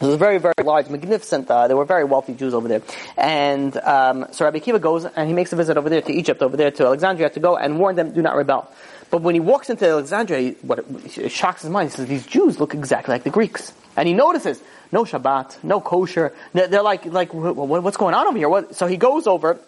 It 0.00 0.06
was 0.06 0.14
a 0.14 0.18
very, 0.18 0.38
very 0.38 0.54
large, 0.64 0.88
magnificent. 0.88 1.50
Uh, 1.50 1.68
there 1.68 1.76
were 1.76 1.84
very 1.84 2.04
wealthy 2.04 2.32
Jews 2.32 2.54
over 2.54 2.68
there. 2.68 2.80
And 3.18 3.76
um, 3.76 4.28
so 4.32 4.46
Rabbi 4.46 4.60
Kiva 4.60 4.78
goes 4.78 5.04
and 5.04 5.28
he 5.28 5.34
makes 5.34 5.52
a 5.52 5.56
visit 5.56 5.76
over 5.76 5.90
there 5.90 6.00
to 6.00 6.10
Egypt, 6.10 6.40
over 6.40 6.56
there 6.56 6.70
to 6.70 6.86
Alexandria 6.86 7.28
to 7.28 7.40
go 7.40 7.58
and 7.58 7.78
warn 7.78 7.96
them, 7.96 8.12
do 8.12 8.22
not 8.22 8.34
rebel. 8.34 8.72
But 9.10 9.20
when 9.20 9.34
he 9.34 9.40
walks 9.40 9.68
into 9.68 9.86
Alexandria, 9.86 10.52
what 10.62 10.86
it 11.14 11.30
shocks 11.30 11.62
his 11.62 11.70
mind. 11.70 11.90
He 11.90 11.96
says, 11.96 12.06
these 12.06 12.26
Jews 12.26 12.58
look 12.58 12.72
exactly 12.72 13.12
like 13.12 13.24
the 13.24 13.30
Greeks. 13.30 13.74
And 13.94 14.08
he 14.08 14.14
notices, 14.14 14.62
no 14.90 15.04
Shabbat, 15.04 15.62
no 15.64 15.82
kosher. 15.82 16.32
They're, 16.54 16.68
they're 16.68 16.82
like, 16.82 17.04
like, 17.04 17.34
what's 17.34 17.98
going 17.98 18.14
on 18.14 18.26
over 18.26 18.38
here? 18.38 18.48
What? 18.48 18.76
So 18.76 18.86
he 18.86 18.96
goes 18.96 19.26
over 19.26 19.58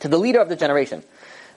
to 0.00 0.08
the 0.08 0.18
leader 0.18 0.38
of 0.38 0.48
the 0.48 0.56
generation 0.56 1.02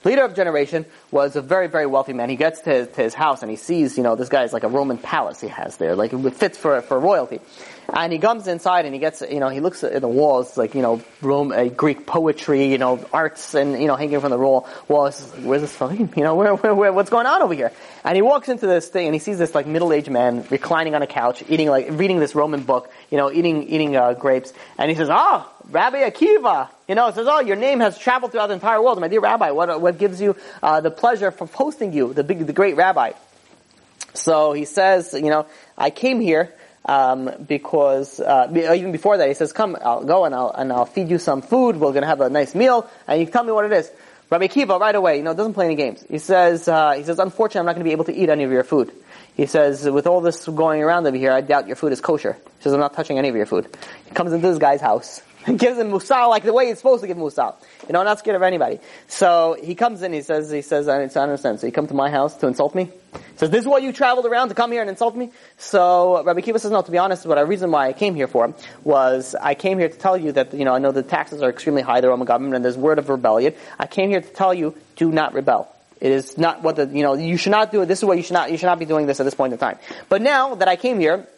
leader 0.04 0.24
of 0.24 0.34
generation 0.34 0.86
was 1.10 1.36
a 1.36 1.42
very, 1.42 1.68
very 1.68 1.86
wealthy 1.86 2.12
man. 2.12 2.28
He 2.28 2.36
gets 2.36 2.60
to, 2.62 2.86
to 2.86 3.02
his 3.02 3.14
house 3.14 3.42
and 3.42 3.50
he 3.50 3.56
sees, 3.56 3.96
you 3.96 4.02
know, 4.02 4.16
this 4.16 4.28
guy 4.28 4.44
is 4.44 4.52
like 4.52 4.64
a 4.64 4.68
Roman 4.68 4.98
palace 4.98 5.40
he 5.40 5.48
has 5.48 5.76
there. 5.76 5.94
Like 5.94 6.12
it 6.12 6.34
fits 6.34 6.58
for, 6.58 6.80
for 6.82 6.98
royalty. 6.98 7.40
And 7.88 8.12
he 8.12 8.18
comes 8.18 8.46
inside 8.46 8.84
and 8.84 8.94
he 8.94 9.00
gets, 9.00 9.22
you 9.22 9.40
know, 9.40 9.48
he 9.48 9.60
looks 9.60 9.84
at 9.84 10.00
the 10.00 10.08
walls, 10.08 10.56
like, 10.56 10.74
you 10.74 10.82
know, 10.82 11.02
Rome, 11.20 11.52
uh, 11.52 11.64
Greek 11.64 12.06
poetry, 12.06 12.66
you 12.66 12.78
know, 12.78 13.04
arts 13.12 13.54
and, 13.54 13.80
you 13.80 13.86
know, 13.86 13.96
hanging 13.96 14.20
from 14.20 14.30
the 14.30 14.38
wall 14.38 14.68
walls. 14.88 15.20
Where's 15.42 15.62
this 15.62 15.76
from? 15.76 15.96
You 15.98 16.22
know, 16.22 16.34
where, 16.34 16.54
where, 16.54 16.74
where, 16.74 16.92
what's 16.92 17.10
going 17.10 17.26
on 17.26 17.42
over 17.42 17.54
here? 17.54 17.72
And 18.04 18.16
he 18.16 18.22
walks 18.22 18.48
into 18.48 18.66
this 18.66 18.88
thing 18.88 19.06
and 19.06 19.14
he 19.14 19.18
sees 19.18 19.38
this, 19.38 19.54
like, 19.54 19.66
middle-aged 19.66 20.10
man 20.10 20.46
reclining 20.48 20.94
on 20.94 21.02
a 21.02 21.06
couch, 21.06 21.42
eating, 21.48 21.68
like, 21.68 21.88
reading 21.90 22.18
this 22.18 22.34
Roman 22.34 22.62
book, 22.62 22.90
you 23.10 23.18
know, 23.18 23.30
eating, 23.30 23.64
eating, 23.64 23.96
uh, 23.96 24.14
grapes. 24.14 24.52
And 24.78 24.90
he 24.90 24.96
says, 24.96 25.10
ah, 25.10 25.46
oh, 25.46 25.66
Rabbi 25.70 26.08
Akiva, 26.08 26.68
you 26.88 26.94
know, 26.94 27.10
says, 27.10 27.26
oh, 27.28 27.40
your 27.40 27.56
name 27.56 27.80
has 27.80 27.98
traveled 27.98 28.32
throughout 28.32 28.46
the 28.46 28.54
entire 28.54 28.80
world. 28.80 29.00
My 29.00 29.08
dear 29.08 29.20
Rabbi, 29.20 29.50
what, 29.50 29.80
what 29.80 29.98
gives 29.98 30.20
you, 30.20 30.36
uh, 30.62 30.80
the 30.80 30.90
pleasure 30.90 31.30
for 31.30 31.46
posting 31.46 31.92
you, 31.92 32.14
the 32.14 32.24
big, 32.24 32.46
the 32.46 32.52
great 32.52 32.76
Rabbi? 32.76 33.12
So 34.14 34.52
he 34.52 34.64
says, 34.64 35.14
you 35.14 35.30
know, 35.30 35.46
I 35.76 35.90
came 35.90 36.20
here 36.20 36.52
um, 36.84 37.30
because 37.46 38.20
uh, 38.20 38.48
even 38.54 38.92
before 38.92 39.16
that, 39.18 39.28
he 39.28 39.34
says, 39.34 39.52
"Come, 39.52 39.76
I'll 39.80 40.04
go 40.04 40.24
and 40.24 40.34
I'll 40.34 40.50
and 40.50 40.72
I'll 40.72 40.86
feed 40.86 41.08
you 41.08 41.18
some 41.18 41.42
food. 41.42 41.76
We're 41.76 41.90
going 41.92 42.02
to 42.02 42.08
have 42.08 42.20
a 42.20 42.30
nice 42.30 42.54
meal, 42.54 42.88
and 43.06 43.20
you 43.20 43.26
tell 43.26 43.44
me 43.44 43.52
what 43.52 43.64
it 43.64 43.72
is." 43.72 43.90
Rabbi 44.30 44.46
Kiva, 44.46 44.78
right 44.78 44.94
away, 44.94 45.18
you 45.18 45.22
know, 45.22 45.34
doesn't 45.34 45.52
play 45.52 45.66
any 45.66 45.74
games. 45.74 46.02
He 46.08 46.16
says, 46.16 46.66
uh, 46.66 46.92
he 46.92 47.04
says, 47.04 47.18
"Unfortunately, 47.18 47.60
I'm 47.60 47.66
not 47.66 47.74
going 47.74 47.84
to 47.84 47.88
be 47.88 47.92
able 47.92 48.04
to 48.04 48.14
eat 48.14 48.28
any 48.28 48.44
of 48.44 48.50
your 48.50 48.64
food." 48.64 48.90
He 49.36 49.46
says, 49.46 49.88
"With 49.88 50.06
all 50.06 50.20
this 50.20 50.46
going 50.48 50.82
around 50.82 51.06
over 51.06 51.16
here, 51.16 51.32
I 51.32 51.40
doubt 51.40 51.66
your 51.66 51.76
food 51.76 51.92
is 51.92 52.00
kosher." 52.00 52.32
He 52.32 52.62
says, 52.62 52.72
"I'm 52.72 52.80
not 52.80 52.94
touching 52.94 53.18
any 53.18 53.28
of 53.28 53.36
your 53.36 53.46
food." 53.46 53.68
He 54.06 54.14
comes 54.14 54.32
into 54.32 54.48
this 54.48 54.58
guy's 54.58 54.80
house 54.80 55.22
gives 55.56 55.78
him 55.78 55.90
musal 55.90 56.28
like 56.28 56.44
the 56.44 56.52
way 56.52 56.68
he's 56.68 56.78
supposed 56.78 57.02
to 57.02 57.06
give 57.06 57.16
musal. 57.16 57.56
You 57.86 57.92
know, 57.92 58.02
not 58.02 58.18
scared 58.18 58.36
of 58.36 58.42
anybody. 58.42 58.78
So 59.08 59.56
he 59.60 59.74
comes 59.74 60.02
in, 60.02 60.12
he 60.12 60.22
says, 60.22 60.50
he 60.50 60.62
says, 60.62 60.88
I 60.88 60.98
don't 60.98 61.16
understand. 61.16 61.60
So 61.60 61.66
you 61.66 61.72
come 61.72 61.86
to 61.88 61.94
my 61.94 62.10
house 62.10 62.36
to 62.38 62.46
insult 62.46 62.74
me? 62.74 62.84
He 62.84 63.20
says, 63.36 63.50
this 63.50 63.62
is 63.62 63.66
why 63.66 63.78
you 63.78 63.92
traveled 63.92 64.26
around 64.26 64.50
to 64.50 64.54
come 64.54 64.72
here 64.72 64.80
and 64.80 64.88
insult 64.88 65.16
me? 65.16 65.30
So 65.58 66.22
Rabbi 66.22 66.40
Kiva 66.40 66.58
says, 66.58 66.70
no, 66.70 66.82
to 66.82 66.90
be 66.90 66.98
honest, 66.98 67.26
what 67.26 67.38
a 67.38 67.44
reason 67.44 67.70
why 67.70 67.88
I 67.88 67.92
came 67.92 68.14
here 68.14 68.28
for 68.28 68.54
was 68.84 69.34
I 69.34 69.54
came 69.54 69.78
here 69.78 69.88
to 69.88 69.98
tell 69.98 70.16
you 70.16 70.32
that, 70.32 70.54
you 70.54 70.64
know, 70.64 70.74
I 70.74 70.78
know 70.78 70.92
the 70.92 71.02
taxes 71.02 71.42
are 71.42 71.50
extremely 71.50 71.82
high, 71.82 72.00
the 72.00 72.08
Roman 72.08 72.26
government, 72.26 72.54
and 72.54 72.64
there's 72.64 72.78
word 72.78 72.98
of 72.98 73.08
rebellion. 73.08 73.54
I 73.78 73.86
came 73.86 74.10
here 74.10 74.20
to 74.20 74.28
tell 74.28 74.54
you, 74.54 74.74
do 74.96 75.10
not 75.10 75.34
rebel. 75.34 75.68
It 76.00 76.10
is 76.10 76.36
not 76.36 76.62
what 76.62 76.74
the, 76.76 76.86
you 76.86 77.04
know, 77.04 77.14
you 77.14 77.36
should 77.36 77.52
not 77.52 77.70
do 77.70 77.82
it. 77.82 77.86
This 77.86 78.00
is 78.00 78.04
what 78.04 78.16
you 78.16 78.24
should 78.24 78.32
not, 78.32 78.50
you 78.50 78.58
should 78.58 78.66
not 78.66 78.80
be 78.80 78.86
doing 78.86 79.06
this 79.06 79.20
at 79.20 79.22
this 79.24 79.34
point 79.34 79.52
in 79.52 79.58
time. 79.60 79.78
But 80.08 80.20
now 80.20 80.56
that 80.56 80.66
I 80.66 80.74
came 80.74 80.98
here, 80.98 81.28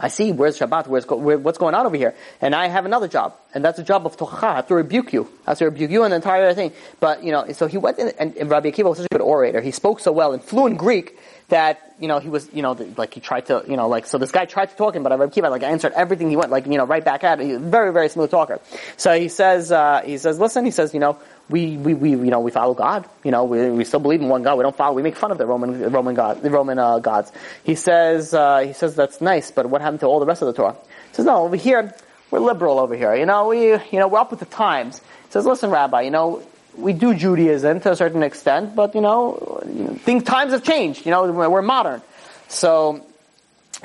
I 0.00 0.08
see 0.08 0.32
where's 0.32 0.58
Shabbat, 0.58 0.86
where's 0.86 1.06
where, 1.06 1.36
what's 1.36 1.58
going 1.58 1.74
on 1.74 1.84
over 1.84 1.96
here, 1.96 2.14
and 2.40 2.54
I 2.54 2.68
have 2.68 2.86
another 2.86 3.08
job, 3.08 3.36
and 3.52 3.62
that's 3.62 3.76
the 3.76 3.82
job 3.82 4.06
of 4.06 4.16
tocha. 4.16 4.44
I 4.44 4.56
have 4.56 4.68
to 4.68 4.74
rebuke 4.74 5.12
you. 5.12 5.28
I 5.46 5.50
have 5.50 5.58
to 5.58 5.66
rebuke 5.66 5.90
you 5.90 6.02
and 6.04 6.12
the 6.12 6.16
entire 6.16 6.54
thing. 6.54 6.72
But 6.98 7.22
you 7.22 7.30
know, 7.30 7.52
so 7.52 7.66
he 7.66 7.76
went 7.76 7.98
in, 7.98 8.08
and, 8.18 8.34
and 8.36 8.50
Rabbi 8.50 8.70
Akiva 8.70 8.88
was 8.88 8.98
such 8.98 9.08
a 9.10 9.14
good 9.14 9.20
orator. 9.20 9.60
He 9.60 9.70
spoke 9.70 10.00
so 10.00 10.10
well 10.10 10.32
and 10.32 10.42
fluent 10.42 10.78
Greek 10.78 11.18
that 11.48 11.94
you 12.00 12.08
know 12.08 12.20
he 12.20 12.30
was 12.30 12.48
you 12.54 12.62
know 12.62 12.72
like 12.96 13.12
he 13.12 13.20
tried 13.20 13.44
to 13.46 13.62
you 13.68 13.76
know 13.76 13.86
like 13.86 14.06
so 14.06 14.16
this 14.16 14.30
guy 14.32 14.46
tried 14.46 14.70
to 14.70 14.76
talk 14.76 14.96
him, 14.96 15.02
but 15.02 15.12
Rabbi 15.12 15.30
Akiva 15.30 15.50
like 15.50 15.62
answered 15.62 15.92
everything 15.92 16.30
he 16.30 16.36
went 16.36 16.50
like 16.50 16.64
you 16.64 16.78
know 16.78 16.86
right 16.86 17.04
back 17.04 17.22
at 17.22 17.38
it. 17.38 17.44
He's 17.44 17.56
a 17.56 17.58
very 17.58 17.92
very 17.92 18.08
smooth 18.08 18.30
talker. 18.30 18.60
So 18.96 19.12
he 19.18 19.28
says 19.28 19.70
uh, 19.70 20.00
he 20.06 20.16
says 20.16 20.38
listen 20.38 20.64
he 20.64 20.70
says 20.70 20.94
you 20.94 21.00
know 21.00 21.18
we, 21.52 21.76
we, 21.76 21.94
we, 21.94 22.10
you 22.10 22.30
know, 22.30 22.40
we 22.40 22.50
follow 22.50 22.74
God. 22.74 23.08
You 23.22 23.30
know, 23.30 23.44
we, 23.44 23.70
we 23.70 23.84
still 23.84 24.00
believe 24.00 24.22
in 24.22 24.28
one 24.28 24.42
God. 24.42 24.56
We 24.56 24.62
don't 24.62 24.74
follow, 24.74 24.94
we 24.94 25.02
make 25.02 25.16
fun 25.16 25.30
of 25.30 25.38
the 25.38 25.46
Roman, 25.46 25.92
Roman 25.92 26.14
God, 26.14 26.42
the 26.42 26.50
Roman, 26.50 26.78
uh, 26.78 26.98
gods. 26.98 27.30
He 27.62 27.74
says, 27.74 28.34
uh, 28.34 28.60
he 28.60 28.72
says 28.72 28.96
that's 28.96 29.20
nice, 29.20 29.50
but 29.50 29.66
what 29.66 29.82
happened 29.82 30.00
to 30.00 30.06
all 30.06 30.18
the 30.18 30.26
rest 30.26 30.42
of 30.42 30.46
the 30.46 30.54
Torah? 30.54 30.76
He 31.10 31.14
says, 31.16 31.26
no, 31.26 31.44
over 31.44 31.56
here, 31.56 31.94
we're 32.30 32.40
liberal 32.40 32.78
over 32.78 32.96
here. 32.96 33.14
You 33.14 33.26
know, 33.26 33.48
we, 33.48 33.72
you 33.72 33.98
know, 34.00 34.08
we're 34.08 34.18
up 34.18 34.30
with 34.30 34.40
the 34.40 34.46
times. 34.46 34.98
He 34.98 35.30
says, 35.30 35.46
listen, 35.46 35.70
Rabbi, 35.70 36.00
you 36.02 36.10
know, 36.10 36.42
we 36.76 36.94
do 36.94 37.14
Judaism 37.14 37.80
to 37.80 37.92
a 37.92 37.96
certain 37.96 38.22
extent, 38.22 38.74
but 38.74 38.94
you 38.94 39.02
know, 39.02 39.60
things, 40.04 40.24
times 40.24 40.52
have 40.52 40.64
changed. 40.64 41.04
You 41.04 41.12
know, 41.12 41.30
we're 41.30 41.62
modern. 41.62 42.00
So, 42.48 43.04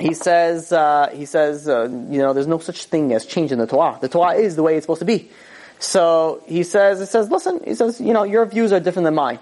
he 0.00 0.14
says, 0.14 0.72
uh, 0.72 1.10
he 1.12 1.26
says, 1.26 1.68
uh, 1.68 1.82
you 1.82 2.22
know, 2.22 2.32
there's 2.32 2.46
no 2.46 2.58
such 2.58 2.84
thing 2.84 3.12
as 3.12 3.26
change 3.26 3.50
in 3.52 3.58
the 3.58 3.66
Torah. 3.66 3.98
The 4.00 4.08
Torah 4.08 4.34
is 4.34 4.56
the 4.56 4.62
way 4.62 4.76
it's 4.76 4.84
supposed 4.84 5.00
to 5.00 5.04
be. 5.04 5.30
So 5.78 6.42
he 6.46 6.62
says, 6.64 7.00
he 7.00 7.06
says, 7.06 7.30
listen, 7.30 7.60
he 7.64 7.74
says, 7.74 8.00
you 8.00 8.12
know, 8.12 8.24
your 8.24 8.44
views 8.46 8.72
are 8.72 8.80
different 8.80 9.04
than 9.04 9.14
mine. 9.14 9.38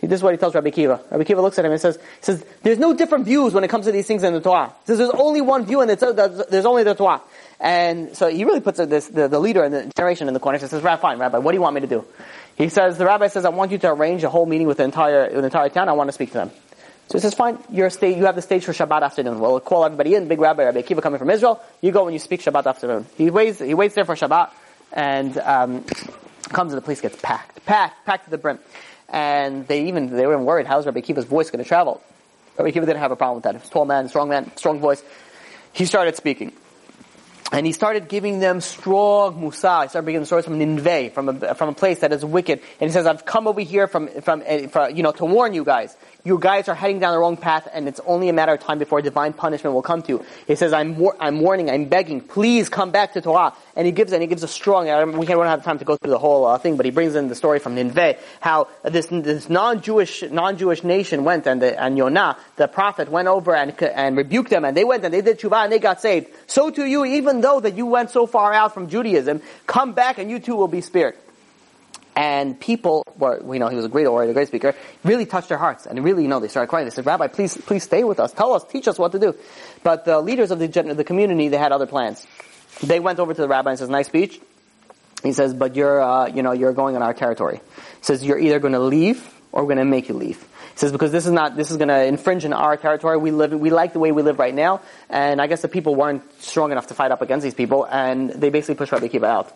This 0.00 0.20
is 0.20 0.22
what 0.22 0.32
he 0.32 0.38
tells 0.38 0.54
Rabbi 0.54 0.70
Kiva. 0.70 1.00
Rabbi 1.10 1.24
Kiva 1.24 1.42
looks 1.42 1.58
at 1.58 1.64
him 1.64 1.72
and 1.72 1.80
says, 1.80 1.98
says, 2.20 2.44
there's 2.62 2.78
no 2.78 2.94
different 2.94 3.24
views 3.24 3.52
when 3.52 3.64
it 3.64 3.68
comes 3.68 3.86
to 3.86 3.92
these 3.92 4.06
things 4.06 4.22
in 4.22 4.32
the 4.32 4.40
Torah. 4.40 4.68
He 4.68 4.86
says, 4.86 4.98
there's 4.98 5.10
only 5.10 5.40
one 5.40 5.66
view 5.66 5.80
and 5.80 5.90
uh, 5.90 6.28
there's 6.48 6.66
only 6.66 6.84
the 6.84 6.94
Torah. 6.94 7.20
And 7.58 8.16
so 8.16 8.28
he 8.28 8.44
really 8.44 8.60
puts 8.60 8.78
uh, 8.78 8.86
this, 8.86 9.08
the, 9.08 9.26
the 9.26 9.40
leader 9.40 9.64
in 9.64 9.72
the 9.72 9.92
generation 9.96 10.28
in 10.28 10.34
the 10.34 10.40
corner. 10.40 10.58
He 10.58 10.66
says, 10.66 10.82
Rabbi, 10.82 11.02
fine, 11.02 11.18
Rabbi, 11.18 11.38
what 11.38 11.50
do 11.50 11.56
you 11.56 11.62
want 11.62 11.74
me 11.74 11.80
to 11.80 11.88
do? 11.88 12.04
He 12.56 12.68
says, 12.68 12.96
the 12.96 13.06
rabbi 13.06 13.26
says, 13.26 13.44
I 13.44 13.48
want 13.48 13.72
you 13.72 13.78
to 13.78 13.92
arrange 13.92 14.22
a 14.22 14.28
whole 14.28 14.46
meeting 14.46 14.68
with 14.68 14.76
the 14.76 14.84
entire, 14.84 15.24
with 15.24 15.40
the 15.40 15.44
entire 15.44 15.68
town. 15.68 15.88
I 15.88 15.92
want 15.92 16.08
to 16.08 16.12
speak 16.12 16.30
to 16.30 16.38
them. 16.38 16.50
So 17.08 17.18
he 17.18 17.20
says, 17.20 17.34
fine, 17.34 17.58
you're 17.70 17.88
you 18.02 18.26
have 18.26 18.36
the 18.36 18.42
stage 18.42 18.64
for 18.64 18.72
Shabbat 18.72 19.02
afternoon. 19.02 19.40
We'll 19.40 19.60
call 19.60 19.84
everybody 19.84 20.14
in, 20.14 20.28
big 20.28 20.38
rabbi, 20.38 20.64
Rabbi 20.64 20.82
Kiva 20.82 21.00
coming 21.00 21.18
from 21.18 21.30
Israel. 21.30 21.60
You 21.80 21.90
go 21.90 22.06
and 22.06 22.12
you 22.12 22.18
speak 22.18 22.42
Shabbat 22.42 22.66
afternoon. 22.66 23.06
He 23.16 23.30
waits, 23.30 23.58
he 23.60 23.74
waits 23.74 23.94
there 23.94 24.04
for 24.04 24.14
Shabbat 24.14 24.50
and, 24.92 25.36
um, 25.38 25.84
comes 26.48 26.72
and 26.72 26.80
the 26.80 26.84
place 26.84 27.00
gets 27.00 27.20
packed, 27.20 27.64
packed, 27.66 28.06
packed 28.06 28.24
to 28.24 28.30
the 28.30 28.38
brim. 28.38 28.58
And 29.08 29.66
they 29.66 29.88
even, 29.88 30.10
they 30.14 30.26
were 30.26 30.34
even 30.34 30.44
worried, 30.44 30.66
how's 30.66 30.86
Rabbi 30.86 31.00
Kiva's 31.00 31.24
voice 31.24 31.50
going 31.50 31.62
to 31.62 31.68
travel? 31.68 32.02
Rabbi 32.58 32.70
Kiva 32.72 32.86
didn't 32.86 33.00
have 33.00 33.12
a 33.12 33.16
problem 33.16 33.36
with 33.36 33.44
that. 33.44 33.54
He 33.54 33.60
was 33.60 33.68
a 33.68 33.72
tall 33.72 33.84
man, 33.84 34.08
strong 34.08 34.28
man, 34.28 34.50
strong 34.56 34.80
voice. 34.80 35.02
He 35.72 35.84
started 35.84 36.16
speaking. 36.16 36.52
And 37.50 37.64
he 37.64 37.72
started 37.72 38.08
giving 38.08 38.40
them 38.40 38.60
strong 38.60 39.40
musa. 39.40 39.82
He 39.82 39.88
started 39.88 40.04
bringing 40.04 40.20
them 40.20 40.26
stories 40.26 40.44
from 40.44 40.58
Nineveh, 40.58 41.10
from 41.10 41.28
a, 41.30 41.54
from 41.54 41.70
a 41.70 41.72
place 41.72 42.00
that 42.00 42.12
is 42.12 42.24
wicked. 42.24 42.60
And 42.80 42.90
he 42.90 42.92
says, 42.92 43.06
I've 43.06 43.24
come 43.24 43.48
over 43.48 43.60
here 43.60 43.86
from, 43.86 44.08
from, 44.20 44.42
eh, 44.44 44.66
from, 44.66 44.94
you 44.94 45.02
know, 45.02 45.12
to 45.12 45.24
warn 45.24 45.54
you 45.54 45.64
guys 45.64 45.96
you 46.28 46.38
guys 46.38 46.68
are 46.68 46.74
heading 46.74 46.98
down 46.98 47.12
the 47.12 47.18
wrong 47.18 47.36
path 47.36 47.66
and 47.72 47.88
it's 47.88 48.00
only 48.04 48.28
a 48.28 48.32
matter 48.32 48.52
of 48.52 48.60
time 48.60 48.78
before 48.78 49.00
divine 49.00 49.32
punishment 49.32 49.74
will 49.74 49.82
come 49.82 50.02
to 50.02 50.08
you. 50.08 50.24
He 50.46 50.56
says, 50.56 50.72
I'm, 50.72 50.96
war- 50.96 51.16
I'm 51.18 51.40
warning, 51.40 51.70
I'm 51.70 51.86
begging, 51.86 52.20
please 52.20 52.68
come 52.68 52.90
back 52.90 53.14
to 53.14 53.20
Torah. 53.20 53.54
And 53.74 53.86
he 53.86 53.92
gives, 53.92 54.12
and 54.12 54.20
he 54.20 54.28
gives 54.28 54.42
a 54.42 54.48
strong, 54.48 54.84
we 55.16 55.26
don't 55.26 55.46
have 55.46 55.64
time 55.64 55.78
to 55.78 55.84
go 55.84 55.96
through 55.96 56.10
the 56.10 56.18
whole 56.18 56.44
uh, 56.44 56.58
thing, 56.58 56.76
but 56.76 56.84
he 56.84 56.90
brings 56.92 57.14
in 57.14 57.28
the 57.28 57.34
story 57.34 57.58
from 57.58 57.74
Nineveh, 57.76 58.16
how 58.40 58.68
this, 58.82 59.06
this 59.06 59.48
non-Jewish, 59.48 60.22
non-Jewish 60.24 60.84
nation 60.84 61.24
went 61.24 61.46
and, 61.46 61.62
the, 61.62 61.80
and 61.82 61.96
Yonah, 61.96 62.36
the 62.56 62.68
prophet, 62.68 63.08
went 63.10 63.28
over 63.28 63.54
and, 63.54 63.80
and 63.82 64.16
rebuked 64.16 64.50
them 64.50 64.64
and 64.64 64.76
they 64.76 64.84
went 64.84 65.04
and 65.04 65.14
they 65.14 65.22
did 65.22 65.38
tshuva 65.38 65.64
and 65.64 65.72
they 65.72 65.78
got 65.78 66.02
saved. 66.02 66.28
So 66.46 66.70
to 66.70 66.84
you, 66.84 67.04
even 67.04 67.37
though 67.40 67.60
that 67.60 67.76
you 67.76 67.86
went 67.86 68.10
so 68.10 68.26
far 68.26 68.52
out 68.52 68.74
from 68.74 68.88
Judaism, 68.88 69.42
come 69.66 69.92
back 69.92 70.18
and 70.18 70.30
you 70.30 70.38
too 70.38 70.56
will 70.56 70.68
be 70.68 70.80
spared 70.80 71.16
and 72.18 72.58
people 72.58 73.04
were, 73.16 73.40
you 73.54 73.60
know, 73.60 73.68
he 73.68 73.76
was 73.76 73.84
a 73.84 73.88
great 73.88 74.08
orator, 74.08 74.32
a 74.32 74.34
great 74.34 74.48
speaker, 74.48 74.74
really 75.04 75.24
touched 75.24 75.48
their 75.48 75.56
hearts, 75.56 75.86
and 75.86 76.02
really, 76.02 76.22
you 76.24 76.28
know, 76.28 76.40
they 76.40 76.48
started 76.48 76.66
crying. 76.66 76.84
They 76.84 76.90
said, 76.90 77.06
Rabbi, 77.06 77.28
please, 77.28 77.56
please 77.56 77.84
stay 77.84 78.02
with 78.02 78.18
us. 78.18 78.32
Tell 78.32 78.54
us, 78.54 78.64
teach 78.64 78.88
us 78.88 78.98
what 78.98 79.12
to 79.12 79.20
do. 79.20 79.36
But 79.84 80.04
the 80.04 80.20
leaders 80.20 80.50
of 80.50 80.58
the, 80.58 80.66
the 80.66 81.04
community, 81.04 81.46
they 81.46 81.58
had 81.58 81.70
other 81.70 81.86
plans. 81.86 82.26
They 82.82 82.98
went 82.98 83.20
over 83.20 83.34
to 83.34 83.40
the 83.40 83.46
rabbi 83.46 83.70
and 83.70 83.78
says, 83.78 83.88
nice 83.88 84.08
speech. 84.08 84.40
He 85.22 85.32
says, 85.32 85.54
but 85.54 85.76
you're, 85.76 86.02
uh, 86.02 86.26
you 86.26 86.42
know, 86.42 86.50
you're 86.50 86.72
going 86.72 86.96
on 86.96 87.02
our 87.02 87.14
territory. 87.14 87.60
He 87.76 88.04
says, 88.04 88.24
you're 88.24 88.38
either 88.38 88.58
going 88.58 88.74
to 88.74 88.80
leave 88.80 89.22
or 89.52 89.62
we're 89.62 89.74
going 89.74 89.78
to 89.78 89.84
make 89.84 90.08
you 90.08 90.16
leave 90.16 90.44
says 90.78 90.92
because 90.92 91.12
this 91.12 91.26
is 91.26 91.32
not 91.32 91.56
this 91.56 91.70
is 91.70 91.76
going 91.76 91.88
to 91.88 92.04
infringe 92.04 92.44
in 92.44 92.52
our 92.52 92.76
territory. 92.76 93.18
We 93.18 93.30
live 93.30 93.52
we 93.52 93.70
like 93.70 93.92
the 93.92 93.98
way 93.98 94.12
we 94.12 94.22
live 94.22 94.38
right 94.38 94.54
now, 94.54 94.80
and 95.10 95.40
I 95.42 95.46
guess 95.46 95.62
the 95.62 95.68
people 95.68 95.94
weren't 95.94 96.22
strong 96.42 96.72
enough 96.72 96.86
to 96.88 96.94
fight 96.94 97.10
up 97.10 97.20
against 97.20 97.44
these 97.44 97.54
people, 97.54 97.84
and 97.84 98.30
they 98.30 98.50
basically 98.50 98.76
pushed 98.76 98.92
Rabbi 98.92 99.08
Kiva 99.08 99.26
out. 99.26 99.52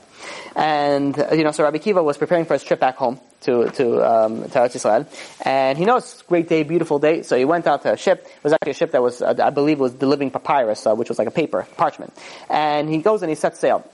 And 0.57 1.19
uh, 1.19 1.33
you 1.33 1.45
know, 1.45 1.53
so 1.53 1.63
Rabbi 1.65 1.79
Kiva 1.79 2.03
was 2.03 2.19
preparing 2.19 2.45
for 2.45 2.55
his 2.55 2.65
trip 2.65 2.81
back 2.81 2.97
home 2.97 3.21
to 3.43 3.71
to 3.71 4.03
um, 4.03 4.43
to 4.43 4.59
Eretz 4.59 4.75
Yisrael, 4.75 5.07
and 5.45 5.79
he 5.79 5.85
knows 5.85 6.23
great 6.23 6.49
day, 6.49 6.65
beautiful 6.65 6.99
day. 6.99 7.23
So 7.23 7.37
he 7.37 7.45
went 7.45 7.67
out 7.67 7.83
to 7.83 7.93
a 7.93 7.97
ship. 7.97 8.25
It 8.25 8.45
was 8.45 8.53
actually 8.53 8.73
a 8.73 8.75
ship 8.75 8.91
that 8.93 9.03
was, 9.03 9.23
uh, 9.23 9.35
I 9.43 9.51
believe, 9.51 9.79
was 9.79 9.95
the 9.95 10.07
living 10.07 10.31
papyrus, 10.31 10.87
uh, 10.87 10.95
which 10.95 11.09
was 11.09 11.19
like 11.19 11.29
a 11.29 11.33
paper 11.33 11.67
parchment. 11.77 12.13
And 12.51 12.89
he 12.89 12.99
goes 12.99 13.23
and 13.23 13.31
he 13.31 13.37
sets 13.37 13.61
sail. 13.61 13.89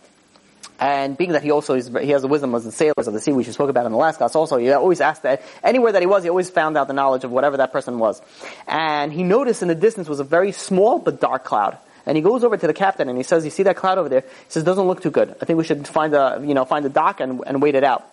And 0.81 1.17
being 1.17 1.33
that 1.33 1.43
he 1.43 1.51
also 1.51 1.75
is, 1.75 1.89
he 1.89 2.11
has 2.11 2.23
the 2.23 2.29
wisdom 2.29 2.55
of 2.55 2.63
the 2.63 2.71
sailors 2.71 3.09
of 3.09 3.13
the 3.13 3.21
sea, 3.21 3.33
which 3.33 3.47
we 3.47 3.53
spoke 3.53 3.69
about 3.69 3.87
in 3.87 3.93
the 3.93 3.99
last 3.99 4.19
class 4.19 4.37
also, 4.37 4.59
he 4.59 4.71
always 4.71 5.01
asked 5.01 5.23
that, 5.23 5.43
anywhere 5.63 5.93
that 5.93 6.03
he 6.03 6.07
was, 6.07 6.23
he 6.23 6.29
always 6.29 6.51
found 6.51 6.77
out 6.77 6.87
the 6.87 6.93
knowledge 6.93 7.25
of 7.25 7.33
whatever 7.33 7.57
that 7.57 7.73
person 7.73 7.99
was. 7.99 8.23
And 8.67 9.13
he 9.13 9.25
noticed 9.25 9.63
in 9.63 9.69
the 9.69 9.75
distance 9.75 10.09
was 10.09 10.21
a 10.21 10.25
very 10.25 10.53
small 10.53 10.99
but 10.99 11.21
dark 11.21 11.45
cloud. 11.45 11.79
And 12.07 12.17
he 12.17 12.23
goes 12.23 12.45
over 12.45 12.57
to 12.57 12.67
the 12.67 12.73
captain 12.73 13.09
and 13.09 13.19
he 13.19 13.25
says, 13.25 13.45
you 13.45 13.51
see 13.51 13.65
that 13.65 13.77
cloud 13.77 13.99
over 13.99 14.09
there? 14.09 14.21
He 14.21 14.27
says, 14.49 14.65
doesn't 14.65 14.87
look 14.87 15.03
too 15.03 15.11
good. 15.11 15.35
I 15.43 15.45
think 15.45 15.59
we 15.59 15.65
should 15.65 15.87
find 15.87 16.15
a, 16.15 16.43
you 16.43 16.55
know, 16.55 16.65
find 16.65 16.87
a 16.87 16.89
dock 16.89 17.21
and, 17.21 17.43
and 17.47 17.61
wait 17.61 17.75
it 17.75 17.85
out. 17.85 18.09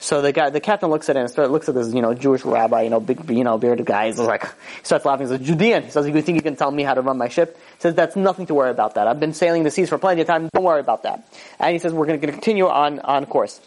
So 0.00 0.22
the 0.22 0.32
guy, 0.32 0.50
the 0.50 0.60
captain 0.60 0.90
looks 0.90 1.08
at 1.08 1.16
him, 1.16 1.22
and 1.22 1.30
start, 1.30 1.50
looks 1.50 1.68
at 1.68 1.74
this, 1.74 1.92
you 1.92 2.02
know, 2.02 2.14
Jewish 2.14 2.44
rabbi, 2.44 2.82
you 2.82 2.90
know, 2.90 3.00
big, 3.00 3.28
you 3.30 3.42
know, 3.42 3.58
bearded 3.58 3.84
guy. 3.84 4.06
He's 4.06 4.18
like, 4.18 4.44
he 4.44 4.84
starts 4.84 5.04
laughing. 5.04 5.26
He 5.26 5.36
says, 5.36 5.44
Judean. 5.44 5.82
He 5.82 5.90
says, 5.90 6.06
you 6.06 6.22
think 6.22 6.36
you 6.36 6.42
can 6.42 6.54
tell 6.54 6.70
me 6.70 6.84
how 6.84 6.94
to 6.94 7.00
run 7.00 7.18
my 7.18 7.28
ship? 7.28 7.56
He 7.56 7.80
says, 7.80 7.94
that's 7.96 8.14
nothing 8.14 8.46
to 8.46 8.54
worry 8.54 8.70
about 8.70 8.94
that. 8.94 9.08
I've 9.08 9.18
been 9.18 9.34
sailing 9.34 9.64
the 9.64 9.72
seas 9.72 9.88
for 9.88 9.98
plenty 9.98 10.20
of 10.20 10.28
time. 10.28 10.48
Don't 10.54 10.62
worry 10.62 10.80
about 10.80 11.02
that. 11.02 11.28
And 11.58 11.72
he 11.72 11.80
says, 11.80 11.92
we're 11.92 12.06
going 12.06 12.20
to 12.20 12.26
continue 12.26 12.68
on, 12.68 13.00
on 13.00 13.26
course. 13.26 13.60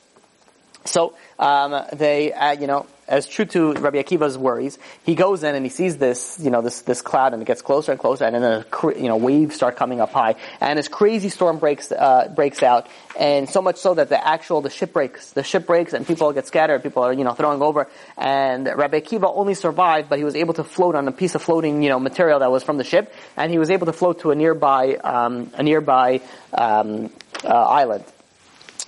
So 0.86 1.16
um, 1.38 1.84
they, 1.94 2.32
uh, 2.32 2.52
you 2.54 2.68
know, 2.68 2.86
as 3.12 3.28
true 3.28 3.44
to 3.44 3.74
Rabbi 3.74 4.02
Akiva's 4.02 4.38
worries, 4.38 4.80
he 5.04 5.16
goes 5.16 5.44
in 5.44 5.54
and 5.54 5.66
he 5.66 5.70
sees 5.70 5.98
this, 5.98 6.40
you 6.42 6.50
know, 6.50 6.62
this 6.62 6.82
this 6.84 7.02
cloud, 7.02 7.34
and 7.34 7.42
it 7.42 7.46
gets 7.46 7.62
closer 7.62 7.92
and 7.92 8.00
closer, 8.00 8.24
and 8.24 8.34
then 8.34 8.44
a 8.44 8.66
you 8.98 9.10
know 9.10 9.18
waves 9.18 9.54
start 9.54 9.76
coming 9.76 10.00
up 10.00 10.12
high, 10.12 10.36
and 10.62 10.80
this 10.80 10.88
crazy 10.88 11.28
storm 11.28 11.60
breaks 11.60 11.92
uh, 11.92 12.32
breaks 12.34 12.64
out, 12.64 12.88
and 13.20 13.50
so 13.50 13.62
much 13.62 13.76
so 13.76 13.94
that 13.94 14.08
the 14.08 14.28
actual 14.28 14.62
the 14.62 14.70
ship 14.70 14.94
breaks, 14.94 15.32
the 15.34 15.44
ship 15.44 15.68
breaks, 15.68 15.92
and 15.92 16.08
people 16.08 16.32
get 16.32 16.48
scattered, 16.48 16.82
people 16.82 17.04
are 17.04 17.12
you 17.12 17.26
know 17.26 17.34
throwing 17.34 17.62
over, 17.62 17.90
and 18.18 18.66
Rabbi 18.66 19.02
Akiva 19.02 19.30
only 19.36 19.56
survived, 19.56 20.08
but 20.08 20.18
he 20.18 20.24
was 20.24 20.36
able 20.36 20.54
to 20.54 20.64
float 20.64 20.96
on 20.96 21.08
a 21.10 21.12
piece 21.12 21.36
of 21.36 21.42
floating 21.42 21.84
you 21.84 21.90
know 21.90 22.00
material 22.00 22.40
that 22.40 22.50
was 22.50 22.64
from 22.64 22.78
the 22.78 22.86
ship, 22.86 23.14
and 23.36 23.52
he 23.52 23.60
was 23.60 23.70
able 23.70 23.88
to 23.88 23.94
float 23.94 24.22
to 24.22 24.32
a 24.32 24.36
nearby 24.36 24.96
um, 24.96 25.52
a 25.56 25.64
nearby 25.64 26.22
um, 26.54 27.12
uh, 27.44 27.50
island. 27.50 28.06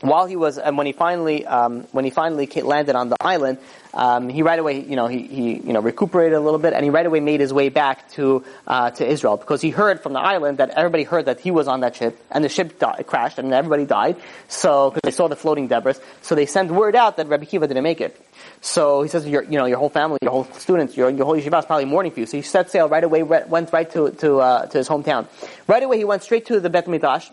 While 0.03 0.25
he 0.25 0.35
was, 0.35 0.57
and 0.57 0.77
when 0.77 0.85
he 0.85 0.91
finally, 0.91 1.45
um, 1.45 1.83
when 1.93 2.03
he 2.03 2.11
finally 2.11 2.45
landed 2.61 2.95
on 2.95 3.07
the 3.07 3.15
island, 3.21 3.59
um, 3.93 4.29
he 4.29 4.41
right 4.41 4.57
away, 4.57 4.81
you 4.81 4.95
know, 4.95 5.07
he, 5.07 5.23
he, 5.23 5.53
you 5.59 5.73
know, 5.73 5.79
recuperated 5.79 6.33
a 6.33 6.39
little 6.39 6.59
bit, 6.59 6.73
and 6.73 6.83
he 6.83 6.89
right 6.89 7.05
away 7.05 7.19
made 7.19 7.39
his 7.39 7.53
way 7.53 7.69
back 7.69 8.09
to 8.13 8.43
uh, 8.65 8.91
to 8.91 9.07
Israel 9.07 9.37
because 9.37 9.61
he 9.61 9.69
heard 9.69 10.01
from 10.01 10.13
the 10.13 10.19
island 10.19 10.57
that 10.57 10.71
everybody 10.71 11.03
heard 11.03 11.25
that 11.25 11.39
he 11.39 11.51
was 11.51 11.67
on 11.67 11.81
that 11.81 11.95
ship, 11.95 12.19
and 12.31 12.43
the 12.43 12.49
ship 12.49 12.81
crashed, 13.05 13.37
and 13.37 13.53
everybody 13.53 13.85
died. 13.85 14.17
So 14.47 14.89
because 14.89 15.01
they 15.03 15.11
saw 15.11 15.27
the 15.27 15.35
floating 15.35 15.67
debris, 15.67 15.95
so 16.21 16.35
they 16.35 16.45
sent 16.45 16.71
word 16.71 16.95
out 16.95 17.17
that 17.17 17.27
Rabbi 17.27 17.45
Kiva 17.45 17.67
didn't 17.67 17.83
make 17.83 18.01
it. 18.01 18.19
So 18.61 19.03
he 19.03 19.09
says, 19.09 19.27
your, 19.27 19.43
you 19.43 19.59
know, 19.59 19.65
your 19.65 19.77
whole 19.77 19.89
family, 19.89 20.17
your 20.21 20.31
whole 20.31 20.45
students, 20.53 20.97
your, 20.97 21.09
your 21.09 21.25
whole 21.25 21.35
yeshiva 21.35 21.59
is 21.59 21.65
probably 21.65 21.85
mourning 21.85 22.11
for 22.11 22.21
you. 22.21 22.25
So 22.25 22.37
he 22.37 22.43
set 22.43 22.71
sail 22.71 22.87
right 22.87 23.03
away, 23.03 23.21
went 23.23 23.71
right 23.71 23.89
to 23.91 24.11
to 24.11 24.39
uh, 24.39 24.65
to 24.67 24.77
his 24.77 24.89
hometown. 24.89 25.27
Right 25.67 25.83
away, 25.83 25.97
he 25.97 26.05
went 26.05 26.23
straight 26.23 26.47
to 26.47 26.59
the 26.59 26.69
Bet 26.69 26.87
Midrash 26.87 27.29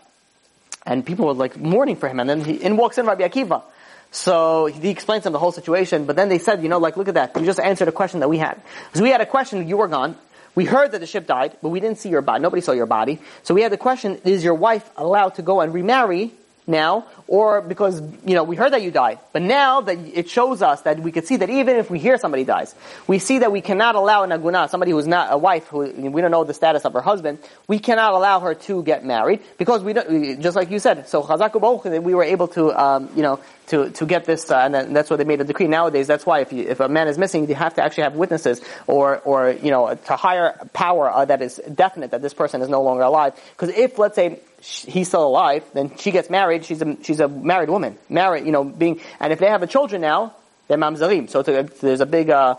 and 0.85 1.05
people 1.05 1.27
were 1.27 1.33
like 1.33 1.57
mourning 1.57 1.95
for 1.95 2.09
him. 2.09 2.19
And 2.19 2.29
then 2.29 2.41
he, 2.41 2.53
in 2.53 2.77
walks 2.77 2.97
in 2.97 3.05
Rabbi 3.05 3.27
Akiva. 3.27 3.63
So 4.11 4.65
he 4.65 4.89
explains 4.89 5.23
them 5.23 5.31
the 5.31 5.39
whole 5.39 5.53
situation, 5.53 6.05
but 6.05 6.17
then 6.17 6.27
they 6.27 6.37
said, 6.37 6.61
you 6.61 6.69
know, 6.69 6.79
like, 6.79 6.97
look 6.97 7.07
at 7.07 7.13
that. 7.13 7.35
You 7.37 7.45
just 7.45 7.59
answered 7.59 7.87
a 7.87 7.93
question 7.93 8.19
that 8.19 8.29
we 8.29 8.37
had. 8.37 8.61
Because 8.87 9.01
we 9.01 9.09
had 9.09 9.21
a 9.21 9.25
question, 9.25 9.67
you 9.67 9.77
were 9.77 9.87
gone. 9.87 10.17
We 10.53 10.65
heard 10.65 10.91
that 10.91 10.99
the 10.99 11.07
ship 11.07 11.27
died, 11.27 11.55
but 11.61 11.69
we 11.69 11.79
didn't 11.79 11.99
see 11.99 12.09
your 12.09 12.21
body. 12.21 12.41
Nobody 12.41 12.61
saw 12.61 12.73
your 12.73 12.85
body. 12.87 13.19
So 13.43 13.53
we 13.53 13.61
had 13.61 13.71
the 13.71 13.77
question, 13.77 14.19
is 14.25 14.43
your 14.43 14.53
wife 14.53 14.87
allowed 14.97 15.35
to 15.35 15.41
go 15.41 15.61
and 15.61 15.73
remarry 15.73 16.31
now, 16.67 17.05
or 17.27 17.61
because, 17.61 18.01
you 18.25 18.35
know, 18.35 18.43
we 18.43 18.55
heard 18.55 18.73
that 18.73 18.81
you 18.81 18.91
died. 18.91 19.19
But 19.33 19.41
now 19.41 19.81
that 19.81 19.97
it 19.97 20.29
shows 20.29 20.61
us 20.61 20.81
that 20.81 20.99
we 20.99 21.11
could 21.11 21.25
see 21.25 21.37
that 21.37 21.49
even 21.49 21.77
if 21.77 21.89
we 21.89 21.97
hear 21.97 22.17
somebody 22.17 22.43
dies, 22.43 22.75
we 23.07 23.17
see 23.17 23.39
that 23.39 23.51
we 23.51 23.61
cannot 23.61 23.95
allow 23.95 24.23
an 24.23 24.29
aguna, 24.29 24.69
somebody 24.69 24.91
who's 24.91 25.07
not 25.07 25.33
a 25.33 25.37
wife, 25.37 25.67
who 25.67 25.79
we 25.79 26.21
don't 26.21 26.31
know 26.31 26.43
the 26.43 26.53
status 26.53 26.85
of 26.85 26.93
her 26.93 27.01
husband, 27.01 27.39
we 27.67 27.79
cannot 27.79 28.13
allow 28.13 28.41
her 28.41 28.53
to 28.53 28.83
get 28.83 29.03
married, 29.03 29.39
because 29.57 29.83
we 29.83 29.93
don't, 29.93 30.41
just 30.41 30.55
like 30.55 30.69
you 30.69 30.79
said, 30.79 31.07
so 31.09 31.23
chazaku 31.23 32.03
we 32.03 32.13
were 32.13 32.23
able 32.23 32.47
to, 32.49 32.71
um, 32.79 33.09
you 33.15 33.23
know, 33.23 33.39
to, 33.71 33.89
to 33.89 34.05
get 34.05 34.25
this, 34.25 34.51
uh, 34.51 34.57
and 34.57 34.93
that's 34.93 35.09
why 35.09 35.15
they 35.15 35.23
made 35.23 35.39
a 35.39 35.45
decree 35.45 35.67
nowadays. 35.67 36.05
That's 36.05 36.25
why 36.25 36.41
if 36.41 36.51
you, 36.51 36.63
if 36.67 36.81
a 36.81 36.89
man 36.89 37.07
is 37.07 37.17
missing, 37.17 37.47
you 37.47 37.55
have 37.55 37.73
to 37.75 37.83
actually 37.83 38.03
have 38.03 38.15
witnesses 38.15 38.61
or, 38.85 39.19
or, 39.19 39.51
you 39.51 39.71
know, 39.71 39.95
to 39.95 40.15
hire 40.17 40.59
power 40.73 41.09
uh, 41.09 41.23
that 41.23 41.41
is 41.41 41.61
definite 41.73 42.11
that 42.11 42.21
this 42.21 42.33
person 42.33 42.61
is 42.61 42.67
no 42.67 42.83
longer 42.83 43.03
alive. 43.03 43.33
Because 43.51 43.69
if, 43.69 43.97
let's 43.97 44.15
say, 44.15 44.39
he's 44.59 45.07
still 45.07 45.25
alive, 45.25 45.63
then 45.73 45.95
she 45.97 46.11
gets 46.11 46.29
married, 46.29 46.65
she's 46.65 46.81
a, 46.81 46.97
she's 47.01 47.21
a 47.21 47.29
married 47.29 47.69
woman. 47.69 47.97
Married, 48.09 48.45
you 48.45 48.51
know, 48.51 48.65
being, 48.65 48.99
and 49.21 49.31
if 49.31 49.39
they 49.39 49.47
have 49.47 49.63
a 49.63 49.67
children 49.67 50.01
now, 50.01 50.35
they're 50.67 50.77
mamzarim. 50.77 51.29
So 51.29 51.39
a, 51.39 51.63
there's 51.63 52.01
a 52.01 52.05
big, 52.05 52.29
uh, 52.29 52.55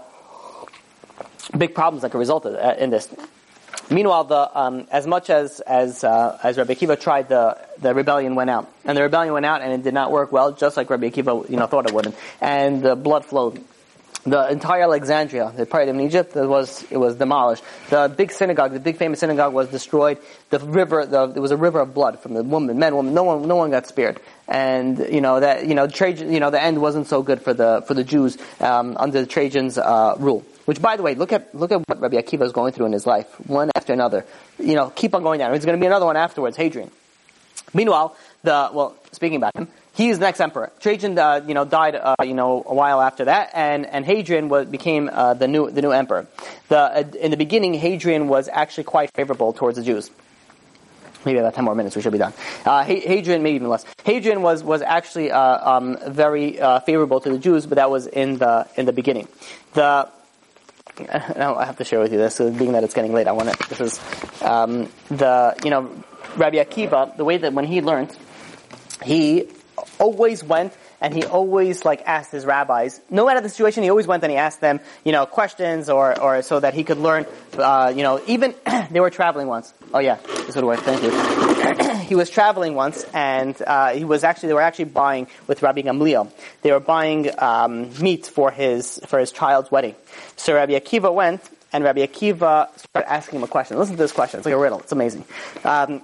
big 1.56 1.74
problems 1.74 2.02
like 2.02 2.14
a 2.14 2.18
result 2.18 2.46
uh, 2.46 2.74
in 2.78 2.88
this. 2.88 3.08
Meanwhile, 3.90 4.24
the, 4.24 4.58
um, 4.58 4.86
as 4.90 5.06
much 5.06 5.28
as 5.28 5.60
as 5.60 6.02
uh, 6.04 6.38
as 6.42 6.56
Rabbi 6.56 6.74
Akiva 6.74 6.98
tried, 6.98 7.28
the 7.28 7.58
the 7.78 7.94
rebellion 7.94 8.34
went 8.34 8.50
out, 8.50 8.72
and 8.84 8.96
the 8.96 9.02
rebellion 9.02 9.34
went 9.34 9.46
out, 9.46 9.60
and 9.60 9.72
it 9.72 9.82
did 9.82 9.94
not 9.94 10.10
work 10.10 10.32
well, 10.32 10.52
just 10.52 10.76
like 10.76 10.88
Rabbi 10.88 11.10
Akiva, 11.10 11.48
you 11.50 11.56
know, 11.56 11.66
thought 11.66 11.86
it 11.86 11.94
wouldn't. 11.94 12.14
and 12.40 12.82
the 12.82 12.96
blood 12.96 13.24
flowed. 13.24 13.62
The 14.24 14.52
entire 14.52 14.82
Alexandria, 14.82 15.52
the 15.56 15.66
part 15.66 15.88
of 15.88 15.98
Egypt, 15.98 16.36
it 16.36 16.46
was 16.46 16.86
it 16.92 16.96
was 16.96 17.16
demolished. 17.16 17.64
The 17.90 18.12
big 18.16 18.30
synagogue, 18.30 18.72
the 18.72 18.78
big 18.78 18.96
famous 18.96 19.18
synagogue, 19.18 19.52
was 19.52 19.68
destroyed. 19.68 20.18
The 20.50 20.60
river, 20.60 21.04
the, 21.04 21.26
there 21.26 21.42
was 21.42 21.50
a 21.50 21.56
river 21.56 21.80
of 21.80 21.92
blood 21.92 22.20
from 22.20 22.34
the 22.34 22.44
woman, 22.44 22.78
men, 22.78 22.94
women. 22.94 23.14
No 23.14 23.24
one, 23.24 23.48
no 23.48 23.56
one 23.56 23.72
got 23.72 23.88
spared. 23.88 24.20
And 24.46 24.96
you 25.10 25.20
know 25.20 25.40
that 25.40 25.66
you 25.66 25.74
know 25.74 25.88
Trajan, 25.88 26.32
you 26.32 26.38
know 26.38 26.50
the 26.50 26.62
end 26.62 26.80
wasn't 26.80 27.08
so 27.08 27.22
good 27.22 27.42
for 27.42 27.52
the 27.52 27.82
for 27.88 27.94
the 27.94 28.04
Jews 28.04 28.38
um, 28.60 28.96
under 28.96 29.26
Trajan's 29.26 29.76
uh, 29.76 30.14
rule. 30.20 30.44
Which, 30.64 30.80
by 30.80 30.96
the 30.96 31.02
way, 31.02 31.14
look 31.14 31.32
at 31.32 31.54
look 31.54 31.72
at 31.72 31.80
what 31.88 32.00
Rabbi 32.00 32.16
Akiva 32.16 32.42
is 32.42 32.52
going 32.52 32.72
through 32.72 32.86
in 32.86 32.92
his 32.92 33.06
life, 33.06 33.26
one 33.48 33.70
after 33.74 33.92
another. 33.92 34.24
You 34.58 34.74
know, 34.74 34.90
keep 34.90 35.14
on 35.14 35.22
going 35.22 35.38
down. 35.38 35.50
There's 35.50 35.64
going 35.64 35.78
to 35.78 35.80
be 35.80 35.86
another 35.86 36.06
one 36.06 36.16
afterwards, 36.16 36.56
Hadrian. 36.56 36.90
Meanwhile, 37.74 38.16
the 38.42 38.70
well, 38.72 38.96
speaking 39.12 39.36
about 39.36 39.56
him, 39.56 39.68
he 39.94 40.08
is 40.08 40.18
the 40.18 40.24
next 40.24 40.40
emperor. 40.40 40.70
Trajan, 40.80 41.18
uh, 41.18 41.42
you 41.46 41.54
know, 41.54 41.64
died, 41.64 41.94
uh, 41.96 42.14
you 42.22 42.34
know, 42.34 42.62
a 42.66 42.74
while 42.74 43.00
after 43.00 43.24
that, 43.26 43.50
and 43.54 43.86
and 43.86 44.04
Hadrian 44.04 44.48
was, 44.48 44.66
became 44.66 45.10
uh, 45.12 45.34
the 45.34 45.48
new 45.48 45.70
the 45.70 45.82
new 45.82 45.90
emperor. 45.90 46.26
The 46.68 46.78
uh, 46.78 47.04
in 47.20 47.30
the 47.30 47.36
beginning, 47.36 47.74
Hadrian 47.74 48.28
was 48.28 48.48
actually 48.48 48.84
quite 48.84 49.10
favorable 49.14 49.52
towards 49.52 49.78
the 49.78 49.84
Jews. 49.84 50.10
Maybe 51.24 51.38
about 51.38 51.54
ten 51.54 51.64
more 51.64 51.74
minutes, 51.74 51.94
we 51.94 52.02
should 52.02 52.12
be 52.12 52.18
done. 52.18 52.32
Uh, 52.64 52.82
Hadrian, 52.84 53.42
maybe 53.42 53.56
even 53.56 53.68
less. 53.68 53.84
Hadrian 54.04 54.42
was 54.42 54.64
was 54.64 54.82
actually 54.82 55.30
uh, 55.30 55.76
um, 55.76 55.98
very 56.08 56.52
favorable 56.84 57.20
to 57.20 57.30
the 57.30 57.38
Jews, 57.38 57.66
but 57.66 57.76
that 57.76 57.90
was 57.90 58.06
in 58.06 58.38
the 58.38 58.66
in 58.76 58.86
the 58.86 58.92
beginning. 58.92 59.28
The 59.74 60.08
now 61.36 61.56
I 61.56 61.64
have 61.64 61.78
to 61.78 61.84
share 61.84 62.00
with 62.00 62.12
you 62.12 62.18
this, 62.18 62.36
so 62.36 62.50
being 62.50 62.72
that 62.72 62.84
it's 62.84 62.94
getting 62.94 63.12
late, 63.12 63.26
I 63.26 63.32
want 63.32 63.50
to. 63.50 63.68
This 63.68 63.80
is 63.80 64.42
um, 64.42 64.88
the 65.08 65.56
you 65.64 65.70
know 65.70 65.90
Rabbi 66.36 66.56
Akiva, 66.56 67.16
the 67.16 67.24
way 67.24 67.38
that 67.38 67.52
when 67.52 67.64
he 67.64 67.80
learned, 67.80 68.16
he 69.02 69.48
always 69.98 70.42
went 70.44 70.76
and 71.00 71.12
he 71.14 71.24
always 71.24 71.84
like 71.84 72.02
asked 72.06 72.32
his 72.32 72.46
rabbis, 72.46 73.00
no 73.10 73.26
matter 73.26 73.40
the 73.40 73.48
situation, 73.48 73.82
he 73.82 73.90
always 73.90 74.06
went 74.06 74.22
and 74.22 74.30
he 74.30 74.38
asked 74.38 74.60
them, 74.60 74.80
you 75.04 75.12
know, 75.12 75.26
questions 75.26 75.90
or, 75.90 76.18
or 76.20 76.42
so 76.42 76.60
that 76.60 76.74
he 76.74 76.84
could 76.84 76.98
learn, 76.98 77.26
uh, 77.58 77.92
you 77.94 78.02
know, 78.02 78.20
even, 78.26 78.54
they 78.90 79.00
were 79.00 79.10
traveling 79.10 79.48
once. 79.48 79.74
Oh 79.92 79.98
yeah, 79.98 80.16
this 80.46 80.54
would 80.54 80.64
work, 80.64 80.80
thank 80.80 81.02
you. 81.02 81.51
He 82.02 82.14
was 82.14 82.30
traveling 82.30 82.74
once 82.74 83.04
and, 83.14 83.60
uh, 83.66 83.92
he 83.92 84.04
was 84.04 84.24
actually, 84.24 84.48
they 84.48 84.54
were 84.54 84.60
actually 84.60 84.86
buying 84.86 85.26
with 85.46 85.62
Rabbi 85.62 85.82
Gamliel. 85.82 86.30
They 86.62 86.72
were 86.72 86.80
buying, 86.80 87.30
um, 87.38 87.90
meat 88.00 88.26
for 88.26 88.50
his, 88.50 89.00
for 89.06 89.18
his 89.18 89.32
child's 89.32 89.70
wedding. 89.70 89.94
So 90.36 90.54
Rabbi 90.54 90.72
Akiva 90.72 91.12
went 91.12 91.48
and 91.72 91.84
Rabbi 91.84 92.04
Akiva 92.06 92.76
started 92.78 93.10
asking 93.10 93.38
him 93.38 93.44
a 93.44 93.48
question. 93.48 93.78
Listen 93.78 93.96
to 93.96 94.02
this 94.02 94.12
question. 94.12 94.38
It's 94.38 94.46
like 94.46 94.54
a 94.54 94.58
riddle. 94.58 94.80
It's 94.80 94.92
amazing. 94.92 95.24
Um, 95.64 96.02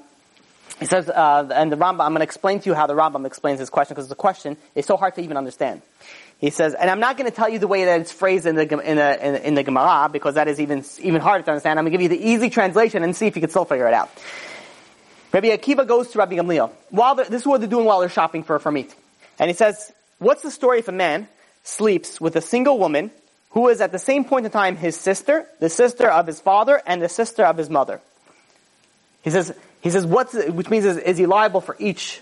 he 0.80 0.86
says, 0.86 1.08
uh, 1.08 1.48
and 1.52 1.72
the 1.72 1.76
Rambam, 1.76 2.04
I'm 2.04 2.12
going 2.12 2.18
to 2.18 2.22
explain 2.22 2.60
to 2.60 2.70
you 2.70 2.74
how 2.74 2.86
the 2.86 2.94
Rambam 2.94 3.26
explains 3.26 3.58
this 3.58 3.70
question 3.70 3.94
because 3.94 4.08
the 4.08 4.14
question 4.14 4.56
is 4.74 4.86
so 4.86 4.96
hard 4.96 5.14
to 5.16 5.20
even 5.20 5.36
understand. 5.36 5.82
He 6.38 6.50
says, 6.50 6.74
and 6.74 6.88
I'm 6.88 7.00
not 7.00 7.16
going 7.16 7.28
to 7.28 7.34
tell 7.34 7.48
you 7.48 7.58
the 7.58 7.66
way 7.66 7.84
that 7.84 8.00
it's 8.00 8.12
phrased 8.12 8.46
in 8.46 8.54
the 8.54 8.62
in 8.62 8.96
the 8.96 9.46
in, 9.48 9.54
the 9.56 9.64
Gemara 9.64 10.08
because 10.08 10.34
that 10.34 10.46
is 10.46 10.60
even 10.60 10.84
even 11.00 11.20
harder 11.20 11.42
to 11.44 11.50
understand. 11.50 11.80
I'm 11.80 11.84
going 11.84 11.92
to 11.92 11.98
give 11.98 12.12
you 12.12 12.16
the 12.16 12.24
easy 12.24 12.48
translation 12.48 13.02
and 13.02 13.16
see 13.16 13.26
if 13.26 13.34
you 13.34 13.40
can 13.40 13.50
still 13.50 13.64
figure 13.64 13.88
it 13.88 13.94
out. 13.94 14.08
Rabbi 15.32 15.48
Akiva 15.48 15.86
goes 15.86 16.08
to 16.10 16.18
Rabbi 16.18 16.36
Gamliel. 16.36 16.70
While 16.90 17.14
this 17.16 17.28
is 17.30 17.46
what 17.46 17.60
they're 17.60 17.68
doing 17.68 17.84
while 17.84 18.00
they're 18.00 18.08
shopping 18.08 18.42
for 18.42 18.58
for 18.58 18.72
meat, 18.72 18.94
and 19.38 19.48
he 19.48 19.54
says, 19.54 19.92
"What's 20.18 20.42
the 20.42 20.50
story 20.50 20.78
if 20.78 20.88
a 20.88 20.92
man 20.92 21.28
sleeps 21.64 22.20
with 22.20 22.36
a 22.36 22.40
single 22.40 22.78
woman 22.78 23.10
who 23.50 23.68
is 23.68 23.80
at 23.80 23.92
the 23.92 23.98
same 23.98 24.24
point 24.24 24.46
in 24.46 24.52
time 24.52 24.76
his 24.76 24.96
sister, 24.96 25.46
the 25.60 25.68
sister 25.68 26.08
of 26.08 26.26
his 26.26 26.40
father, 26.40 26.80
and 26.86 27.02
the 27.02 27.08
sister 27.08 27.44
of 27.44 27.56
his 27.56 27.68
mother?" 27.68 28.00
He 29.22 29.30
says, 29.30 29.52
he 29.80 29.90
says, 29.90 30.06
what's, 30.06 30.34
which 30.34 30.70
means 30.70 30.84
is, 30.84 30.96
is 30.96 31.18
he 31.18 31.26
liable 31.26 31.60
for 31.60 31.76
each, 31.78 32.20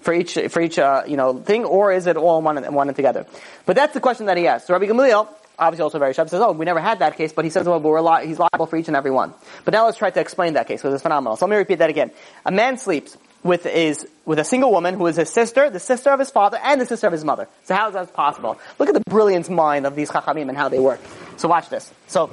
for 0.00 0.12
each, 0.12 0.38
for 0.48 0.60
each, 0.60 0.78
uh, 0.78 1.04
you 1.06 1.16
know, 1.16 1.38
thing, 1.38 1.64
or 1.64 1.92
is 1.92 2.06
it 2.06 2.16
all 2.16 2.42
one 2.42 2.58
and, 2.58 2.74
one 2.74 2.88
and 2.88 2.96
together? 2.96 3.26
But 3.64 3.76
that's 3.76 3.94
the 3.94 4.00
question 4.00 4.26
that 4.26 4.36
he 4.36 4.46
asked. 4.46 4.66
So 4.66 4.74
Rabbi 4.74 4.86
Gamaliel, 4.86 5.28
obviously 5.58 5.82
also 5.82 5.98
very 5.98 6.14
sharp, 6.14 6.28
says, 6.28 6.40
oh, 6.40 6.52
we 6.52 6.64
never 6.64 6.80
had 6.80 7.00
that 7.00 7.16
case, 7.16 7.32
but 7.32 7.44
he 7.44 7.50
says, 7.50 7.66
well, 7.66 7.80
we're 7.80 8.00
li- 8.00 8.26
he's 8.26 8.38
liable 8.38 8.66
for 8.66 8.76
each 8.76 8.88
and 8.88 8.96
every 8.96 9.10
one. 9.10 9.34
But 9.64 9.72
now 9.72 9.86
let's 9.86 9.98
try 9.98 10.10
to 10.10 10.20
explain 10.20 10.54
that 10.54 10.68
case, 10.68 10.80
because 10.80 10.94
it's 10.94 11.02
phenomenal. 11.02 11.36
So 11.36 11.46
let 11.46 11.50
me 11.50 11.56
repeat 11.56 11.78
that 11.78 11.90
again. 11.90 12.10
A 12.44 12.50
man 12.50 12.78
sleeps 12.78 13.16
with 13.42 13.64
his, 13.64 14.06
with 14.24 14.38
a 14.38 14.44
single 14.44 14.70
woman 14.70 14.94
who 14.94 15.06
is 15.06 15.16
his 15.16 15.28
sister, 15.30 15.68
the 15.68 15.80
sister 15.80 16.10
of 16.10 16.18
his 16.18 16.30
father, 16.30 16.58
and 16.62 16.80
the 16.80 16.86
sister 16.86 17.06
of 17.06 17.12
his 17.12 17.24
mother. 17.24 17.48
So 17.64 17.74
how 17.74 17.88
is 17.88 17.94
that 17.94 18.12
possible? 18.14 18.58
Look 18.78 18.88
at 18.88 18.94
the 18.94 19.02
brilliant 19.10 19.50
mind 19.50 19.86
of 19.86 19.96
these 19.96 20.10
chachamim 20.10 20.48
and 20.48 20.56
how 20.56 20.68
they 20.68 20.78
work. 20.78 21.00
So 21.36 21.48
watch 21.48 21.68
this. 21.68 21.92
So, 22.06 22.30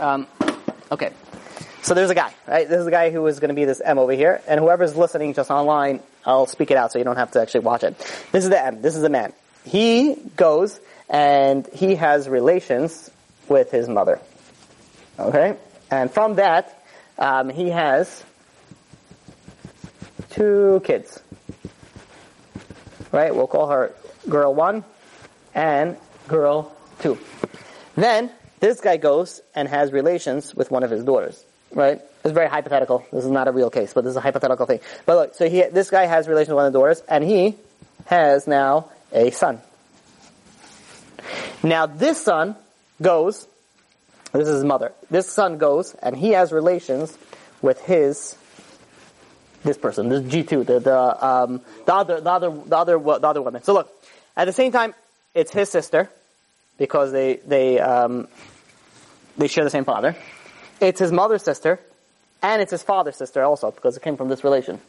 um, 0.00 0.26
okay. 0.92 1.10
So 1.82 1.94
there's 1.94 2.10
a 2.10 2.14
guy, 2.14 2.32
right? 2.46 2.68
This 2.68 2.80
is 2.80 2.86
a 2.86 2.90
guy 2.90 3.10
who 3.10 3.26
is 3.26 3.40
going 3.40 3.48
to 3.50 3.54
be 3.54 3.64
this 3.66 3.80
M 3.80 3.98
over 3.98 4.12
here, 4.12 4.40
and 4.48 4.58
whoever's 4.58 4.96
listening 4.96 5.34
just 5.34 5.50
online, 5.50 6.00
I'll 6.24 6.46
speak 6.46 6.70
it 6.70 6.76
out 6.76 6.92
so 6.92 6.98
you 6.98 7.04
don't 7.04 7.16
have 7.16 7.32
to 7.32 7.42
actually 7.42 7.60
watch 7.60 7.82
it. 7.82 7.98
This 8.32 8.44
is 8.44 8.50
the 8.50 8.62
M. 8.62 8.80
This 8.80 8.96
is 8.96 9.02
the 9.02 9.10
man. 9.10 9.32
He 9.64 10.14
goes 10.36 10.80
and 11.08 11.66
he 11.72 11.96
has 11.96 12.28
relations 12.28 13.10
with 13.48 13.70
his 13.70 13.88
mother. 13.88 14.20
Okay? 15.18 15.56
And 15.90 16.10
from 16.10 16.36
that, 16.36 16.82
um, 17.18 17.50
he 17.50 17.70
has 17.70 18.24
two 20.30 20.82
kids. 20.84 21.20
Right? 23.12 23.34
We'll 23.34 23.46
call 23.46 23.68
her 23.68 23.94
girl 24.28 24.54
one 24.54 24.84
and 25.54 25.96
girl 26.26 26.74
two. 27.00 27.18
Then, 27.94 28.30
this 28.60 28.80
guy 28.80 28.96
goes 28.96 29.40
and 29.54 29.68
has 29.68 29.92
relations 29.92 30.54
with 30.54 30.70
one 30.70 30.82
of 30.82 30.90
his 30.90 31.04
daughters 31.04 31.44
right? 31.74 32.00
It's 32.24 32.32
very 32.32 32.48
hypothetical. 32.48 33.04
This 33.12 33.24
is 33.24 33.30
not 33.30 33.48
a 33.48 33.52
real 33.52 33.70
case, 33.70 33.92
but 33.92 34.04
this 34.04 34.12
is 34.12 34.16
a 34.16 34.20
hypothetical 34.20 34.66
thing. 34.66 34.80
But 35.06 35.16
look, 35.16 35.34
so 35.34 35.48
he, 35.48 35.62
this 35.62 35.90
guy 35.90 36.06
has 36.06 36.28
relations 36.28 36.50
with 36.50 36.56
one 36.56 36.66
of 36.66 36.72
the 36.72 36.78
daughters, 36.78 37.02
and 37.08 37.22
he 37.22 37.56
has 38.06 38.46
now 38.46 38.90
a 39.12 39.30
son. 39.30 39.60
Now 41.62 41.86
this 41.86 42.22
son 42.22 42.56
goes, 43.00 43.46
this 44.32 44.48
is 44.48 44.56
his 44.56 44.64
mother, 44.64 44.92
this 45.10 45.30
son 45.30 45.58
goes 45.58 45.94
and 46.02 46.16
he 46.16 46.30
has 46.30 46.52
relations 46.52 47.16
with 47.62 47.80
his, 47.80 48.36
this 49.62 49.78
person, 49.78 50.08
this 50.08 50.22
G2, 50.22 50.66
the, 50.66 50.80
the, 50.80 51.26
um, 51.26 51.60
the 51.86 51.94
other, 51.94 52.20
the 52.20 52.30
other, 52.30 52.50
the 52.50 52.76
other, 52.76 52.98
the 52.98 53.26
other 53.26 53.42
woman. 53.42 53.62
So 53.62 53.72
look, 53.72 53.90
at 54.36 54.44
the 54.46 54.52
same 54.52 54.72
time, 54.72 54.94
it's 55.34 55.52
his 55.52 55.70
sister, 55.70 56.10
because 56.78 57.12
they, 57.12 57.36
they, 57.46 57.78
um, 57.78 58.28
they 59.36 59.48
share 59.48 59.64
the 59.64 59.70
same 59.70 59.84
father. 59.84 60.16
It's 60.80 61.00
his 61.00 61.12
mother's 61.12 61.42
sister, 61.42 61.80
and 62.42 62.60
it's 62.60 62.70
his 62.70 62.82
father's 62.82 63.16
sister 63.16 63.42
also, 63.42 63.70
because 63.70 63.96
it 63.96 64.02
came 64.02 64.16
from 64.16 64.28
this 64.28 64.44
relation. 64.44 64.80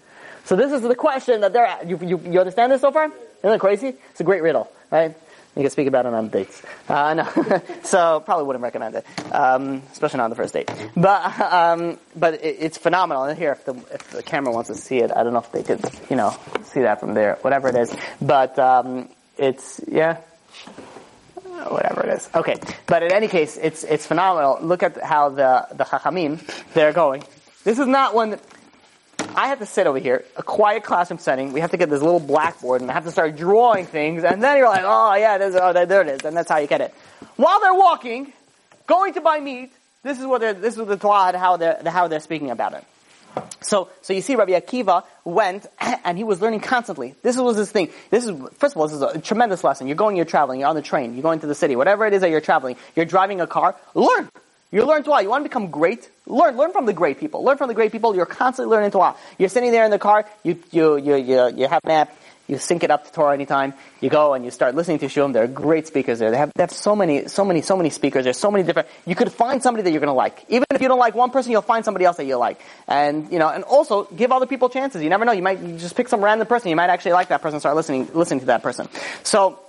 So 0.46 0.56
this 0.56 0.72
is 0.72 0.82
the 0.82 0.96
question 0.96 1.42
that 1.42 1.54
they're 1.54 1.66
at. 1.66 1.88
You, 1.88 1.98
you, 2.04 2.22
you 2.30 2.40
understand 2.40 2.72
this 2.72 2.82
so 2.82 2.92
far? 2.92 3.12
Isn't 3.40 3.52
it 3.52 3.60
crazy? 3.60 3.94
It's 4.12 4.20
a 4.20 4.24
great 4.24 4.44
riddle, 4.44 4.72
right? 4.92 5.16
You 5.56 5.62
can 5.62 5.72
speak 5.72 5.88
about 5.88 6.06
it 6.06 6.14
on 6.14 6.28
dates. 6.28 6.62
Uh, 6.89 7.14
no. 7.14 7.62
so 7.84 8.20
probably 8.20 8.45
wouldn't 8.45 8.64
recommend 8.64 8.95
it, 8.95 9.06
um, 9.34 9.82
especially 9.91 10.18
not 10.18 10.26
on 10.26 10.30
the 10.30 10.36
first 10.36 10.53
date. 10.53 10.70
But 10.97 11.39
um, 11.39 11.97
but 12.16 12.36
it, 12.36 12.58
it's 12.60 12.78
phenomenal. 12.78 13.24
And 13.24 13.38
here, 13.38 13.53
if 13.53 13.64
the 13.64 13.74
if 13.93 14.12
the 14.12 14.22
camera 14.22 14.51
wants 14.51 14.70
to 14.70 14.76
see 14.76 14.97
it, 14.97 15.12
I 15.16 15.24
don't 15.24 15.32
know 15.32 15.39
if 15.39 15.51
they 15.53 15.64
could, 15.64 15.82
you 16.10 16.18
know, 16.18 16.36
see 16.64 16.82
that 16.82 16.99
from 16.99 17.14
there, 17.14 17.38
whatever 17.41 17.70
it 17.70 17.76
is. 17.76 17.95
But 18.22 18.60
um, 18.60 19.08
it's 19.38 19.80
yeah, 19.88 20.18
whatever 21.70 22.06
it 22.06 22.18
is. 22.18 22.30
Okay, 22.36 22.56
but 22.86 23.03
in 23.03 23.14
any 23.14 23.30
case, 23.30 23.58
it's 23.58 23.86
it's 23.86 24.06
phenomenal. 24.06 24.60
Look 24.62 24.84
at 24.84 25.01
how 25.01 25.30
the 25.30 25.68
the 25.72 25.86
chachamim 25.86 26.41
they're 26.74 26.93
going. 26.93 27.24
This 27.64 27.80
is 27.80 27.88
not 27.88 28.14
one. 28.14 28.39
I 29.36 29.48
have 29.50 29.60
to 29.60 29.66
sit 29.66 29.86
over 29.86 30.00
here, 30.00 30.24
a 30.38 30.44
quiet 30.44 30.84
classroom 30.84 31.20
setting. 31.20 31.52
We 31.52 31.60
have 31.60 31.72
to 31.72 31.78
get 31.78 31.90
this 31.90 32.02
little 32.02 32.20
blackboard, 32.20 32.82
and 32.82 32.90
I 32.90 32.94
have 32.94 33.04
to 33.04 33.12
start 33.12 33.36
drawing 33.36 33.86
things, 33.86 34.24
and 34.24 34.42
then 34.42 34.58
you're 34.58 34.70
like, 34.70 34.84
oh 34.86 35.14
yeah, 35.16 35.38
there's, 35.38 35.56
oh, 35.56 35.74
there 35.74 36.02
it 36.02 36.08
is, 36.08 36.22
and 36.24 36.36
that's 36.36 36.50
how 36.50 36.58
you 36.58 36.68
get 36.68 36.82
it. 36.82 36.94
While 37.36 37.60
they're 37.60 37.74
walking, 37.74 38.32
going 38.88 39.14
to 39.14 39.22
buy 39.22 39.40
meat, 39.40 39.74
this 40.04 40.20
is 40.20 40.26
what 40.26 40.40
they're, 40.40 40.54
this 40.54 40.78
is 40.78 40.88
the 40.88 40.98
how 40.98 41.58
they're 41.58 41.82
how 41.86 42.08
they're 42.08 42.20
speaking 42.20 42.50
about 42.50 42.74
it. 42.74 42.84
So, 43.62 43.90
so 44.02 44.14
you 44.14 44.22
see, 44.22 44.36
Rabbi 44.36 44.54
Akiva 44.54 45.04
went 45.26 45.66
and 45.80 46.18
he 46.18 46.24
was 46.24 46.42
learning 46.42 46.62
constantly. 46.62 47.16
This 47.22 47.38
was 47.38 47.58
his 47.58 47.72
thing. 47.72 47.90
This 48.10 48.26
is 48.26 48.32
first 48.54 48.76
of 48.76 48.82
all, 48.82 48.88
this 48.88 48.96
is 48.96 49.02
a 49.02 49.20
tremendous 49.20 49.64
lesson. 49.64 49.88
You're 49.88 49.98
going, 49.98 50.16
you're 50.16 50.26
traveling, 50.26 50.62
you're 50.62 50.70
on 50.70 50.76
the 50.76 50.82
train, 50.82 51.14
you're 51.14 51.24
going 51.24 51.40
to 51.42 51.48
the 51.48 51.56
city, 51.56 51.76
whatever 51.76 52.06
it 52.06 52.14
is 52.14 52.22
that 52.22 52.30
you're 52.30 52.42
traveling. 52.42 52.78
You're 52.96 53.06
driving 53.06 53.42
a 53.42 53.48
car. 53.48 53.76
Learn. 53.94 54.30
You 54.72 54.86
learn 54.86 55.03
Torah. 55.03 55.22
You 55.22 55.30
want 55.30 55.43
to 55.43 55.49
become 55.49 55.70
great? 55.70 56.09
Learn. 56.26 56.57
Learn 56.57 56.72
from 56.72 56.86
the 56.86 56.93
great 56.93 57.20
people. 57.20 57.43
Learn 57.43 57.57
from 57.57 57.68
the 57.68 57.74
great 57.74 57.91
people. 57.91 58.16
You're 58.16 58.26
constantly 58.26 58.76
learning 58.76 58.91
Torah. 58.91 59.16
You're 59.38 59.49
sitting 59.49 59.72
there 59.72 59.86
in 59.86 59.91
the 59.91 59.99
car. 59.99 60.26
You 60.43 60.61
you 60.72 60.97
you 60.97 61.16
you, 61.16 61.47
you 61.55 61.68
have 61.68 61.82
a 61.84 61.88
nap. 61.88 62.18
You 62.47 62.59
sync 62.59 62.84
it 62.84 62.91
up 62.91 63.05
to 63.05 63.11
Torah 63.11 63.34
anytime. 63.34 63.74
You 64.01 64.09
go 64.09 64.36
and 64.36 64.45
you 64.45 64.51
start 64.51 64.76
listening 64.76 64.99
to 64.99 65.09
Shum. 65.09 65.34
There 65.34 65.43
are 65.43 65.47
great 65.47 65.88
speakers 65.88 66.20
there. 66.20 66.30
They 66.30 66.38
have, 66.38 66.51
they 66.55 66.61
have 66.61 66.72
so 66.72 66.95
many, 66.95 67.28
so 67.28 67.43
many, 67.43 67.63
so 67.63 67.76
many 67.76 67.89
speakers. 67.89 68.24
There's 68.24 68.38
so 68.38 68.51
many 68.51 68.63
different. 68.63 68.88
You 69.07 69.16
could 69.16 69.32
find 69.32 69.63
somebody 69.63 69.84
that 69.84 69.91
you're 69.91 69.99
going 69.99 70.13
to 70.13 70.13
like. 70.13 70.45
Even 70.49 70.66
if 70.70 70.80
you 70.80 70.88
don't 70.88 70.99
like 70.99 71.16
one 71.16 71.32
person, 71.32 71.51
you'll 71.51 71.63
find 71.63 71.84
somebody 71.84 72.05
else 72.05 72.18
that 72.18 72.26
you 72.26 72.36
like. 72.36 72.61
And 72.88 73.32
you 73.32 73.39
know, 73.39 73.49
and 73.49 73.63
also 73.63 74.03
give 74.03 74.32
other 74.32 74.45
people 74.45 74.70
chances. 74.70 75.01
You 75.01 75.09
never 75.09 75.26
know. 75.26 75.32
You 75.32 75.41
might 75.41 75.59
you 75.59 75.78
just 75.78 75.95
pick 75.95 76.07
some 76.07 76.24
random 76.24 76.45
person. 76.45 76.70
You 76.70 76.76
might 76.76 76.91
actually 76.91 77.13
like 77.13 77.30
that 77.30 77.41
person. 77.41 77.59
Start 77.59 77.76
listening, 77.76 78.09
listening 78.13 78.41
to 78.41 78.45
that 78.47 78.61
person. 78.61 78.89
So 79.24 79.59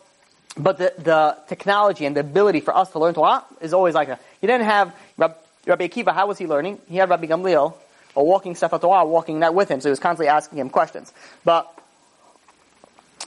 but 0.57 0.79
the, 0.79 0.93
the 0.99 1.37
technology 1.49 2.07
and 2.07 2.17
the 2.17 2.21
ability 2.21 2.61
for 2.61 2.77
us 2.77 2.91
to 2.93 2.99
learn 2.99 3.15
Torah 3.15 3.45
is 3.61 3.73
always 3.73 3.95
like 3.95 4.09
that. 4.09 4.23
You 4.41 4.49
didn't 4.49 4.67
have 4.67 4.95
Rabbi 5.19 5.89
Akiva, 5.89 6.15
how 6.15 6.27
was 6.27 6.39
he 6.39 6.47
learning? 6.47 6.79
He 6.89 6.97
had 6.97 7.11
Rabbi 7.11 7.27
Gamliel, 7.27 7.75
a 8.15 8.25
walking 8.25 8.55
Sefer 8.55 8.79
Torah, 8.79 9.05
walking 9.05 9.41
that 9.41 9.55
with 9.55 9.69
him, 9.69 9.81
so 9.81 9.89
he 9.89 9.91
was 9.91 10.01
constantly 10.01 10.29
asking 10.29 10.59
him 10.59 10.71
questions. 10.71 11.13
But 11.45 11.71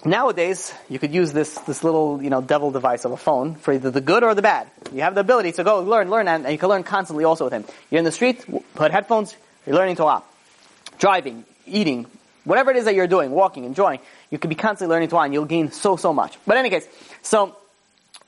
nowadays, 0.04 0.74
you 0.90 0.98
could 0.98 1.14
use 1.14 1.32
this, 1.34 1.56
this 1.60 1.84
little, 1.84 2.22
you 2.24 2.30
know, 2.30 2.42
devil 2.42 2.72
device 2.72 3.06
of 3.06 3.12
a 3.12 3.18
phone 3.18 3.56
for 3.56 3.74
either 3.74 3.92
the 3.92 4.02
good 4.02 4.24
or 4.24 4.34
the 4.34 4.42
bad. 4.42 4.68
You 4.94 5.02
have 5.02 5.14
the 5.14 5.22
ability 5.22 5.52
to 5.54 5.64
go 5.64 5.82
learn, 5.82 6.10
learn, 6.10 6.28
and, 6.28 6.46
and 6.46 6.52
you 6.52 6.58
can 6.58 6.70
learn 6.70 6.84
constantly 6.84 7.26
also 7.26 7.44
with 7.44 7.54
him. 7.54 7.66
You're 7.92 8.00
in 8.00 8.06
the 8.06 8.12
street, 8.12 8.44
put 8.76 8.92
headphones, 8.92 9.36
you're 9.68 9.76
learning 9.76 9.98
Torah. 9.98 10.24
Driving, 10.98 11.46
eating, 11.66 12.08
whatever 12.44 12.72
it 12.72 12.78
is 12.78 12.86
that 12.86 12.96
you're 12.96 13.08
doing, 13.08 13.32
walking, 13.32 13.64
enjoying, 13.66 14.00
you 14.30 14.38
could 14.38 14.50
be 14.50 14.56
constantly 14.56 14.94
learning 14.94 15.10
Torah 15.10 15.24
and 15.24 15.34
you'll 15.34 15.46
gain 15.46 15.72
so, 15.72 15.96
so 15.96 16.14
much. 16.14 16.38
But 16.46 16.58
in 16.58 16.60
any 16.66 16.70
case, 16.70 16.88
so, 17.22 17.56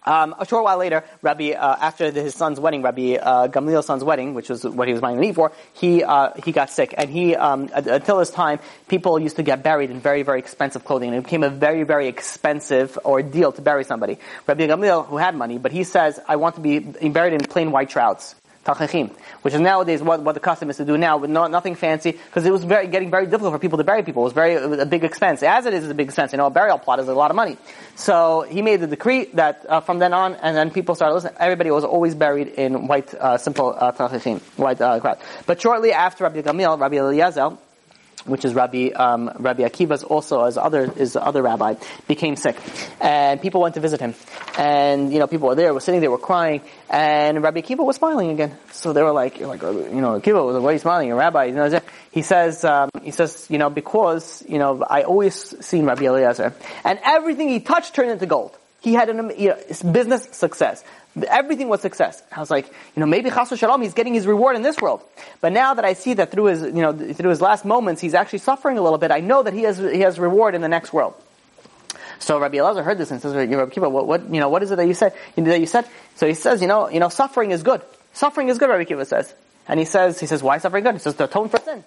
um, 0.03 0.33
a 0.39 0.47
short 0.47 0.63
while 0.63 0.77
later, 0.77 1.03
Rabbi, 1.21 1.51
uh, 1.51 1.77
after 1.79 2.09
his 2.09 2.33
son's 2.33 2.59
wedding, 2.59 2.81
Rabbi 2.81 3.15
uh, 3.15 3.47
Gamliel's 3.49 3.85
son's 3.85 4.03
wedding, 4.03 4.33
which 4.33 4.49
was 4.49 4.63
what 4.63 4.87
he 4.87 4.93
was 4.93 5.01
buying 5.01 5.19
the 5.19 5.31
for, 5.31 5.51
he 5.73 6.03
uh, 6.03 6.31
he 6.43 6.51
got 6.51 6.71
sick, 6.71 6.95
and 6.97 7.07
he 7.07 7.35
um, 7.35 7.69
until 7.73 8.17
this 8.17 8.31
time, 8.31 8.59
people 8.87 9.19
used 9.19 9.35
to 9.35 9.43
get 9.43 9.61
buried 9.61 9.91
in 9.91 9.99
very 9.99 10.23
very 10.23 10.39
expensive 10.39 10.85
clothing, 10.85 11.09
and 11.09 11.19
it 11.19 11.23
became 11.23 11.43
a 11.43 11.51
very 11.51 11.83
very 11.83 12.07
expensive 12.07 12.97
ordeal 13.05 13.51
to 13.51 13.61
bury 13.61 13.83
somebody. 13.83 14.17
Rabbi 14.47 14.65
Gamliel, 14.65 15.05
who 15.05 15.17
had 15.17 15.35
money, 15.35 15.59
but 15.59 15.71
he 15.71 15.83
says, 15.83 16.19
"I 16.27 16.37
want 16.37 16.55
to 16.55 16.61
be 16.61 16.79
buried 16.79 17.33
in 17.33 17.41
plain 17.41 17.71
white 17.71 17.91
shrouds." 17.91 18.33
Tachrichim, 18.63 19.09
which 19.41 19.55
is 19.55 19.59
nowadays 19.59 20.03
what, 20.03 20.21
what 20.21 20.33
the 20.33 20.39
custom 20.39 20.69
is 20.69 20.77
to 20.77 20.85
do 20.85 20.95
now, 20.97 21.17
but 21.17 21.29
no, 21.29 21.47
nothing 21.47 21.73
fancy, 21.73 22.11
because 22.11 22.45
it 22.45 22.51
was 22.51 22.63
very, 22.63 22.87
getting 22.87 23.09
very 23.09 23.25
difficult 23.25 23.53
for 23.53 23.59
people 23.59 23.79
to 23.79 23.83
bury 23.83 24.03
people. 24.03 24.21
It 24.21 24.25
was 24.25 24.33
very, 24.33 24.53
it 24.53 24.69
was 24.69 24.79
a 24.79 24.85
big 24.85 25.03
expense. 25.03 25.41
As 25.41 25.65
it 25.65 25.73
is, 25.73 25.83
it's 25.83 25.91
a 25.91 25.95
big 25.95 26.07
expense. 26.07 26.31
You 26.31 26.37
know, 26.37 26.45
a 26.45 26.51
burial 26.51 26.77
plot 26.77 26.99
is 26.99 27.07
a 27.07 27.13
lot 27.13 27.31
of 27.31 27.35
money. 27.35 27.57
So 27.95 28.41
he 28.41 28.61
made 28.61 28.81
the 28.81 28.87
decree 28.87 29.25
that 29.33 29.65
uh, 29.67 29.81
from 29.81 29.97
then 29.97 30.13
on, 30.13 30.35
and 30.35 30.55
then 30.55 30.69
people 30.69 30.93
started 30.93 31.15
listening, 31.15 31.35
everybody 31.39 31.71
was 31.71 31.83
always 31.83 32.13
buried 32.13 32.49
in 32.49 32.87
white, 32.87 33.11
uh, 33.15 33.37
simple 33.37 33.75
uh, 33.75 33.91
white 34.57 34.79
uh, 34.79 34.99
crowd. 34.99 35.17
But 35.47 35.59
shortly 35.59 35.91
after 35.91 36.23
Rabbi 36.25 36.41
Gamliel, 36.41 36.79
Rabbi 36.79 36.97
Eliezer, 36.97 37.57
which 38.25 38.45
is 38.45 38.53
Rabbi 38.53 38.89
um, 38.89 39.31
Rabbi 39.39 39.63
Akiva's 39.63 40.03
also 40.03 40.43
as 40.43 40.57
other 40.57 40.91
is 40.95 41.13
the 41.13 41.23
other 41.23 41.41
rabbi 41.41 41.75
became 42.07 42.35
sick, 42.35 42.57
and 42.99 43.41
people 43.41 43.61
went 43.61 43.75
to 43.75 43.81
visit 43.81 43.99
him, 43.99 44.15
and 44.57 45.11
you 45.11 45.19
know 45.19 45.27
people 45.27 45.47
were 45.47 45.55
there, 45.55 45.73
were 45.73 45.79
sitting 45.79 46.01
there, 46.01 46.11
were 46.11 46.17
crying, 46.17 46.61
and 46.89 47.41
Rabbi 47.41 47.61
Akiva 47.61 47.85
was 47.85 47.97
smiling 47.97 48.31
again. 48.31 48.57
So 48.71 48.93
they 48.93 49.03
were 49.03 49.11
like, 49.11 49.39
"You're 49.39 49.47
like, 49.47 49.61
you 49.61 50.01
know, 50.01 50.19
Akiva, 50.19 50.61
why 50.61 50.69
are 50.69 50.73
you 50.73 50.79
smiling? 50.79 51.11
A 51.11 51.15
rabbi, 51.15 51.45
you 51.45 51.53
know." 51.53 51.79
He 52.11 52.23
says, 52.23 52.65
um, 52.65 52.89
he 53.01 53.11
says, 53.11 53.47
you 53.49 53.57
know, 53.57 53.69
because 53.69 54.43
you 54.47 54.59
know, 54.59 54.83
I 54.87 55.03
always 55.03 55.35
seen 55.65 55.85
Rabbi 55.85 56.05
Eliezer, 56.05 56.53
and 56.83 56.99
everything 57.03 57.49
he 57.49 57.61
touched 57.61 57.95
turned 57.95 58.11
into 58.11 58.25
gold. 58.25 58.57
He 58.81 58.93
had 58.93 59.09
an 59.09 59.31
you 59.37 59.49
know, 59.49 59.91
business 59.91 60.27
success. 60.31 60.83
Everything 61.27 61.67
was 61.67 61.81
success. 61.81 62.23
I 62.31 62.39
was 62.39 62.49
like, 62.49 62.67
you 62.67 62.99
know, 62.99 63.05
maybe 63.05 63.29
Chas 63.29 63.57
Shalom, 63.57 63.81
he's 63.81 63.93
getting 63.93 64.13
his 64.13 64.25
reward 64.25 64.55
in 64.55 64.61
this 64.61 64.79
world. 64.79 65.01
But 65.41 65.51
now 65.51 65.73
that 65.73 65.83
I 65.83 65.93
see 65.93 66.13
that 66.13 66.31
through 66.31 66.45
his, 66.45 66.61
you 66.61 66.71
know, 66.71 66.93
through 66.93 67.29
his 67.29 67.41
last 67.41 67.65
moments, 67.65 68.01
he's 68.01 68.13
actually 68.13 68.39
suffering 68.39 68.77
a 68.77 68.81
little 68.81 68.97
bit, 68.97 69.11
I 69.11 69.19
know 69.19 69.43
that 69.43 69.53
he 69.53 69.63
has, 69.63 69.77
he 69.77 70.01
has 70.01 70.19
reward 70.19 70.55
in 70.55 70.61
the 70.61 70.69
next 70.69 70.93
world. 70.93 71.13
So 72.19 72.39
Rabbi 72.39 72.57
Elazar 72.57 72.83
heard 72.83 72.97
this 72.97 73.11
and 73.11 73.21
says, 73.21 73.33
Rabbi 73.33 73.71
Kiva, 73.71 73.89
what, 73.89 74.07
what, 74.07 74.33
you 74.33 74.39
know, 74.39 74.47
what 74.47 74.63
is 74.63 74.71
it 74.71 74.75
that 74.75 74.87
you 74.87 74.93
said? 74.93 75.13
That 75.35 75.59
you 75.59 75.65
said? 75.65 75.85
So 76.15 76.27
he 76.27 76.33
says, 76.33 76.61
you 76.61 76.67
know, 76.67 76.87
you 76.87 76.99
know, 76.99 77.09
suffering 77.09 77.51
is 77.51 77.63
good. 77.63 77.81
Suffering 78.13 78.47
is 78.49 78.57
good, 78.57 78.69
Rabbi 78.69 78.83
Kiva 78.85 79.05
says. 79.05 79.33
And 79.67 79.79
he 79.79 79.85
says, 79.85 80.19
he 80.19 80.27
says, 80.27 80.43
why 80.43 80.59
suffering 80.59 80.83
good? 80.83 80.93
He 80.93 80.99
says, 80.99 81.15
to 81.15 81.25
atone 81.25 81.49
for 81.49 81.59
sin. 81.59 81.83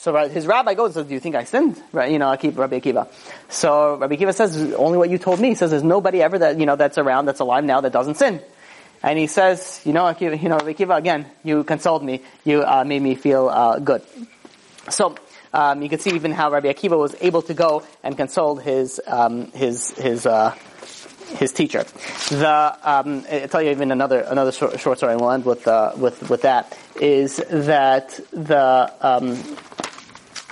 So 0.00 0.16
his 0.28 0.46
rabbi 0.46 0.72
goes 0.72 0.94
says, 0.94 1.04
do 1.04 1.12
you 1.12 1.20
think 1.20 1.34
I 1.34 1.44
sinned? 1.44 1.78
Right, 1.92 2.10
you 2.10 2.18
know, 2.18 2.30
Rabbi 2.30 2.80
Akiva. 2.80 3.06
So 3.50 3.96
Rabbi 3.96 4.16
Akiva 4.16 4.34
says, 4.34 4.56
only 4.72 4.96
what 4.96 5.10
you 5.10 5.18
told 5.18 5.40
me. 5.40 5.48
He 5.48 5.54
says, 5.54 5.70
there's 5.70 5.82
nobody 5.82 6.22
ever 6.22 6.38
that, 6.38 6.58
you 6.58 6.64
know, 6.64 6.74
that's 6.74 6.96
around, 6.96 7.26
that's 7.26 7.40
alive 7.40 7.64
now 7.64 7.82
that 7.82 7.92
doesn't 7.92 8.14
sin. 8.14 8.40
And 9.02 9.18
he 9.18 9.26
says, 9.26 9.82
you 9.84 9.92
know, 9.92 10.04
Akiva, 10.04 10.42
you 10.42 10.48
know, 10.48 10.56
Rabbi 10.56 10.72
Akiva, 10.72 10.96
again, 10.96 11.26
you 11.44 11.64
consoled 11.64 12.02
me. 12.02 12.22
You 12.44 12.62
uh, 12.62 12.84
made 12.84 13.02
me 13.02 13.14
feel 13.14 13.50
uh, 13.50 13.78
good. 13.78 14.02
So 14.88 15.16
um, 15.52 15.82
you 15.82 15.90
can 15.90 15.98
see 15.98 16.14
even 16.14 16.32
how 16.32 16.50
Rabbi 16.50 16.72
Akiva 16.72 16.96
was 16.96 17.14
able 17.20 17.42
to 17.42 17.52
go 17.52 17.82
and 18.02 18.16
console 18.16 18.56
his 18.56 19.02
um, 19.06 19.52
his 19.52 19.90
his 19.98 20.24
uh, 20.24 20.52
his 21.36 21.52
teacher. 21.52 21.84
The 22.30 22.78
um, 22.82 23.26
I'll 23.30 23.48
tell 23.48 23.60
you 23.60 23.70
even 23.70 23.92
another 23.92 24.20
another 24.20 24.52
short, 24.52 24.80
short 24.80 24.96
story, 24.96 25.12
and 25.12 25.20
we'll 25.20 25.32
end 25.32 25.44
with 25.44 25.68
uh, 25.68 25.92
with 25.96 26.30
with 26.30 26.42
that. 26.42 26.74
Is 26.96 27.36
that 27.50 28.18
the 28.32 28.92
um, 29.02 29.36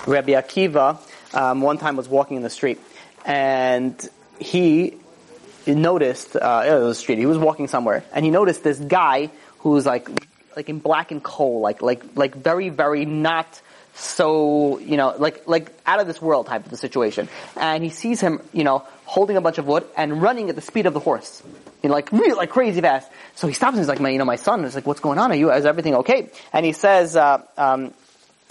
Rabbi 0.07 0.31
Akiva 0.31 0.99
um, 1.33 1.61
one 1.61 1.77
time 1.77 1.95
was 1.95 2.07
walking 2.07 2.37
in 2.37 2.43
the 2.43 2.49
street, 2.49 2.79
and 3.25 4.09
he 4.39 4.97
noticed 5.67 6.35
uh, 6.35 6.63
it 6.65 6.73
was 6.73 6.97
the 6.97 7.01
street. 7.01 7.17
He 7.17 7.25
was 7.25 7.37
walking 7.37 7.67
somewhere, 7.67 8.03
and 8.13 8.25
he 8.25 8.31
noticed 8.31 8.63
this 8.63 8.79
guy 8.79 9.29
who's 9.59 9.85
like 9.85 10.09
like 10.55 10.69
in 10.69 10.79
black 10.79 11.11
and 11.11 11.23
coal, 11.23 11.61
like 11.61 11.81
like 11.81 12.03
like 12.15 12.35
very 12.35 12.69
very 12.69 13.05
not 13.05 13.61
so 13.93 14.79
you 14.79 14.97
know 14.97 15.13
like 15.17 15.47
like 15.47 15.71
out 15.85 15.99
of 15.99 16.07
this 16.07 16.21
world 16.21 16.47
type 16.47 16.65
of 16.65 16.73
a 16.73 16.77
situation. 16.77 17.29
And 17.55 17.83
he 17.83 17.89
sees 17.89 18.21
him, 18.21 18.41
you 18.53 18.63
know, 18.63 18.85
holding 19.05 19.37
a 19.37 19.41
bunch 19.41 19.57
of 19.57 19.67
wood 19.67 19.85
and 19.97 20.21
running 20.21 20.49
at 20.49 20.55
the 20.55 20.61
speed 20.61 20.85
of 20.85 20.93
the 20.93 20.99
horse. 20.99 21.43
You 21.83 21.89
know, 21.89 21.95
like 21.95 22.11
really 22.11 22.33
like 22.33 22.49
crazy 22.49 22.81
fast. 22.81 23.09
So 23.35 23.47
he 23.47 23.53
stops 23.53 23.71
and 23.71 23.79
he's 23.79 23.87
like, 23.87 23.99
"My, 24.01 24.09
you 24.09 24.17
know, 24.17 24.25
my 24.25 24.35
son." 24.35 24.65
Is 24.65 24.75
like, 24.75 24.85
"What's 24.85 24.99
going 24.99 25.17
on? 25.17 25.31
Are 25.31 25.35
you? 25.35 25.51
Is 25.51 25.65
everything 25.65 25.95
okay?" 25.95 26.29
And 26.51 26.65
he 26.65 26.73
says, 26.73 27.15
uh, 27.15 27.41
um, 27.57 27.93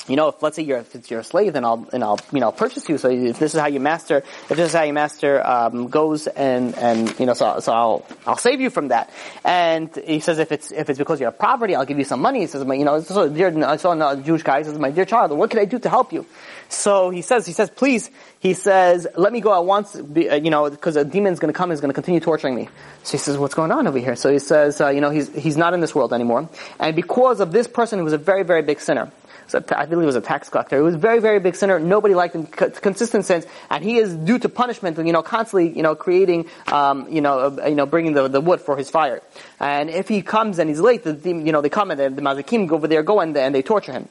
you 0.09 0.17
know, 0.17 0.29
if 0.29 0.43
let's 0.43 0.57
say 0.57 0.63
you're 0.63 0.79
if 0.79 0.95
it's 0.95 1.11
your 1.11 1.23
slave, 1.23 1.53
then 1.53 1.65
I'll 1.65 1.87
and 1.93 2.03
I'll 2.03 2.19
you 2.33 2.41
know 2.41 2.51
purchase 2.51 2.89
you. 2.89 2.99
So 2.99 3.11
if 3.11 3.39
this 3.39 3.55
is 3.55 3.61
how 3.61 3.67
you 3.67 3.79
master, 3.79 4.19
if 4.19 4.49
this 4.49 4.71
is 4.71 4.73
how 4.73 4.83
your 4.83 4.95
master 4.95 5.47
um, 5.47 5.89
goes, 5.89 6.27
and 6.27 6.75
and 6.77 7.19
you 7.21 7.27
know, 7.27 7.35
so 7.35 7.61
so 7.61 7.73
I'll 7.73 8.07
I'll 8.27 8.39
save 8.39 8.61
you 8.61 8.71
from 8.71 8.89
that. 8.89 9.11
And 9.45 9.95
he 9.95 10.21
says 10.21 10.39
if 10.39 10.51
it's 10.51 10.73
if 10.73 10.89
it's 10.89 10.99
because 10.99 11.21
you 11.21 11.27
have 11.27 11.39
poverty, 11.39 11.75
I'll 11.75 11.85
give 11.85 11.99
you 11.99 12.05
some 12.05 12.21
money. 12.21 12.41
He 12.41 12.47
says, 12.47 12.65
you 12.67 12.85
know, 12.85 13.01
so 13.01 13.29
dear, 13.29 13.65
I 13.65 13.77
saw 13.77 13.93
a 13.93 14.17
Jewish 14.17 14.43
guy. 14.43 14.59
He 14.59 14.65
says, 14.65 14.79
my 14.79 14.91
dear 14.91 15.05
child, 15.05 15.33
what 15.33 15.51
can 15.51 15.61
I 15.61 15.67
do 15.67 15.79
to 15.79 15.89
help 15.89 16.13
you? 16.13 16.25
So 16.71 17.11
he 17.11 17.23
says, 17.23 17.47
he 17.47 17.53
says, 17.53 17.71
please, 17.71 18.11
he 18.41 18.55
says, 18.55 19.07
let 19.17 19.33
me 19.33 19.41
go 19.41 19.55
at 19.55 19.65
once, 19.65 19.97
uh, 19.97 20.01
you 20.43 20.51
know, 20.51 20.69
because 20.69 20.97
a 20.97 21.05
demon's 21.05 21.39
going 21.39 21.53
to 21.53 21.57
come, 21.57 21.71
is 21.71 21.81
going 21.81 21.91
to 21.91 21.95
continue 21.95 22.21
torturing 22.21 22.55
me. 22.55 22.69
So 23.05 23.13
he 23.13 23.19
says, 23.19 23.39
what's 23.39 23.55
going 23.55 23.73
on 23.73 23.87
over 23.87 23.99
here? 23.99 24.17
So 24.17 24.31
he 24.31 24.39
says, 24.39 24.81
uh, 24.81 24.89
you 24.89 25.01
know, 25.01 25.11
he's 25.11 25.35
he's 25.35 25.57
not 25.57 25.75
in 25.75 25.81
this 25.81 25.95
world 25.95 26.13
anymore, 26.13 26.49
and 26.79 26.95
because 26.95 27.41
of 27.41 27.53
this 27.53 27.67
person 27.67 27.99
who 27.99 28.05
was 28.05 28.13
a 28.13 28.19
very 28.19 28.43
very 28.43 28.63
big 28.63 28.81
sinner 28.81 29.11
so 29.49 29.65
I 29.75 29.87
believe 29.87 30.03
he 30.03 30.07
was 30.07 30.17
a 30.17 30.21
tax 30.21 30.49
collector. 30.49 30.77
He 30.77 30.83
was 30.83 30.95
a 30.95 30.99
very, 30.99 31.21
very 31.21 31.41
big 31.41 31.57
sinner. 31.57 31.81
Nobody 31.81 32.15
liked 32.15 32.35
him. 32.35 32.47
consistent 32.47 33.25
sins, 33.25 33.47
and 33.71 33.83
he 33.83 33.97
is 33.97 34.15
due 34.15 34.39
to 34.39 34.49
punishment. 34.49 34.99
You 34.99 35.13
know, 35.13 35.23
constantly, 35.23 35.75
you 35.75 35.83
know, 35.83 35.95
creating, 35.95 36.49
um, 36.71 37.09
you 37.11 37.21
know, 37.21 37.39
uh, 37.39 37.67
you 37.67 37.75
know, 37.75 37.87
bringing 37.87 38.13
the, 38.13 38.29
the 38.29 38.41
wood 38.41 38.61
for 38.61 38.77
his 38.77 38.91
fire. 38.91 39.23
And 39.59 39.91
if 39.91 40.09
he 40.09 40.23
comes 40.23 40.59
and 40.59 40.69
he's 40.69 40.81
late, 40.81 41.03
the, 41.03 41.15
you 41.25 41.53
know, 41.53 41.61
they 41.61 41.71
come 41.71 41.91
and 41.91 41.99
the, 41.99 42.11
the 42.11 42.23
mazikim 42.23 42.69
go 42.69 42.77
over 42.77 42.87
there, 42.87 43.03
go 43.03 43.21
and, 43.21 43.37
and 43.37 43.55
they 43.55 43.63
torture 43.63 43.93
him. 43.93 44.09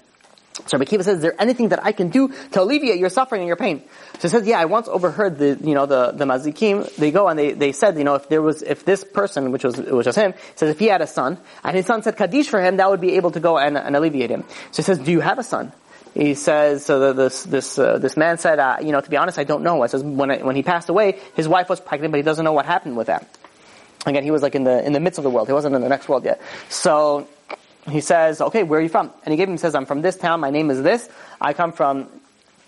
So 0.68 0.78
Rabbi 0.78 0.90
Kiva 0.90 1.04
says, 1.04 1.18
is 1.18 1.22
there 1.22 1.36
anything 1.42 1.70
that 1.70 1.84
I 1.84 1.94
can 1.94 2.10
do 2.10 2.28
to 2.52 2.62
alleviate 2.62 3.00
your 3.00 3.10
suffering 3.10 3.42
and 3.42 3.48
your 3.48 3.56
pain? 3.56 3.82
So 4.20 4.24
he 4.24 4.28
says, 4.28 4.46
yeah, 4.46 4.60
I 4.60 4.66
once 4.66 4.88
overheard 4.88 5.38
the, 5.38 5.58
you 5.62 5.74
know, 5.74 5.86
the, 5.86 6.12
the 6.12 6.26
mazikim, 6.26 6.94
they 6.96 7.12
go 7.12 7.28
and 7.28 7.40
they, 7.40 7.54
they 7.54 7.72
said, 7.72 7.98
you 7.98 8.04
know, 8.04 8.16
if 8.16 8.28
there 8.30 8.42
was, 8.42 8.62
if 8.62 8.84
this 8.84 9.04
person, 9.04 9.52
which 9.52 9.64
was, 9.64 9.78
which 9.78 10.06
was 10.06 10.16
him, 10.16 10.34
says 10.56 10.70
if 10.70 10.80
he 10.80 10.88
had 10.88 11.02
a 11.02 11.08
son, 11.08 11.38
and 11.64 11.76
his 11.76 11.86
son 11.86 12.04
said 12.04 12.18
Kaddish 12.18 12.50
for 12.50 12.62
him, 12.62 12.78
that 12.78 12.90
would 12.90 13.02
be 13.02 13.14
able 13.14 13.32
to 13.32 13.40
go 13.40 13.58
and, 13.58 13.78
and 13.78 13.96
alleviate 13.96 14.30
him. 14.30 14.44
So 14.72 14.78
he 14.78 14.84
says, 14.84 15.00
do 15.00 15.12
you 15.12 15.22
have 15.22 15.40
a 15.40 15.44
son? 15.44 15.72
He 16.14 16.34
says, 16.34 16.84
so 16.84 17.14
this, 17.14 17.44
this, 17.44 17.78
uh, 17.78 18.00
this 18.00 18.18
man 18.18 18.38
said, 18.38 18.60
uh, 18.60 18.78
you 18.82 18.92
know, 18.92 19.02
to 19.02 19.10
be 19.10 19.18
honest, 19.18 19.38
I 19.38 19.44
don't 19.44 19.62
know. 19.62 19.84
I 19.84 19.88
says, 19.88 20.04
when, 20.04 20.32
I, 20.32 20.38
when 20.40 20.56
he 20.56 20.64
passed 20.64 20.90
away, 20.90 21.20
his 21.36 21.48
wife 21.48 21.70
was 21.70 21.80
pregnant, 21.80 22.12
but 22.12 22.18
he 22.18 22.24
doesn't 22.24 22.44
know 22.44 22.54
what 22.54 22.66
happened 22.66 22.98
with 22.98 23.08
that. 23.08 23.28
Again, 24.06 24.24
he 24.24 24.32
was 24.32 24.42
like 24.42 24.56
in 24.56 24.64
the, 24.64 24.84
in 24.86 24.94
the 24.94 25.00
midst 25.00 25.20
of 25.20 25.24
the 25.24 25.30
world. 25.30 25.48
He 25.48 25.54
wasn't 25.54 25.76
in 25.76 25.82
the 25.82 25.90
next 25.90 26.10
world 26.10 26.26
yet. 26.26 26.42
So, 26.70 27.28
he 27.90 28.02
says, 28.02 28.42
okay, 28.42 28.64
where 28.64 28.80
are 28.80 28.84
you 28.84 28.90
from? 28.90 29.12
And 29.24 29.32
he 29.32 29.38
gave 29.38 29.48
him, 29.50 29.58
says, 29.58 29.76
I'm 29.76 29.86
from 29.86 30.02
this 30.02 30.18
town, 30.18 30.40
my 30.40 30.50
name 30.50 30.70
is 30.70 30.82
this, 30.82 31.08
I 31.40 31.54
come 31.54 31.72
from 31.72 32.10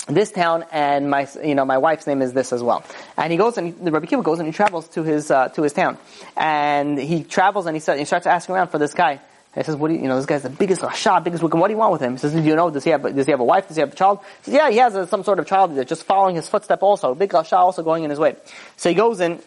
this 0.07 0.31
town, 0.31 0.65
and 0.71 1.09
my, 1.09 1.27
you 1.43 1.55
know, 1.55 1.65
my 1.65 1.77
wife's 1.77 2.07
name 2.07 2.21
is 2.21 2.33
this 2.33 2.51
as 2.51 2.63
well. 2.63 2.83
And 3.15 3.31
he 3.31 3.37
goes 3.37 3.57
and 3.57 3.77
the 3.85 3.91
Rabbi 3.91 4.07
Kiva 4.07 4.23
goes 4.23 4.39
and 4.39 4.47
he 4.47 4.53
travels 4.53 4.87
to 4.89 5.03
his, 5.03 5.29
uh, 5.29 5.49
to 5.49 5.61
his 5.61 5.73
town. 5.73 5.97
And 6.35 6.97
he 6.97 7.23
travels 7.23 7.65
and 7.65 7.75
he, 7.75 7.79
says, 7.79 7.99
he 7.99 8.05
starts 8.05 8.25
asking 8.25 8.55
around 8.55 8.69
for 8.69 8.79
this 8.79 8.93
guy. 8.93 9.19
he 9.55 9.63
says, 9.63 9.75
what 9.75 9.89
do 9.89 9.93
you, 9.93 10.01
you 10.01 10.07
know, 10.07 10.15
this 10.15 10.25
guy's 10.25 10.43
the 10.43 10.49
biggest 10.49 10.81
Rasha, 10.81 11.23
biggest 11.23 11.43
wicked, 11.43 11.59
what 11.59 11.67
do 11.67 11.73
you 11.73 11.77
want 11.77 11.91
with 11.91 12.01
him? 12.01 12.13
He 12.13 12.17
says, 12.17 12.33
do 12.33 12.41
you 12.41 12.55
know, 12.55 12.69
does 12.69 12.83
he 12.83 12.89
have, 12.89 13.03
does 13.03 13.25
he 13.25 13.31
have 13.31 13.39
a 13.39 13.45
wife? 13.45 13.67
Does 13.67 13.77
he 13.77 13.81
have 13.81 13.93
a 13.93 13.95
child? 13.95 14.19
He 14.39 14.45
says, 14.45 14.53
yeah, 14.55 14.69
he 14.71 14.77
has 14.77 14.95
a, 14.95 15.05
some 15.05 15.23
sort 15.23 15.37
of 15.39 15.45
child 15.45 15.75
that's 15.75 15.89
just 15.89 16.05
following 16.05 16.35
his 16.35 16.47
footstep 16.47 16.81
also. 16.81 17.13
Big 17.13 17.29
Rasha 17.31 17.57
also 17.57 17.83
going 17.83 18.03
in 18.03 18.09
his 18.09 18.19
way. 18.19 18.35
So 18.77 18.89
he 18.89 18.95
goes 18.95 19.19
in 19.19 19.39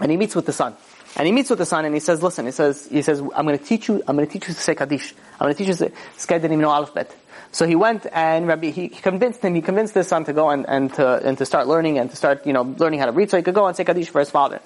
and 0.00 0.10
he 0.10 0.16
meets 0.16 0.36
with 0.36 0.46
the 0.46 0.52
son. 0.52 0.76
And 1.16 1.26
he 1.26 1.32
meets 1.32 1.50
with 1.50 1.58
the 1.58 1.66
son 1.66 1.84
and 1.84 1.94
he 1.94 2.00
says, 2.00 2.22
listen, 2.22 2.44
he 2.46 2.52
says, 2.52 2.86
he 2.86 3.02
says, 3.02 3.20
I'm 3.20 3.46
going 3.46 3.58
to 3.58 3.64
teach 3.64 3.88
you, 3.88 4.02
I'm 4.06 4.16
going 4.16 4.26
to 4.26 4.32
teach 4.32 4.48
you 4.48 4.54
to 4.54 4.60
say 4.60 4.74
Kaddish. 4.74 5.14
I'm 5.32 5.46
going 5.46 5.54
to 5.54 5.58
teach 5.58 5.68
you 5.68 5.74
to 5.74 5.78
say, 5.78 5.92
this 6.14 6.26
guy 6.26 6.38
didn't 6.38 6.52
even 6.52 6.62
know 6.62 6.70
alphabet. 6.70 7.14
So 7.50 7.66
he 7.66 7.74
went 7.74 8.06
and 8.12 8.46
Rabbi, 8.46 8.70
he 8.70 8.88
convinced 8.90 9.42
him, 9.42 9.54
he 9.54 9.62
convinced 9.62 9.94
his 9.94 10.06
son 10.06 10.24
to 10.26 10.32
go 10.32 10.50
and, 10.50 10.68
and 10.68 10.92
to, 10.94 11.26
and 11.26 11.38
to 11.38 11.46
start 11.46 11.66
learning 11.66 11.98
and 11.98 12.10
to 12.10 12.16
start, 12.16 12.46
you 12.46 12.52
know, 12.52 12.62
learning 12.62 13.00
how 13.00 13.06
to 13.06 13.12
read 13.12 13.30
so 13.30 13.38
he 13.38 13.42
could 13.42 13.54
go 13.54 13.66
and 13.66 13.76
say 13.76 13.84
Kaddish 13.84 14.10
for 14.10 14.20
his 14.20 14.30
father. 14.30 14.60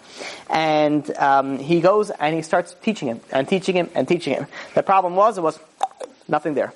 And, 0.50 1.08
um, 1.16 1.58
he 1.58 1.80
goes 1.80 2.10
and 2.10 2.34
he 2.34 2.42
starts 2.42 2.74
teaching 2.82 3.08
him 3.08 3.20
and 3.30 3.48
teaching 3.48 3.76
him 3.76 3.88
and 3.94 4.08
teaching 4.08 4.34
him. 4.34 4.46
The 4.74 4.82
problem 4.82 5.14
was, 5.14 5.38
it 5.38 5.42
was 5.42 5.60
nothing 6.28 6.54
there. 6.54 6.72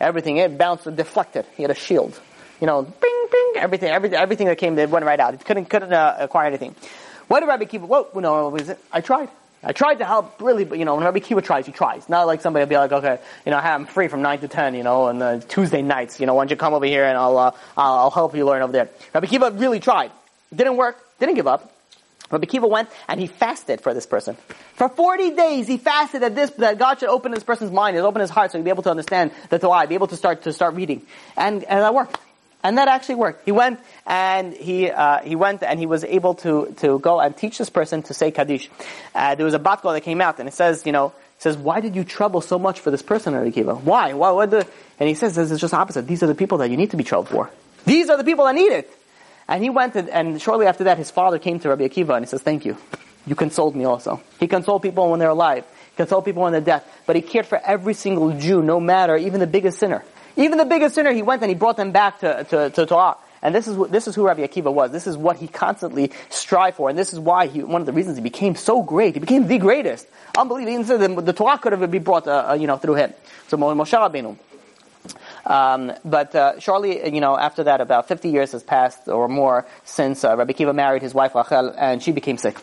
Everything, 0.00 0.36
it 0.36 0.56
bounced, 0.56 0.84
deflected. 0.94 1.44
He 1.56 1.64
had 1.64 1.72
a 1.72 1.74
shield. 1.74 2.18
You 2.60 2.68
know, 2.68 2.82
bing, 2.82 3.26
bing, 3.32 3.52
everything, 3.56 3.90
everything, 3.90 4.18
everything 4.18 4.46
that 4.46 4.58
came, 4.58 4.78
it 4.78 4.90
went 4.90 5.04
right 5.04 5.18
out. 5.18 5.32
He 5.32 5.38
couldn't, 5.38 5.66
couldn't 5.66 5.92
uh, 5.92 6.16
acquire 6.20 6.46
anything. 6.46 6.76
What 7.28 7.40
did 7.40 7.46
Rabbi 7.46 7.64
Kiva, 7.64 7.86
whoa, 7.86 8.08
no, 8.14 8.58
I 8.92 9.00
tried. 9.00 9.30
I 9.62 9.72
tried 9.72 9.96
to 9.96 10.04
help 10.04 10.40
really, 10.40 10.64
but 10.64 10.78
you 10.78 10.84
know, 10.84 10.94
when 10.94 11.04
Rabbi 11.04 11.18
Kiva 11.18 11.42
tries, 11.42 11.66
he 11.66 11.72
tries. 11.72 12.08
Not 12.08 12.26
like 12.26 12.40
somebody 12.40 12.62
will 12.64 12.70
be 12.70 12.76
like, 12.76 12.92
okay, 12.92 13.18
you 13.44 13.50
know, 13.50 13.58
I'm 13.58 13.86
free 13.86 14.08
from 14.08 14.22
9 14.22 14.40
to 14.40 14.48
10, 14.48 14.74
you 14.74 14.84
know, 14.84 15.04
on 15.04 15.18
the 15.18 15.44
Tuesday 15.48 15.82
nights, 15.82 16.20
you 16.20 16.26
know, 16.26 16.34
why 16.34 16.42
don't 16.42 16.50
you 16.50 16.56
come 16.56 16.74
over 16.74 16.86
here 16.86 17.04
and 17.04 17.18
I'll, 17.18 17.36
uh, 17.36 17.50
I'll 17.76 18.10
help 18.10 18.34
you 18.36 18.46
learn 18.46 18.62
over 18.62 18.72
there. 18.72 18.88
Rabbi 19.12 19.26
Kiva 19.26 19.50
really 19.50 19.80
tried. 19.80 20.12
Didn't 20.54 20.76
work. 20.76 20.96
Didn't 21.18 21.34
give 21.34 21.48
up. 21.48 21.74
Rabbi 22.30 22.46
Kiva 22.46 22.66
went 22.66 22.88
and 23.08 23.18
he 23.18 23.26
fasted 23.26 23.80
for 23.80 23.94
this 23.94 24.06
person. 24.06 24.36
For 24.74 24.88
40 24.88 25.30
days 25.30 25.66
he 25.66 25.78
fasted 25.78 26.22
that 26.22 26.34
this, 26.34 26.50
that 26.50 26.78
God 26.78 27.00
should 27.00 27.08
open 27.08 27.32
this 27.32 27.42
person's 27.42 27.72
mind, 27.72 27.96
and 27.96 28.06
open 28.06 28.20
his 28.20 28.30
heart 28.30 28.52
so 28.52 28.58
he'd 28.58 28.64
be 28.64 28.70
able 28.70 28.82
to 28.84 28.90
understand 28.90 29.32
the 29.50 29.58
Torah, 29.58 29.86
be 29.86 29.94
able 29.94 30.08
to 30.08 30.16
start, 30.16 30.42
to 30.42 30.52
start 30.52 30.74
reading. 30.74 31.02
And, 31.36 31.64
and 31.64 31.80
that 31.80 31.94
worked. 31.94 32.18
And 32.62 32.76
that 32.76 32.88
actually 32.88 33.14
worked. 33.16 33.44
He 33.44 33.52
went 33.52 33.78
and 34.04 34.52
he 34.52 34.90
uh, 34.90 35.20
he 35.20 35.36
went 35.36 35.62
and 35.62 35.78
he 35.78 35.86
was 35.86 36.02
able 36.02 36.34
to 36.36 36.74
to 36.78 36.98
go 36.98 37.20
and 37.20 37.36
teach 37.36 37.58
this 37.58 37.70
person 37.70 38.02
to 38.04 38.14
say 38.14 38.32
kaddish. 38.32 38.68
Uh, 39.14 39.36
there 39.36 39.44
was 39.44 39.54
a 39.54 39.60
bat 39.60 39.80
kol 39.80 39.92
that 39.92 40.00
came 40.00 40.20
out 40.20 40.40
and 40.40 40.48
it 40.48 40.54
says, 40.54 40.84
you 40.84 40.90
know, 40.90 41.06
it 41.06 41.42
says, 41.42 41.56
why 41.56 41.78
did 41.80 41.94
you 41.94 42.02
trouble 42.02 42.40
so 42.40 42.58
much 42.58 42.80
for 42.80 42.90
this 42.90 43.02
person, 43.02 43.32
Rabbi 43.32 43.62
Why? 43.62 44.12
Why? 44.12 44.30
What 44.32 44.50
the? 44.50 44.66
And 44.98 45.08
he 45.08 45.14
says, 45.14 45.36
this 45.36 45.52
is 45.52 45.60
just 45.60 45.72
opposite. 45.72 46.08
These 46.08 46.24
are 46.24 46.26
the 46.26 46.34
people 46.34 46.58
that 46.58 46.70
you 46.70 46.76
need 46.76 46.90
to 46.90 46.96
be 46.96 47.04
troubled 47.04 47.28
for. 47.28 47.48
These 47.84 48.10
are 48.10 48.16
the 48.16 48.24
people 48.24 48.44
that 48.46 48.56
need 48.56 48.72
it. 48.72 48.90
And 49.46 49.62
he 49.62 49.70
went 49.70 49.94
and, 49.94 50.08
and 50.10 50.42
shortly 50.42 50.66
after 50.66 50.84
that, 50.84 50.98
his 50.98 51.12
father 51.12 51.38
came 51.38 51.60
to 51.60 51.68
Rabbi 51.68 51.86
Akiva 51.86 52.16
and 52.16 52.24
he 52.24 52.28
says, 52.28 52.42
thank 52.42 52.64
you. 52.64 52.76
You 53.24 53.36
consoled 53.36 53.76
me 53.76 53.84
also. 53.84 54.20
He 54.40 54.48
consoled 54.48 54.82
people 54.82 55.10
when 55.10 55.20
they're 55.20 55.30
alive. 55.30 55.64
He 55.90 55.96
consoled 55.96 56.24
people 56.24 56.42
when 56.42 56.52
they're 56.52 56.60
dead. 56.60 56.82
But 57.06 57.14
he 57.14 57.22
cared 57.22 57.46
for 57.46 57.60
every 57.64 57.94
single 57.94 58.32
Jew, 58.32 58.62
no 58.62 58.80
matter, 58.80 59.16
even 59.16 59.38
the 59.38 59.46
biggest 59.46 59.78
sinner. 59.78 60.02
Even 60.38 60.56
the 60.56 60.64
biggest 60.64 60.94
sinner, 60.94 61.12
he 61.12 61.22
went 61.22 61.42
and 61.42 61.50
he 61.50 61.56
brought 61.56 61.76
them 61.76 61.90
back 61.90 62.20
to, 62.20 62.44
to, 62.44 62.70
to 62.70 62.86
Torah. 62.86 63.16
And 63.42 63.54
this 63.54 63.66
is, 63.68 63.76
what, 63.76 63.90
this 63.90 64.08
is 64.08 64.14
who 64.14 64.24
Rabbi 64.24 64.42
Akiva 64.46 64.72
was. 64.72 64.92
This 64.92 65.06
is 65.06 65.16
what 65.16 65.36
he 65.36 65.48
constantly 65.48 66.12
strived 66.30 66.76
for. 66.76 66.88
And 66.88 66.98
this 66.98 67.12
is 67.12 67.18
why 67.18 67.48
he, 67.48 67.62
one 67.62 67.82
of 67.82 67.86
the 67.86 67.92
reasons 67.92 68.16
he 68.16 68.22
became 68.22 68.54
so 68.54 68.82
great. 68.82 69.14
He 69.14 69.20
became 69.20 69.48
the 69.48 69.58
greatest. 69.58 70.06
Unbelievable. 70.36 70.98
The, 70.98 71.22
the 71.22 71.32
Torah 71.32 71.58
could 71.58 71.72
have 71.72 71.90
been 71.90 72.02
brought, 72.02 72.26
uh, 72.26 72.50
uh, 72.50 72.54
you 72.54 72.68
know, 72.68 72.76
through 72.76 72.94
him. 72.94 73.12
So 73.48 73.56
Moshe 73.56 73.92
Rabbeinu. 73.92 74.38
Um, 75.44 75.92
but 76.04 76.34
uh, 76.34 76.60
shortly, 76.60 77.12
you 77.12 77.20
know, 77.20 77.36
after 77.36 77.64
that, 77.64 77.80
about 77.80 78.06
50 78.06 78.28
years 78.28 78.52
has 78.52 78.62
passed 78.62 79.08
or 79.08 79.28
more 79.28 79.66
since 79.84 80.24
uh, 80.24 80.36
Rabbi 80.36 80.52
Akiva 80.52 80.74
married 80.74 81.02
his 81.02 81.14
wife 81.14 81.34
Rachel, 81.34 81.74
and 81.76 82.02
she 82.02 82.12
became 82.12 82.36
sick 82.38 82.56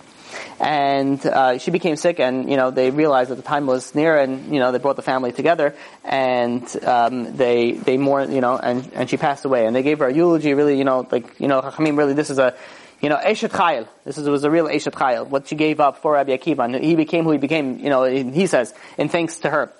and 0.60 1.24
uh, 1.26 1.58
she 1.58 1.72
became 1.72 1.96
sick, 1.96 2.20
and 2.20 2.50
you 2.50 2.58
know 2.58 2.72
they 2.72 2.92
realized 2.92 3.32
that 3.32 3.36
the 3.36 3.42
time 3.42 3.66
was 3.66 3.94
near, 3.96 4.18
and 4.18 4.54
you 4.54 4.60
know 4.60 4.72
they 4.72 4.80
brought 4.80 4.96
the 4.96 5.02
family 5.02 5.32
together, 5.32 5.76
and 6.04 6.64
um, 6.84 7.36
they 7.36 7.74
they 7.74 7.98
more 7.98 8.24
you 8.24 8.42
know, 8.42 8.58
and 8.58 8.92
and 8.94 9.10
she 9.10 9.18
passed 9.18 9.46
away, 9.46 9.66
and 9.66 9.76
they 9.76 9.84
gave 9.84 10.00
her 10.00 10.08
a 10.08 10.14
eulogy. 10.14 10.54
Really, 10.54 10.78
you 10.78 10.84
know, 10.84 11.08
like 11.12 11.40
you 11.40 11.48
know, 11.48 11.60
I 11.60 11.90
really, 11.90 12.14
this 12.14 12.30
is 12.30 12.40
a 12.40 12.56
you 13.02 13.10
know, 13.10 13.18
Eshet 13.18 13.50
Chayil. 13.50 13.88
This 14.04 14.18
is, 14.18 14.28
was 14.28 14.44
a 14.44 14.50
real 14.50 14.66
Eshet 14.66 14.94
Chayil. 14.94 15.28
What 15.28 15.48
she 15.48 15.56
gave 15.56 15.80
up 15.80 16.02
for 16.02 16.14
Rabbi 16.14 16.36
Akiva. 16.36 16.66
And 16.66 16.84
he 16.84 16.96
became 16.96 17.24
who 17.24 17.32
he 17.32 17.38
became, 17.38 17.78
you 17.80 17.90
know, 17.90 18.04
he 18.04 18.48
says, 18.48 18.74
in 18.98 19.10
thanks 19.10 19.38
to 19.42 19.50
her. 19.50 19.72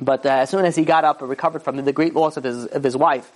But 0.00 0.26
uh, 0.26 0.30
as 0.30 0.50
soon 0.50 0.64
as 0.64 0.74
he 0.74 0.84
got 0.84 1.04
up 1.04 1.20
and 1.20 1.30
recovered 1.30 1.62
from 1.62 1.76
the 1.76 1.92
great 1.92 2.14
loss 2.14 2.36
of 2.36 2.44
his, 2.44 2.66
of 2.66 2.82
his 2.82 2.96
wife, 2.96 3.30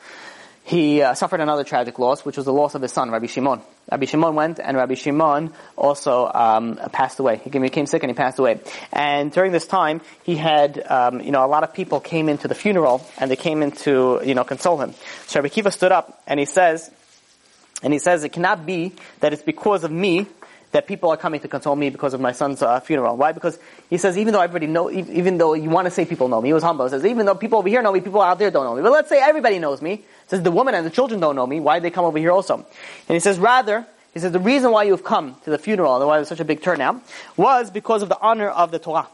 he 0.67 1.01
uh, 1.01 1.15
suffered 1.15 1.41
another 1.41 1.63
tragic 1.63 1.97
loss, 2.01 2.25
which 2.25 2.37
was 2.37 2.45
the 2.45 2.53
loss 2.53 2.75
of 2.75 2.83
his 2.83 2.93
son, 2.93 3.13
Rabbi 3.13 3.27
Shimon. 3.27 3.63
Rabbi 3.89 4.05
Shimon 4.07 4.35
went, 4.35 4.59
and 4.59 4.77
Rabbi 4.77 4.95
Shimon 4.95 5.53
also 5.77 6.29
um, 6.35 6.75
passed 6.91 7.21
away. 7.21 7.41
He 7.45 7.51
became 7.51 7.87
sick 7.87 8.03
and 8.03 8.11
he 8.11 8.15
passed 8.15 8.41
away. 8.41 8.59
And 8.93 9.31
during 9.31 9.53
this 9.53 9.65
time, 9.65 10.01
he 10.25 10.35
had, 10.35 10.85
um, 10.91 11.21
you 11.21 11.31
know, 11.31 11.45
a 11.45 11.47
lot 11.47 11.63
of 11.63 11.73
people 11.73 12.01
came 12.01 12.29
into 12.29 12.49
the 12.49 12.57
funeral, 12.57 13.07
and 13.17 13.31
they 13.31 13.37
came 13.37 13.63
in 13.63 13.71
to, 13.87 14.21
you 14.25 14.35
know, 14.35 14.43
console 14.43 14.81
him. 14.83 14.93
So 15.29 15.39
Rabbi 15.39 15.51
Kiva 15.51 15.71
stood 15.71 15.93
up, 15.93 16.21
and 16.27 16.41
he 16.41 16.47
says, 16.47 16.91
and 17.85 17.93
he 17.93 18.01
says, 18.01 18.25
it 18.25 18.31
cannot 18.31 18.67
be 18.67 18.93
that 19.21 19.33
it's 19.33 19.43
because 19.43 19.85
of 19.85 19.93
me 19.93 20.27
that 20.77 20.87
people 20.87 21.09
are 21.09 21.17
coming 21.17 21.41
to 21.41 21.49
console 21.49 21.75
me 21.75 21.89
because 21.89 22.13
of 22.13 22.21
my 22.21 22.33
son's 22.33 22.61
uh, 22.61 22.79
funeral. 22.81 23.17
Why? 23.17 23.33
Because 23.33 23.59
he 23.89 23.97
says, 23.97 24.19
even 24.19 24.35
though 24.35 24.43
everybody 24.43 24.67
know, 24.67 24.91
even 24.91 25.39
though 25.39 25.55
you 25.55 25.71
want 25.71 25.87
to 25.87 25.91
say 25.91 26.05
people 26.05 26.29
know 26.29 26.43
me, 26.43 26.51
he 26.51 26.53
was 26.53 26.63
humble. 26.63 26.85
He 26.85 26.91
says, 26.91 27.07
even 27.07 27.25
though 27.25 27.35
people 27.35 27.59
over 27.59 27.69
here 27.69 27.81
know 27.81 27.93
me, 27.93 28.01
people 28.03 28.21
out 28.21 28.39
there 28.39 28.51
don't 28.51 28.67
know 28.67 28.75
me. 28.75 28.83
But 28.83 28.93
let's 28.93 29.09
say 29.09 29.19
everybody 29.19 29.59
knows 29.59 29.81
me. 29.81 29.97
He 29.97 30.05
says, 30.27 30.43
the 30.43 30.51
woman 30.51 30.75
and 30.75 30.85
the 30.85 30.91
children 30.91 31.19
don't 31.19 31.35
know 31.35 31.47
me. 31.47 31.61
Why 31.61 31.77
did 31.77 31.85
they 31.85 31.91
come 31.91 32.05
over 32.05 32.19
here 32.19 32.31
also? 32.31 32.57
And 32.57 32.67
he 33.09 33.21
says, 33.21 33.39
rather, 33.39 33.87
he 34.13 34.21
says, 34.21 34.33
the 34.33 34.39
reason 34.39 34.71
why 34.71 34.83
you've 34.83 35.03
come 35.03 35.37
to 35.45 35.51
the 35.51 35.57
funeral 35.57 35.97
and 35.97 36.07
why 36.07 36.19
there's 36.19 36.29
such 36.29 36.41
a 36.41 36.45
big 36.45 36.61
turnout 36.61 37.01
was 37.39 37.71
because 37.71 38.03
of 38.03 38.11
the 38.11 38.21
honor 38.21 38.51
of 38.51 38.71
the 38.71 38.79
Torah. 38.79 39.09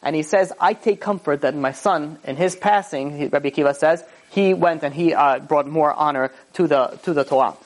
And 0.00 0.14
he 0.14 0.22
says, 0.22 0.52
I 0.60 0.74
take 0.74 1.00
comfort 1.00 1.40
that 1.40 1.56
my 1.56 1.72
son, 1.72 2.18
in 2.22 2.36
his 2.36 2.54
passing, 2.54 3.30
Rabbi 3.30 3.50
Akiva 3.50 3.74
says, 3.74 4.04
he 4.30 4.54
went 4.54 4.84
and 4.84 4.94
he 4.94 5.12
uh, 5.12 5.40
brought 5.40 5.66
more 5.66 5.92
honor 5.92 6.30
to 6.52 6.68
the 6.68 6.98
to 7.02 7.14
the 7.14 7.24
Torah. 7.24 7.56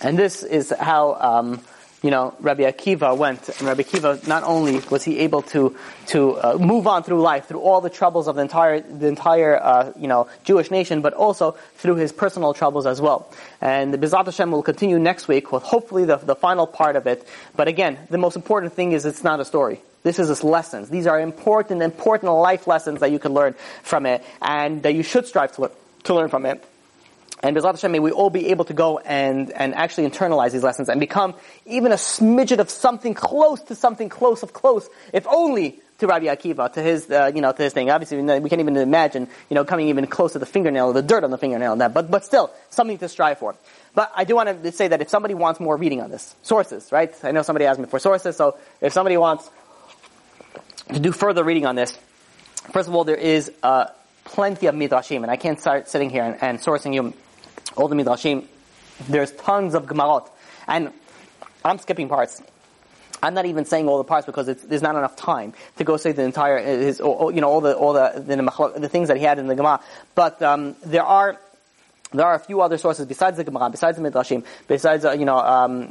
And 0.00 0.18
this 0.18 0.42
is 0.42 0.74
how 0.76 1.14
um, 1.14 1.60
you 2.02 2.10
know, 2.10 2.34
Rabbi 2.40 2.64
Akiva 2.64 3.16
went, 3.16 3.48
and 3.48 3.62
Rabbi 3.62 3.82
Akiva 3.82 4.26
not 4.26 4.42
only 4.42 4.80
was 4.90 5.04
he 5.04 5.20
able 5.20 5.42
to 5.54 5.76
to 6.08 6.36
uh, 6.36 6.58
move 6.58 6.86
on 6.88 7.04
through 7.04 7.22
life 7.22 7.46
through 7.46 7.60
all 7.60 7.80
the 7.80 7.90
troubles 7.90 8.26
of 8.26 8.34
the 8.34 8.42
entire 8.42 8.80
the 8.80 9.06
entire 9.06 9.56
uh, 9.56 9.92
you 9.96 10.08
know 10.08 10.26
Jewish 10.42 10.70
nation, 10.70 11.00
but 11.00 11.14
also 11.14 11.52
through 11.76 11.96
his 11.96 12.12
personal 12.12 12.54
troubles 12.54 12.86
as 12.86 13.00
well. 13.00 13.32
And 13.60 13.94
the 13.94 13.98
Bezrat 13.98 14.24
Hashem 14.24 14.50
will 14.50 14.64
continue 14.64 14.98
next 14.98 15.28
week 15.28 15.52
with 15.52 15.62
hopefully 15.62 16.04
the 16.04 16.16
the 16.16 16.34
final 16.34 16.66
part 16.66 16.96
of 16.96 17.06
it. 17.06 17.26
But 17.54 17.68
again, 17.68 17.98
the 18.10 18.18
most 18.18 18.34
important 18.34 18.72
thing 18.72 18.92
is 18.92 19.06
it's 19.06 19.22
not 19.22 19.38
a 19.38 19.44
story. 19.44 19.80
This 20.02 20.18
is 20.18 20.42
lessons. 20.42 20.90
These 20.90 21.06
are 21.06 21.20
important, 21.20 21.80
important 21.80 22.32
life 22.32 22.66
lessons 22.66 22.98
that 23.00 23.12
you 23.12 23.20
can 23.20 23.32
learn 23.32 23.54
from 23.84 24.06
it, 24.06 24.24
and 24.40 24.82
that 24.82 24.94
you 24.94 25.04
should 25.04 25.26
strive 25.26 25.52
to 25.52 25.62
learn 25.62 25.70
to 26.04 26.14
learn 26.14 26.28
from 26.28 26.46
it. 26.46 26.64
And 27.44 27.56
Bezrat 27.56 27.72
Hashem, 27.72 27.90
may 27.90 27.98
we 27.98 28.12
all 28.12 28.30
be 28.30 28.48
able 28.50 28.64
to 28.66 28.72
go 28.72 28.98
and, 28.98 29.50
and 29.50 29.74
actually 29.74 30.08
internalize 30.08 30.52
these 30.52 30.62
lessons 30.62 30.88
and 30.88 31.00
become 31.00 31.34
even 31.66 31.90
a 31.90 31.96
smidget 31.96 32.58
of 32.58 32.70
something 32.70 33.14
close 33.14 33.60
to 33.62 33.74
something 33.74 34.08
close 34.08 34.44
of 34.44 34.52
close, 34.52 34.88
if 35.12 35.26
only 35.26 35.80
to 35.98 36.06
Rabbi 36.06 36.26
Akiva, 36.26 36.72
to 36.72 36.80
his, 36.80 37.10
uh, 37.10 37.32
you 37.34 37.40
know, 37.40 37.50
to 37.50 37.62
his 37.62 37.72
thing. 37.72 37.90
Obviously, 37.90 38.18
we 38.18 38.48
can't 38.48 38.60
even 38.60 38.76
imagine, 38.76 39.26
you 39.50 39.54
know, 39.56 39.64
coming 39.64 39.88
even 39.88 40.06
close 40.06 40.34
to 40.34 40.38
the 40.38 40.46
fingernail 40.46 40.86
or 40.86 40.92
the 40.92 41.02
dirt 41.02 41.24
on 41.24 41.32
the 41.32 41.38
fingernail. 41.38 41.72
And 41.72 41.80
that, 41.80 41.92
but, 41.92 42.12
but 42.12 42.24
still, 42.24 42.52
something 42.70 42.98
to 42.98 43.08
strive 43.08 43.38
for. 43.38 43.56
But 43.92 44.12
I 44.14 44.22
do 44.22 44.36
want 44.36 44.62
to 44.62 44.72
say 44.72 44.86
that 44.86 45.00
if 45.00 45.08
somebody 45.08 45.34
wants 45.34 45.58
more 45.58 45.76
reading 45.76 46.00
on 46.00 46.10
this, 46.10 46.36
sources, 46.42 46.92
right? 46.92 47.12
I 47.24 47.32
know 47.32 47.42
somebody 47.42 47.66
asked 47.66 47.80
me 47.80 47.86
for 47.86 47.98
sources, 47.98 48.36
so 48.36 48.56
if 48.80 48.92
somebody 48.92 49.16
wants 49.16 49.50
to 50.92 51.00
do 51.00 51.10
further 51.10 51.42
reading 51.42 51.66
on 51.66 51.74
this, 51.74 51.98
first 52.72 52.88
of 52.88 52.94
all, 52.94 53.02
there 53.02 53.16
is 53.16 53.50
uh, 53.64 53.86
plenty 54.24 54.66
of 54.66 54.76
midrashim, 54.76 55.22
and 55.22 55.30
I 55.30 55.36
can't 55.36 55.60
start 55.60 55.88
sitting 55.88 56.08
here 56.08 56.22
and, 56.22 56.40
and 56.40 56.58
sourcing 56.60 56.94
you 56.94 57.14
all 57.76 57.88
the 57.88 57.96
midrashim. 57.96 58.46
There's 59.08 59.32
tons 59.32 59.74
of 59.74 59.86
gemarot, 59.86 60.28
and 60.68 60.92
I'm 61.64 61.78
skipping 61.78 62.08
parts. 62.08 62.42
I'm 63.22 63.34
not 63.34 63.46
even 63.46 63.64
saying 63.64 63.88
all 63.88 63.98
the 63.98 64.04
parts 64.04 64.26
because 64.26 64.46
there's 64.46 64.82
not 64.82 64.96
enough 64.96 65.14
time 65.14 65.54
to 65.76 65.84
go 65.84 65.96
say 65.96 66.10
the 66.12 66.22
entire 66.22 66.58
his, 66.58 66.98
you 66.98 67.04
know 67.04 67.48
all 67.48 67.60
the 67.60 67.74
all 67.74 67.92
the 67.92 68.12
the, 68.16 68.80
the 68.80 68.88
things 68.88 69.08
that 69.08 69.16
he 69.16 69.24
had 69.24 69.38
in 69.38 69.46
the 69.46 69.54
Gemara. 69.54 69.80
But 70.14 70.42
um, 70.42 70.74
there 70.84 71.04
are 71.04 71.38
there 72.12 72.26
are 72.26 72.34
a 72.34 72.40
few 72.40 72.60
other 72.60 72.78
sources 72.78 73.06
besides 73.06 73.36
the 73.36 73.44
Gemara, 73.44 73.70
besides 73.70 73.96
the 73.96 74.08
Midrashim, 74.08 74.44
besides 74.66 75.04
uh, 75.04 75.12
you 75.12 75.24
know 75.24 75.38
um, 75.38 75.86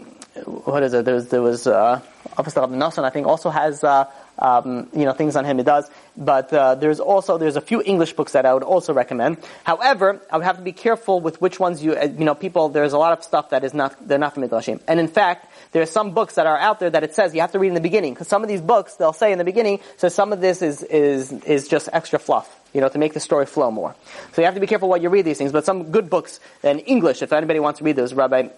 what 0.46 0.84
is 0.84 0.94
it? 0.94 1.06
There 1.06 1.16
was 1.16 1.30
there 1.30 1.42
was 1.42 1.68
uh, 1.68 2.02
of 2.38 2.46
Nassan, 2.46 3.04
I 3.04 3.10
think, 3.10 3.28
also 3.28 3.50
has. 3.50 3.84
Uh, 3.84 4.06
um, 4.40 4.90
you 4.94 5.06
know 5.06 5.14
things 5.14 5.36
on 5.36 5.46
him. 5.46 5.60
It 5.60 5.66
does, 5.66 5.90
but 6.18 6.52
uh, 6.54 6.76
there's 6.76 7.00
also 7.00 7.38
there's 7.38 7.56
a 7.56 7.62
few 7.62 7.82
English 7.82 8.14
books 8.14 8.34
that 8.34 8.46
I 8.46 8.54
would 8.54 8.64
also 8.64 8.94
recommend. 8.94 9.38
However, 9.64 10.22
I 10.32 10.38
would 10.38 10.46
have 10.46 10.58
to 10.58 10.64
be 10.64 10.72
careful 10.74 11.20
with 11.20 11.42
which 11.42 11.60
ones 11.60 11.84
you 11.84 11.94
uh, 11.94 12.06
you 12.06 12.26
know 12.26 12.36
people. 12.36 12.70
There's 12.70 12.94
a 12.94 12.98
lot 12.98 13.18
of 13.18 13.24
stuff 13.24 13.50
that 13.52 13.64
is 13.64 13.74
not 13.74 14.08
they're 14.08 14.20
not 14.20 14.34
from 14.34 14.44
midrashim, 14.44 14.80
and 14.88 15.00
in 15.00 15.08
fact. 15.08 15.48
There 15.72 15.82
are 15.82 15.86
some 15.86 16.12
books 16.12 16.36
that 16.36 16.48
are 16.48 16.58
out 16.58 16.82
there 16.82 16.90
that 16.90 17.06
it 17.06 17.16
says 17.16 17.34
you 17.34 17.40
have 17.40 17.54
to 17.54 17.60
read 17.60 17.70
in 17.70 17.76
the 17.76 17.80
beginning 17.80 18.14
because 18.14 18.28
some 18.28 18.44
of 18.44 18.50
these 18.50 18.60
books 18.60 18.96
they'll 18.96 19.14
say 19.14 19.32
in 19.32 19.38
the 19.38 19.46
beginning. 19.46 19.80
So 19.96 20.10
some 20.10 20.34
of 20.34 20.42
this 20.42 20.62
is 20.62 20.84
is 20.84 21.32
is 21.32 21.70
just 21.70 21.88
extra 21.94 22.20
fluff 22.20 22.54
you 22.74 22.82
know, 22.82 22.90
to 22.90 22.98
make 22.98 23.14
the 23.14 23.20
story 23.20 23.46
flow 23.46 23.72
more. 23.72 23.96
So 24.34 24.42
you 24.42 24.46
have 24.46 24.54
to 24.54 24.62
be 24.62 24.68
careful 24.68 24.90
what 24.90 25.02
you 25.02 25.10
read 25.10 25.26
these 25.26 25.38
things, 25.38 25.52
but 25.52 25.66
some 25.66 25.92
good 25.92 26.10
books 26.10 26.40
in 26.64 26.80
English, 26.80 27.22
if 27.22 27.34
anybody 27.34 27.60
wants 27.60 27.80
to 27.80 27.84
read 27.86 27.96
those, 27.96 28.14
Rabbi 28.14 28.50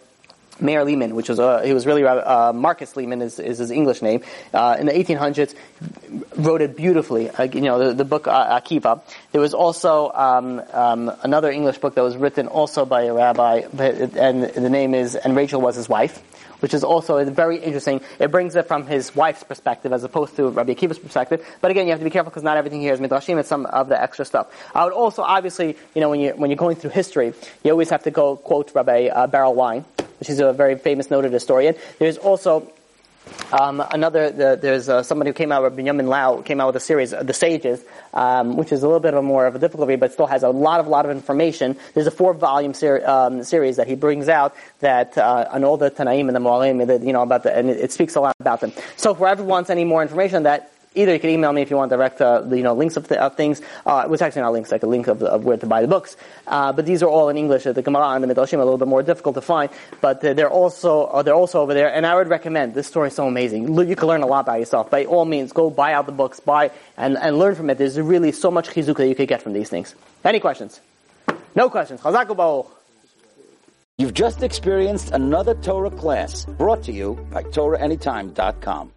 Meir 0.59 0.84
Lehman, 0.84 1.15
which 1.15 1.30
was 1.30 1.39
uh, 1.39 1.61
he 1.61 1.73
was 1.73 1.85
really 1.85 2.03
uh, 2.03 2.53
Marcus 2.53 2.95
Lehman 2.95 3.21
is, 3.21 3.39
is, 3.39 3.57
his 3.57 3.71
English 3.71 4.01
name. 4.01 4.21
Uh, 4.53 4.77
in 4.80 4.85
the 4.85 4.91
1800s, 4.91 5.55
wrote 6.35 6.61
it 6.61 6.75
beautifully. 6.75 7.30
You 7.53 7.61
know 7.61 7.88
the, 7.88 7.93
the 7.93 8.05
book 8.05 8.27
uh, 8.27 8.59
Akiva. 8.59 9.01
There 9.31 9.41
was 9.41 9.53
also 9.53 10.11
um, 10.11 10.61
um, 10.71 11.11
another 11.23 11.49
English 11.49 11.80
book 11.80 11.95
that 11.95 12.03
was 12.03 12.15
written 12.17 12.47
also 12.47 12.85
by 12.85 13.03
a 13.03 13.13
rabbi, 13.13 13.63
and 13.80 14.43
the 14.43 14.69
name 14.69 14.93
is 14.93 15.15
and 15.15 15.35
Rachel 15.35 15.59
was 15.59 15.75
his 15.75 15.89
wife, 15.89 16.21
which 16.59 16.73
is 16.73 16.84
also 16.84 17.23
very 17.25 17.57
interesting. 17.57 18.01
It 18.19 18.30
brings 18.30 18.55
it 18.55 18.67
from 18.67 18.85
his 18.85 19.15
wife's 19.15 19.43
perspective 19.43 19.91
as 19.91 20.03
opposed 20.03 20.35
to 20.35 20.49
Rabbi 20.49 20.73
Akiva's 20.75 20.99
perspective. 20.99 21.45
But 21.61 21.71
again, 21.71 21.88
you 21.88 21.91
have 21.91 21.99
to 21.99 22.05
be 22.05 22.11
careful 22.11 22.30
because 22.30 22.43
not 22.43 22.57
everything 22.57 22.81
here 22.81 22.93
is 22.93 22.99
midrashim. 22.99 23.39
It's 23.39 23.49
some 23.49 23.65
of 23.65 23.89
the 23.89 23.99
extra 23.99 24.23
stuff. 24.23 24.47
I 24.75 24.84
would 24.84 24.93
also 24.93 25.23
obviously, 25.23 25.77
you 25.95 26.01
know, 26.01 26.09
when 26.09 26.19
you 26.19 26.34
when 26.35 26.51
you're 26.51 26.57
going 26.57 26.75
through 26.75 26.91
history, 26.91 27.34
you 27.63 27.71
always 27.71 27.89
have 27.89 28.03
to 28.03 28.11
go 28.11 28.35
quote 28.35 28.71
Rabbi 28.75 29.07
uh, 29.07 29.25
Berel 29.27 29.55
Wein 29.55 29.84
which 30.19 30.30
is 30.30 30.40
a 30.40 30.53
very 30.53 30.77
famous 30.77 31.10
noted 31.10 31.31
historian. 31.31 31.76
There's 31.99 32.18
also 32.18 32.72
um, 33.52 33.84
another, 33.91 34.31
the, 34.31 34.57
there's 34.61 34.90
uh, 34.90 35.03
somebody 35.03 35.30
who 35.30 35.34
came 35.34 35.52
out, 35.52 35.64
with 35.64 35.76
Benjamin 35.76 36.07
Lau, 36.07 36.41
came 36.41 36.60
out 36.60 36.68
with 36.68 36.76
a 36.76 36.80
series, 36.80 37.14
uh, 37.14 37.23
The 37.23 37.34
Sages, 37.34 37.81
um, 38.14 38.57
which 38.57 38.72
is 38.72 38.84
a 38.84 38.88
little 38.88 38.99
bit 38.99 39.14
of 39.14 39.19
a 39.19 39.22
more 39.22 39.45
of 39.45 39.56
a 39.56 39.60
difficult 39.60 39.88
read, 39.88 39.99
but 39.99 40.11
still 40.11 40.27
has 40.27 40.44
a 40.44 40.49
lot 40.49 40.80
of, 40.80 40.88
lot 40.88 41.06
of 41.06 41.11
information. 41.11 41.77
There's 41.94 42.07
a 42.07 42.11
four-volume 42.11 42.73
ser- 42.73 43.07
um, 43.07 43.44
series 43.44 43.77
that 43.77 43.88
he 43.88 43.95
brings 43.95 44.27
out 44.27 44.56
that, 44.80 45.18
uh, 45.18 45.48
on 45.52 45.64
all 45.64 45.77
the 45.77 45.90
Tanaim 45.90 46.27
and 46.27 46.35
the 46.35 46.40
Moalim, 46.40 47.06
you 47.06 47.14
know, 47.14 47.22
about 47.22 47.44
the, 47.44 47.56
and 47.56 47.69
it, 47.69 47.80
it, 47.80 47.91
speaks 47.91 48.15
a 48.15 48.22
lot 48.22 48.35
about 48.40 48.60
them. 48.60 48.73
So 48.98 49.11
if 49.11 49.18
whoever 49.18 49.44
wants 49.44 49.69
any 49.69 49.85
more 49.85 50.02
information 50.02 50.38
on 50.38 50.44
that, 50.44 50.73
either 50.95 51.14
you 51.14 51.20
can 51.20 51.30
email 51.30 51.52
me 51.52 51.61
if 51.61 51.70
you 51.70 51.78
want 51.78 51.90
direct, 51.90 52.22
uh, 52.22 52.44
you 52.49 52.64
know, 52.64 52.74
links 52.74 52.98
of, 52.98 53.07
th- 53.07 53.20
of 53.20 53.36
things. 53.36 53.61
Uh, 53.86 54.03
it 54.06 54.10
was 54.10 54.22
actually 54.22 54.41
not 54.41 54.53
links, 54.53 54.72
like 54.72 54.84
a 54.84 54.88
link 54.88 55.07
of, 55.07 55.22
of 55.24 55.45
where 55.45 55.57
to 55.57 55.65
buy 55.65 55.82
the 55.82 55.88
books. 55.88 56.18
Uh, 56.48 56.72
but 56.72 56.86
these 56.86 57.03
are 57.03 57.10
all 57.10 57.30
in 57.30 57.38
English. 57.38 57.65
At 57.65 57.76
the 57.76 57.82
Gemara 57.82 58.10
and 58.10 58.24
the 58.24 58.34
Midrashim 58.34 58.56
a 58.56 58.57
little 58.57 58.78
bit 58.78 58.88
more 58.88 59.03
difficult 59.03 59.36
to 59.36 59.41
find, 59.41 59.70
but 60.02 60.22
they're 60.22 60.49
also 60.49 61.06
uh, 61.06 61.22
they're 61.22 61.36
also 61.36 61.61
over 61.61 61.74
there. 61.74 61.94
And 61.94 62.06
I 62.06 62.15
would 62.15 62.28
recommend 62.28 62.74
this 62.74 62.88
story 62.88 63.10
is 63.10 63.15
so 63.15 63.28
amazing. 63.28 63.74
You 63.74 63.95
can 63.95 64.07
learn 64.07 64.22
a 64.22 64.28
lot 64.28 64.45
by 64.45 64.57
yourself. 64.57 64.90
By 64.90 65.06
all 65.06 65.26
means, 65.26 65.52
go 65.52 65.70
buy 65.70 65.94
out 65.94 66.06
the 66.06 66.11
books, 66.11 66.40
buy 66.40 66.72
and, 66.98 67.18
and 67.18 67.38
learn 67.38 67.56
from 67.56 67.70
it. 67.70 67.78
There's 67.78 67.99
really 67.99 68.32
so 68.32 68.52
much 68.52 68.70
chizuk 68.70 68.98
that 68.98 69.07
you 69.07 69.15
could 69.15 69.28
get 69.28 69.41
from 69.41 69.53
these 69.53 69.70
things. 69.70 69.95
Any 70.24 70.40
questions? 70.40 70.80
No 71.56 71.70
questions. 71.70 72.02
Chazaku 72.02 72.68
You've 73.99 74.15
just 74.15 74.41
experienced 74.41 75.11
another 75.11 75.53
Torah 75.53 75.91
class 75.91 76.45
brought 76.45 76.82
to 76.84 76.91
you 76.91 77.14
by 77.32 77.44
TorahAnytime.com. 77.44 78.91